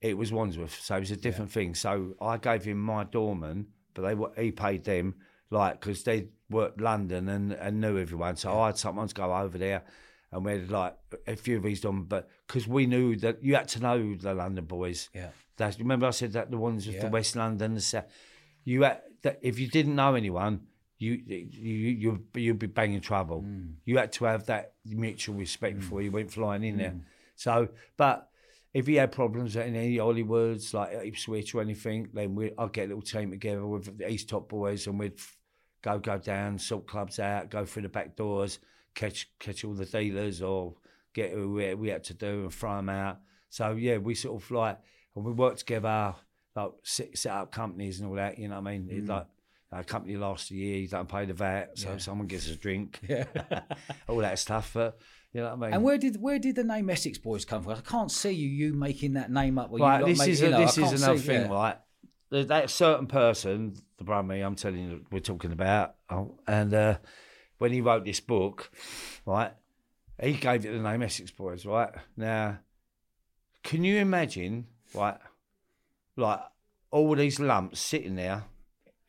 it 0.00 0.16
was 0.16 0.32
Wandsworth, 0.32 0.80
so 0.80 0.96
it 0.96 1.00
was 1.00 1.10
a 1.10 1.16
different 1.16 1.50
thing. 1.50 1.74
So 1.74 2.14
I 2.20 2.38
gave 2.38 2.64
him 2.64 2.78
my 2.80 3.04
doorman, 3.04 3.66
but 3.94 4.02
they 4.02 4.14
were, 4.14 4.32
he 4.38 4.50
paid 4.52 4.84
them 4.84 5.16
like 5.50 5.80
because 5.80 6.04
they 6.04 6.28
worked 6.48 6.80
London 6.80 7.28
and, 7.28 7.52
and 7.52 7.80
knew 7.80 7.98
everyone. 7.98 8.36
So 8.36 8.58
I 8.60 8.66
had 8.66 8.78
someone 8.78 9.08
to 9.08 9.14
go 9.14 9.34
over 9.34 9.58
there, 9.58 9.82
and 10.32 10.44
we 10.44 10.52
had 10.52 10.70
like 10.70 10.96
a 11.26 11.36
few 11.36 11.56
of 11.58 11.62
these 11.64 11.80
done, 11.80 12.04
but 12.04 12.28
because 12.46 12.66
we 12.66 12.86
knew 12.86 13.16
that 13.16 13.42
you 13.42 13.56
had 13.56 13.68
to 13.68 13.80
know 13.80 14.14
the 14.14 14.32
London 14.34 14.64
boys. 14.64 15.08
Yeah. 15.14 15.28
That's, 15.56 15.78
remember 15.78 16.06
I 16.06 16.10
said 16.10 16.32
that 16.32 16.50
the 16.50 16.56
ones 16.56 16.86
with 16.86 16.96
Yeah. 16.96 17.02
the 17.02 17.08
West 17.08 17.36
London, 17.36 17.74
the 17.74 17.80
South. 17.82 18.06
You 18.64 18.82
had, 18.84 19.02
that 19.22 19.38
if 19.42 19.58
you 19.58 19.68
didn't 19.68 19.94
know 19.96 20.14
anyone, 20.14 20.62
you 21.00 21.22
you 21.26 21.90
you 21.90 22.24
you'd 22.34 22.58
be 22.58 22.66
banging 22.66 23.00
trouble. 23.00 23.42
Mm. 23.42 23.72
You 23.86 23.96
had 23.96 24.12
to 24.12 24.26
have 24.26 24.46
that 24.46 24.74
mutual 24.84 25.34
respect 25.34 25.76
mm. 25.76 25.80
before 25.80 26.02
you 26.02 26.12
went 26.12 26.30
flying 26.30 26.62
in 26.62 26.76
there. 26.76 26.90
Mm. 26.90 27.00
So, 27.36 27.68
but 27.96 28.28
if 28.74 28.86
he 28.86 28.96
had 28.96 29.10
problems 29.10 29.56
in 29.56 29.74
any 29.74 29.96
Hollywoods, 29.96 30.74
like 30.74 30.92
Ipswich 30.92 31.54
or 31.54 31.62
anything, 31.62 32.10
then 32.12 32.34
we 32.34 32.52
I'd 32.56 32.72
get 32.74 32.84
a 32.84 32.88
little 32.88 33.02
team 33.02 33.30
together 33.30 33.66
with 33.66 33.96
the 33.96 34.10
East 34.10 34.28
Top 34.28 34.50
boys 34.50 34.86
and 34.86 34.98
we'd 34.98 35.18
go 35.80 35.98
go 35.98 36.18
down, 36.18 36.58
sort 36.58 36.86
clubs 36.86 37.18
out, 37.18 37.48
go 37.48 37.64
through 37.64 37.82
the 37.82 37.88
back 37.88 38.14
doors, 38.14 38.58
catch 38.94 39.30
catch 39.38 39.64
all 39.64 39.72
the 39.72 39.86
dealers 39.86 40.42
or 40.42 40.74
get 41.14 41.32
who 41.32 41.50
we, 41.54 41.74
we 41.74 41.88
had 41.88 42.04
to 42.04 42.14
do 42.14 42.42
and 42.42 42.54
throw 42.54 42.76
them 42.76 42.90
out. 42.90 43.20
So 43.48 43.72
yeah, 43.72 43.96
we 43.96 44.14
sort 44.14 44.42
of 44.42 44.50
like 44.50 44.78
and 45.16 45.24
we 45.24 45.32
worked 45.32 45.60
together, 45.60 46.14
like 46.54 46.72
set, 46.82 47.16
set 47.16 47.32
up 47.32 47.52
companies 47.52 48.00
and 48.00 48.10
all 48.10 48.16
that. 48.16 48.38
You 48.38 48.48
know 48.48 48.60
what 48.60 48.68
I 48.68 48.72
mean? 48.72 48.88
It's 48.90 49.06
mm. 49.06 49.14
like 49.14 49.26
a 49.72 49.84
company 49.84 50.16
lost 50.16 50.50
a 50.50 50.54
year, 50.54 50.78
you 50.78 50.88
don't 50.88 51.08
pay 51.08 51.24
the 51.26 51.32
VAT, 51.32 51.78
so 51.78 51.96
someone 51.98 52.26
gets 52.26 52.48
a 52.48 52.56
drink, 52.56 52.98
Yeah. 53.08 53.24
all 54.08 54.18
that 54.18 54.38
stuff. 54.38 54.72
But 54.74 54.98
you 55.32 55.40
know 55.40 55.48
what 55.48 55.52
I 55.52 55.56
mean? 55.66 55.74
and 55.74 55.84
where 55.84 55.98
did 55.98 56.20
where 56.20 56.38
did 56.38 56.56
the 56.56 56.64
name 56.64 56.90
Essex 56.90 57.18
Boys 57.18 57.44
come 57.44 57.62
from? 57.62 57.72
I 57.72 57.80
can't 57.80 58.10
see 58.10 58.32
you 58.32 58.48
you 58.48 58.72
making 58.72 59.14
that 59.14 59.30
name 59.30 59.58
up. 59.58 59.70
Right, 59.72 60.04
this 60.04 60.26
is 60.26 60.42
a, 60.42 60.50
this 60.50 60.76
is 60.76 61.02
another 61.02 61.18
see- 61.18 61.26
thing, 61.26 61.42
yeah. 61.42 61.52
right? 61.52 61.78
That 62.30 62.70
certain 62.70 63.08
person, 63.08 63.74
the 63.98 64.04
Brummy, 64.04 64.40
I'm 64.40 64.54
telling 64.54 64.88
you, 64.88 65.04
we're 65.10 65.18
talking 65.18 65.50
about, 65.50 65.96
oh, 66.08 66.38
and 66.46 66.72
uh, 66.72 66.98
when 67.58 67.72
he 67.72 67.80
wrote 67.80 68.04
this 68.04 68.20
book, 68.20 68.70
right, 69.26 69.52
he 70.22 70.34
gave 70.34 70.64
it 70.64 70.70
the 70.72 70.78
name 70.78 71.02
Essex 71.02 71.32
Boys, 71.32 71.66
right? 71.66 71.90
Now, 72.16 72.58
can 73.64 73.82
you 73.82 73.96
imagine, 73.98 74.68
right, 74.94 75.18
like 76.16 76.40
all 76.92 77.16
these 77.16 77.40
lumps 77.40 77.80
sitting 77.80 78.14
there 78.14 78.44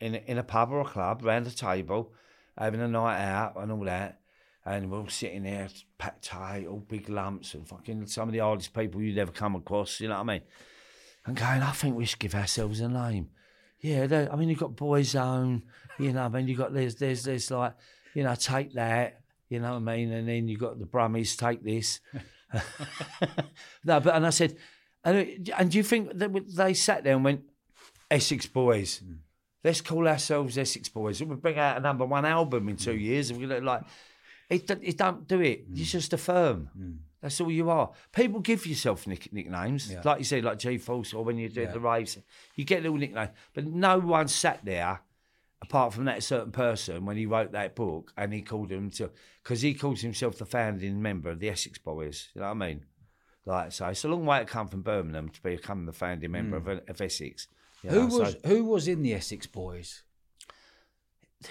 in 0.02 0.16
in 0.16 0.38
a 0.38 0.44
pub 0.44 0.72
or 0.72 0.82
a 0.82 0.86
club 0.86 1.24
round 1.24 1.48
a 1.48 1.52
table, 1.52 2.12
having 2.58 2.82
a 2.82 2.88
night 2.88 3.24
out 3.24 3.56
and 3.56 3.72
all 3.72 3.86
that, 3.86 4.20
and 4.66 4.92
we're 4.92 5.00
all 5.00 5.08
sitting 5.08 5.44
there, 5.44 5.70
packed 5.98 6.26
tight, 6.26 6.68
all 6.68 6.80
big 6.80 7.10
lumps, 7.10 7.54
and 7.54 7.68
fucking 7.68 8.08
some 8.08 8.28
of 8.28 8.34
the 8.34 8.40
hardest 8.40 8.74
people 8.74 9.02
you'd 9.02 9.18
ever 9.18 9.32
come 9.32 9.56
across. 9.56 10.00
You 10.00 10.10
know 10.10 10.16
what 10.16 10.30
I 10.30 10.34
mean? 10.34 10.42
And 11.26 11.36
going, 11.36 11.62
I 11.62 11.72
think 11.72 11.96
we 11.96 12.06
should 12.06 12.20
give 12.20 12.36
ourselves 12.36 12.80
a 12.80 12.90
name. 12.90 13.30
Yeah, 13.80 14.28
I 14.32 14.36
mean, 14.36 14.50
you've 14.50 14.60
got 14.60 14.76
Boyzone, 14.76 15.64
you 15.98 16.14
know, 16.14 16.24
I 16.24 16.30
mean, 16.30 16.48
you've 16.48 16.58
got, 16.58 16.72
there's, 16.72 16.96
there's, 16.96 17.24
there's 17.24 17.50
like, 17.50 17.74
you 18.14 18.24
know, 18.24 18.36
take 18.36 18.74
that, 18.74 19.22
you 19.50 19.60
know 19.60 19.72
what 19.72 19.78
I 19.90 19.96
mean? 19.96 20.12
And 20.12 20.28
then 20.28 20.48
you've 20.48 20.60
got 20.60 20.78
the 20.78 20.86
Brummies, 20.86 21.36
take 21.36 21.64
this. 21.64 22.00
no, 23.84 24.00
but, 24.00 24.16
and 24.16 24.28
I 24.28 24.30
said, 24.30 24.56
and, 25.04 25.52
and 25.58 25.72
do 25.72 25.78
you 25.78 25.84
think 25.84 26.16
that 26.18 26.56
they 26.56 26.76
sat 26.76 27.04
there 27.04 27.16
and 27.16 27.24
went, 27.24 27.42
Essex 28.10 28.46
Boys? 28.46 29.02
Mm. 29.04 29.18
Let's 29.64 29.82
call 29.82 30.08
ourselves 30.08 30.58
Essex 30.58 30.90
Boys. 30.90 31.22
We'll 31.22 31.38
bring 31.38 31.60
out 31.60 31.78
a 31.78 31.80
number 31.80 32.06
one 32.06 32.26
album 32.26 32.70
in 32.70 32.78
two 32.78 32.94
mm. 32.94 33.02
years. 33.02 33.30
And 33.30 33.40
we 33.40 33.46
look 33.46 33.64
like, 33.64 33.84
it, 34.50 34.68
don't- 34.68 34.84
it 34.84 34.98
don't 34.98 35.28
do 35.28 35.42
it. 35.42 35.72
Mm. 35.72 35.78
You're 35.78 35.86
just 35.86 36.14
a 36.14 36.18
firm. 36.18 36.70
Mm. 36.78 36.98
That's 37.22 37.40
all 37.40 37.52
you 37.52 37.70
are. 37.70 37.92
People 38.12 38.40
give 38.40 38.66
yourself 38.66 39.06
nick- 39.06 39.32
nicknames, 39.32 39.92
Yeah. 39.92 40.02
like 40.04 40.18
you 40.18 40.26
said, 40.26 40.44
like 40.44 40.58
G 40.58 40.80
Force, 40.80 41.14
or 41.14 41.24
when 41.24 41.38
you 41.38 41.50
do 41.50 41.68
the 41.68 41.80
raves, 41.80 42.18
you 42.56 42.66
get 42.66 42.82
little 42.82 42.98
nicknames. 42.98 43.30
But 43.54 43.68
no 43.68 44.00
one 44.00 44.28
sat 44.28 44.66
there, 44.66 45.02
apart 45.62 45.94
from 45.94 46.06
that 46.06 46.24
certain 46.24 46.52
person, 46.52 47.06
when 47.06 47.18
he 47.18 47.28
wrote 47.28 47.52
that 47.52 47.76
book, 47.76 48.12
and 48.18 48.34
he 48.34 48.42
called 48.42 48.72
him 48.72 48.90
to, 48.92 49.12
because 49.44 49.62
he 49.62 49.76
calls 49.76 50.02
himself 50.02 50.40
the 50.40 50.48
founding 50.48 51.00
member 51.00 51.30
of 51.30 51.40
the 51.40 51.50
Essex 51.50 51.78
Boys. 51.78 52.30
You 52.34 52.42
know 52.42 52.48
what 52.48 52.64
I 52.64 52.68
mean? 52.68 52.86
Like 53.46 53.72
so, 53.72 53.86
it's 53.88 54.04
a 54.04 54.08
long 54.08 54.26
way 54.26 54.40
to 54.40 54.46
come 54.46 54.68
from 54.68 54.82
Birmingham 54.82 55.30
to 55.30 55.42
become 55.44 55.86
the 55.86 55.94
founding 55.94 56.32
member 56.32 56.58
of, 56.58 56.68
of 56.68 57.02
Essex. 57.02 57.48
You 57.84 57.90
Who 57.90 58.08
was 58.08 58.32
so- 58.34 58.40
who 58.50 58.66
was 58.66 58.88
in 58.88 59.02
the 59.04 59.14
Essex 59.14 59.48
Boys? 59.48 60.04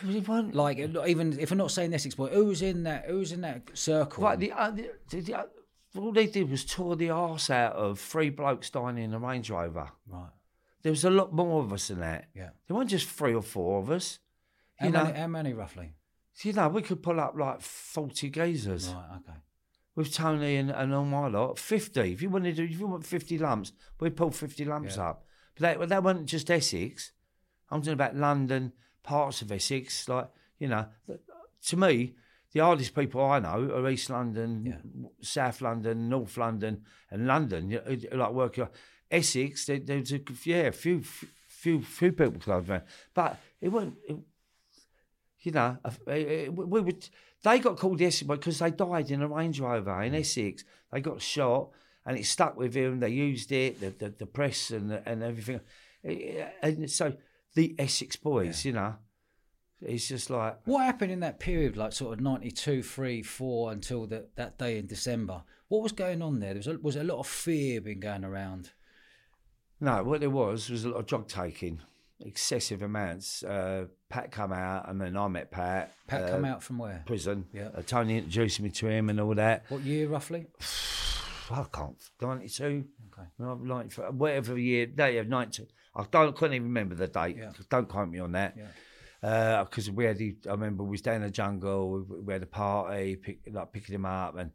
there 0.02 0.12
was 0.14 0.28
one 0.28 0.52
Like 0.52 0.78
even 0.78 1.38
if 1.38 1.50
I'm 1.50 1.58
not 1.58 1.70
saying 1.72 1.92
Essex 1.92 2.14
Boys, 2.14 2.32
who 2.32 2.44
was 2.46 2.62
in 2.62 2.84
that? 2.84 3.06
Who 3.06 3.18
was 3.18 3.32
in 3.32 3.40
that 3.40 3.76
circle? 3.76 4.22
Right, 4.24 4.38
the, 4.38 4.52
uh, 4.52 4.70
the, 4.70 4.90
the, 5.10 5.20
the, 5.20 5.48
all 6.00 6.12
they 6.12 6.26
did 6.28 6.48
was 6.48 6.64
tore 6.64 6.94
the 6.94 7.10
arse 7.10 7.50
out 7.50 7.72
of 7.74 7.98
three 7.98 8.30
blokes 8.30 8.70
dining 8.70 9.04
in 9.04 9.14
a 9.14 9.18
Range 9.18 9.50
Rover. 9.50 9.90
right. 10.06 10.30
There 10.82 10.92
was 10.92 11.04
a 11.04 11.10
lot 11.10 11.32
more 11.34 11.60
of 11.62 11.72
us 11.74 11.88
than 11.88 12.00
that. 12.00 12.28
Yeah. 12.34 12.50
There 12.66 12.74
weren't 12.76 12.88
just 12.88 13.06
three 13.08 13.34
or 13.34 13.42
four 13.42 13.80
of 13.80 13.90
us. 13.90 14.18
How 14.78 14.86
You 14.86 14.92
know, 14.92 15.04
many, 15.04 15.18
how 15.18 15.26
many 15.26 15.52
roughly? 15.52 15.92
you 16.42 16.52
know, 16.54 16.68
we 16.68 16.80
could 16.80 17.02
pull 17.02 17.20
up 17.20 17.34
like 17.36 17.60
40 17.60 18.30
geezers 18.30 18.88
Right. 18.88 19.16
Okay. 19.16 19.38
with 19.94 20.14
Tony 20.14 20.56
and, 20.56 20.70
and 20.70 20.94
all 20.94 21.04
my 21.04 21.26
lot. 21.28 21.58
50. 21.58 22.00
If 22.12 22.22
you 22.22 22.30
wanted 22.30 22.56
to, 22.56 22.64
if 22.64 22.78
you 22.80 22.86
want 22.86 23.04
50 23.04 23.36
lumps, 23.36 23.72
we'd 23.98 24.16
pull 24.16 24.30
50 24.30 24.64
lumps 24.64 24.96
Yeah. 24.96 25.10
up. 25.10 25.24
But 25.60 25.78
that, 25.78 25.88
that 25.88 26.02
wasn't 26.02 26.26
just 26.26 26.50
Essex. 26.50 27.12
I'm 27.70 27.80
talking 27.80 27.92
about 27.92 28.16
London, 28.16 28.72
parts 29.02 29.42
of 29.42 29.52
Essex. 29.52 30.08
Like, 30.08 30.28
you 30.58 30.68
know, 30.68 30.86
to 31.66 31.76
me, 31.76 32.14
the 32.52 32.60
hardest 32.60 32.94
people 32.94 33.24
I 33.24 33.38
know 33.38 33.70
are 33.74 33.88
East 33.88 34.10
London, 34.10 34.66
Yeah. 34.66 35.08
South 35.20 35.60
London, 35.60 36.08
North 36.08 36.36
London, 36.36 36.84
and 37.10 37.26
London. 37.26 37.78
Like 38.12 38.32
working 38.32 38.68
Essex, 39.10 39.66
there, 39.66 39.78
there's 39.78 40.12
a 40.12 40.20
yeah, 40.44 40.68
a 40.68 40.72
few 40.72 41.02
few 41.02 41.82
few 41.82 42.12
people 42.12 42.40
close 42.40 42.68
around, 42.68 42.82
but 43.12 43.38
it 43.60 43.68
wasn't. 43.68 43.96
It, 44.08 44.16
you 45.42 45.52
know, 45.52 45.78
we 46.06 46.80
would. 46.80 47.08
They 47.42 47.58
got 47.58 47.78
called 47.78 47.98
the 47.98 48.06
Essex 48.06 48.26
because 48.26 48.58
they 48.58 48.70
died 48.70 49.10
in 49.10 49.22
a 49.22 49.28
Range 49.28 49.58
Rover 49.60 50.02
in 50.02 50.12
mm. 50.12 50.20
Essex. 50.20 50.64
They 50.92 51.00
got 51.00 51.22
shot, 51.22 51.70
and 52.10 52.18
it 52.18 52.26
stuck 52.26 52.56
with 52.56 52.74
him. 52.74 52.98
They 52.98 53.10
used 53.10 53.52
it, 53.52 53.78
the 53.78 53.90
the, 53.90 54.08
the 54.18 54.26
press 54.26 54.72
and 54.72 54.90
the, 54.90 55.08
and 55.08 55.22
everything, 55.22 55.60
Uh, 56.04 56.48
and 56.60 56.90
so 56.90 57.12
the 57.54 57.76
Essex 57.78 58.16
boys, 58.16 58.64
you 58.64 58.72
know, 58.72 58.96
it's 59.80 60.08
just 60.08 60.28
like 60.28 60.58
What 60.64 60.84
happened 60.84 61.12
in 61.12 61.20
that 61.20 61.38
period, 61.38 61.76
like 61.76 61.92
sort 61.92 62.14
of 62.14 62.20
92, 62.20 62.82
3, 62.82 63.22
4, 63.22 63.72
until 63.72 64.06
that 64.08 64.34
that 64.34 64.58
day 64.58 64.78
in 64.78 64.86
December? 64.88 65.44
What 65.68 65.84
was 65.84 65.92
going 65.92 66.20
on 66.20 66.40
there? 66.40 66.54
There 66.54 66.58
was 66.58 66.66
a, 66.66 66.78
was 66.78 66.96
a 66.96 67.04
lot 67.04 67.20
of 67.20 67.28
fear 67.28 67.80
been 67.80 68.00
going 68.00 68.24
around. 68.24 68.72
No, 69.80 70.02
what 70.02 70.18
there 70.18 70.30
was 70.30 70.68
was 70.68 70.84
a 70.84 70.88
lot 70.88 70.98
of 70.98 71.06
drug 71.06 71.28
taking, 71.28 71.78
excessive 72.18 72.82
amounts. 72.82 73.44
Uh, 73.44 73.86
Pat 74.08 74.32
come 74.32 74.52
out, 74.52 74.88
and 74.88 75.00
then 75.00 75.16
I 75.16 75.28
met 75.28 75.52
Pat. 75.52 75.92
Pat 76.08 76.24
uh, 76.24 76.30
come 76.30 76.44
out 76.44 76.64
from 76.64 76.78
where? 76.78 77.04
prison. 77.06 77.46
Yeah. 77.52 77.68
Uh, 77.72 77.82
Tony 77.86 78.18
introduced 78.18 78.58
me 78.60 78.70
to 78.70 78.88
him 78.88 79.10
and 79.10 79.20
all 79.20 79.36
that. 79.36 79.62
What 79.68 79.82
year 79.82 80.08
roughly? 80.08 80.48
I 81.50 81.64
can't. 81.72 82.02
Ninety 82.20 82.48
two. 82.48 82.84
Okay. 83.12 83.28
No, 83.38 83.54
like 83.62 83.92
whatever 84.12 84.58
year. 84.58 84.86
Day 84.86 85.18
of 85.18 85.28
ninety. 85.28 85.66
I 85.94 86.04
don't. 86.10 86.36
Couldn't 86.36 86.54
even 86.54 86.68
remember 86.68 86.94
the 86.94 87.08
date. 87.08 87.36
Yeah. 87.36 87.52
Don't 87.68 87.88
quote 87.88 88.08
me 88.08 88.18
on 88.20 88.32
that. 88.32 88.56
Yeah. 88.56 89.28
Uh, 89.28 89.64
because 89.64 89.90
we 89.90 90.04
had. 90.04 90.18
The, 90.18 90.36
I 90.46 90.52
remember 90.52 90.84
we 90.84 90.90
was 90.90 91.02
down 91.02 91.16
in 91.16 91.22
the 91.22 91.30
jungle. 91.30 92.04
We, 92.08 92.20
we 92.20 92.32
had 92.32 92.42
a 92.42 92.46
party, 92.46 93.16
pick, 93.16 93.40
like 93.50 93.72
picking 93.72 93.94
him 93.94 94.06
up, 94.06 94.36
and 94.36 94.52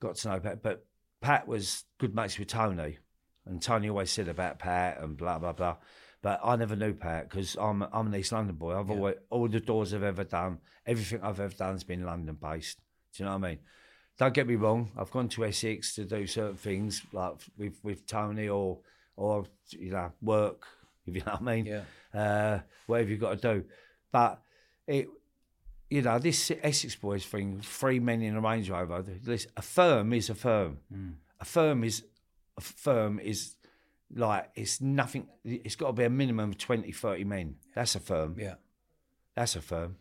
got 0.00 0.16
to 0.16 0.28
know 0.28 0.40
Pat. 0.40 0.62
But 0.62 0.84
Pat 1.20 1.48
was 1.48 1.84
good 1.98 2.14
mates 2.14 2.38
with 2.38 2.48
Tony, 2.48 2.98
and 3.46 3.60
Tony 3.62 3.88
always 3.88 4.10
said 4.10 4.28
about 4.28 4.58
Pat 4.58 5.00
and 5.00 5.16
blah 5.16 5.38
blah 5.38 5.52
blah. 5.52 5.76
But 6.22 6.40
I 6.42 6.56
never 6.56 6.76
knew 6.76 6.94
Pat 6.94 7.28
because 7.28 7.56
I'm 7.56 7.82
I'm 7.82 8.06
an 8.06 8.14
East 8.14 8.32
London 8.32 8.56
boy. 8.56 8.78
I've 8.78 8.90
always 8.90 9.16
all 9.30 9.48
the 9.48 9.60
doors 9.60 9.92
I've 9.92 10.02
ever 10.02 10.24
done, 10.24 10.58
everything 10.86 11.20
I've 11.22 11.40
ever 11.40 11.54
done 11.54 11.72
has 11.72 11.84
been 11.84 12.04
London 12.04 12.38
based. 12.40 12.78
Do 13.14 13.22
you 13.22 13.24
know 13.26 13.36
what 13.36 13.46
I 13.46 13.50
mean? 13.50 13.58
Don't 14.18 14.32
get 14.34 14.46
me 14.46 14.54
wrong. 14.56 14.90
I've 14.96 15.10
gone 15.10 15.28
to 15.30 15.44
Essex 15.44 15.94
to 15.96 16.04
do 16.04 16.26
certain 16.26 16.56
things 16.56 17.02
like 17.12 17.34
with 17.58 17.78
with 17.82 18.06
Tony 18.06 18.48
or 18.48 18.78
or 19.16 19.44
you 19.70 19.90
know 19.92 20.12
work. 20.22 20.66
If 21.06 21.14
you 21.16 21.20
know 21.20 21.32
what 21.32 21.42
I 21.42 21.44
mean, 21.56 21.66
Yeah. 21.66 21.82
uh, 22.18 22.60
whatever 22.86 23.10
you've 23.10 23.20
got 23.20 23.38
to 23.42 23.54
do. 23.54 23.64
But 24.10 24.40
it, 24.86 25.06
you 25.90 26.00
know, 26.00 26.18
this 26.18 26.50
Essex 26.62 26.96
boys 26.96 27.26
thing, 27.26 27.60
three 27.62 28.00
men 28.00 28.22
in 28.22 28.36
a 28.36 28.40
Range 28.40 28.70
Rover. 28.70 29.02
This, 29.02 29.46
a 29.54 29.60
firm 29.60 30.14
is 30.14 30.30
a 30.30 30.34
firm. 30.34 30.78
A 31.40 31.44
firm 31.44 31.84
is 31.84 32.04
a 32.56 32.62
firm 32.62 33.18
is 33.18 33.56
like 34.14 34.48
it's 34.54 34.80
nothing. 34.80 35.28
It's 35.44 35.76
got 35.76 35.88
to 35.88 35.92
be 35.92 36.04
a 36.04 36.08
minimum 36.10 36.50
of 36.52 36.56
20, 36.58 36.90
30 36.90 37.24
men. 37.24 37.56
That's 37.74 37.94
a 37.96 38.00
firm. 38.00 38.36
Yeah. 38.38 38.54
That's 39.36 39.56
a 39.56 39.60
firm. 39.60 39.96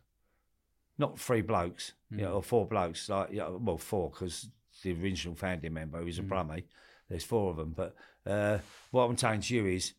Not 1.03 1.19
three 1.19 1.41
blokes, 1.41 1.93
you 2.11 2.23
know, 2.23 2.33
or 2.37 2.43
four 2.43 2.65
blokes. 2.65 3.09
Like, 3.09 3.31
you 3.31 3.39
know, 3.39 3.59
well, 3.61 3.77
four 3.77 4.09
because 4.09 4.47
the 4.83 4.93
original 5.01 5.35
founding 5.35 5.73
member 5.73 6.01
who's 6.01 6.19
a 6.19 6.23
Brummie. 6.23 6.63
There's 7.09 7.23
four 7.25 7.51
of 7.51 7.57
them. 7.57 7.73
But 7.75 7.95
uh, 8.25 8.59
what 8.91 9.03
I'm 9.03 9.17
saying 9.17 9.41
to 9.41 9.55
you 9.55 9.65
is, 9.65 9.93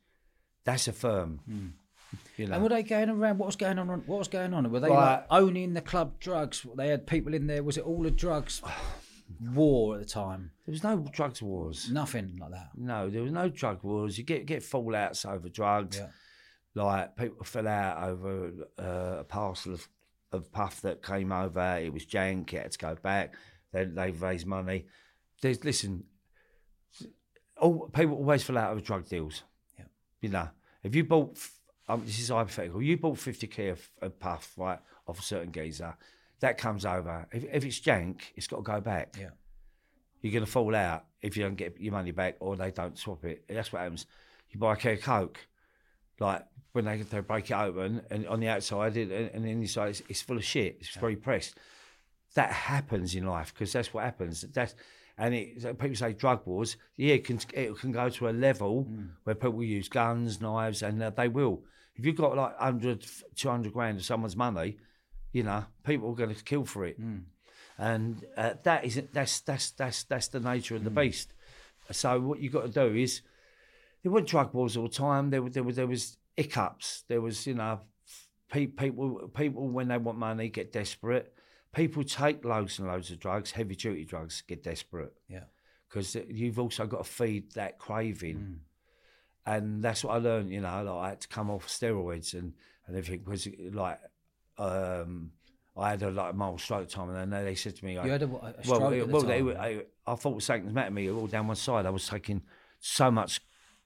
that's 0.64 0.88
a 0.88 0.92
firm. 0.92 1.40
You 2.38 2.46
know, 2.46 2.54
And 2.54 2.62
were 2.62 2.68
they 2.70 2.82
going 2.82 3.10
around? 3.10 3.38
What 3.38 3.46
was 3.46 3.56
going 3.56 3.78
on? 3.78 3.88
What 3.88 4.18
was 4.18 4.28
going 4.28 4.54
on? 4.54 4.70
Were 4.70 4.80
they 4.80 4.88
Right. 4.88 5.16
like 5.16 5.26
owning 5.30 5.74
the 5.74 5.80
club 5.82 6.18
drugs? 6.20 6.64
They 6.76 6.88
had 6.88 7.06
people 7.06 7.34
in 7.34 7.46
there. 7.48 7.62
Was 7.62 7.76
it 7.76 7.84
all 7.84 8.06
a 8.06 8.10
drugs 8.10 8.62
war 9.54 9.94
at 9.96 10.00
the 10.00 10.06
time? 10.08 10.52
there 10.66 10.72
was 10.72 10.82
no 10.82 11.06
drugs 11.12 11.42
wars. 11.42 11.90
Nothing 11.90 12.38
like 12.40 12.52
that. 12.52 12.70
No, 12.76 13.10
there 13.10 13.22
was 13.22 13.32
no 13.32 13.48
drug 13.48 13.82
wars. 13.82 14.16
You 14.16 14.24
get 14.24 14.46
get 14.46 14.62
fallouts 14.62 15.26
over 15.30 15.48
drugs. 15.48 15.98
Yeah. 15.98 16.08
Like 16.76 17.16
people 17.16 17.44
fell 17.44 17.68
out 17.68 18.08
over 18.08 18.50
uh, 18.78 19.16
a 19.20 19.24
parcel 19.24 19.74
of, 19.74 19.88
of 20.34 20.52
puff 20.52 20.80
that 20.82 21.02
came 21.02 21.32
over. 21.32 21.78
It 21.78 21.92
was 21.92 22.04
jank. 22.04 22.52
It 22.52 22.62
had 22.62 22.72
to 22.72 22.78
go 22.78 22.94
back. 22.96 23.34
They 23.72 23.84
they 23.84 24.10
raised 24.10 24.46
money. 24.46 24.86
There's 25.40 25.64
listen. 25.64 26.04
All 27.56 27.88
people 27.88 28.16
always 28.16 28.42
fall 28.42 28.58
out 28.58 28.76
of 28.76 28.82
drug 28.84 29.08
deals. 29.08 29.42
Yeah. 29.78 29.84
You 30.20 30.28
know, 30.30 30.48
if 30.82 30.94
you 30.94 31.04
bought, 31.04 31.38
um, 31.88 32.02
this 32.04 32.18
is 32.18 32.28
hypothetical. 32.28 32.82
You 32.82 32.96
bought 32.96 33.18
fifty 33.18 33.46
k 33.46 33.68
of, 33.68 33.88
of 34.02 34.18
puff 34.18 34.52
right 34.56 34.80
off 35.06 35.18
a 35.18 35.22
certain 35.22 35.52
geezer, 35.52 35.96
that 36.40 36.58
comes 36.58 36.84
over. 36.84 37.26
If 37.32 37.44
if 37.52 37.64
it's 37.64 37.80
jank, 37.80 38.20
it's 38.36 38.46
got 38.46 38.56
to 38.56 38.62
go 38.62 38.80
back. 38.80 39.16
Yeah. 39.18 39.30
you're 40.20 40.32
going 40.32 40.44
to 40.44 40.50
fall 40.50 40.74
out 40.74 41.04
if 41.20 41.36
you 41.36 41.42
don't 41.42 41.54
get 41.54 41.78
your 41.78 41.92
money 41.92 42.10
back 42.10 42.36
or 42.40 42.56
they 42.56 42.70
don't 42.70 42.98
swap 42.98 43.24
it. 43.24 43.44
That's 43.48 43.72
what 43.72 43.82
happens. 43.82 44.06
You 44.50 44.58
buy 44.58 44.74
a 44.74 44.92
of 44.92 45.02
Coke, 45.02 45.38
like 46.20 46.44
when 46.72 46.84
they, 46.84 46.98
they 47.02 47.20
break 47.20 47.50
it 47.50 47.54
open 47.54 48.02
and 48.10 48.26
on 48.26 48.40
the 48.40 48.48
outside 48.48 48.96
it, 48.96 49.10
and 49.32 49.44
then 49.44 49.60
inside 49.60 49.90
it's, 49.90 50.02
it's 50.08 50.22
full 50.22 50.36
of 50.36 50.44
shit. 50.44 50.78
It's 50.80 50.96
very 50.96 51.16
pressed. 51.16 51.54
That 52.34 52.50
happens 52.50 53.14
in 53.14 53.26
life 53.26 53.54
because 53.54 53.72
that's 53.72 53.94
what 53.94 54.04
happens. 54.04 54.42
That's 54.52 54.74
and 55.16 55.34
it, 55.34 55.78
people 55.78 55.94
say 55.94 56.12
drug 56.12 56.44
wars. 56.46 56.76
Yeah, 56.96 57.14
it 57.14 57.24
can 57.24 57.38
it 57.52 57.78
can 57.78 57.92
go 57.92 58.08
to 58.08 58.28
a 58.28 58.30
level 58.30 58.84
where 59.22 59.36
people 59.36 59.62
use 59.62 59.88
guns, 59.88 60.40
knives, 60.40 60.82
and 60.82 61.02
uh, 61.02 61.10
they 61.10 61.28
will. 61.28 61.62
If 61.96 62.04
you've 62.04 62.16
got 62.16 62.36
like 62.36 62.58
100, 62.58 63.06
200 63.36 63.72
grand 63.72 63.98
of 63.98 64.04
someone's 64.04 64.36
money, 64.36 64.78
you 65.32 65.44
know, 65.44 65.64
people 65.84 66.10
are 66.10 66.16
going 66.16 66.34
to 66.34 66.42
kill 66.42 66.64
for 66.64 66.84
it. 66.84 66.98
And 67.78 68.24
uh, 68.36 68.54
that 68.64 68.84
is 68.84 69.00
that's 69.12 69.40
that's 69.40 69.70
that's 69.72 70.02
that's 70.04 70.28
the 70.28 70.40
nature 70.40 70.74
of 70.74 70.82
the 70.84 70.90
beast. 70.90 71.32
So 71.92 72.20
what 72.20 72.40
you've 72.40 72.52
got 72.52 72.72
to 72.72 72.88
do 72.88 72.96
is 72.96 73.22
there 74.04 74.12
weren't 74.12 74.28
drug 74.28 74.54
wars 74.54 74.76
all 74.76 74.84
the 74.84 74.88
time. 74.94 75.30
There, 75.30 75.42
were- 75.42 75.50
there 75.50 75.64
was 75.64 75.74
there 75.74 75.88
was 75.88 76.16
hiccups. 76.36 77.02
There 77.08 77.20
was 77.20 77.44
you 77.48 77.54
know 77.54 77.80
pe- 78.52 78.66
people 78.66 79.28
people 79.34 79.66
when 79.68 79.88
they 79.88 79.98
want 79.98 80.18
money 80.18 80.48
get 80.50 80.70
desperate. 80.72 81.32
People 81.74 82.04
take 82.04 82.44
loads 82.44 82.78
and 82.78 82.86
loads 82.86 83.10
of 83.10 83.18
drugs, 83.18 83.50
heavy 83.50 83.74
duty 83.74 84.04
drugs, 84.04 84.44
get 84.46 84.62
desperate 84.62 85.12
Yeah. 85.28 85.44
because 85.88 86.14
you've 86.28 86.60
also 86.60 86.86
got 86.86 86.98
to 87.04 87.10
feed 87.10 87.50
that 87.54 87.80
craving. 87.80 88.60
And 89.44 89.82
that's 89.82 90.04
what 90.04 90.14
I 90.14 90.18
learned, 90.18 90.50
you 90.52 90.60
know, 90.60 90.84
like 90.84 91.04
I 91.04 91.08
had 91.08 91.20
to 91.22 91.28
come 91.28 91.50
off 91.50 91.66
steroids 91.66 92.32
and, 92.34 92.52
and 92.86 92.96
everything 92.96 93.24
because 93.24 93.48
like 93.72 93.98
um, 94.56 95.32
I 95.76 95.90
had 95.90 96.02
a 96.02 96.10
like 96.10 96.34
mild 96.36 96.60
stroke 96.60 96.88
time 96.88 97.10
and 97.10 97.32
then 97.32 97.44
they 97.44 97.54
said 97.56 97.74
to 97.76 97.84
me, 97.84 97.96
like, 97.96 98.06
You 98.06 98.12
had 98.12 98.22
a, 98.22 98.26
a 98.26 98.28
well, 98.28 98.54
stroke 98.62 98.92
it- 98.92 99.00
at 99.00 99.06
the 99.08 99.12
well, 99.12 99.22
time. 99.22 99.46
they 99.46 99.56
I, 99.56 99.82
I 100.06 100.14
thought 100.14 100.42
something 100.42 100.66
was 100.66 100.74
matter 100.74 100.90
me 100.92 101.10
all 101.10 101.26
down 101.26 101.48
one 101.48 101.56
side. 101.56 101.86
I 101.86 101.90
was 101.90 102.06
taking 102.06 102.42
so 102.78 103.10
much 103.10 103.40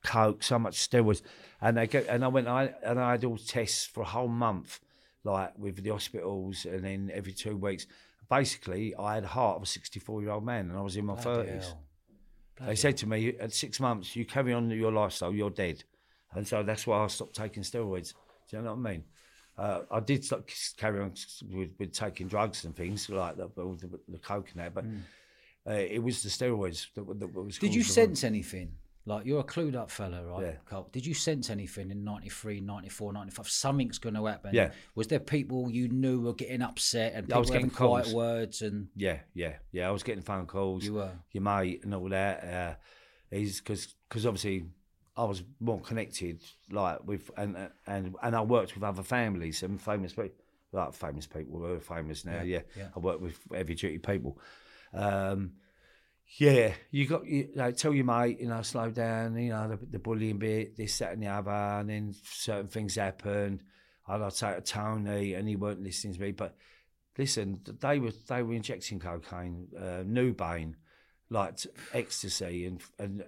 coke, 0.05 0.43
so 0.43 0.59
much 0.59 0.77
steroids, 0.77 1.23
and 1.61 1.77
they 1.77 1.87
get, 1.87 2.07
and 2.09 2.25
I 2.25 2.29
went 2.29 2.49
I 2.49 2.75
and 2.85 2.99
I 3.01 3.13
had 3.13 3.25
all 3.25 3.39
tests 3.39 3.85
for 3.85 4.03
a 4.03 4.07
whole 4.07 4.29
month, 4.29 4.81
like 5.25 5.57
with 5.59 5.83
the 5.83 5.91
hospitals, 5.91 6.65
and 6.65 6.85
then 6.85 7.11
every 7.13 7.33
two 7.33 7.57
weeks. 7.57 7.87
Basically, 8.31 8.95
I 8.95 9.15
had 9.15 9.25
a 9.25 9.29
heart 9.29 9.57
of 9.57 9.63
a 9.63 9.67
sixty-four-year-old 9.67 10.45
man, 10.45 10.69
and 10.69 10.79
I 10.79 10.83
was 10.83 10.97
in 10.97 11.07
my 11.07 11.15
Bloody 11.15 11.49
thirties. 11.49 11.65
hell. 11.69 11.83
They 12.67 12.75
said 12.75 12.97
to 12.99 13.07
me, 13.07 13.35
at 13.39 13.53
six 13.53 13.79
months, 13.81 14.17
you 14.17 14.25
carry 14.25 14.53
on 14.53 14.69
your 14.71 14.93
lifestyle, 14.93 15.33
you're 15.33 15.49
dead. 15.49 15.85
And 16.35 16.47
so 16.47 16.63
that's 16.63 16.87
why 16.87 17.05
I 17.05 17.07
stopped 17.07 17.37
taking 17.37 17.63
steroids. 17.63 18.13
Do 18.51 18.57
you 18.57 18.63
know 18.63 18.75
what 18.75 18.89
I 18.89 18.93
mean? 18.93 19.05
Uh, 19.57 19.81
I 19.91 20.01
did 20.01 20.25
start, 20.25 20.53
carry 20.77 21.01
on 21.01 21.15
with, 21.51 21.71
with 21.79 21.93
taking 21.93 22.29
drugs 22.29 22.65
and 22.65 22.77
things 22.77 23.09
like 23.09 23.37
the, 23.37 23.49
the, 23.57 23.99
the 24.09 24.19
coke 24.19 24.51
and 24.53 24.61
that, 24.63 24.75
but 24.75 24.85
uh, 25.67 25.75
it 25.75 26.03
was 26.03 26.23
the 26.23 26.29
steroids 26.29 26.89
that, 26.95 27.21
that 27.21 27.35
was. 27.35 27.59
Did 27.59 27.75
you 27.75 27.83
sense 27.83 28.25
anything? 28.25 28.73
Like 29.09 29.25
you're 29.25 29.41
a 29.41 29.45
clued 29.45 29.75
up 29.75 29.91
fella, 29.91 30.23
right? 30.23 30.43
Yeah. 30.43 30.53
Carl? 30.67 30.89
Did 30.93 31.07
you 31.07 31.15
sense 31.15 31.49
anything 31.49 31.91
in 31.91 32.05
93, 32.05 32.61
94, 32.61 33.15
95? 33.15 33.49
Something's 33.49 33.99
going 33.99 34.15
to 34.15 34.27
happen. 34.27 34.55
Yeah. 34.55 34.73
Was 34.95 35.07
there 35.07 35.19
people 35.19 35.71
you 35.71 35.89
knew 35.89 36.21
were 36.21 36.35
getting 36.35 36.61
upset 36.61 37.15
and 37.15 37.25
I 37.25 37.27
people 37.27 37.41
was 37.41 37.49
having 37.49 37.69
getting 37.69 37.77
quiet 37.77 38.09
words 38.09 38.61
and 38.61 38.89
Yeah, 38.95 39.21
yeah, 39.33 39.55
yeah. 39.73 39.89
I 39.89 39.93
was 39.93 40.03
getting 40.03 40.23
phone 40.23 40.47
calls. 40.47 40.85
You 40.85 40.95
were? 40.95 41.11
Your 41.33 41.43
mate 41.43 41.85
and 41.85 41.95
all 41.95 42.09
that. 42.11 42.45
Uh, 42.45 42.75
he's 43.35 43.61
because 43.61 43.95
because 44.09 44.27
obviously 44.27 44.67
I 45.17 45.25
was 45.25 45.43
more 45.59 45.81
connected, 45.81 46.43
like 46.71 46.99
with 47.05 47.31
and 47.37 47.71
and 47.87 48.15
and 48.23 48.37
I 48.37 48.43
worked 48.43 48.75
with 48.75 48.85
other 48.85 49.03
families 49.03 49.63
and 49.63 49.81
famous 49.81 50.13
people, 50.13 50.45
like 50.73 50.93
famous 50.93 51.27
people 51.27 51.59
who 51.61 51.65
are 51.65 51.81
famous 51.81 52.27
now. 52.27 52.43
Yeah, 52.43 52.61
yeah. 52.77 52.89
I 52.95 52.99
worked 52.99 53.23
with 53.23 53.39
heavy 53.53 53.75
duty 53.75 53.99
people. 53.99 54.39
Um, 54.93 55.53
yeah, 56.37 56.75
you 56.91 57.07
got 57.07 57.27
you 57.27 57.49
like 57.55 57.77
tell 57.77 57.95
your 57.95 58.05
mate, 58.05 58.41
you 58.41 58.49
know, 58.49 58.63
slow 58.63 58.91
down, 58.91 59.37
you 59.39 59.51
know, 59.51 59.69
the, 59.69 59.79
the 59.87 59.99
bullying 59.99 60.39
bit, 60.39 60.77
this, 60.77 60.99
that, 60.99 61.13
and 61.13 61.23
the 61.23 61.29
other, 61.29 61.51
and 61.51 61.89
then 61.89 62.15
certain 62.23 62.69
things 62.69 62.97
happened. 62.97 63.63
And 64.07 64.25
I'd 64.25 64.33
to 64.33 64.61
Tony, 64.61 65.35
and 65.35 65.49
he 65.49 65.57
weren't 65.57 65.83
listening 65.83 66.15
to 66.15 66.21
me, 66.21 66.33
but 66.33 66.57
listen, 67.17 67.61
they 67.81 67.99
were 67.99 68.13
they 68.29 68.43
were 68.43 68.55
injecting 68.55 68.99
cocaine, 69.01 69.69
uh, 69.79 70.03
Nubain, 70.05 70.77
like 71.31 71.59
ecstasy, 71.95 72.67
and 72.67 72.83
and 72.99 73.25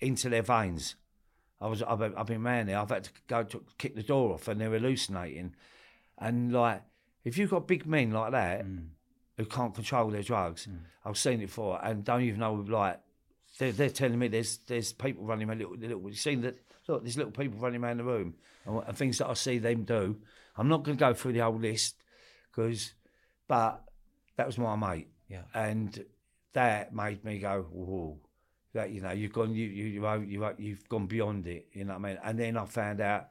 into 0.00 0.28
their 0.28 0.42
veins. 0.42 0.96
I 1.60 1.68
was 1.68 1.82
I've, 1.82 1.98
been- 1.98 2.14
I've 2.16 2.26
been 2.26 2.44
around 2.44 2.68
there. 2.68 2.78
I've 2.78 2.90
had 2.90 3.04
to 3.04 3.10
go 3.28 3.42
to 3.44 3.64
kick 3.78 3.94
the 3.94 4.02
door 4.02 4.34
off, 4.34 4.48
and 4.48 4.60
they're 4.60 4.70
hallucinating. 4.70 5.54
And 6.18 6.52
like, 6.52 6.82
if 7.24 7.36
you've 7.38 7.50
got 7.50 7.68
big 7.68 7.86
men 7.86 8.10
like 8.10 8.32
that 8.32 8.64
who 9.36 9.44
can't 9.44 9.74
control 9.74 10.10
their 10.10 10.22
drugs, 10.22 10.66
mm. 10.66 10.78
I've 11.04 11.18
seen 11.18 11.40
it 11.40 11.46
before, 11.46 11.80
and 11.82 12.04
don't 12.04 12.22
even 12.22 12.40
know 12.40 12.54
like. 12.54 13.00
They're, 13.58 13.70
they're 13.70 13.90
telling 13.90 14.18
me 14.18 14.26
there's 14.26 14.58
there's 14.66 14.92
people 14.92 15.24
running 15.24 15.48
around 15.48 15.58
little 15.58 15.76
little. 15.76 16.00
You've 16.02 16.18
seen 16.18 16.40
that? 16.40 16.58
Look, 16.88 17.02
there's 17.02 17.16
little 17.16 17.32
people 17.32 17.58
running 17.58 17.82
around 17.82 17.98
the 17.98 18.04
room, 18.04 18.34
and, 18.66 18.82
and 18.86 18.96
things 18.96 19.18
that 19.18 19.28
I 19.28 19.34
see 19.34 19.58
them 19.58 19.84
do. 19.84 20.16
I'm 20.56 20.68
not 20.68 20.82
going 20.82 20.96
to 20.96 21.00
go 21.00 21.14
through 21.14 21.32
the 21.32 21.40
whole 21.40 21.58
list 21.58 21.96
because, 22.50 22.94
but 23.48 23.82
that 24.36 24.46
was 24.46 24.58
my 24.58 24.76
mate, 24.76 25.08
yeah. 25.28 25.42
and 25.54 26.04
that 26.52 26.94
made 26.94 27.24
me 27.24 27.38
go, 27.38 27.66
whoa. 27.70 28.18
That 28.72 28.90
you 28.90 29.02
know, 29.02 29.12
you've 29.12 29.32
gone, 29.32 29.54
you 29.54 29.68
you 29.68 29.84
you 29.84 30.24
you 30.26 30.54
you've 30.58 30.88
gone 30.88 31.06
beyond 31.06 31.46
it. 31.46 31.68
You 31.72 31.84
know 31.84 31.92
what 31.92 32.04
I 32.04 32.08
mean? 32.08 32.18
And 32.24 32.38
then 32.38 32.56
I 32.56 32.64
found 32.64 33.00
out 33.00 33.28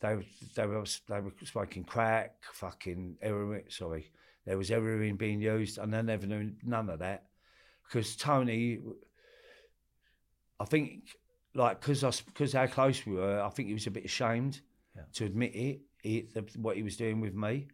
they 0.00 0.16
were 0.16 0.24
they 0.54 0.66
were 0.66 0.84
they 1.08 1.20
were 1.20 1.32
smoking 1.44 1.84
crack, 1.84 2.34
fucking 2.52 3.16
heroin. 3.22 3.62
Sorry, 3.68 4.10
there 4.44 4.58
was 4.58 4.68
heroin 4.68 5.16
being 5.16 5.40
used, 5.40 5.78
and 5.78 5.94
I 5.94 6.02
never 6.02 6.26
knew 6.26 6.52
none 6.62 6.88
of 6.90 6.98
that 7.00 7.24
because 7.84 8.16
Tony, 8.16 8.80
I 10.58 10.64
think, 10.64 11.16
like 11.54 11.80
because 11.80 12.02
us 12.04 12.20
because 12.20 12.52
how 12.52 12.66
close 12.66 13.04
we 13.06 13.14
were, 13.14 13.40
I 13.40 13.48
think 13.50 13.68
he 13.68 13.74
was 13.74 13.86
a 13.86 13.90
bit 13.90 14.04
ashamed 14.04 14.60
Yeah. 14.96 15.02
to 15.14 15.24
admit 15.26 15.54
it, 15.54 15.80
he, 16.02 16.28
the, 16.34 16.44
what 16.58 16.76
he 16.76 16.82
was 16.82 16.96
doing 16.96 17.20
with 17.20 17.34
me. 17.34 17.68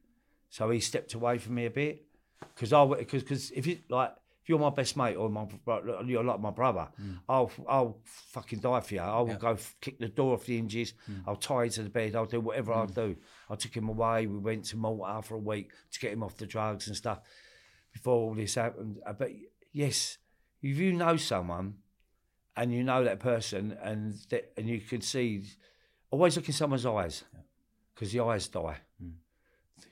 So 0.50 0.70
he 0.70 0.80
stepped 0.80 1.14
away 1.14 1.38
from 1.38 1.54
me 1.54 1.66
a 1.66 1.70
bit 1.70 2.04
because 2.54 2.72
I 2.72 2.84
because 2.86 3.22
because 3.22 3.50
if 3.52 3.66
you 3.66 3.78
like. 3.88 4.12
If 4.48 4.52
you're 4.52 4.58
my 4.60 4.70
best 4.70 4.96
mate 4.96 5.14
or 5.14 5.28
my 5.28 5.46
you're 6.06 6.24
like 6.24 6.40
my 6.40 6.50
brother, 6.50 6.88
hmm. 6.96 7.16
I'll 7.28 7.50
I'll 7.68 7.98
fucking 8.04 8.60
die 8.60 8.80
for 8.80 8.94
you. 8.94 9.00
I 9.02 9.20
will 9.20 9.28
Yeah. 9.28 9.36
go 9.36 9.50
f- 9.50 9.76
kick 9.78 9.98
the 9.98 10.08
door 10.08 10.32
off 10.36 10.46
the 10.46 10.56
hinges. 10.56 10.94
Hmm. 11.04 11.16
I'll 11.26 11.36
tie 11.36 11.64
you 11.64 11.70
to 11.72 11.82
the 11.82 11.90
bed. 11.90 12.16
I'll 12.16 12.24
do 12.24 12.40
whatever 12.40 12.72
I'll 12.72 12.86
hmm. 12.86 12.94
do. 12.94 13.16
I 13.50 13.56
took 13.56 13.76
him 13.76 13.90
away. 13.90 14.26
We 14.26 14.38
went 14.38 14.64
to 14.70 14.78
Malta 14.78 15.20
for 15.20 15.34
a 15.34 15.38
week 15.38 15.72
to 15.92 16.00
get 16.00 16.14
him 16.14 16.22
off 16.22 16.38
the 16.38 16.46
drugs 16.46 16.86
and 16.86 16.96
stuff 16.96 17.20
before 17.92 18.14
all 18.14 18.34
this 18.34 18.54
happened. 18.54 19.02
Uh, 19.04 19.12
But 19.12 19.32
yes, 19.72 20.16
if 20.62 20.78
you 20.78 20.94
know 20.94 21.18
someone 21.18 21.74
and 22.56 22.72
you 22.72 22.82
know 22.82 23.04
that 23.04 23.20
person 23.20 23.76
and 23.82 24.14
that, 24.30 24.50
and 24.56 24.66
you 24.66 24.80
can 24.80 25.02
see, 25.02 25.42
always 26.10 26.36
look 26.36 26.48
in 26.48 26.54
someone's 26.54 26.86
eyes 26.86 27.22
because 27.94 28.12
the 28.12 28.20
eyes 28.20 28.48
die. 28.48 28.78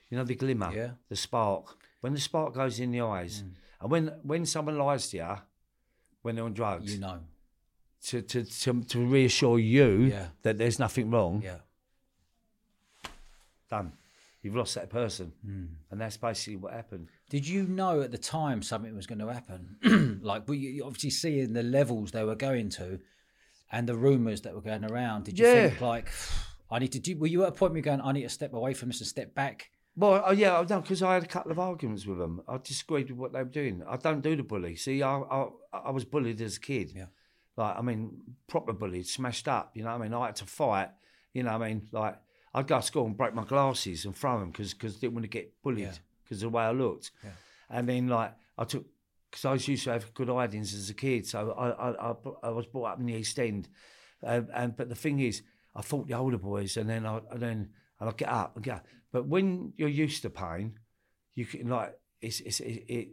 You 0.08 0.16
know 0.16 0.24
the 0.24 0.34
glimmer, 0.34 0.72
Yeah. 0.74 0.92
the 1.10 1.16
spark. 1.16 1.76
When 2.00 2.14
the 2.14 2.20
spark 2.20 2.54
goes 2.54 2.80
in 2.80 2.90
the 2.92 3.02
eyes, 3.02 3.44
and 3.80 3.90
when 3.90 4.06
when 4.22 4.46
someone 4.46 4.78
lies 4.78 5.08
to 5.10 5.16
you, 5.18 5.34
when 6.22 6.34
they're 6.36 6.44
on 6.44 6.54
drugs, 6.54 6.92
You 6.94 7.00
know. 7.00 7.20
to, 8.06 8.22
to, 8.22 8.44
to, 8.44 8.82
to 8.82 9.06
reassure 9.06 9.58
you 9.58 9.86
Yeah. 10.04 10.28
that 10.42 10.58
there's 10.58 10.78
nothing 10.78 11.10
wrong, 11.10 11.42
Yeah. 11.42 11.58
done. 13.70 13.92
You've 14.42 14.54
lost 14.56 14.76
that 14.76 14.90
person. 14.90 15.32
Hmm. 15.44 15.64
And 15.90 16.00
that's 16.00 16.16
basically 16.16 16.56
what 16.56 16.72
happened. 16.72 17.08
Did 17.30 17.48
you 17.48 17.64
know 17.64 18.00
at 18.02 18.12
the 18.12 18.18
time 18.18 18.62
something 18.62 18.94
was 18.94 19.06
going 19.06 19.18
to 19.18 19.32
happen? 19.32 20.20
like, 20.22 20.46
were 20.46 20.54
you 20.54 20.84
obviously 20.84 21.10
seeing 21.10 21.52
the 21.52 21.64
levels 21.64 22.12
they 22.12 22.22
were 22.22 22.36
going 22.36 22.68
to 22.70 23.00
and 23.72 23.88
the 23.88 23.96
rumours 23.96 24.42
that 24.42 24.54
were 24.54 24.60
going 24.60 24.84
around? 24.84 25.24
Did 25.24 25.38
you 25.40 25.46
think, 25.46 25.80
like, 25.80 26.08
I 26.70 26.78
need 26.78 26.92
to 26.92 27.00
do, 27.00 27.16
were 27.18 27.26
you 27.26 27.42
at 27.42 27.48
a 27.48 27.52
point 27.52 27.72
where 27.72 27.78
you're 27.78 27.82
going, 27.96 28.00
I 28.00 28.12
need 28.12 28.22
to 28.22 28.28
step 28.28 28.52
away 28.52 28.72
from 28.74 28.88
this 28.90 29.00
and 29.00 29.08
step 29.08 29.34
back? 29.34 29.70
Well, 29.98 30.22
uh, 30.26 30.32
yeah, 30.32 30.62
no, 30.68 30.80
because 30.80 31.02
I 31.02 31.14
had 31.14 31.24
a 31.24 31.26
couple 31.26 31.50
of 31.50 31.58
arguments 31.58 32.06
with 32.06 32.18
them. 32.18 32.42
I 32.46 32.58
disagreed 32.58 33.10
with 33.10 33.18
what 33.18 33.32
they 33.32 33.38
were 33.38 33.44
doing. 33.48 33.82
I 33.88 33.96
don't 33.96 34.20
do 34.20 34.36
the 34.36 34.42
bully. 34.42 34.76
See, 34.76 35.02
I 35.02 35.18
I, 35.18 35.48
I 35.72 35.90
was 35.90 36.04
bullied 36.04 36.40
as 36.42 36.56
a 36.58 36.60
kid. 36.60 36.92
Yeah. 36.94 37.06
Like, 37.56 37.76
I 37.78 37.80
mean, 37.82 38.20
proper 38.46 38.74
bullied, 38.74 39.06
smashed 39.06 39.48
up. 39.48 39.70
You 39.74 39.84
know 39.84 39.90
what 39.92 40.00
I 40.00 40.04
mean? 40.04 40.14
I 40.14 40.26
had 40.26 40.36
to 40.36 40.44
fight. 40.44 40.90
You 41.32 41.42
know 41.44 41.52
what 41.58 41.64
I 41.64 41.68
mean? 41.68 41.88
Like, 41.90 42.16
I'd 42.52 42.66
go 42.66 42.76
to 42.76 42.82
school 42.82 43.06
and 43.06 43.16
break 43.16 43.34
my 43.34 43.44
glasses 43.44 44.04
and 44.04 44.14
throw 44.14 44.38
them 44.40 44.50
because 44.50 44.74
I 44.74 44.88
didn't 45.00 45.14
want 45.14 45.24
to 45.24 45.28
get 45.28 45.54
bullied 45.62 45.84
Yeah. 45.84 45.92
because 46.24 46.42
of 46.42 46.50
the 46.52 46.56
way 46.56 46.64
I 46.64 46.72
looked. 46.72 47.12
Yeah. 47.24 47.30
And 47.70 47.88
then, 47.88 48.08
like, 48.08 48.34
I 48.58 48.64
took, 48.64 48.84
because 49.30 49.44
I 49.46 49.52
was 49.52 49.66
used 49.66 49.84
to 49.84 49.92
have 49.92 50.12
good 50.12 50.28
ideas 50.28 50.74
as 50.74 50.90
a 50.90 50.94
kid. 50.94 51.26
So 51.26 51.52
I, 51.52 51.68
I, 51.70 52.10
I, 52.10 52.14
I 52.42 52.50
was 52.50 52.66
brought 52.66 52.92
up 52.92 53.00
in 53.00 53.06
the 53.06 53.14
East 53.14 53.38
End. 53.38 53.68
Um, 54.22 54.48
and 54.54 54.76
But 54.76 54.90
the 54.90 54.94
thing 54.94 55.20
is, 55.20 55.42
I 55.74 55.80
fought 55.82 56.06
the 56.08 56.14
older 56.14 56.38
boys 56.38 56.76
and 56.76 56.88
then 56.88 57.06
I, 57.06 57.20
and 57.30 57.40
then 57.40 57.70
and 58.00 58.08
I 58.08 58.12
get 58.12 58.28
up 58.28 58.56
and 58.56 58.64
get 58.64 58.76
up. 58.76 58.86
But 59.12 59.26
when 59.26 59.72
you're 59.76 59.88
used 59.88 60.22
to 60.22 60.30
pain, 60.30 60.78
you 61.34 61.46
can, 61.46 61.68
like, 61.68 61.94
it's, 62.20 62.40
it's, 62.40 62.60
it, 62.60 62.84
it 62.88 63.08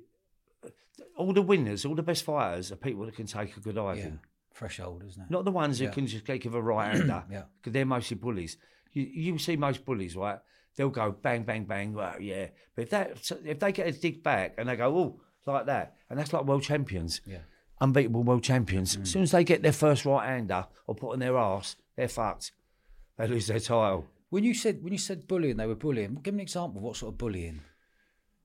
all 1.17 1.33
the 1.33 1.41
winners, 1.41 1.85
all 1.85 1.95
the 1.95 2.03
best 2.03 2.23
fighters 2.23 2.71
are 2.71 2.75
people 2.75 3.05
that 3.05 3.15
can 3.15 3.25
take 3.25 3.55
a 3.57 3.59
good 3.59 3.75
Yeah. 3.75 3.83
Fresh 4.53 4.75
Threshold, 4.77 5.03
isn't 5.07 5.23
it? 5.23 5.31
Not 5.31 5.45
the 5.45 5.51
ones 5.51 5.81
Yeah. 5.81 5.87
who 5.87 5.93
can 5.93 6.07
just 6.07 6.25
give 6.25 6.53
a 6.53 6.61
right 6.61 6.95
hander. 6.95 7.23
Yeah. 7.31 7.43
Because 7.59 7.73
they're 7.73 7.85
mostly 7.85 8.17
bullies. 8.17 8.57
You, 8.91 9.03
you 9.03 9.37
see 9.39 9.55
most 9.55 9.83
bullies, 9.85 10.15
right? 10.15 10.39
They'll 10.75 10.89
go 10.89 11.11
bang, 11.11 11.43
bang, 11.43 11.65
bang. 11.65 11.93
Well, 11.93 12.19
yeah. 12.19 12.47
But 12.75 12.83
if 12.83 12.89
that 12.91 13.31
if 13.45 13.59
they 13.59 13.71
get 13.71 13.87
a 13.87 13.91
dig 13.91 14.23
back 14.23 14.55
and 14.57 14.67
they 14.69 14.75
go, 14.75 14.95
oh, 14.95 15.21
like 15.45 15.65
that, 15.67 15.95
and 16.09 16.17
that's 16.19 16.33
like 16.33 16.45
world 16.45 16.63
champions. 16.63 17.21
Yeah. 17.25 17.39
unbeatable 17.81 18.23
world 18.23 18.43
champions. 18.43 18.95
Mm. 18.95 19.01
As 19.03 19.09
soon 19.11 19.23
as 19.23 19.31
they 19.31 19.43
get 19.43 19.61
their 19.61 19.73
first 19.73 20.05
right 20.05 20.27
hander 20.27 20.67
or 20.87 20.95
put 20.95 21.13
on 21.13 21.19
their 21.19 21.37
ass, 21.37 21.75
they're 21.95 22.07
fucked. 22.07 22.51
They 23.17 23.27
lose 23.27 23.47
their 23.47 23.59
title. 23.59 24.05
When 24.33 24.43
you 24.43 24.55
said 24.55 24.83
when 24.83 24.91
you 24.91 24.97
said 24.97 25.27
bullying, 25.27 25.57
they 25.57 25.67
were 25.67 25.75
bullying. 25.75 26.15
Give 26.15 26.33
me 26.33 26.39
an 26.39 26.45
example 26.45 26.79
of 26.79 26.83
what 26.83 26.95
sort 26.95 27.13
of 27.13 27.19
bullying. 27.19 27.61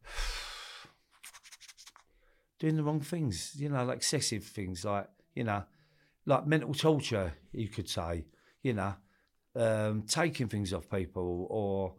doing 2.58 2.76
the 2.76 2.82
wrong 2.82 3.00
things, 3.00 3.54
you 3.56 3.70
know, 3.70 3.82
like 3.86 3.96
excessive 3.96 4.44
things, 4.44 4.84
like, 4.84 5.08
you 5.34 5.44
know, 5.44 5.62
like 6.26 6.46
mental 6.46 6.74
torture, 6.74 7.32
you 7.52 7.68
could 7.68 7.88
say, 7.88 8.26
you 8.62 8.74
know, 8.74 8.96
um, 9.56 10.02
taking 10.02 10.46
things 10.46 10.74
off 10.74 10.90
people 10.90 11.46
or, 11.48 11.94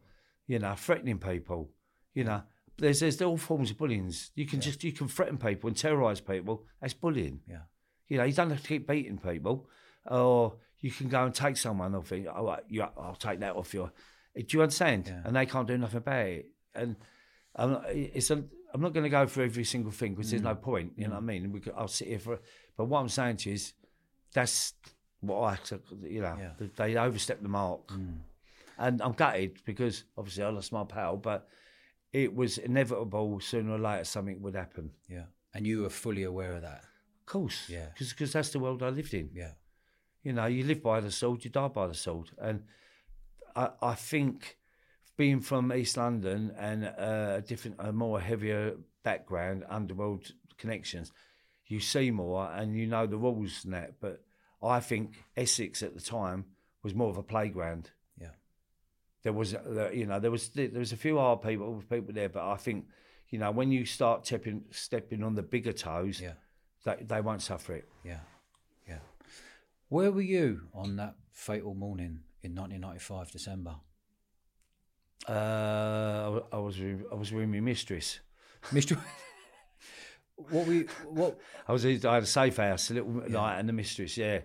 you 0.46 0.60
know, 0.60 0.76
threatening 0.76 1.18
people, 1.18 1.72
you 2.14 2.24
know. 2.24 2.44
There's, 2.78 3.00
there's 3.00 3.20
all 3.24 3.38
forms 3.38 3.72
of 3.72 3.80
bullying. 3.80 4.14
You 4.36 4.46
can 4.46 4.62
just, 4.62 4.84
you 4.84 4.92
can 4.92 5.08
threaten 5.08 5.40
people 5.40 5.68
and 5.68 5.76
terrorise 5.76 6.22
people. 6.22 6.64
That's 6.80 6.94
bullying. 6.94 7.40
Yeah. 7.50 7.64
You 8.08 8.20
know, 8.20 8.26
you 8.26 8.34
don't 8.34 8.52
have 8.52 8.62
to 8.62 8.68
keep 8.68 8.88
beating 8.88 9.18
people, 9.18 9.68
or 10.06 10.58
you 10.82 10.92
can 10.92 11.10
go 11.10 11.26
and 11.26 11.34
take 11.34 11.58
someone 11.58 11.96
off 11.96 12.12
it. 12.12 12.28
Oh, 12.34 12.46
right, 12.46 12.64
you, 12.68 12.82
I'll 12.82 13.16
take 13.20 13.40
that 13.42 13.56
off 13.56 13.74
you. 13.74 13.92
Do 14.36 14.46
you 14.50 14.62
understand? 14.62 15.08
Yeah. 15.08 15.22
And 15.26 15.36
they 15.36 15.46
can't 15.46 15.68
do 15.68 15.78
nothing 15.78 15.98
about 15.98 16.26
it. 16.26 16.46
And 16.74 16.96
I'm 17.56 17.72
not, 17.72 17.86
it's 17.90 18.30
a, 18.32 18.44
I'm 18.74 18.82
not 18.82 18.94
going 18.94 19.04
to 19.04 19.10
go 19.10 19.26
through 19.26 19.46
every 19.46 19.64
single 19.64 19.92
thing 19.92 20.14
because 20.14 20.32
there's 20.32 20.44
no 20.44 20.56
mm. 20.56 20.62
point. 20.62 20.94
You 20.96 21.08
know 21.08 21.16
what 21.16 21.20
I 21.20 21.22
mm. 21.24 21.26
mean? 21.26 21.52
We 21.52 21.60
could, 21.60 21.74
I'll 21.76 21.88
sit 21.88 22.08
here 22.08 22.20
for. 22.20 22.40
But 22.78 22.86
what 22.86 23.00
I'm 23.00 23.10
saying 23.10 23.38
to 23.38 23.50
you 23.50 23.56
is, 23.56 23.74
that's 24.34 24.74
what 25.22 25.38
I, 25.38 25.58
you 26.04 26.22
know, 26.22 26.38
Yeah. 26.40 26.68
they 26.76 26.96
overstepped 26.96 27.42
the 27.44 27.50
mark, 27.50 27.88
mm. 27.88 28.20
and 28.78 29.02
I'm 29.02 29.14
gutted 29.14 29.60
because 29.66 30.04
obviously 30.18 30.44
I 30.44 30.50
lost 30.50 30.72
my 30.72 30.84
pal, 30.84 31.18
but 31.18 31.48
it 32.14 32.34
was 32.34 32.58
inevitable. 32.58 33.40
Sooner 33.40 33.74
or 33.74 33.80
later, 33.80 34.04
something 34.04 34.42
would 34.42 34.56
happen. 34.56 34.92
Yeah. 35.10 35.26
And 35.54 35.66
you 35.66 35.82
were 35.82 35.90
fully 35.90 36.24
aware 36.24 36.54
of 36.54 36.62
that. 36.62 36.84
Of 37.22 37.26
course, 37.26 37.70
Yeah. 37.70 37.88
because 37.98 38.32
that's 38.32 38.52
the 38.52 38.60
world 38.60 38.84
I 38.84 38.90
lived 38.90 39.14
in. 39.14 39.32
Yeah. 39.34 39.52
You 40.24 40.34
know, 40.34 40.46
you 40.46 40.64
live 40.64 40.84
by 40.84 41.00
the 41.00 41.12
sword, 41.12 41.44
you 41.46 41.50
die 41.50 41.68
by 41.70 41.88
the 41.88 41.94
sword. 41.94 42.32
And 42.38 42.64
I, 43.56 43.70
I 43.82 43.94
think 43.96 44.58
being 45.18 45.40
from 45.42 45.72
East 45.74 45.98
London 45.98 46.54
and 46.58 46.86
uh, 46.86 47.36
a 47.38 47.42
different, 47.42 47.78
a 47.80 47.92
more 47.92 48.20
heavier 48.20 48.76
background, 49.04 49.64
underworld 49.70 50.32
connections, 50.58 51.12
you 51.68 51.80
see 51.80 52.12
more 52.12 52.50
and 52.52 52.76
you 52.76 52.88
know 52.88 53.06
the 53.06 53.18
rules 53.18 53.64
and 53.64 53.74
that. 53.74 54.00
But 54.00 54.24
I 54.62 54.80
think 54.80 55.14
Essex 55.38 55.84
at 55.84 55.96
the 55.96 56.02
time 56.02 56.46
was 56.84 56.94
more 56.94 57.10
of 57.10 57.18
a 57.18 57.24
playground. 57.24 57.92
Yeah. 58.20 58.30
There 59.24 59.34
was, 59.34 59.54
uh, 59.56 59.90
you 59.94 60.06
know, 60.06 60.20
there 60.20 60.32
was 60.32 60.50
there 60.50 60.70
was 60.74 60.92
a 60.92 60.98
few 60.98 61.18
hard 61.18 61.42
people, 61.42 61.84
people 61.90 62.14
there, 62.14 62.30
but 62.30 62.46
I 62.46 62.58
think, 62.58 62.86
you 63.30 63.40
know, 63.40 63.52
when 63.52 63.72
you 63.72 63.86
start 63.86 64.26
stepping 64.26 64.64
stepping 64.72 65.24
on 65.24 65.36
the 65.36 65.44
bigger 65.44 65.74
toes, 65.74 66.20
Yeah. 66.20 66.34
they, 66.84 66.98
they 67.04 67.22
won't 67.22 67.42
suffer 67.42 67.74
it. 67.74 67.88
Yeah. 68.04 68.12
Yeah. 68.12 68.20
Where 69.90 70.12
were 70.12 70.22
you 70.22 70.68
on 70.76 70.98
that 70.98 71.16
fatal 71.32 71.74
morning 71.74 72.20
in 72.44 72.54
1995 72.54 73.32
December? 73.32 73.76
Uh, 75.28 76.42
I 76.52 76.58
I 76.58 76.60
was 76.60 76.80
with, 76.80 77.06
I 77.12 77.16
was 77.16 77.32
with 77.32 77.50
my 77.50 77.60
mistress. 77.60 78.20
Mistress. 78.72 79.00
what 80.36 80.68
were 80.68 80.74
you, 80.74 80.88
what 81.10 81.40
I 81.68 81.74
was 81.74 81.86
I 81.86 81.90
had 81.90 82.24
a 82.24 82.28
safe 82.28 82.58
house, 82.58 82.92
a 82.92 82.94
little 82.94 83.10
night, 83.30 83.58
and 83.58 83.68
the 83.68 83.74
mistress, 83.74 84.16
yeah. 84.16 84.42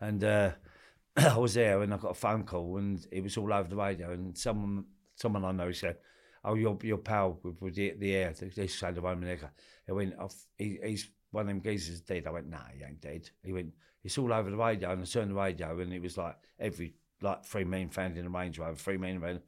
And 0.00 0.24
uh, 0.24 0.52
I 1.16 1.36
was 1.36 1.52
there, 1.52 1.82
and 1.82 1.92
I 1.92 1.98
got 1.98 2.12
a 2.12 2.14
phone 2.14 2.44
call, 2.44 2.78
and 2.78 3.06
it 3.12 3.22
was 3.22 3.36
all 3.36 3.52
over 3.52 3.68
the 3.68 3.76
radio. 3.76 4.12
And 4.12 4.36
someone, 4.36 4.86
someone 5.14 5.44
I 5.44 5.52
know 5.52 5.72
said, 5.72 5.98
"Oh, 6.42 6.54
your 6.54 6.78
your 6.82 6.98
pal 6.98 7.38
with, 7.42 7.60
with 7.60 7.74
the, 7.74 7.92
the 7.98 8.14
air, 8.14 8.32
they 8.32 8.66
said 8.66 8.94
the 8.94 9.02
Roman 9.02 9.28
Egger." 9.28 9.50
He 9.84 9.92
went, 9.92 10.14
oh, 10.18 10.30
he, 10.56 10.78
"He's 10.82 11.10
one 11.32 11.42
of 11.42 11.48
them 11.48 11.60
geezers 11.60 12.00
dead." 12.00 12.26
I 12.26 12.30
went, 12.30 12.48
"Nah, 12.48 12.64
he 12.74 12.82
ain't 12.82 13.02
dead." 13.02 13.28
He 13.44 13.52
went, 13.52 13.74
"It's 14.06 14.18
all 14.18 14.32
over 14.32 14.50
the 14.50 14.56
radio," 14.56 14.92
and 14.92 15.02
I 15.02 15.04
turned 15.04 15.32
the 15.32 15.34
radio, 15.34 15.78
and 15.80 15.92
it 15.92 16.00
was 16.00 16.16
like 16.16 16.36
every 16.60 16.94
like 17.20 17.44
three 17.44 17.64
men 17.64 17.88
found 17.88 18.16
in 18.16 18.24
the 18.24 18.30
Range 18.30 18.56
Rover, 18.56 18.76
three 18.76 18.98
men 18.98 19.18
around. 19.18 19.40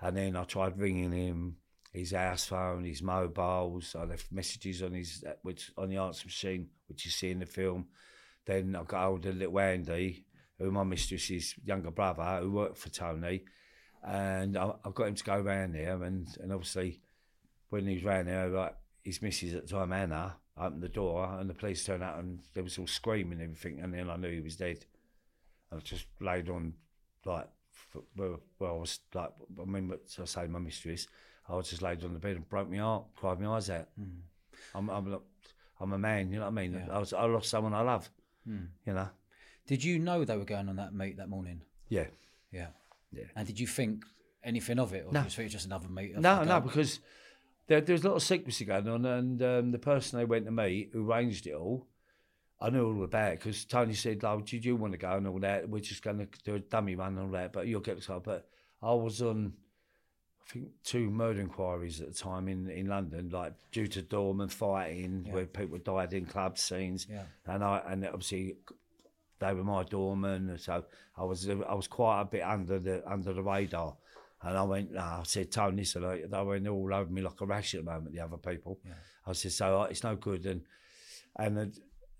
And 0.00 0.16
then 0.16 0.34
I 0.34 0.44
tried 0.44 0.78
ringing 0.78 1.12
him, 1.12 1.56
his 1.92 2.12
house 2.12 2.46
phone, 2.46 2.84
his 2.84 3.02
mobiles. 3.02 3.94
I 3.94 4.04
left 4.04 4.32
messages 4.32 4.82
on 4.82 4.94
his 4.94 5.22
uh, 5.28 5.34
which 5.42 5.70
on 5.76 5.90
the 5.90 5.98
answer 5.98 6.26
machine, 6.26 6.68
which 6.88 7.04
you 7.04 7.10
see 7.10 7.30
in 7.30 7.40
the 7.40 7.46
film. 7.46 7.88
Then 8.46 8.74
I 8.74 8.82
got 8.84 9.04
hold 9.04 9.26
of 9.26 9.36
little 9.36 9.60
Andy, 9.60 10.24
who 10.58 10.70
my 10.70 10.84
mistress's 10.84 11.54
younger 11.62 11.90
brother, 11.90 12.40
who 12.40 12.50
worked 12.50 12.78
for 12.78 12.88
Tony, 12.88 13.44
and 14.02 14.56
I, 14.56 14.72
I 14.84 14.90
got 14.94 15.08
him 15.08 15.14
to 15.16 15.24
go 15.24 15.38
round 15.38 15.74
there. 15.74 16.02
And, 16.02 16.26
and 16.40 16.50
obviously, 16.50 17.02
when 17.68 17.86
he 17.86 17.94
was 17.94 18.04
round 18.04 18.26
there, 18.26 18.48
like 18.48 18.74
his 19.02 19.20
missus 19.20 19.54
at 19.54 19.66
the 19.68 19.74
time, 19.74 19.92
Anna, 19.92 20.36
opened 20.66 20.82
the 20.82 20.88
door, 20.88 21.36
and 21.38 21.48
the 21.48 21.54
police 21.54 21.84
turned 21.84 22.02
out, 22.02 22.18
and 22.18 22.40
there 22.54 22.64
was 22.64 22.78
all 22.78 22.86
screaming 22.86 23.40
and 23.40 23.42
everything. 23.42 23.80
And 23.80 23.92
then 23.94 24.10
I 24.10 24.16
knew 24.16 24.30
he 24.30 24.40
was 24.40 24.56
dead. 24.56 24.84
I 25.72 25.78
just 25.78 26.06
laid 26.20 26.48
on, 26.48 26.74
like, 27.24 27.48
well, 28.16 28.40
well 28.58 28.76
I 28.76 28.78
was 28.78 29.00
like, 29.14 29.30
I 29.60 29.64
mean, 29.64 29.88
what 29.88 30.00
I 30.20 30.24
say, 30.24 30.46
my 30.46 30.58
mistress, 30.58 31.06
I 31.48 31.54
was 31.54 31.70
just 31.70 31.82
laid 31.82 32.04
on 32.04 32.12
the 32.12 32.18
bed 32.18 32.36
and 32.36 32.48
broke 32.48 32.70
my 32.70 32.78
heart, 32.78 33.04
cried 33.16 33.40
my 33.40 33.56
eyes 33.56 33.70
out. 33.70 33.88
Hmm. 33.98 34.20
I'm, 34.74 34.90
I'm, 34.90 35.18
I'm 35.80 35.92
a 35.92 35.98
man, 35.98 36.30
you 36.30 36.36
know 36.36 36.42
what 36.42 36.58
I 36.58 36.66
mean? 36.68 36.82
I, 36.90 36.98
was, 36.98 37.12
I 37.12 37.24
lost 37.24 37.50
someone 37.50 37.74
I 37.74 37.80
love, 37.80 38.08
hmm. 38.46 38.64
you 38.86 38.92
know? 38.92 39.08
did 39.66 39.84
you 39.84 39.98
know 39.98 40.24
they 40.24 40.36
were 40.36 40.44
going 40.44 40.68
on 40.68 40.76
that 40.76 40.92
meet 40.92 41.16
that 41.18 41.28
morning? 41.28 41.62
Yeah. 41.88 42.06
Yeah. 42.50 42.68
Yeah. 43.12 43.24
And 43.36 43.46
did 43.46 43.60
you 43.60 43.66
think 43.66 44.04
anything 44.42 44.78
of 44.78 44.92
it, 44.92 45.04
or 45.06 45.12
No. 45.12 45.22
did 45.22 45.32
you 45.32 45.36
think 45.36 45.40
it 45.40 45.44
was 45.44 45.52
just 45.52 45.66
another 45.66 45.88
meet? 45.88 46.16
No, 46.16 46.44
no, 46.44 46.60
because 46.60 47.00
there, 47.72 47.80
there 47.80 47.94
was 47.94 48.04
a 48.04 48.08
lot 48.08 48.16
of 48.16 48.22
secrecy 48.22 48.64
going 48.64 48.88
on, 48.88 49.04
and 49.06 49.42
um, 49.42 49.70
the 49.70 49.78
person 49.78 50.18
they 50.18 50.24
went 50.24 50.44
to 50.44 50.50
meet 50.52 50.90
who 50.92 51.10
arranged 51.10 51.46
it 51.46 51.54
all, 51.54 51.86
I 52.60 52.70
knew 52.70 52.86
all 52.86 53.04
about 53.04 53.32
it 53.32 53.38
because 53.38 53.64
Tony 53.64 53.94
said, 53.94 54.20
"Oh, 54.24 54.40
did 54.40 54.64
you 54.64 54.76
want 54.76 54.92
to 54.92 54.98
go 54.98 55.12
and 55.12 55.26
all 55.26 55.40
that? 55.40 55.68
We're 55.68 55.80
just 55.80 56.02
going 56.02 56.18
to 56.18 56.28
do 56.44 56.54
a 56.56 56.58
dummy 56.60 56.94
run 56.94 57.16
and 57.16 57.26
all 57.26 57.32
that, 57.32 57.52
but 57.52 57.66
you'll 57.66 57.80
get 57.80 57.98
the 57.98 58.04
car." 58.06 58.20
But 58.20 58.46
I 58.82 58.92
was 58.92 59.22
on, 59.22 59.54
I 60.46 60.50
think, 60.52 60.68
two 60.84 61.10
murder 61.10 61.40
inquiries 61.40 62.00
at 62.00 62.08
the 62.08 62.14
time 62.14 62.46
in, 62.48 62.68
in 62.68 62.86
London, 62.88 63.30
like 63.30 63.54
due 63.72 63.86
to 63.88 64.02
doorman 64.02 64.48
fighting, 64.48 65.26
where 65.30 65.46
people 65.46 65.78
died 65.78 66.12
in 66.12 66.26
club 66.26 66.58
scenes, 66.58 67.06
Yeah. 67.10 67.24
and 67.46 67.64
I 67.64 67.82
and 67.88 68.04
obviously 68.06 68.56
they 69.38 69.54
were 69.54 69.64
my 69.64 69.82
doorman, 69.84 70.56
so 70.58 70.84
I 71.16 71.24
was 71.24 71.48
I 71.48 71.74
was 71.74 71.88
quite 71.88 72.20
a 72.20 72.24
bit 72.26 72.42
under 72.42 72.78
the 72.78 73.02
under 73.10 73.32
the 73.32 73.42
radar. 73.42 73.96
And 74.42 74.56
I 74.58 74.62
went, 74.62 74.92
nah, 74.92 75.20
I 75.20 75.22
said, 75.24 75.50
Tony, 75.52 75.78
listen, 75.78 76.04
I- 76.04 76.24
they 76.28 76.42
went 76.42 76.66
all 76.66 76.92
over 76.94 77.10
me 77.10 77.22
like 77.22 77.40
a 77.40 77.46
rash 77.46 77.74
at 77.74 77.84
the 77.84 77.90
moment, 77.90 78.12
the 78.14 78.20
other 78.20 78.36
people. 78.36 78.80
I 79.26 79.32
said, 79.34 79.52
so 79.52 79.82
uh, 79.82 79.84
it's 79.84 80.02
no 80.02 80.16
good. 80.16 80.46
And 80.46 80.62
and 81.36 81.58
uh, 81.58 81.64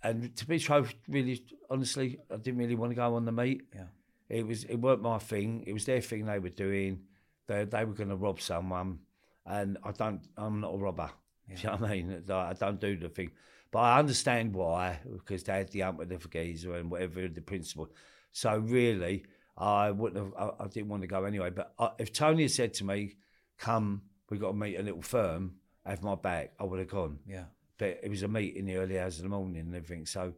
and 0.05 0.35
to 0.37 0.47
be 0.47 0.59
true, 0.59 0.87
really, 1.09 1.45
honestly, 1.71 2.19
I 2.31 2.37
didn't 2.37 2.59
really 2.59 2.75
want 2.75 2.91
to 2.93 2.97
go 2.97 3.15
on 3.15 3.25
the 3.25 3.33
meet. 3.33 3.63
Yeah. 3.75 3.85
It 4.29 4.47
was 4.47 4.65
it 4.65 4.77
weren't 4.77 5.03
my 5.03 5.19
thing. 5.19 5.65
It 5.67 5.73
was 5.73 5.85
their 5.85 6.01
thing 6.01 6.25
they 6.27 6.39
were 6.39 6.49
doing. 6.49 7.01
They 7.47 7.65
they 7.65 7.85
were 7.85 7.93
going 7.95 8.09
to 8.09 8.17
rob 8.17 8.41
someone, 8.41 9.01
and 9.45 9.79
I 9.85 9.93
don't. 9.93 10.21
I'm 10.37 10.61
not 10.61 10.75
a 10.75 10.79
robber. 10.79 11.11
Do 11.49 11.55
you 11.61 11.69
know 11.69 11.77
what 11.77 11.91
I 11.91 11.95
mean? 11.95 12.23
I 12.31 12.53
don't 12.55 12.81
do 12.81 12.97
the 12.97 13.09
thing, 13.11 13.33
but 13.71 13.81
I 13.81 13.99
understand 13.99 14.55
why 14.55 15.01
because 15.13 15.43
they 15.45 15.53
had 15.59 15.69
the 15.71 15.83
ump 15.83 15.99
with 15.99 16.09
the 16.09 16.29
geezer 16.29 16.77
and 16.77 16.91
whatever 16.91 17.29
the 17.29 17.43
principle. 17.43 17.91
So 18.33 18.57
really, 18.59 19.25
I 19.57 19.91
wouldn't 19.91 20.25
have. 20.25 20.35
I, 20.59 20.65
I 20.65 20.69
didn't 20.69 20.89
want 20.89 21.03
to 21.03 21.09
go 21.09 21.25
anyway. 21.25 21.51
But 21.51 21.75
I, 21.79 21.91
if 21.99 22.13
Tony 22.13 22.43
had 22.43 22.51
said 22.51 22.75
to 22.75 22.85
me, 22.85 23.17
"Come, 23.59 24.03
we 24.31 24.39
got 24.39 24.49
to 24.49 24.57
meet 24.57 24.77
a 24.77 24.83
little 24.83 25.03
firm," 25.03 25.57
have 25.85 26.03
my 26.03 26.15
back, 26.15 26.53
I 26.61 26.65
would 26.65 26.79
have 26.79 26.89
gone 26.89 27.19
Yeah. 27.27 27.45
but 27.79 27.99
it 28.03 28.09
was 28.09 28.23
a 28.23 28.29
meet 28.29 28.57
in 28.57 28.67
the 28.67 28.77
early 28.77 28.99
hours 28.99 29.17
of 29.19 29.25
the 29.25 29.29
morning 29.29 29.61
and 29.61 29.75
everything. 29.75 30.07
So 30.07 30.35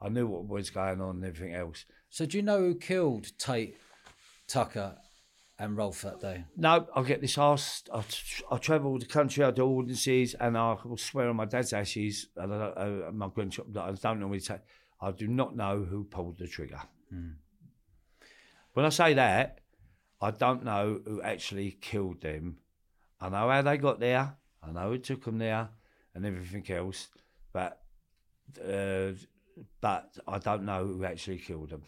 I 0.00 0.08
knew 0.08 0.26
what 0.26 0.46
was 0.48 0.70
going 0.70 1.00
on 1.00 1.16
and 1.16 1.24
everything 1.24 1.54
else. 1.54 1.84
So 2.08 2.24
do 2.26 2.38
you 2.38 2.42
know 2.42 2.58
who 2.58 2.74
killed 2.74 3.36
Tate, 3.38 3.76
Tucker, 4.48 4.96
and 5.58 5.76
Rolfe 5.76 6.02
that 6.02 6.20
day? 6.20 6.44
No, 6.56 6.86
I 6.96 7.02
get 7.02 7.20
this 7.20 7.36
asked. 7.36 7.90
I, 7.92 8.02
I 8.50 8.56
travel 8.56 8.98
the 8.98 9.04
country, 9.06 9.44
I 9.44 9.50
do 9.50 9.64
audiences, 9.66 10.34
and 10.34 10.56
I 10.56 10.76
will 10.84 10.96
swear 10.96 11.28
on 11.28 11.36
my 11.36 11.44
dad's 11.44 11.72
ashes, 11.74 12.28
and 12.36 12.52
I, 12.54 12.56
uh, 12.56 13.10
my 13.12 13.28
grandchild, 13.28 13.76
I 13.76 13.92
don't 13.92 14.20
know 14.20 14.28
what 14.28 14.42
take. 14.42 14.60
I 15.02 15.12
do 15.12 15.28
not 15.28 15.54
know 15.54 15.84
who 15.84 16.04
pulled 16.04 16.38
the 16.38 16.46
trigger. 16.48 16.80
When 18.72 18.86
I 18.86 18.90
say 18.90 19.14
that, 19.14 19.60
I 20.20 20.30
don't 20.30 20.64
know 20.64 21.00
who 21.04 21.22
actually 21.22 21.72
killed 21.80 22.20
them. 22.20 22.58
I 23.20 23.28
know 23.28 23.48
how 23.48 23.62
they 23.62 23.76
got 23.78 24.00
there. 24.00 24.36
I 24.62 24.72
know 24.72 24.90
who 24.90 24.98
took 24.98 25.24
them 25.24 25.38
there, 25.38 25.68
and 26.14 26.24
everything 26.24 26.64
else. 26.74 27.08
But, 27.52 27.80
uh, 28.62 29.12
but 29.80 30.16
I 30.28 30.38
don't 30.38 30.64
know 30.64 30.86
who 30.86 31.04
actually 31.04 31.38
killed 31.38 31.70
them. 31.70 31.82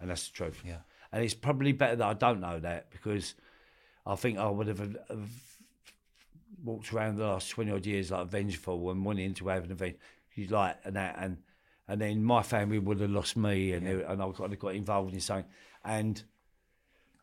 And 0.00 0.10
that's 0.10 0.28
the 0.28 0.34
truth. 0.34 0.62
Yeah. 0.64 0.80
And 1.12 1.24
it's 1.24 1.34
probably 1.34 1.72
better 1.72 1.96
that 1.96 2.06
I 2.06 2.14
don't 2.14 2.40
know 2.40 2.58
that 2.60 2.90
because 2.90 3.34
I 4.06 4.14
think 4.14 4.38
I 4.38 4.48
would 4.48 4.68
have, 4.68 4.78
have 4.78 5.30
walked 6.62 6.92
around 6.92 7.16
the 7.16 7.24
last 7.24 7.50
20 7.50 7.72
odd 7.72 7.86
years 7.86 8.10
like 8.10 8.28
vengeful 8.28 8.90
and 8.90 9.04
wanting 9.04 9.34
to 9.34 9.48
have 9.48 9.64
an 9.64 9.70
event. 9.70 9.96
You 10.34 10.46
like 10.48 10.76
and 10.84 10.94
that 10.94 11.16
and 11.18 11.38
and 11.88 12.00
then 12.00 12.22
my 12.22 12.42
family 12.42 12.78
would 12.78 13.00
have 13.00 13.10
lost 13.10 13.36
me 13.36 13.72
and 13.72 13.86
they- 13.86 14.04
and 14.04 14.22
I 14.22 14.30
got, 14.30 14.58
got 14.58 14.74
involved 14.74 15.14
in 15.14 15.20
something. 15.20 15.50
And 15.84 16.22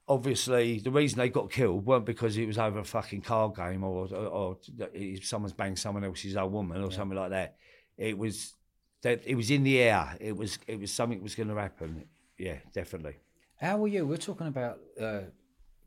obviously 0.07 0.79
the 0.79 0.91
reason 0.91 1.17
they 1.19 1.29
got 1.29 1.51
killed 1.51 1.85
weren't 1.85 2.05
because 2.05 2.37
it 2.37 2.45
was 2.45 2.57
over 2.57 2.79
a 2.79 2.83
fucking 2.83 3.21
card 3.21 3.55
game 3.55 3.83
or 3.83 4.07
or, 4.07 4.15
or 4.27 4.57
someone's 5.21 5.53
banged 5.53 5.79
someone 5.79 6.03
else's 6.03 6.35
old 6.37 6.51
woman 6.53 6.81
or 6.83 6.91
something 6.91 7.17
like 7.17 7.31
that. 7.31 7.55
it 7.97 8.17
was 8.17 8.53
that 9.01 9.21
it 9.25 9.35
was 9.35 9.51
in 9.51 9.63
the 9.63 9.79
air. 9.79 10.15
It 10.19 10.35
was 10.35 10.57
it 10.67 10.79
was 10.79 10.91
something 10.91 11.21
was 11.21 11.35
going 11.35 11.49
to 11.49 11.55
happen. 11.55 12.05
Yeah, 12.37 12.57
definitely. 12.73 13.17
How 13.61 13.77
were 13.77 13.87
you? 13.87 14.05
We're 14.05 14.17
talking 14.17 14.47
about 14.47 14.79
uh, 14.99 15.21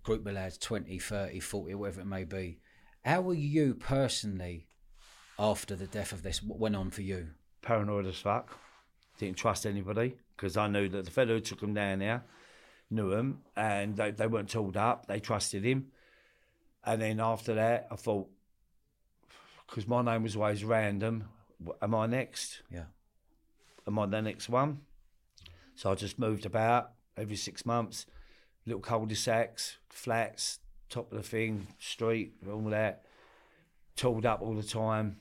group 0.03 0.27
of 0.27 0.33
lads, 0.35 0.57
20, 0.59 0.99
30, 0.99 1.41
40, 1.41 1.75
whatever 1.75 2.01
it 2.01 2.07
may 2.07 2.25
be. 2.25 2.61
How 3.05 3.21
were 3.21 3.35
you 3.35 3.75
personally 3.75 4.69
after 5.39 5.77
the 5.77 5.87
death 5.87 6.13
of 6.13 6.23
this? 6.23 6.43
What 6.43 6.59
went 6.59 6.77
on 6.77 6.91
for 6.91 7.03
you? 7.03 7.31
Paranoid 7.61 8.07
as 8.07 8.17
fuck. 8.19 8.57
Didn't 9.19 9.37
trust 9.37 9.67
anybody 9.67 10.17
because 10.37 10.57
I 10.57 10.69
knew 10.69 10.89
that 10.89 11.05
the 11.05 11.11
fellow 11.11 11.35
who 11.35 11.41
took 11.41 11.61
him 11.61 11.75
down 11.75 11.99
there 11.99 12.23
knew 12.91 13.13
him 13.13 13.43
and 13.57 13.97
they, 13.97 14.13
they 14.13 14.27
weren't 14.27 14.49
tooled 14.49 14.77
up. 14.77 15.07
They 15.07 15.21
trusted 15.21 15.65
him. 15.65 15.89
And 16.85 17.03
then 17.03 17.21
after 17.21 17.55
that, 17.55 17.89
I 17.91 17.97
thought, 17.97 18.29
because 19.67 19.87
my 19.87 20.03
name 20.03 20.23
was 20.23 20.37
always 20.37 20.65
random, 20.65 21.25
am 21.83 21.95
I 21.95 22.07
next? 22.07 22.63
Yeah. 22.73 22.85
Am 23.87 23.99
I 23.99 24.07
the 24.07 24.23
next 24.23 24.49
one? 24.49 24.81
So 25.75 25.91
I 25.91 25.95
just 25.95 26.19
moved 26.19 26.47
about 26.47 26.93
every 27.17 27.37
six 27.37 27.67
months, 27.67 28.07
little 28.65 28.81
cul-de-sacs, 28.81 29.79
flats, 29.89 30.61
top 30.89 31.11
of 31.13 31.19
the 31.19 31.29
thing, 31.29 31.67
street, 31.79 32.35
all 32.49 32.63
that. 32.71 33.05
Tooled 33.97 34.27
up 34.27 34.41
all 34.43 34.55
the 34.55 34.63
time, 34.63 35.19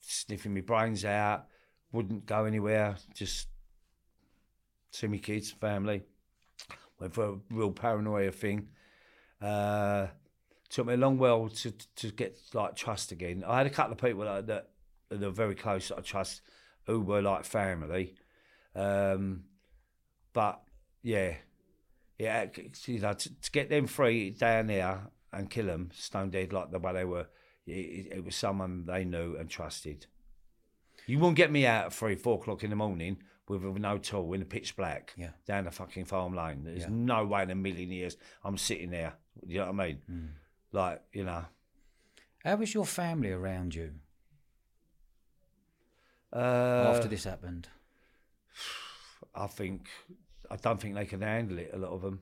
sniffing 0.00 0.54
my 0.54 0.62
brains 0.62 1.04
out, 1.04 1.46
wouldn't 1.94 2.26
go 2.26 2.44
anywhere, 2.44 2.96
just 3.14 3.46
see 4.90 5.06
me 5.06 5.18
kids, 5.18 5.50
family. 5.52 6.02
Went 7.00 7.14
for 7.14 7.24
a 7.24 7.34
real 7.50 7.70
paranoia 7.70 8.32
thing. 8.32 8.68
Uh, 9.40 10.08
took 10.68 10.86
me 10.86 10.94
a 10.94 10.96
long 10.96 11.18
while 11.18 11.48
to 11.48 11.70
to 11.96 12.10
get 12.10 12.36
like 12.52 12.76
trust 12.76 13.12
again. 13.12 13.44
I 13.46 13.58
had 13.58 13.66
a 13.66 13.70
couple 13.70 13.92
of 13.92 13.98
people 13.98 14.24
that 14.24 14.46
that, 14.48 14.70
that 15.08 15.22
are 15.22 15.30
very 15.30 15.54
close 15.54 15.88
that 15.88 15.98
I 15.98 16.02
trust, 16.02 16.42
who 16.86 17.00
were 17.00 17.22
like 17.22 17.44
family. 17.44 18.14
Um, 18.74 19.44
but 20.32 20.60
yeah, 21.02 21.34
yeah, 22.18 22.46
you 22.86 22.98
know, 23.00 23.12
to, 23.12 23.40
to 23.40 23.50
get 23.52 23.70
them 23.70 23.86
free 23.86 24.30
down 24.30 24.66
there 24.66 24.98
and 25.32 25.50
kill 25.50 25.66
them 25.66 25.90
stone 25.92 26.30
dead 26.30 26.52
like 26.52 26.70
the 26.70 26.78
way 26.78 26.92
they 26.92 27.04
were, 27.04 27.26
it, 27.66 28.12
it 28.16 28.24
was 28.24 28.34
someone 28.34 28.84
they 28.86 29.04
knew 29.04 29.36
and 29.36 29.48
trusted. 29.48 30.06
You 31.06 31.18
won't 31.18 31.36
get 31.36 31.50
me 31.50 31.66
out 31.66 31.86
at 31.86 31.92
three, 31.92 32.14
four 32.16 32.38
o'clock 32.38 32.64
in 32.64 32.70
the 32.70 32.76
morning 32.76 33.18
with, 33.48 33.62
no 33.62 33.98
tool 33.98 34.32
in 34.32 34.40
the 34.40 34.46
pitch 34.46 34.74
black 34.76 35.12
Yeah. 35.16 35.30
down 35.46 35.64
the 35.64 35.70
fucking 35.70 36.06
farm 36.06 36.34
lane. 36.34 36.64
There's 36.64 36.82
Yeah. 36.82 36.88
no 36.90 37.24
way 37.26 37.42
in 37.42 37.50
a 37.50 37.54
million 37.54 37.90
years 37.90 38.16
I'm 38.42 38.56
sitting 38.56 38.90
there. 38.90 39.14
You 39.46 39.58
know 39.60 39.70
what 39.72 39.80
I 39.80 39.86
mean? 39.88 40.02
Hmm. 40.06 40.26
Like, 40.72 41.02
you 41.12 41.24
know. 41.24 41.44
How 42.44 42.56
was 42.56 42.72
your 42.74 42.86
family 42.86 43.30
around 43.32 43.74
you 43.74 43.94
Uh, 46.32 46.92
after 46.94 47.08
this 47.08 47.24
happened? 47.24 47.68
I 49.34 49.46
think 49.46 49.88
I 50.50 50.56
don't 50.56 50.80
think 50.80 50.94
they 50.94 51.06
can 51.06 51.22
handle 51.22 51.58
it. 51.58 51.70
A 51.72 51.78
lot 51.78 51.90
of 51.92 52.02
them, 52.02 52.20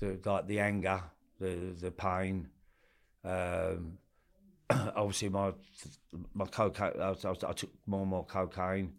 the, 0.00 0.18
like 0.24 0.46
the 0.46 0.60
anger, 0.60 1.02
the 1.38 1.74
the 1.78 1.90
pain. 1.90 2.48
Um, 3.22 3.98
obviously, 4.96 5.28
my 5.28 5.52
my 6.32 6.46
cocaine. 6.46 6.92
I, 7.00 7.10
was- 7.10 7.24
I, 7.24 7.30
was- 7.30 7.44
I 7.44 7.52
took 7.52 7.70
more 7.86 8.02
and 8.02 8.10
more 8.10 8.24
cocaine. 8.24 8.94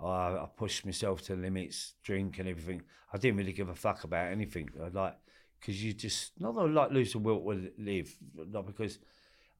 I, 0.00 0.06
I 0.06 0.48
pushed 0.56 0.84
myself 0.84 1.22
to 1.22 1.36
limits, 1.36 1.94
drink 2.02 2.38
and 2.38 2.48
everything. 2.48 2.82
I 3.12 3.18
didn't 3.18 3.38
really 3.38 3.52
give 3.52 3.68
a 3.68 3.74
fuck 3.74 4.04
about 4.04 4.32
anything. 4.32 4.70
I 4.82 4.88
like 4.88 5.16
because 5.60 5.82
you 5.82 5.92
just 5.92 6.32
not 6.38 6.54
that 6.54 6.60
I 6.60 6.64
like 6.66 6.90
lose 6.90 7.12
the 7.12 7.18
will 7.18 7.40
to 7.40 7.70
live, 7.78 8.14
not 8.34 8.66
because 8.66 8.98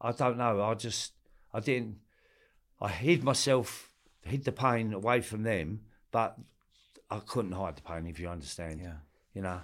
I 0.00 0.12
don't 0.12 0.36
know. 0.36 0.62
I 0.62 0.74
just 0.74 1.12
I 1.52 1.60
didn't. 1.60 1.98
I 2.80 2.88
hid 2.88 3.22
myself, 3.22 3.90
hid 4.22 4.44
the 4.44 4.52
pain 4.52 4.92
away 4.92 5.20
from 5.20 5.44
them, 5.44 5.80
but 6.10 6.36
I 7.10 7.20
couldn't 7.20 7.52
hide 7.52 7.76
the 7.76 7.82
pain, 7.82 8.06
if 8.06 8.18
you 8.18 8.28
understand. 8.28 8.80
Yeah. 8.82 8.94
You 9.34 9.42
know, 9.42 9.60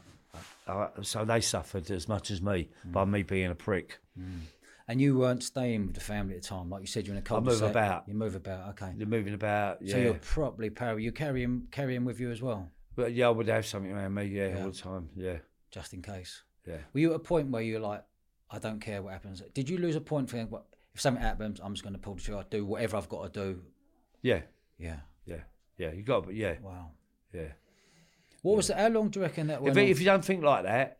I, 0.67 0.73
I, 0.73 0.89
so 1.03 1.25
they 1.25 1.41
suffered 1.41 1.91
as 1.91 2.09
much 2.09 2.31
as 2.31 2.41
me 2.41 2.69
by 2.85 3.05
mm. 3.05 3.11
me 3.11 3.23
being 3.23 3.51
a 3.51 3.55
prick. 3.55 3.99
Mm. 4.19 4.41
And 4.89 5.01
you 5.01 5.17
weren't 5.19 5.43
staying 5.43 5.87
with 5.87 5.95
the 5.95 6.01
family 6.01 6.35
at 6.37 6.43
the 6.43 6.49
time, 6.49 6.69
like 6.71 6.81
you 6.81 6.87
said, 6.87 7.07
you're 7.07 7.17
in 7.17 7.23
a 7.25 7.35
I 7.37 7.41
move 7.41 7.63
about. 7.63 8.09
You 8.09 8.15
move 8.15 8.35
about, 8.35 8.71
okay. 8.71 8.93
You're 8.97 9.07
moving 9.07 9.35
about, 9.35 9.79
yeah. 9.83 9.93
So 9.95 9.99
you're 10.01 10.15
properly 10.15 10.71
paranoid. 10.71 11.03
You 11.03 11.13
carry 11.13 11.43
him, 11.43 11.69
carry 11.71 11.95
him 11.95 12.05
with 12.05 12.19
you 12.19 12.31
as 12.31 12.43
well, 12.43 12.69
but 12.97 13.13
yeah, 13.13 13.27
I 13.29 13.31
would 13.31 13.47
have 13.49 13.65
something 13.67 13.93
around 13.93 14.15
me, 14.15 14.25
yeah, 14.25 14.49
Yeah. 14.49 14.65
all 14.65 14.71
the 14.71 14.77
time, 14.77 15.09
yeah, 15.15 15.39
just 15.71 15.93
in 15.95 16.03
case. 16.03 16.43
yeah. 16.67 16.79
Were 16.93 17.01
you 17.01 17.11
at 17.11 17.17
a 17.17 17.21
point 17.21 17.51
where 17.51 17.63
you're 17.63 17.81
like, 17.81 18.05
I 18.51 18.59
don't 18.59 18.81
care 18.81 19.01
what 19.03 19.13
happens? 19.13 19.43
Did 19.55 19.69
you 19.69 19.79
lose 19.79 19.95
a 19.95 20.01
point 20.01 20.29
for 20.29 20.39
what 20.47 20.65
if 20.93 21.01
something 21.01 21.23
happens, 21.23 21.61
I'm 21.63 21.73
just 21.75 21.85
going 21.85 21.95
to 21.95 22.01
pull 22.01 22.15
the 22.17 22.21
trigger, 22.23 22.45
do 22.51 22.67
whatever 22.67 22.97
I've 22.97 23.09
got 23.09 23.33
to 23.33 23.41
do? 23.55 23.63
Yeah, 24.23 24.43
Yeah. 24.77 24.97
yeah, 25.25 25.43
yeah. 25.79 25.93
You 25.93 26.03
got, 26.03 26.25
but 26.27 26.35
yeah, 26.35 26.55
Wow. 26.61 26.91
yeah. 27.33 27.53
What 28.43 28.57
was 28.57 28.71
it? 28.71 28.77
How 28.77 28.89
long 28.89 29.09
do 29.11 29.21
you 29.21 29.27
reckon 29.27 29.47
that 29.49 29.63
If, 29.63 29.77
if 29.77 30.01
you 30.01 30.07
don't 30.07 30.25
think 30.25 30.43
like 30.43 30.65
that, 30.65 30.99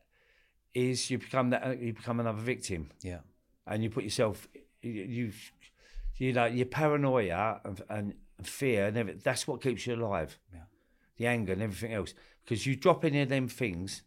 is 0.73 1.09
you 1.11 1.17
become 1.17 1.49
that 1.49 1.79
you 1.81 1.91
become 1.93 2.21
another 2.21 2.41
victim. 2.41 2.89
yeah. 3.01 3.19
And 3.67 3.83
you 3.83 3.89
put 3.89 4.03
yourself, 4.03 4.47
you, 4.81 5.31
you, 6.17 6.33
know, 6.33 6.45
your 6.45 6.65
paranoia 6.65 7.61
and, 7.63 7.81
and 7.89 8.13
fear, 8.43 8.87
and 8.87 8.97
everything, 8.97 9.21
that's 9.23 9.47
what 9.47 9.61
keeps 9.61 9.85
you 9.85 9.95
alive. 9.95 10.37
Yeah. 10.53 10.61
The 11.17 11.27
anger 11.27 11.53
and 11.53 11.61
everything 11.61 11.93
else, 11.93 12.13
because 12.43 12.65
you 12.65 12.75
drop 12.75 13.05
any 13.05 13.21
of 13.21 13.29
them 13.29 13.47
things, 13.47 14.03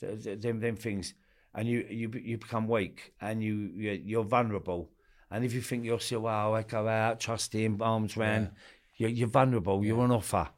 th- 0.00 0.24
th- 0.24 0.40
them 0.40 0.58
them 0.58 0.76
things, 0.76 1.14
and 1.54 1.68
you 1.68 1.86
you 1.88 2.10
you 2.20 2.38
become 2.38 2.66
weak 2.66 3.12
and 3.20 3.42
you 3.42 3.70
you're, 3.74 3.94
you're 3.94 4.24
vulnerable. 4.24 4.90
And 5.30 5.44
if 5.44 5.52
you 5.54 5.60
think 5.60 5.84
you're 5.84 6.00
still, 6.00 6.20
wow, 6.20 6.54
I 6.54 6.62
go 6.62 6.88
out, 6.88 7.20
trust 7.20 7.52
him, 7.52 7.80
arms 7.80 8.16
round, 8.16 8.50
you're, 8.96 9.10
you're 9.10 9.28
vulnerable. 9.28 9.84
You're 9.84 10.00
on 10.00 10.10
offer, 10.10 10.48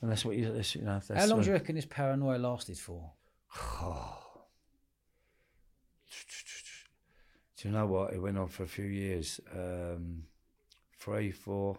and 0.00 0.10
that's 0.10 0.24
what 0.24 0.36
you. 0.36 0.52
That's, 0.52 0.76
you 0.76 0.82
know, 0.82 1.00
that's 1.06 1.20
How 1.20 1.26
long 1.26 1.40
do 1.40 1.48
you 1.48 1.52
reckon 1.54 1.74
this 1.74 1.86
paranoia 1.86 2.38
lasted 2.38 2.78
for? 2.78 3.12
Do 7.58 7.68
you 7.68 7.74
know 7.74 7.86
what? 7.86 8.12
It 8.12 8.22
went 8.22 8.38
on 8.38 8.46
for 8.46 8.62
a 8.62 8.68
few 8.68 8.84
years. 8.84 9.40
Um, 9.52 10.22
three, 10.96 11.32
four. 11.32 11.76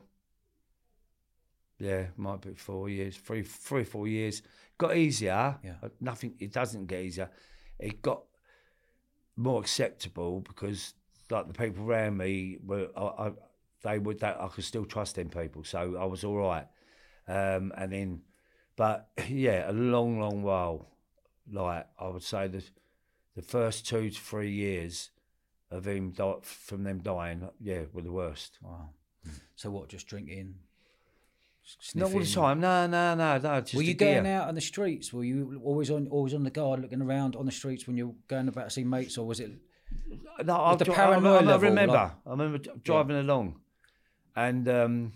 Yeah, 1.80 2.08
might 2.18 2.42
be 2.42 2.54
four 2.56 2.90
years. 2.90 3.16
Three, 3.16 3.44
three, 3.44 3.86
four 3.86 4.06
years. 4.06 4.42
Got 4.78 4.98
easier. 4.98 5.58
Yeah. 5.64 5.76
Nothing. 6.02 6.34
It 6.38 6.52
doesn't 6.52 6.88
get 6.88 7.02
easier. 7.02 7.30
It 7.80 8.02
got 8.02 8.24
more 9.38 9.62
acceptable 9.62 10.42
because, 10.42 10.96
like 11.30 11.48
the 11.48 11.54
people 11.54 11.86
around 11.86 12.18
me 12.18 12.58
were, 12.62 12.90
I, 12.98 13.02
I, 13.02 13.32
they 13.84 14.00
would 14.00 14.20
that 14.20 14.42
I 14.42 14.50
could 14.50 14.66
still 14.66 14.86
trust 14.86 15.16
them 15.16 15.30
people. 15.30 15.64
So 15.64 15.96
I 15.98 16.04
was 16.04 16.26
all 16.26 16.36
right. 16.36 16.68
Um, 17.26 17.72
and 17.78 17.94
then, 17.94 18.22
but 18.76 19.08
yeah, 19.30 19.72
a 19.72 19.72
long, 19.72 20.20
long 20.20 20.44
while. 20.44 20.88
Like 21.50 21.88
I 21.98 22.10
would 22.10 22.22
say, 22.22 22.50
the 22.50 22.64
the 23.38 23.42
first 23.42 23.88
two 23.88 24.10
to 24.10 24.20
three 24.20 24.52
years 24.52 25.10
of 25.72 25.86
him 25.88 26.12
di- 26.12 26.34
from 26.42 26.84
them 26.84 27.00
dying, 27.00 27.48
yeah, 27.62 27.84
were 27.94 28.02
the 28.02 28.12
worst. 28.12 28.58
Wow. 28.62 28.90
So 29.56 29.70
what? 29.70 29.90
Just 29.90 30.08
drinking? 30.08 30.56
Not 31.94 32.12
all 32.14 32.20
the 32.20 32.26
time. 32.26 32.60
No, 32.62 32.88
no, 32.88 33.14
no, 33.16 33.38
no. 33.38 33.62
Just 33.62 33.76
Were 33.76 33.84
you 33.84 33.94
going 33.94 34.26
out 34.26 34.48
on 34.48 34.56
the 34.56 34.62
streets? 34.62 35.14
Were 35.14 35.24
you 35.24 35.62
always 35.64 35.92
on 35.92 36.08
always 36.08 36.34
on 36.34 36.44
the 36.44 36.50
guard, 36.50 36.82
looking 36.82 37.02
around 37.02 37.36
on 37.36 37.46
the 37.46 37.52
streets 37.52 37.86
when 37.86 37.96
you 37.98 38.08
were 38.08 38.14
going 38.28 38.48
about 38.48 38.64
to 38.66 38.70
see 38.72 38.84
mates, 38.84 39.18
or 39.20 39.28
was 39.28 39.40
it? 39.40 39.52
No, 40.44 40.56
I, 40.56 40.76
the 40.76 40.86
dri- 40.86 40.94
paranoia 40.96 41.34
I, 41.34 41.36
I, 41.36 41.40
I 41.42 41.46
level, 41.46 41.70
remember. 41.70 41.94
like- 41.94 42.12
I 42.26 42.30
remember 42.32 42.58
driving 42.84 43.18
along, 43.18 43.60
and 44.36 44.68
um, 44.68 45.14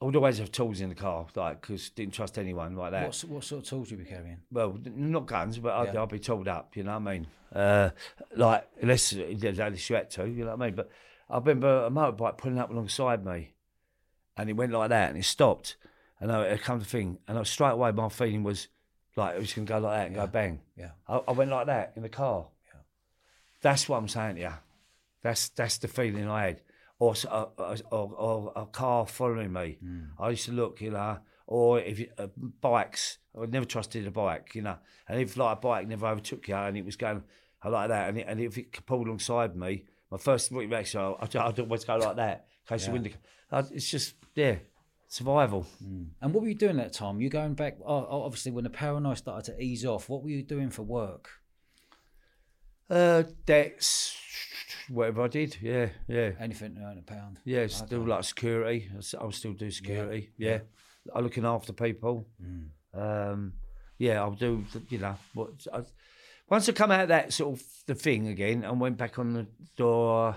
I 0.00 0.04
would 0.04 0.14
always 0.16 0.38
have 0.38 0.52
tools 0.52 0.80
in 0.82 0.90
the 0.90 0.94
car, 0.94 1.26
like 1.34 1.62
because 1.62 1.88
didn't 1.90 2.12
trust 2.14 2.36
anyone 2.38 2.76
like 2.76 2.90
that. 2.92 3.06
What, 3.06 3.24
what 3.28 3.44
sort 3.44 3.62
of 3.62 3.68
tools 3.68 3.90
you 3.90 3.96
be 3.96 4.04
carrying? 4.04 4.38
well, 4.52 4.78
not 4.84 5.26
guns, 5.26 5.58
but 5.58 5.72
I'd, 5.72 5.94
Yeah. 5.94 6.02
I'd 6.02 6.08
be 6.10 6.18
told 6.18 6.48
up. 6.48 6.76
You 6.76 6.84
know 6.84 6.98
what 6.98 7.08
I 7.08 7.12
mean? 7.12 7.26
Uh, 7.54 7.90
like 8.34 8.68
unless 8.82 9.12
unless 9.12 9.88
you 9.90 9.96
had 9.96 10.10
to, 10.10 10.26
you 10.28 10.44
know 10.44 10.50
what 10.54 10.62
I 10.62 10.66
mean? 10.66 10.74
But 10.74 10.90
I 11.30 11.38
remember 11.38 11.86
a 11.86 11.90
motorbike 11.90 12.36
pulling 12.38 12.58
up 12.58 12.70
alongside 12.70 13.24
me, 13.24 13.54
and 14.36 14.50
it 14.50 14.52
went 14.52 14.72
like 14.72 14.90
that, 14.90 15.08
and 15.10 15.18
it 15.18 15.24
stopped, 15.24 15.76
and 16.20 16.30
I, 16.30 16.42
it 16.44 16.60
come 16.62 16.78
to 16.80 16.84
thing, 16.84 17.18
and 17.26 17.38
I, 17.38 17.42
straight 17.44 17.70
away 17.70 17.90
my 17.92 18.08
feeling 18.10 18.42
was 18.42 18.68
like 19.16 19.34
it 19.36 19.40
was 19.40 19.54
going 19.54 19.64
to 19.66 19.72
go 19.72 19.78
like 19.78 19.96
that 19.98 20.06
and 20.08 20.14
Yeah. 20.16 20.26
go 20.26 20.30
bang. 20.30 20.60
Yeah. 20.76 20.90
I, 21.08 21.20
I 21.28 21.32
went 21.32 21.50
like 21.50 21.66
that 21.68 21.94
in 21.96 22.02
the 22.02 22.10
car. 22.10 22.48
Yeah. 22.66 22.80
That's 23.62 23.88
what 23.88 23.96
I'm 23.96 24.08
saying 24.08 24.34
to 24.36 24.42
you. 24.42 24.52
That's 25.22 25.48
that's 25.48 25.78
the 25.78 25.88
feeling 25.88 26.28
I 26.28 26.44
had. 26.48 26.60
Or, 26.98 27.12
s- 27.12 27.26
uh, 27.26 27.46
uh, 27.58 27.76
or, 27.90 28.52
a 28.56 28.64
car 28.66 29.06
following 29.06 29.52
me. 29.52 29.76
Hmm. 29.82 30.00
I 30.18 30.30
used 30.30 30.46
to 30.46 30.52
look, 30.52 30.80
you 30.80 30.90
know, 30.92 31.18
or 31.46 31.78
if 31.80 32.00
uh, 32.18 32.28
bikes. 32.60 33.18
I 33.38 33.44
never 33.46 33.66
trusted 33.66 34.06
a 34.06 34.10
bike, 34.10 34.54
you 34.54 34.62
know. 34.62 34.76
And 35.08 35.20
if 35.20 35.36
like 35.36 35.58
a 35.58 35.60
bike 35.60 35.86
never 35.88 36.06
overtook 36.06 36.48
you 36.48 36.54
and 36.54 36.74
it 36.76 36.84
was 36.86 36.96
going 36.96 37.22
uh, 37.64 37.70
like 37.70 37.88
that, 37.88 38.08
and, 38.08 38.18
it, 38.18 38.26
and 38.28 38.40
if 38.40 38.56
it 38.56 38.86
pulled 38.86 39.06
alongside 39.06 39.54
me, 39.54 39.84
my 40.10 40.16
first 40.16 40.50
reaction, 40.52 41.14
I'd, 41.20 41.36
I'd 41.36 41.60
always 41.60 41.84
go 41.84 41.96
like 41.96 42.16
that. 42.16 42.46
In 42.70 42.76
case 42.78 42.86
the 42.86 42.92
window. 42.92 43.10
I- 43.52 43.58
It's 43.72 43.90
just 43.90 44.14
yeah, 44.34 44.56
survival. 45.06 45.66
Hmm. 45.84 46.04
And 46.22 46.32
what 46.32 46.42
were 46.42 46.48
you 46.48 46.54
doing 46.54 46.76
that 46.78 46.94
time? 46.94 47.20
You 47.20 47.28
going 47.28 47.52
back? 47.54 47.76
Oh, 47.84 48.06
oh, 48.08 48.22
obviously, 48.22 48.52
when 48.52 48.64
the 48.64 48.70
paranoia 48.70 49.16
started 49.16 49.52
to 49.52 49.62
ease 49.62 49.84
off, 49.84 50.08
what 50.08 50.22
were 50.22 50.30
you 50.30 50.42
doing 50.42 50.70
for 50.70 50.82
work? 50.82 51.28
Uh, 52.88 53.24
debts, 53.44 54.16
whatever 54.88 55.22
I 55.22 55.28
did. 55.28 55.56
Yeah, 55.60 55.88
yeah. 56.08 56.32
Anything 56.38 56.74
to 56.76 56.80
earn 56.82 56.98
a 56.98 57.02
pound. 57.02 57.40
Yeah, 57.44 57.66
still 57.66 58.06
like 58.06 58.24
security. 58.24 58.88
I'll 59.20 59.32
still 59.32 59.52
do 59.52 59.70
security. 59.70 60.30
Yeah, 60.38 60.60
I'm 61.14 61.24
looking 61.24 61.44
after 61.44 61.72
people. 61.72 62.26
Um, 62.94 63.54
yeah, 63.98 64.20
I'll 64.20 64.32
do. 64.32 64.64
You 64.88 64.98
know, 64.98 65.16
what? 65.34 65.50
I, 65.72 65.82
once 66.48 66.68
I 66.68 66.72
come 66.72 66.90
out 66.90 67.02
of 67.02 67.08
that 67.08 67.32
sort 67.32 67.58
of 67.58 67.66
the 67.86 67.94
thing 67.94 68.28
again 68.28 68.64
and 68.64 68.80
went 68.80 68.96
back 68.96 69.18
on 69.18 69.32
the 69.32 69.46
door, 69.76 70.36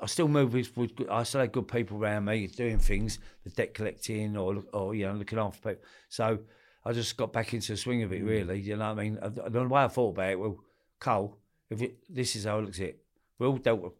I 0.00 0.06
still 0.06 0.28
move 0.28 0.54
with. 0.54 0.76
with 0.76 0.92
I 1.10 1.22
still 1.24 1.40
had 1.42 1.52
good 1.52 1.68
people 1.68 1.98
around 1.98 2.24
me 2.24 2.46
doing 2.46 2.78
things, 2.78 3.18
the 3.44 3.50
debt 3.50 3.74
collecting 3.74 4.36
or 4.36 4.64
or 4.72 4.94
you 4.94 5.06
know 5.06 5.14
looking 5.14 5.38
after 5.38 5.70
people. 5.70 5.84
So 6.08 6.38
I 6.84 6.92
just 6.92 7.16
got 7.16 7.32
back 7.32 7.52
into 7.52 7.72
the 7.72 7.76
swing 7.76 8.02
of 8.02 8.12
it. 8.12 8.22
Really, 8.22 8.60
you 8.60 8.76
know 8.76 8.88
what 8.88 8.98
I 8.98 9.02
mean. 9.02 9.18
And 9.20 9.34
The 9.34 9.68
way 9.68 9.82
I 9.82 9.88
thought 9.88 10.10
about 10.10 10.30
it, 10.30 10.40
well, 10.40 10.58
Cole, 10.98 11.38
if 11.70 11.80
it, 11.82 11.98
this 12.08 12.36
is 12.36 12.44
how 12.44 12.58
it 12.58 12.62
looks 12.62 12.80
at 12.80 12.86
it, 12.86 13.02
we're 13.38 13.46
all 13.46 13.56
dealt 13.56 13.80
with, 13.80 13.92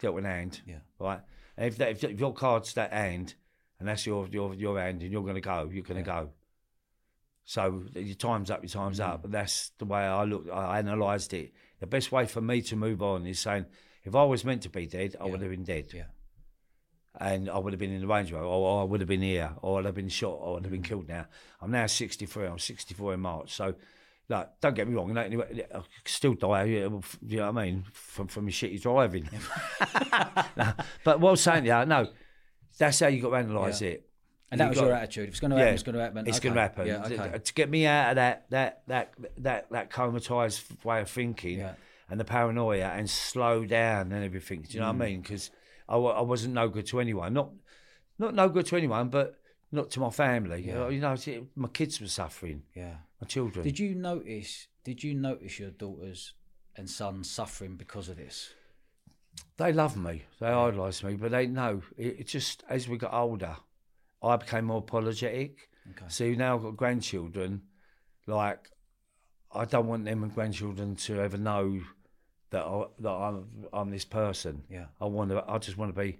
dealt 0.00 0.14
with 0.14 0.24
hand 0.24 0.60
Yeah. 0.66 0.78
right? 0.98 1.20
And 1.56 1.66
if, 1.66 1.76
that, 1.78 1.90
if, 1.90 2.20
your 2.20 2.32
card's 2.32 2.72
that 2.74 2.92
hand, 2.92 3.34
and 3.80 3.88
that's 3.88 4.06
your 4.06 4.26
your 4.28 4.54
your 4.54 4.78
hand, 4.80 5.02
and 5.02 5.12
you're 5.12 5.22
going 5.22 5.34
to 5.34 5.40
go, 5.40 5.68
you're 5.72 5.82
going 5.84 6.02
to 6.02 6.08
go. 6.08 6.30
So 7.44 7.82
your 7.94 8.14
time's 8.14 8.50
up, 8.50 8.62
your 8.62 8.68
time's 8.70 9.00
Mm. 9.00 9.08
up. 9.08 9.22
But 9.22 9.32
that's 9.32 9.70
the 9.78 9.84
way 9.84 10.00
I 10.00 10.24
looked. 10.24 10.50
I 10.50 10.78
analysed 10.78 11.32
it. 11.34 11.52
The 11.80 11.86
best 11.86 12.12
way 12.12 12.26
for 12.26 12.40
me 12.40 12.60
to 12.62 12.76
move 12.76 13.02
on 13.02 13.26
is 13.26 13.38
saying, 13.40 13.66
if 14.04 14.14
I 14.14 14.24
was 14.24 14.44
meant 14.44 14.62
to 14.62 14.68
be 14.70 14.86
dead, 14.86 15.16
I 15.20 15.24
would 15.24 15.40
have 15.40 15.50
been 15.50 15.64
dead, 15.64 15.86
Yeah. 15.92 16.04
and 17.20 17.48
I 17.48 17.58
would 17.58 17.72
have 17.72 17.80
been 17.80 17.92
in 17.92 18.00
the 18.00 18.06
Range 18.06 18.32
Rover, 18.32 18.44
or 18.44 18.80
I 18.80 18.84
would 18.84 19.00
have 19.00 19.08
been 19.08 19.22
here, 19.22 19.52
or 19.62 19.78
I'd 19.78 19.84
have 19.86 19.94
been 19.94 20.08
shot, 20.08 20.38
or 20.40 20.56
I'd 20.58 20.64
have 20.64 20.72
been 20.72 20.82
killed. 20.82 21.08
Now 21.08 21.26
I'm 21.60 21.70
now 21.70 21.86
63. 21.86 22.46
I'm 22.46 22.58
64 22.58 23.14
in 23.14 23.20
March. 23.20 23.52
So. 23.54 23.74
Like, 24.30 24.60
don't 24.60 24.74
get 24.74 24.86
me 24.86 24.94
wrong. 24.94 25.16
I 25.16 25.30
still 26.04 26.34
die. 26.34 26.64
You 26.64 26.90
know 26.90 27.00
what 27.50 27.58
I 27.62 27.64
mean? 27.64 27.84
From 27.92 28.28
from 28.28 28.44
your 28.46 28.52
shitty 28.52 28.80
driving. 28.82 29.28
No, 30.56 30.72
but 31.04 31.20
what 31.20 31.30
I'm 31.30 31.36
saying, 31.36 31.64
yeah, 31.66 31.84
no, 31.84 32.08
that's 32.78 33.00
how 33.00 33.06
you 33.08 33.22
got 33.22 33.30
to 33.30 33.34
analyse 33.36 33.80
Yeah. 33.80 33.88
it. 33.90 34.04
And 34.50 34.60
that 34.60 34.64
You 34.64 34.68
was 34.70 34.78
got- 34.80 34.86
your 34.86 34.94
attitude. 34.94 35.24
If 35.24 35.30
it's 35.30 35.40
going 35.40 35.50
to 35.52 35.56
happen, 35.58 35.74
it's 35.74 35.82
going 35.84 35.94
to 35.94 36.00
happen. 36.00 36.26
It's 36.26 36.38
Okay. 36.38 36.48
going 36.48 36.54
to 36.54 36.60
happen. 36.60 36.86
Yeah, 36.86 37.02
To- 37.02 37.24
okay. 37.28 37.38
To 37.38 37.54
get 37.54 37.68
me 37.70 37.86
out 37.86 38.10
of 38.10 38.16
that 38.16 38.46
that 38.50 38.82
that 38.86 39.14
that 39.38 39.70
that 39.70 39.90
comatized 39.90 40.84
way 40.84 41.00
of 41.00 41.10
thinking 41.10 41.58
Yeah. 41.58 41.74
and 42.10 42.18
the 42.18 42.24
paranoia 42.24 42.86
and 42.88 43.08
slow 43.08 43.64
down 43.64 44.12
and 44.12 44.24
everything. 44.24 44.62
Do 44.62 44.72
you 44.74 44.80
know 44.80 44.86
Mm. 44.92 44.98
what 44.98 45.04
I 45.06 45.08
mean? 45.10 45.20
Because 45.22 45.50
I, 45.88 45.96
I 45.96 46.22
wasn't 46.22 46.54
no 46.54 46.68
good 46.68 46.86
to 46.86 47.00
anyone. 47.00 47.32
Not 47.34 47.50
not 48.18 48.34
no 48.34 48.48
good 48.48 48.66
to 48.66 48.76
anyone, 48.76 49.08
but 49.10 49.38
not 49.70 49.90
to 49.92 50.00
my 50.00 50.10
family. 50.10 50.62
Yeah. 50.66 50.88
You 50.88 51.00
know, 51.00 51.14
see, 51.16 51.46
my 51.54 51.68
kids 51.68 52.00
were 52.00 52.08
suffering. 52.08 52.62
Yeah. 52.74 52.96
My 53.20 53.26
children. 53.26 53.64
Did 53.64 53.78
you 53.78 53.94
notice? 53.94 54.68
Did 54.84 55.02
you 55.02 55.14
notice 55.14 55.58
your 55.58 55.70
daughters 55.70 56.34
and 56.76 56.88
sons 56.88 57.30
suffering 57.30 57.76
because 57.76 58.08
of 58.08 58.16
this? 58.16 58.50
They 59.56 59.72
love 59.72 59.96
me. 59.96 60.24
They 60.40 60.46
idolise 60.46 61.02
me, 61.02 61.14
but 61.14 61.30
they 61.30 61.46
know 61.46 61.82
it, 61.96 62.20
it 62.20 62.26
just 62.26 62.64
as 62.68 62.88
we 62.88 62.96
got 62.96 63.12
older, 63.12 63.56
I 64.22 64.36
became 64.36 64.66
more 64.66 64.78
apologetic. 64.78 65.68
Okay. 65.90 66.04
See, 66.08 66.36
now 66.36 66.56
I've 66.56 66.62
got 66.62 66.76
grandchildren. 66.76 67.62
Like, 68.26 68.70
I 69.52 69.64
don't 69.64 69.86
want 69.86 70.04
them 70.04 70.22
and 70.22 70.34
grandchildren 70.34 70.96
to 70.96 71.20
ever 71.20 71.38
know 71.38 71.80
that 72.50 72.64
I, 72.64 72.84
that 73.00 73.10
I'm 73.10 73.46
I'm 73.72 73.90
this 73.90 74.04
person. 74.04 74.62
Yeah. 74.70 74.86
I 75.00 75.06
want 75.06 75.30
to. 75.30 75.44
I 75.46 75.58
just 75.58 75.76
want 75.78 75.94
to 75.94 76.00
be 76.00 76.18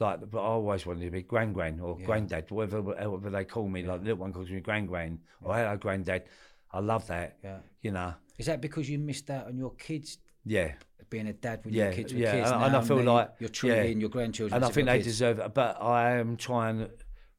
like. 0.00 0.30
But 0.30 0.38
I 0.40 0.46
always 0.46 0.86
wanted 0.86 1.04
to 1.04 1.10
be 1.10 1.22
grand 1.22 1.54
grand 1.54 1.80
or 1.80 1.96
granddad, 1.98 2.50
whatever 2.50 2.82
whatever 2.82 3.30
they 3.30 3.44
call 3.44 3.68
me. 3.68 3.82
Like 3.82 4.00
the 4.00 4.04
little 4.06 4.18
one 4.20 4.32
calls 4.32 4.50
me 4.50 4.60
grand 4.60 4.88
grand 4.88 5.18
or 5.42 5.54
hello 5.54 5.76
granddad. 5.76 6.24
I 6.72 6.80
love 6.80 7.06
that. 7.08 7.36
Yeah. 7.42 7.58
You 7.82 7.92
know. 7.92 8.14
Is 8.38 8.46
that 8.46 8.60
because 8.60 8.88
you 8.90 8.98
missed 8.98 9.30
out 9.30 9.46
on 9.46 9.56
your 9.56 9.74
kids 9.74 10.18
Yeah. 10.44 10.72
being 11.08 11.28
a 11.28 11.32
dad 11.32 11.64
when 11.64 11.72
Yeah, 11.74 11.84
your 11.84 11.92
kids 11.92 12.12
were 12.12 12.18
yeah, 12.20 12.32
kids? 12.32 12.50
and, 12.50 12.64
and 12.64 12.76
I 12.76 12.80
feel 12.82 13.02
like 13.02 13.30
you're 13.38 13.48
truly 13.48 13.76
yeah. 13.76 13.82
in 13.84 14.00
your 14.00 14.10
grandchildren. 14.10 14.56
and 14.56 14.64
I 14.64 14.68
think 14.70 14.86
they 14.88 14.96
kids. 14.96 15.06
deserve 15.06 15.38
it. 15.38 15.54
But 15.54 15.80
I 15.80 16.12
am 16.18 16.36
trying 16.36 16.88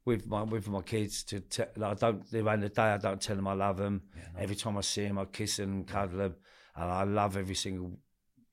with 0.06 0.26
my 0.27 0.44
with 0.44 0.69
my 0.69 0.82
kids 0.82 1.23
to. 1.26 1.40
Te- 1.41 1.64
like, 1.76 1.91
I 1.91 1.94
don't. 2.11 2.34
Around 2.34 2.61
the 2.61 2.69
day, 2.69 2.84
I 2.84 2.98
don't 2.98 3.19
tell 3.19 3.36
them 3.36 3.48
I 3.48 3.53
love 3.53 3.77
them. 3.77 4.03
Every 4.38 4.56
time 4.56 4.77
I 4.77 4.82
see 4.82 5.03
them, 5.07 5.18
I 5.18 5.26
kiss 5.26 5.57
them, 5.57 5.84
cuddle 5.84 6.19
them, 6.19 6.36
and 6.76 6.91
I 6.91 7.03
love 7.03 7.36
every 7.36 7.56
single 7.56 7.91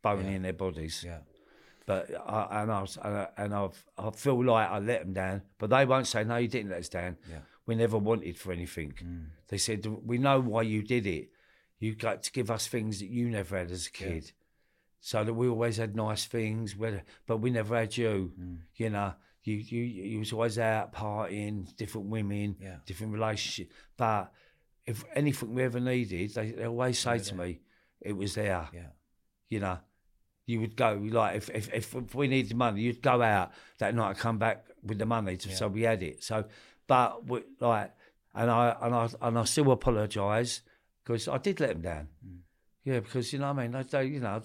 bone 0.03 0.25
in 0.27 0.43
their 0.43 0.53
bodies. 0.55 1.05
Yeah. 1.07 1.19
But 1.87 2.11
I, 2.27 2.63
and 2.63 2.71
I 2.73 2.81
was, 2.81 2.99
and 3.37 3.55
I've, 3.55 3.85
I 3.99 4.11
feel 4.11 4.45
like 4.45 4.71
I 4.71 4.79
let 4.79 5.03
them 5.03 5.13
down, 5.13 5.43
but 5.59 5.71
they 5.71 5.85
won't 5.85 6.07
say 6.07 6.23
no. 6.25 6.37
You 6.37 6.49
didn't 6.49 6.71
let 6.71 6.81
us 6.81 6.89
down. 6.89 7.17
Yeah. 7.29 7.39
We 7.67 7.75
never 7.75 7.99
wanted 7.99 8.37
for 8.39 8.53
anything. 8.53 8.95
Mm. 9.03 9.27
They 9.49 9.59
said 9.59 9.87
we 9.87 10.19
know 10.19 10.41
why 10.41 10.63
you 10.63 10.83
did 10.83 11.07
it. 11.07 11.31
You 11.79 11.95
got 11.95 12.23
to 12.25 12.33
give 12.33 12.51
us 12.51 12.67
things 12.69 13.01
that 13.01 13.09
you 13.09 13.29
never 13.29 13.59
had 13.59 13.71
as 13.71 13.87
a 13.87 13.91
kid 13.91 14.31
so 15.01 15.25
that 15.25 15.35
we 15.35 15.49
always 15.49 15.77
had 15.79 15.97
nice 15.97 16.25
things, 16.27 16.77
whether, 16.77 17.03
but 17.27 17.39
we 17.39 17.51
never 17.51 17.77
had 17.77 17.97
you. 17.97 18.33
Mm. 18.41 18.59
You 18.77 18.91
know, 18.91 19.15
you 19.43 19.55
you 19.57 19.83
you 19.83 20.19
was 20.21 20.33
always 20.33 20.59
out 20.59 20.93
partying, 20.93 21.75
different 21.77 22.07
women, 22.07 22.57
Yeah. 22.61 22.77
different 22.87 23.13
relationships. 23.13 23.75
But 23.97 24.33
if 24.87 25.05
anything 25.15 25.55
we 25.55 25.63
ever 25.65 25.81
needed, 25.81 26.35
they, 26.35 26.53
they 26.53 26.65
always 26.67 26.99
say 26.99 27.19
to 27.19 27.35
me, 27.35 27.61
it 28.01 28.13
was 28.17 28.35
there. 28.35 28.69
Yeah. 28.73 28.91
You 29.49 29.61
know, 29.61 29.79
you 30.47 30.61
would 30.61 30.77
go 30.77 31.01
like 31.11 31.37
if 31.37 31.51
if, 31.51 31.95
if, 31.95 32.15
we 32.15 32.29
needed 32.29 32.57
money, 32.57 32.83
you'd 32.83 33.03
go 33.03 33.23
out 33.23 33.53
that 33.79 33.95
night, 33.95 34.11
and 34.11 34.19
come 34.19 34.39
back 34.39 34.67
with 34.83 34.99
the 34.99 35.07
money, 35.07 35.37
to, 35.37 35.55
so 35.55 35.69
we 35.69 35.83
had 35.83 36.03
it. 36.03 36.23
So, 36.23 36.45
but 36.87 37.27
we, 37.27 37.43
like, 37.61 37.93
and 38.35 38.51
I 38.51 38.77
and 38.81 38.95
I 38.95 39.09
and 39.21 39.39
I 39.39 39.45
still 39.45 39.71
apologise 39.71 40.63
because 41.05 41.29
I 41.29 41.39
did 41.39 41.61
let 41.61 41.71
them 41.71 41.83
down. 41.83 42.09
Mm. 42.27 42.39
Yeah, 42.85 42.99
because 42.99 43.33
you 43.33 43.39
know 43.39 43.53
what 43.53 43.61
I 43.61 43.69
mean. 43.69 43.73
They, 43.73 43.83
they, 43.83 44.05
you 44.07 44.21
know, 44.21 44.43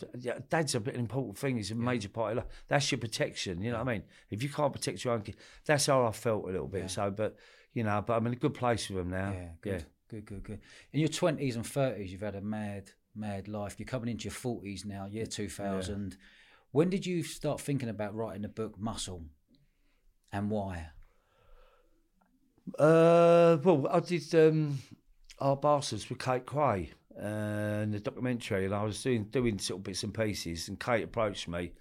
dad's 0.50 0.76
a 0.76 0.80
bit 0.80 0.94
an 0.94 1.00
important 1.00 1.40
thing. 1.40 1.58
He's 1.58 1.72
a 1.72 1.76
major 1.76 2.10
part 2.10 2.32
of 2.32 2.38
life. 2.38 2.48
That's 2.68 2.92
your 2.92 3.00
protection. 3.00 3.62
You 3.62 3.72
know 3.72 3.80
what 3.80 3.90
I 3.90 3.94
mean. 3.94 4.04
If 4.30 4.44
you 4.44 4.50
can't 4.50 4.72
protect 4.72 5.04
your 5.04 5.16
own 5.16 5.22
kid, 5.22 5.38
that's 5.66 5.88
how 5.88 6.06
I 6.06 6.12
felt 6.12 6.44
a 6.44 6.52
little 6.52 6.68
bit. 6.68 6.92
So, 6.92 7.10
but 7.10 7.36
you 7.74 7.84
know, 7.84 8.04
but 8.06 8.14
I'm 8.14 8.28
in 8.28 8.34
a 8.34 8.38
good 8.38 8.54
place 8.54 8.90
with 8.90 9.00
them 9.00 9.10
now. 9.10 9.32
Yeah, 9.32 9.50
good, 9.62 9.74
yeah. 9.74 9.86
good, 10.10 10.26
good, 10.26 10.44
good. 10.44 10.60
In 10.94 11.00
your 11.00 11.10
twenties 11.10 11.56
and 11.56 11.66
thirties, 11.66 12.12
you've 12.12 12.22
had 12.22 12.36
a 12.36 12.42
mad, 12.42 12.92
mad 13.18 13.48
life. 13.48 13.76
You're 13.78 13.88
coming 13.88 14.10
into 14.10 14.26
your 14.26 14.32
forties 14.32 14.86
now, 14.86 15.06
year 15.06 15.26
two 15.26 15.50
thousand. 15.50 16.18
When 16.72 16.90
did 16.90 17.06
you 17.06 17.24
start 17.24 17.62
thinking 17.62 17.90
about 17.90 18.16
writing 18.16 18.44
the 18.44 18.50
book 18.50 18.78
Muscle, 18.78 19.24
and 20.32 20.52
why? 20.52 20.90
Uh, 22.78 23.58
well, 23.64 23.88
I 23.90 24.00
did 24.02 24.36
um, 24.36 24.80
our 25.40 25.56
bastards 25.56 26.10
with 26.10 26.20
Kate 26.20 26.46
Kray 26.46 26.90
and 27.18 27.94
the 27.94 28.00
documentary, 28.00 28.66
and 28.66 28.76
I 28.76 28.84
was 28.84 29.02
doing 29.02 29.24
doing 29.26 29.56
little 29.56 29.80
bits 29.80 30.04
and 30.04 30.14
pieces. 30.14 30.68
And 30.68 30.80
Kate 30.80 31.04
approached 31.04 31.48
me 31.48 31.72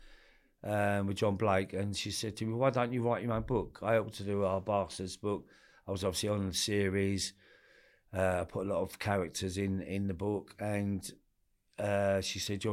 um, 0.63 1.09
with 1.09 1.17
John 1.17 1.37
Blake, 1.37 1.73
and 1.73 1.95
she 1.97 2.11
said 2.11 2.37
to 2.37 2.47
me, 2.47 2.55
"Why 2.55 2.71
don't 2.71 2.93
you 2.93 3.03
write 3.03 3.23
your 3.23 3.33
own 3.33 3.43
book?" 3.43 3.81
I 3.83 3.95
helped 3.95 4.15
to 4.15 4.23
do 4.23 4.45
our 4.45 4.61
bastards 4.61 5.17
book. 5.17 5.47
I 5.87 5.91
was 5.91 6.05
obviously 6.05 6.29
on 6.29 6.47
the 6.47 6.55
series. 6.55 7.33
Uh, 8.17 8.39
I 8.41 8.45
put 8.45 8.67
a 8.67 8.71
lot 8.73 8.83
of 8.83 8.99
characters 8.99 9.59
in 9.59 9.83
in 9.83 10.07
the 10.07 10.15
book, 10.15 10.55
and 10.61 11.11
uh, 11.79 12.21
she 12.21 12.39
said, 12.39 12.65
"You 12.65 12.73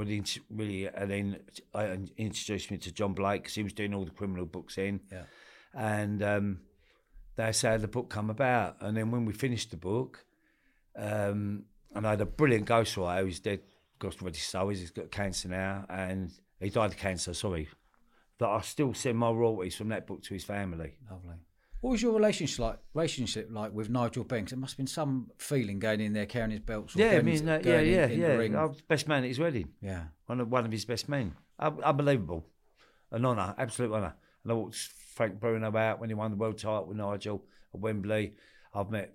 really," 0.49 0.87
and 0.87 1.11
then 1.11 1.39
I 1.73 1.97
introduced 2.17 2.71
me 2.71 2.77
to 2.79 2.91
John 2.91 3.13
Blake 3.13 3.43
because 3.43 3.55
he 3.55 3.63
was 3.63 3.73
doing 3.73 3.93
all 3.93 4.05
the 4.05 4.11
criminal 4.11 4.45
books 4.45 4.77
in, 4.77 5.01
Yeah. 5.11 5.23
and 5.73 6.23
um, 6.23 6.59
that's 7.35 7.61
how 7.63 7.77
the 7.77 7.87
book 7.87 8.09
come 8.09 8.29
about. 8.29 8.77
And 8.81 8.95
then 8.95 9.11
when 9.11 9.25
we 9.25 9.33
finished 9.33 9.71
the 9.71 9.77
book, 9.77 10.25
um, 10.95 11.65
and 11.95 12.07
I 12.07 12.11
had 12.11 12.21
a 12.21 12.25
brilliant 12.25 12.67
ghostwriter 12.67 13.23
who's 13.23 13.39
dead, 13.39 13.61
Ghost 13.99 14.21
Ready 14.21 14.37
Soul, 14.39 14.69
he's 14.69 14.91
got 14.91 15.11
cancer 15.11 15.47
now, 15.49 15.85
and 15.89 16.31
he 16.59 16.69
died 16.69 16.91
of 16.91 16.97
cancer. 16.97 17.33
Sorry, 17.33 17.67
but 18.37 18.49
I 18.51 18.61
still 18.61 18.93
send 18.93 19.17
my 19.17 19.31
royalties 19.31 19.75
from 19.75 19.89
that 19.89 20.07
book 20.07 20.23
to 20.23 20.33
his 20.33 20.43
family. 20.43 20.93
Lovely. 21.09 21.35
What 21.83 21.91
was 21.91 22.01
your 22.01 22.13
relationship 22.13 22.59
like? 22.59 22.79
Relationship 22.93 23.49
like 23.51 23.73
with 23.73 23.89
Nigel 23.89 24.23
Benn's? 24.23 24.51
There 24.51 24.57
must 24.57 24.71
have 24.73 24.77
been 24.77 24.87
some 24.87 25.29
feeling 25.37 25.79
going 25.79 25.99
in 25.99 26.13
there, 26.13 26.25
carrying 26.25 26.51
his 26.51 26.61
belts. 26.61 26.95
or 26.95 26.99
Yeah, 26.99 27.17
I 27.17 27.21
mean, 27.21 27.49
uh, 27.49 27.59
yeah, 27.61 27.79
in- 27.79 27.93
yeah, 27.93 28.05
in 28.39 28.51
yeah. 28.53 28.63
I 28.65 28.69
best 28.87 29.05
man 29.09 29.23
at 29.23 29.27
his 29.27 29.37
wedding. 29.37 29.67
Yeah. 29.81 30.03
one 30.27 30.39
of 30.39 30.49
one 30.49 30.63
of 30.65 30.71
his 30.71 30.85
best 30.85 31.09
men. 31.09 31.35
Un- 31.59 31.83
Unbelievable, 31.83 32.47
an 33.11 33.25
honour, 33.25 33.53
absolute 33.57 33.91
honour. 33.91 34.13
And 34.43 34.51
I 34.53 34.55
walked 34.55 34.75
Frank 34.77 35.41
Bruno 35.41 35.75
out 35.75 35.99
when 35.99 36.09
he 36.09 36.13
won 36.15 36.31
the 36.31 36.37
world 36.37 36.57
title 36.57 36.85
with 36.85 36.95
Nigel 36.95 37.43
at 37.73 37.79
Wembley. 37.81 38.35
I've 38.73 38.89
met 38.89 39.13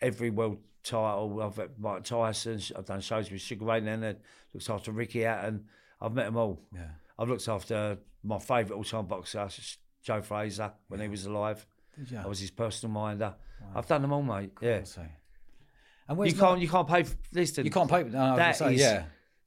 every 0.00 0.30
world 0.30 0.58
title. 0.82 1.40
I've 1.40 1.56
met 1.56 1.78
Mike 1.78 2.02
Tyson. 2.02 2.60
I've 2.76 2.84
done 2.86 3.00
shows 3.00 3.30
with 3.30 3.40
Sugar 3.42 3.64
Ray 3.64 3.80
Leonard. 3.80 4.16
Looks 4.52 4.68
after 4.68 4.90
Ricky 4.90 5.20
Hatton. 5.20 5.66
I've 6.00 6.14
met 6.14 6.24
them 6.26 6.36
all. 6.36 6.64
Yeah. 6.74 6.88
I've 7.16 7.28
looked 7.28 7.46
after 7.46 7.98
my 8.24 8.40
favourite 8.40 8.76
all-time 8.76 9.06
boxer, 9.06 9.48
Joe 10.02 10.20
Frazier, 10.20 10.72
when 10.88 10.98
he 11.00 11.06
was 11.06 11.24
alive. 11.24 11.64
Did 11.98 12.10
you? 12.12 12.18
I 12.18 12.26
was 12.26 12.38
his 12.40 12.50
personal 12.50 12.92
minder. 12.92 13.34
I've 13.74 13.86
done 13.86 14.02
them 14.02 14.12
all, 14.12 14.22
mate. 14.22 14.52
Yeah. 14.62 14.84
So. 14.84 15.02
And 16.08 16.26
You 16.26 16.32
can't. 16.34 16.60
You 16.60 16.68
can't 16.68 16.88
pay. 16.88 17.02
For, 17.02 17.16
listen. 17.32 17.64
you 17.64 17.70
can't 17.70 17.90
pay. 17.90 18.04
No, 18.04 18.36
That 18.36 18.56
say, 18.56 18.74
is- 18.74 18.80
yeah. 18.80 19.04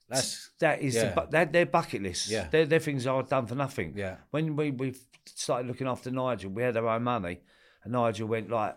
That's 0.08 0.50
that 0.60 0.82
is 0.82 0.94
yeah. 0.94 1.14
the, 1.14 1.26
they're, 1.30 1.44
they're 1.46 1.66
bucket 1.66 2.02
lists. 2.02 2.28
Yeah. 2.30 2.46
They're, 2.50 2.66
they're 2.66 2.78
things 2.80 3.06
I've 3.06 3.28
done 3.30 3.46
for 3.46 3.54
nothing. 3.54 3.94
Yeah. 3.96 4.16
When 4.30 4.56
we 4.56 4.70
we 4.70 4.94
started 5.24 5.66
looking 5.66 5.86
after 5.86 6.10
Nigel, 6.10 6.50
we 6.50 6.62
had 6.62 6.76
our 6.76 6.86
own 6.86 7.02
money, 7.04 7.40
and 7.82 7.92
Nigel 7.94 8.28
went 8.28 8.50
like, 8.50 8.76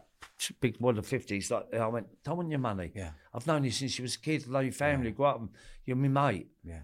big 0.61 0.79
more 0.79 0.93
than 0.93 1.03
fifty. 1.03 1.35
He's 1.35 1.51
like, 1.51 1.73
I 1.73 1.87
went, 1.87 2.07
don't 2.23 2.37
want 2.37 2.49
your 2.49 2.59
money. 2.59 2.91
Yeah. 2.95 3.09
I've 3.33 3.45
known 3.47 3.65
you 3.65 3.71
since 3.71 3.99
you 3.99 4.03
was 4.03 4.15
a 4.15 4.19
kid. 4.19 4.45
I 4.47 4.51
love 4.51 4.63
your 4.63 4.71
family. 4.71 5.11
Grew 5.11 5.25
up. 5.25 5.41
You're 5.85 5.97
my 5.97 6.07
mate. 6.31 6.47
Yeah. 6.63 6.79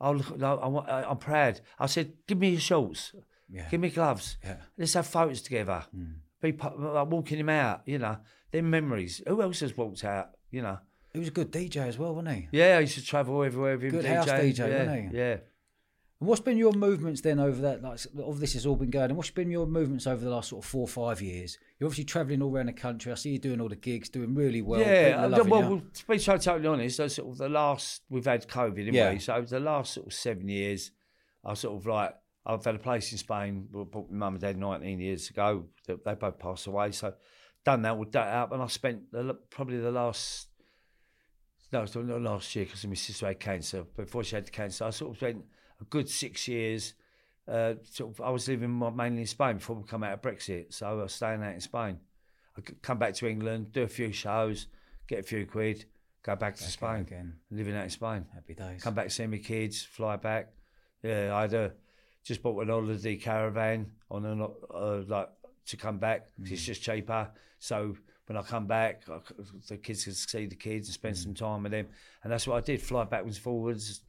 I'll 0.00 0.16
look, 0.16 0.42
I, 0.42 0.52
I, 0.54 0.66
want- 0.66 0.88
I- 0.88 1.04
I'm 1.08 1.18
proud. 1.18 1.60
I 1.78 1.86
said, 1.86 2.14
give 2.26 2.38
me 2.38 2.50
your 2.50 2.60
shorts. 2.60 3.14
Yeah. 3.48 3.68
Give 3.70 3.80
me 3.80 3.90
gloves. 3.90 4.38
Yeah. 4.42 4.56
Let's 4.76 4.94
have 4.94 5.06
photos 5.06 5.40
together. 5.42 5.84
Be 5.92 6.00
pu- 6.52 6.76
like 6.78 7.08
walking 7.08 7.38
him 7.38 7.48
out. 7.48 7.82
You 7.86 7.98
know, 7.98 8.18
them 8.52 8.70
memories. 8.70 9.22
Who 9.26 9.42
else 9.42 9.60
has 9.60 9.76
walked 9.76 10.04
out? 10.04 10.30
You 10.50 10.62
know. 10.62 10.78
He 11.12 11.20
was 11.20 11.28
a 11.28 11.32
good 11.32 11.52
DJ 11.52 11.76
as 11.76 11.96
well, 11.96 12.14
wasn't 12.14 12.34
he? 12.34 12.48
Yeah, 12.50 12.76
I 12.76 12.80
used 12.80 12.96
to 12.96 13.04
travel 13.04 13.44
everywhere 13.44 13.76
with 13.76 13.84
him. 13.84 13.90
Good 13.92 14.04
DJ. 14.04 14.14
house 14.16 14.28
DJ, 14.28 14.58
yeah, 14.58 14.78
wasn't 14.78 15.12
he? 15.12 15.16
Yeah. 15.16 15.36
And 16.20 16.28
what's 16.28 16.40
been 16.40 16.56
your 16.58 16.72
movements 16.72 17.20
then 17.20 17.38
over 17.38 17.60
that? 17.62 17.82
Like, 17.82 18.00
all 18.20 18.32
this 18.32 18.54
has 18.54 18.66
all 18.66 18.76
been 18.76 18.90
going. 18.90 19.10
And 19.10 19.16
what's 19.16 19.30
been 19.30 19.50
your 19.50 19.66
movements 19.66 20.06
over 20.06 20.24
the 20.24 20.30
last 20.30 20.48
sort 20.48 20.64
of 20.64 20.70
four 20.70 20.82
or 20.82 20.88
five 20.88 21.20
years? 21.20 21.58
You're 21.78 21.86
obviously 21.86 22.04
travelling 22.04 22.42
all 22.42 22.52
around 22.52 22.66
the 22.66 22.72
country. 22.72 23.12
I 23.12 23.14
see 23.14 23.30
you 23.30 23.38
doing 23.38 23.60
all 23.60 23.68
the 23.68 23.76
gigs, 23.76 24.08
doing 24.08 24.34
really 24.34 24.62
well. 24.62 24.80
yeah, 24.80 25.22
uh, 25.24 25.44
well, 25.44 25.62
well, 25.62 25.82
to 25.92 26.06
be 26.06 26.18
so 26.18 26.36
totally 26.36 26.66
honest, 26.66 26.96
sort 26.96 27.18
of 27.18 27.38
the 27.38 27.48
last 27.48 28.02
we've 28.08 28.24
had 28.24 28.48
COVID 28.48 28.88
anyway. 28.88 28.92
Yeah. 28.92 29.18
So 29.18 29.42
the 29.42 29.60
last 29.60 29.94
sort 29.94 30.06
of 30.06 30.12
seven 30.12 30.48
years, 30.48 30.92
I 31.44 31.54
sort 31.54 31.76
of 31.76 31.86
like 31.86 32.14
I've 32.46 32.64
had 32.64 32.74
a 32.74 32.78
place 32.78 33.10
in 33.12 33.18
Spain. 33.18 33.68
We 33.72 33.84
bought 33.84 34.10
my 34.10 34.18
mum 34.26 34.34
and 34.34 34.42
dad 34.42 34.58
19 34.58 35.00
years 35.00 35.30
ago. 35.30 35.66
They, 35.86 35.94
they 36.04 36.14
both 36.14 36.38
passed 36.38 36.66
away. 36.66 36.92
So 36.92 37.14
done 37.64 37.82
that, 37.82 37.96
with 37.98 38.12
that 38.12 38.28
up, 38.28 38.52
and 38.52 38.62
I 38.62 38.66
spent 38.66 39.10
the, 39.10 39.34
probably 39.50 39.78
the 39.78 39.90
last 39.90 40.48
no, 41.74 41.82
it's 41.82 41.96
not 41.96 42.20
last 42.20 42.54
year 42.54 42.66
because 42.66 42.86
my 42.86 42.94
sister 42.94 43.26
had 43.26 43.40
cancer. 43.40 43.84
Before 43.96 44.22
she 44.22 44.36
had 44.36 44.46
the 44.46 44.50
cancer, 44.52 44.84
I 44.84 44.90
sort 44.90 45.10
of 45.10 45.16
spent 45.16 45.44
a 45.80 45.84
good 45.84 46.08
six 46.08 46.46
years. 46.46 46.94
Uh, 47.48 47.74
sort 47.82 48.12
of, 48.12 48.20
I 48.20 48.30
was 48.30 48.46
living 48.48 48.78
mainly 48.94 49.22
in 49.22 49.26
Spain 49.26 49.56
before 49.56 49.76
we 49.76 49.82
come 49.82 50.04
out 50.04 50.12
of 50.12 50.22
Brexit, 50.22 50.72
so 50.72 50.86
I 50.86 50.92
was 50.92 51.12
staying 51.12 51.42
out 51.42 51.52
in 51.54 51.60
Spain. 51.60 51.98
I 52.56 52.60
could 52.60 52.80
come 52.80 52.98
back 52.98 53.14
to 53.14 53.28
England, 53.28 53.72
do 53.72 53.82
a 53.82 53.88
few 53.88 54.12
shows, 54.12 54.68
get 55.08 55.18
a 55.18 55.22
few 55.24 55.46
quid, 55.46 55.84
go 56.22 56.36
back 56.36 56.54
to 56.54 56.62
Back 56.62 56.68
out 56.68 56.72
Spain, 56.72 57.00
again. 57.00 57.34
living 57.50 57.74
out 57.76 57.84
in 57.84 57.90
Spain. 57.90 58.24
Happy 58.32 58.54
days. 58.54 58.82
Come 58.82 58.94
back, 58.94 59.10
see 59.10 59.26
my 59.26 59.38
kids, 59.38 59.82
fly 59.82 60.14
back. 60.16 60.52
Yeah, 61.02 61.34
I 61.34 61.42
had 61.42 61.54
a, 61.54 61.72
just 62.24 62.42
bought 62.42 62.60
an 62.62 62.68
holiday 62.68 63.16
caravan 63.16 63.90
on 64.10 64.24
an, 64.24 64.40
uh, 64.74 65.02
like 65.06 65.28
to 65.66 65.76
come 65.76 65.98
back. 65.98 66.26
Mm. 66.40 66.50
It's 66.50 66.64
just 66.64 66.82
cheaper. 66.82 67.30
So 67.58 67.96
when 68.26 68.36
I 68.36 68.42
come 68.42 68.66
back, 68.66 69.02
I 69.08 69.18
the 69.68 69.76
kids 69.76 70.04
can 70.04 70.14
see 70.14 70.46
the 70.46 70.56
kids 70.56 70.88
and 70.88 70.92
Mm. 70.94 71.00
spend 71.00 71.16
some 71.18 71.34
time 71.34 71.62
with 71.62 71.72
them. 71.72 71.88
And 72.22 72.32
that's 72.32 72.46
what 72.46 72.56
I 72.56 72.60
did: 72.60 72.80
fly 72.82 73.04
backwards, 73.04 73.38
forwards, 73.38 74.00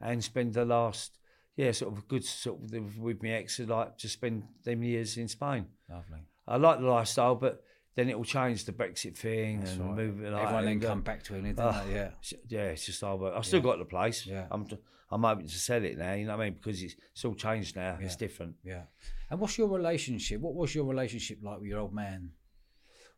and 0.00 0.22
spend 0.22 0.54
the 0.54 0.64
last, 0.64 1.18
yeah, 1.56 1.72
sort 1.72 1.92
of 1.92 1.98
a 2.00 2.06
good 2.06 2.24
sort 2.24 2.62
of 2.72 2.98
with 2.98 3.22
my 3.22 3.30
ex, 3.30 3.58
like 3.60 3.96
just 3.98 4.14
spend 4.14 4.44
them 4.64 4.82
years 4.82 5.16
in 5.16 5.28
Spain. 5.28 5.66
Lovely. 5.88 6.20
I 6.46 6.56
like 6.56 6.80
the 6.80 6.86
lifestyle, 6.86 7.36
but 7.36 7.62
then 7.94 8.08
it 8.08 8.16
will 8.16 8.24
change 8.24 8.64
the 8.64 8.72
Brexit 8.72 9.16
thing 9.16 9.60
That's 9.60 9.72
and 9.72 9.80
right. 9.86 9.96
move. 9.96 10.20
Like, 10.20 10.42
Everyone 10.42 10.64
then 10.64 10.72
and, 10.74 10.84
uh, 10.84 10.88
come 10.88 11.02
back 11.02 11.22
to 11.24 11.34
it, 11.36 11.54
Oh. 11.58 11.84
Yeah. 11.90 12.10
Yeah, 12.48 12.60
it's 12.70 12.86
just 12.86 13.00
hard 13.02 13.20
work. 13.20 13.34
I've 13.36 13.44
still 13.44 13.60
got 13.60 13.78
the 13.78 13.84
place. 13.84 14.26
Yeah. 14.26 14.46
I'm 14.50 14.66
I'm 15.12 15.22
hoping 15.22 15.46
to 15.46 15.58
sell 15.58 15.84
it 15.84 15.98
now, 15.98 16.14
you 16.14 16.24
know 16.26 16.36
what 16.36 16.42
I 16.42 16.44
mean? 16.46 16.54
Because 16.54 16.82
it's, 16.82 16.96
it's 17.12 17.24
all 17.24 17.34
changed 17.34 17.76
now. 17.76 17.98
It's 18.00 18.16
different. 18.16 18.54
Yeah. 18.64 18.84
And 19.30 19.38
what's 19.38 19.58
your 19.58 19.68
relationship? 19.68 20.40
What 20.40 20.54
was 20.54 20.74
your 20.74 20.86
relationship 20.86 21.38
like 21.42 21.58
with 21.60 21.68
your 21.68 21.80
old 21.80 21.92
man? 21.94 22.30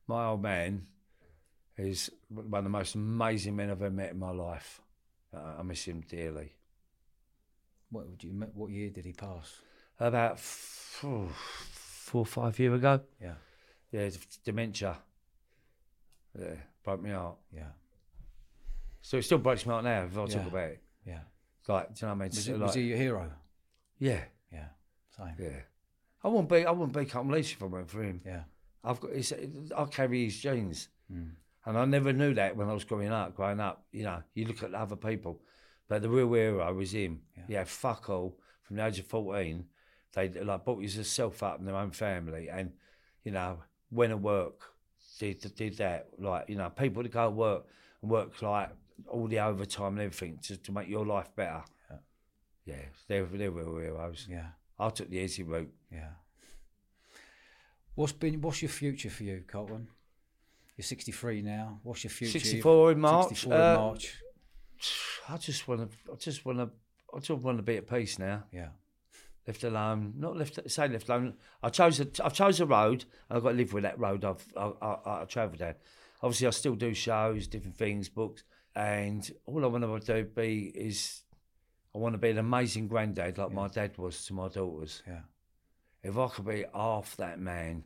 My 0.09 0.27
old 0.27 0.43
man 0.43 0.87
is 1.79 2.11
one 2.29 2.59
of 2.59 2.65
the 2.65 2.71
most 2.71 2.97
amazing 2.97 3.55
men 3.57 3.71
I've 3.71 3.81
ever 3.81 3.91
met 3.95 4.11
in 4.11 4.19
my 4.19 4.31
life. 4.33 4.81
Uh, 5.33 5.55
I 5.61 5.63
miss 5.63 5.85
him 5.85 6.03
dearly. 6.09 6.53
What 7.91 8.09
would 8.09 8.23
you? 8.25 8.31
What 8.55 8.71
year 8.71 8.91
did 8.91 9.05
he 9.05 9.13
pass? 9.13 9.61
About 10.01 10.33
f- 10.33 11.01
oh, 11.05 11.29
four 11.73 12.23
or 12.23 12.27
five 12.27 12.59
years 12.59 12.75
ago, 12.75 13.01
Yeah. 13.23 13.35
yeah, 13.93 14.11
dementia. 14.45 14.99
Yeah, 16.39 16.55
broke 16.83 17.03
me 17.03 17.11
heart. 17.11 17.37
Yeah. 17.55 17.71
So 19.01 19.19
it 19.19 19.23
still 19.23 19.39
breaks 19.39 19.65
me 19.65 19.71
heart 19.73 19.85
now 19.85 20.05
if 20.05 20.19
I 20.19 20.21
Yeah. 20.23 20.27
talk 20.27 20.47
about 20.49 20.71
it. 20.71 20.83
Yeah. 21.07 21.21
Like, 21.69 21.95
do 21.95 22.07
you 22.07 22.09
know 22.09 22.15
what 22.15 22.17
I 22.17 22.25
mean? 22.25 22.29
Was, 22.31 22.47
he, 22.47 22.53
like, 22.53 22.61
was 22.63 22.75
he 22.75 22.83
your 22.83 22.99
hero? 22.99 23.31
yeah, 23.99 24.25
Yeah. 24.53 24.67
Same. 25.17 25.35
yeah. 25.39 25.61
I 26.23 26.29
wouldn't 26.29 26.49
be, 26.49 26.65
I 26.67 26.71
wouldn't 26.71 26.97
be 26.97 27.05
Carlton 27.05 27.33
Leach 27.33 27.53
if 27.53 27.63
I 27.63 27.67
went 27.67 27.89
for 27.91 28.03
him. 28.03 28.21
Yeah. 28.25 28.43
I've 28.83 29.01
got, 29.01 29.13
it's, 29.13 29.33
I 29.77 29.85
carry 29.87 30.25
his 30.25 30.39
genes, 30.39 30.89
Mm. 31.13 31.31
and 31.67 31.77
I 31.79 31.85
never 31.85 32.13
knew 32.15 32.33
that 32.35 32.57
when 32.57 32.69
I 32.69 32.73
was 32.73 32.85
growing 32.85 33.13
up. 33.13 33.35
Growing 33.37 33.61
up, 33.61 33.85
you 33.93 34.05
know, 34.05 34.23
you 34.35 34.47
look 34.47 34.63
at 34.63 34.75
other 34.75 34.97
people, 34.97 35.41
but 35.89 36.01
the 36.03 36.09
real 36.09 36.33
hero 36.33 36.73
was 36.73 36.93
him. 36.93 37.21
Yeah. 37.37 37.43
Yeah, 37.49 37.65
fuck 37.65 38.09
all. 38.09 38.39
From 38.63 38.77
the 38.77 38.87
age 38.87 38.99
of 38.99 39.07
fourteen, 39.07 39.67
they 40.15 40.29
like 40.31 40.65
brought 40.65 40.83
himself 40.83 41.43
up 41.43 41.59
in 41.61 41.67
their 41.67 41.77
own 41.77 41.91
family, 41.91 42.49
and 42.49 42.73
you 43.23 43.33
know, 43.33 43.59
went 43.91 44.11
to 44.13 44.17
work, 44.17 44.63
did 45.19 45.41
did 45.57 45.77
that. 45.77 46.09
Like 46.19 46.49
you 46.49 46.57
know, 46.57 46.71
people 46.71 47.03
that 47.03 47.13
go 47.13 47.25
to 47.27 47.31
work 47.31 47.67
and 48.01 48.11
work 48.11 48.41
like 48.41 48.71
all 49.09 49.27
the 49.29 49.41
overtime 49.41 49.93
and 49.99 50.01
everything 50.01 50.39
to, 50.45 50.57
to 50.57 50.73
make 50.73 50.89
your 50.89 51.05
life 51.07 51.29
better. 51.37 51.63
Yeah. 51.91 51.97
Yeah, 52.67 52.83
they're 53.09 53.25
they're 53.27 53.51
real 53.51 53.77
heroes. 53.79 54.27
Yeah. 54.31 54.47
I 54.79 54.89
took 54.91 55.11
the 55.11 55.19
easy 55.19 55.43
route. 55.43 55.73
Yeah. 55.93 56.11
What's 57.95 58.13
been? 58.13 58.41
What's 58.41 58.63
your 58.63 58.71
future 58.71 59.11
for 59.11 59.23
you, 59.25 59.45
Carlton? 59.47 59.89
You're 60.77 60.85
63 60.85 61.43
now. 61.43 61.79
What's 61.85 62.03
your 62.03 62.11
future? 62.11 62.41
64 62.41 62.93
in 62.93 63.01
March. 63.01 63.29
64 63.29 63.55
in 63.55 63.61
Uh, 63.61 63.75
March. 63.77 64.17
I 65.29 65.37
just 65.37 65.69
want 65.69 65.81
to. 65.91 66.13
I 66.13 66.17
just 66.17 66.45
want 66.45 66.59
to. 66.59 66.71
I 67.15 67.19
just 67.21 67.31
want 67.43 67.59
to 67.59 67.63
be 67.63 67.77
at 67.77 67.89
peace 67.89 68.19
now. 68.19 68.45
Yeah. 68.53 68.69
Left 69.47 69.63
alone. 69.63 70.15
Not 70.17 70.37
left. 70.37 70.59
Say 70.71 70.89
left 70.89 71.09
alone. 71.09 71.35
I 71.63 71.69
chose. 71.69 72.01
A, 72.01 72.09
I 72.25 72.31
chose 72.31 72.61
a 72.61 72.67
road. 72.67 73.05
and 73.29 73.37
I've 73.37 73.43
got 73.45 73.51
to 73.51 73.57
live 73.57 73.73
with 73.73 73.85
that 73.85 73.99
road. 73.99 74.25
I've. 74.25 74.45
I, 74.57 74.73
I, 74.83 75.23
I 75.23 75.25
travel 75.27 75.57
down. 75.57 75.75
Obviously, 76.23 76.47
I 76.47 76.51
still 76.51 76.75
do 76.75 76.95
shows, 76.95 77.47
different 77.47 77.77
things, 77.77 78.09
books, 78.09 78.43
and 78.77 79.31
all 79.47 79.65
I 79.65 79.69
want 79.69 80.05
to 80.05 80.23
do 80.23 80.29
be 80.29 80.73
is. 80.75 81.23
I 81.95 81.99
want 81.99 82.15
to 82.15 82.19
be 82.19 82.31
an 82.31 82.39
amazing 82.39 82.89
granddad 82.89 83.39
like 83.39 83.53
my 83.53 83.69
dad 83.69 83.97
was 83.99 84.25
to 84.27 84.33
my 84.35 84.49
daughters. 84.49 85.03
Yeah. 85.07 85.21
If 86.03 86.19
I 86.19 86.27
could 86.27 86.45
be 86.45 86.65
half 86.75 87.17
that 87.19 87.39
man, 87.39 87.85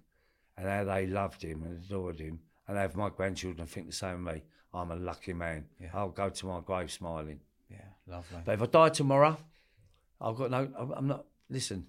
and 0.57 0.67
how 0.67 0.85
they 0.85 1.07
loved 1.07 1.43
him 1.43 1.63
and 1.63 1.85
adored 1.85 2.19
him, 2.19 2.41
and 2.67 2.79
have 2.79 2.97
my 2.97 3.11
grandchildren 3.11 3.67
think 3.67 3.87
the 3.87 3.93
same 3.93 4.27
as 4.27 4.35
me, 4.37 4.43
I'm 4.73 4.91
a 4.91 4.97
lucky 4.97 5.35
man. 5.35 5.67
Yeah. 5.79 5.91
I'll 5.93 6.09
go 6.09 6.31
to 6.31 6.47
my 6.47 6.61
grave 6.61 6.91
smiling. 6.91 7.41
Yeah. 7.71 7.85
Lovely. 8.07 8.39
But 8.47 8.53
if 8.55 8.63
I 8.63 8.67
die 8.67 8.89
tomorrow, 8.89 9.37
I've 10.23 10.37
got 10.37 10.51
no. 10.51 10.59
I'm- 10.79 10.93
I'm 10.97 11.07
not. 11.07 11.27
Listen, 11.51 11.87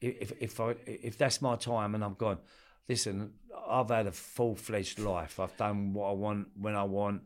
if 0.00 0.32
if 0.40 0.60
I 0.60 0.74
if 0.86 1.16
that's 1.16 1.40
my 1.40 1.56
time 1.56 1.94
and 1.94 2.04
I'm 2.04 2.14
gone, 2.14 2.38
listen. 2.86 3.32
I've 3.66 3.88
had 3.88 4.06
a 4.08 4.12
full 4.12 4.56
fledged 4.56 4.98
life. 4.98 5.38
I've 5.40 5.56
done 5.56 5.92
what 5.94 6.10
I 6.10 6.12
want 6.12 6.48
when 6.54 6.74
I 6.74 6.82
want. 6.84 7.22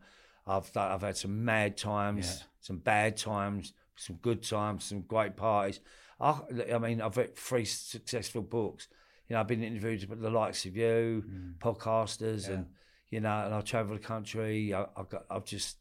I've 0.46 0.70
done, 0.72 0.92
I've 0.92 1.02
had 1.02 1.16
some 1.16 1.44
mad 1.44 1.76
times, 1.76 2.26
Yeah. 2.40 2.46
some 2.60 2.78
bad 2.78 3.16
times, 3.16 3.72
some 3.96 4.16
good 4.16 4.42
times, 4.42 4.84
some 4.84 5.02
great 5.02 5.36
parties. 5.36 5.80
I, 6.20 6.40
I 6.72 6.78
mean, 6.78 7.00
I've 7.00 7.16
read 7.16 7.36
three 7.36 7.64
successful 7.64 8.42
books. 8.42 8.88
You 9.28 9.34
know, 9.34 9.40
I've 9.40 9.48
been 9.48 9.62
interviewed 9.62 10.08
with 10.08 10.20
the 10.20 10.30
likes 10.30 10.64
of 10.66 10.76
you, 10.76 11.24
podcasters, 11.58 12.48
and 12.48 12.66
you 13.10 13.20
know, 13.20 13.44
and 13.46 13.54
I 13.54 13.60
travel 13.62 13.94
the 13.94 14.02
country. 14.02 14.74
I, 14.74 14.86
I've 14.96 15.08
got, 15.08 15.24
I've 15.30 15.44
just, 15.44 15.76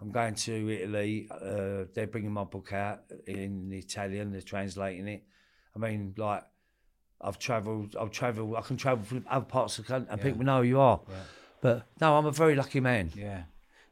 I'm 0.00 0.10
going 0.10 0.34
to 0.34 0.68
Italy. 0.70 1.28
Uh, 1.30 1.84
they're 1.94 2.06
bringing 2.06 2.32
my 2.32 2.44
book 2.44 2.72
out 2.72 3.00
in 3.26 3.70
Italian. 3.72 4.32
They're 4.32 4.40
translating 4.40 5.08
it. 5.08 5.22
I 5.74 5.78
mean, 5.78 6.14
like, 6.16 6.42
I've 7.20 7.38
travelled. 7.38 7.96
I've 7.98 8.10
travelled. 8.10 8.56
I 8.56 8.60
can 8.62 8.76
travel 8.76 9.04
from 9.04 9.24
other 9.30 9.44
parts 9.44 9.78
of 9.78 9.86
the 9.86 9.92
country, 9.92 10.08
and 10.10 10.20
Yeah. 10.20 10.24
people 10.30 10.44
know 10.44 10.58
who 10.62 10.68
you 10.68 10.80
are. 10.80 11.00
Yeah. 11.08 11.14
But 11.60 11.86
no, 12.00 12.16
I'm 12.18 12.26
a 12.26 12.32
very 12.32 12.54
lucky 12.56 12.80
man. 12.80 13.12
Yeah. 13.14 13.44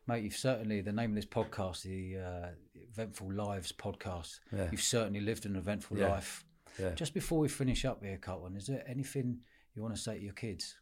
Mate, 0.06 0.24
you've 0.24 0.36
certainly, 0.36 0.80
the 0.80 0.92
name 0.92 1.10
of 1.10 1.16
this 1.16 1.26
podcast, 1.26 1.82
the 1.82 2.18
uh, 2.18 2.48
Eventful 2.92 3.32
Lives 3.32 3.72
podcast, 3.72 4.40
Yeah. 4.52 4.68
you've 4.70 4.82
certainly 4.82 5.20
lived 5.20 5.46
an 5.46 5.56
eventful 5.56 5.98
Yeah. 5.98 6.08
life. 6.08 6.44
Yeah. 6.78 6.94
Just 6.94 7.14
before 7.14 7.38
we 7.38 7.48
finish 7.48 7.84
up 7.84 8.02
here, 8.02 8.16
Carlton, 8.18 8.56
is 8.56 8.66
there 8.66 8.82
anything 8.88 9.40
you 9.74 9.82
want 9.82 9.94
to 9.94 10.00
say 10.00 10.18
to 10.18 10.24
your 10.24 10.32
kids? 10.32 10.76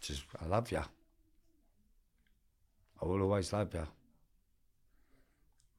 Just, 0.00 0.24
I 0.40 0.46
love 0.46 0.70
you. 0.72 0.82
I 3.02 3.04
will 3.04 3.22
always 3.22 3.52
love 3.52 3.74
you. 3.74 3.86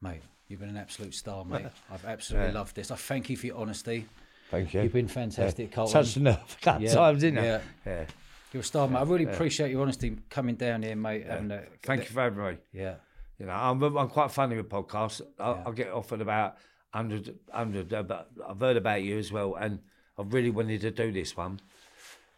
Mate, 0.01 0.21
you've 0.47 0.59
been 0.59 0.69
an 0.69 0.77
absolute 0.77 1.13
star, 1.13 1.43
mate. 1.43 1.65
I've 1.89 2.05
absolutely 2.05 2.49
Yeah. 2.49 2.59
loved 2.59 2.75
this. 2.75 2.91
I 2.91 2.95
thank 2.95 3.29
you 3.29 3.37
for 3.37 3.47
your 3.47 3.57
honesty. 3.57 4.05
Thank 4.51 4.73
you. 4.73 4.83
You've 4.83 4.93
been 4.93 5.07
fantastic, 5.07 5.71
Carlton. 5.71 5.93
Touched 5.93 6.13
the 6.13 6.19
nerve 6.21 6.57
a 6.61 6.63
couple 6.63 6.83
Yeah, 6.83 6.93
times, 6.93 7.21
didn't 7.21 7.43
yeah. 7.43 7.61
I? 7.85 7.89
Yeah. 7.89 8.05
You're 8.53 8.61
a 8.61 8.63
star, 8.63 8.87
mate. 8.87 8.97
I 8.99 9.03
really 9.03 9.25
appreciate 9.25 9.71
your 9.71 9.81
honesty 9.81 10.17
coming 10.29 10.55
down 10.55 10.81
here, 10.83 10.95
mate. 10.95 11.25
And, 11.27 11.51
uh, 11.51 11.59
Thank 11.83 12.03
you 12.05 12.09
for 12.11 12.21
having 12.21 12.43
me. 12.43 12.57
Yeah. 12.71 12.95
You 13.39 13.45
know, 13.45 13.51
I'm, 13.53 13.81
I'm 13.83 14.07
quite 14.09 14.31
funny 14.31 14.55
with 14.55 14.69
podcasts. 14.69 15.21
I, 15.39 15.63
I 15.67 15.71
get 15.71 15.91
offered 15.91 16.21
about 16.21 16.55
100, 16.93 17.35
100 17.51 17.93
uh, 17.93 18.03
but 18.03 18.31
I've 18.47 18.59
heard 18.59 18.77
about 18.77 19.03
you 19.03 19.17
as 19.19 19.31
well, 19.31 19.55
and 19.55 19.79
I 20.17 20.23
really 20.23 20.49
wanted 20.49 20.81
to 20.81 20.91
do 20.91 21.11
this 21.11 21.35
one 21.37 21.59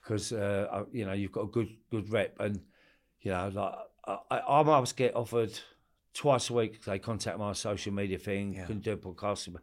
because 0.02 0.34
uh, 0.34 0.68
I- 0.72 0.84
you 0.92 1.06
know 1.06 1.14
you've 1.14 1.32
got 1.32 1.42
a 1.44 1.48
good 1.48 1.70
good 1.92 2.12
rep, 2.12 2.36
and 2.40 2.60
you 3.22 3.32
know 3.32 3.50
like 3.54 3.74
I, 4.06 4.18
I, 4.40 4.60
I 4.60 4.64
must 4.64 4.98
get 4.98 5.16
offered 5.16 5.58
twice 6.14 6.50
a 6.50 6.54
week. 6.54 6.84
They 6.84 7.00
contact 7.00 7.38
my 7.38 7.54
social 7.54 7.94
media 7.94 8.18
thing, 8.18 8.56
Yeah. 8.56 8.66
can 8.66 8.80
do 8.80 8.94
a 8.94 8.98
podcast, 8.98 9.56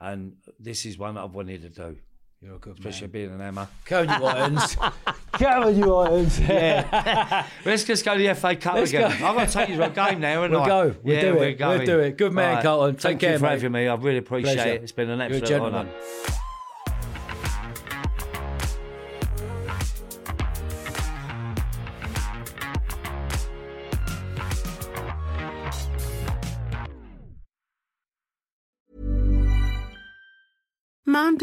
and 0.00 0.36
this 0.60 0.86
is 0.86 0.98
one 0.98 1.14
that 1.16 1.22
I've 1.24 1.34
wanted 1.34 1.62
to 1.62 1.70
do. 1.70 1.96
You're 2.42 2.56
a 2.56 2.58
good 2.58 2.78
especially 2.78 3.06
man. 3.08 3.12
being 3.12 3.30
an 3.32 3.40
Hammer. 3.40 3.66
Come 3.86 4.08
on, 4.22 4.58
you 5.40 5.46
Irons. 5.46 5.62
Come 5.62 5.62
on, 5.64 5.76
you 5.76 5.94
Irons. 5.94 6.40
Yeah. 6.40 7.46
Let's 7.64 7.84
just 7.84 8.04
go 8.04 8.16
to 8.16 8.22
the 8.22 8.34
FA 8.34 8.56
Cup 8.56 8.74
Let's 8.74 8.90
again. 8.90 9.18
go. 9.18 9.26
I'm 9.26 9.34
going 9.34 9.46
to 9.46 9.52
take 9.52 9.68
you 9.68 9.76
to 9.76 9.86
a 9.86 9.90
game 9.90 10.20
now, 10.20 10.42
haven't 10.42 10.50
We'll 10.52 10.62
I? 10.62 10.66
go. 10.68 10.94
We'll 11.02 11.14
yeah, 11.14 11.20
do 11.22 11.28
it. 11.34 11.38
We're 11.40 11.52
going. 11.54 11.78
We'll 11.78 11.86
do 11.86 11.98
it. 12.00 12.16
Good 12.18 12.32
man, 12.32 12.54
Right. 12.56 12.62
Carlton. 12.62 12.94
Take 12.96 13.02
Thank 13.02 13.20
care, 13.20 13.32
you 13.32 13.38
for 13.38 13.44
mate. 13.44 13.50
having 13.52 13.72
me. 13.72 13.88
I 13.88 13.94
really 13.94 14.18
appreciate 14.18 14.54
Pleasure. 14.54 14.70
it. 14.70 14.82
It's 14.82 14.92
been 14.92 15.10
an 15.10 15.20
absolute 15.20 15.60
honour. 15.60 15.88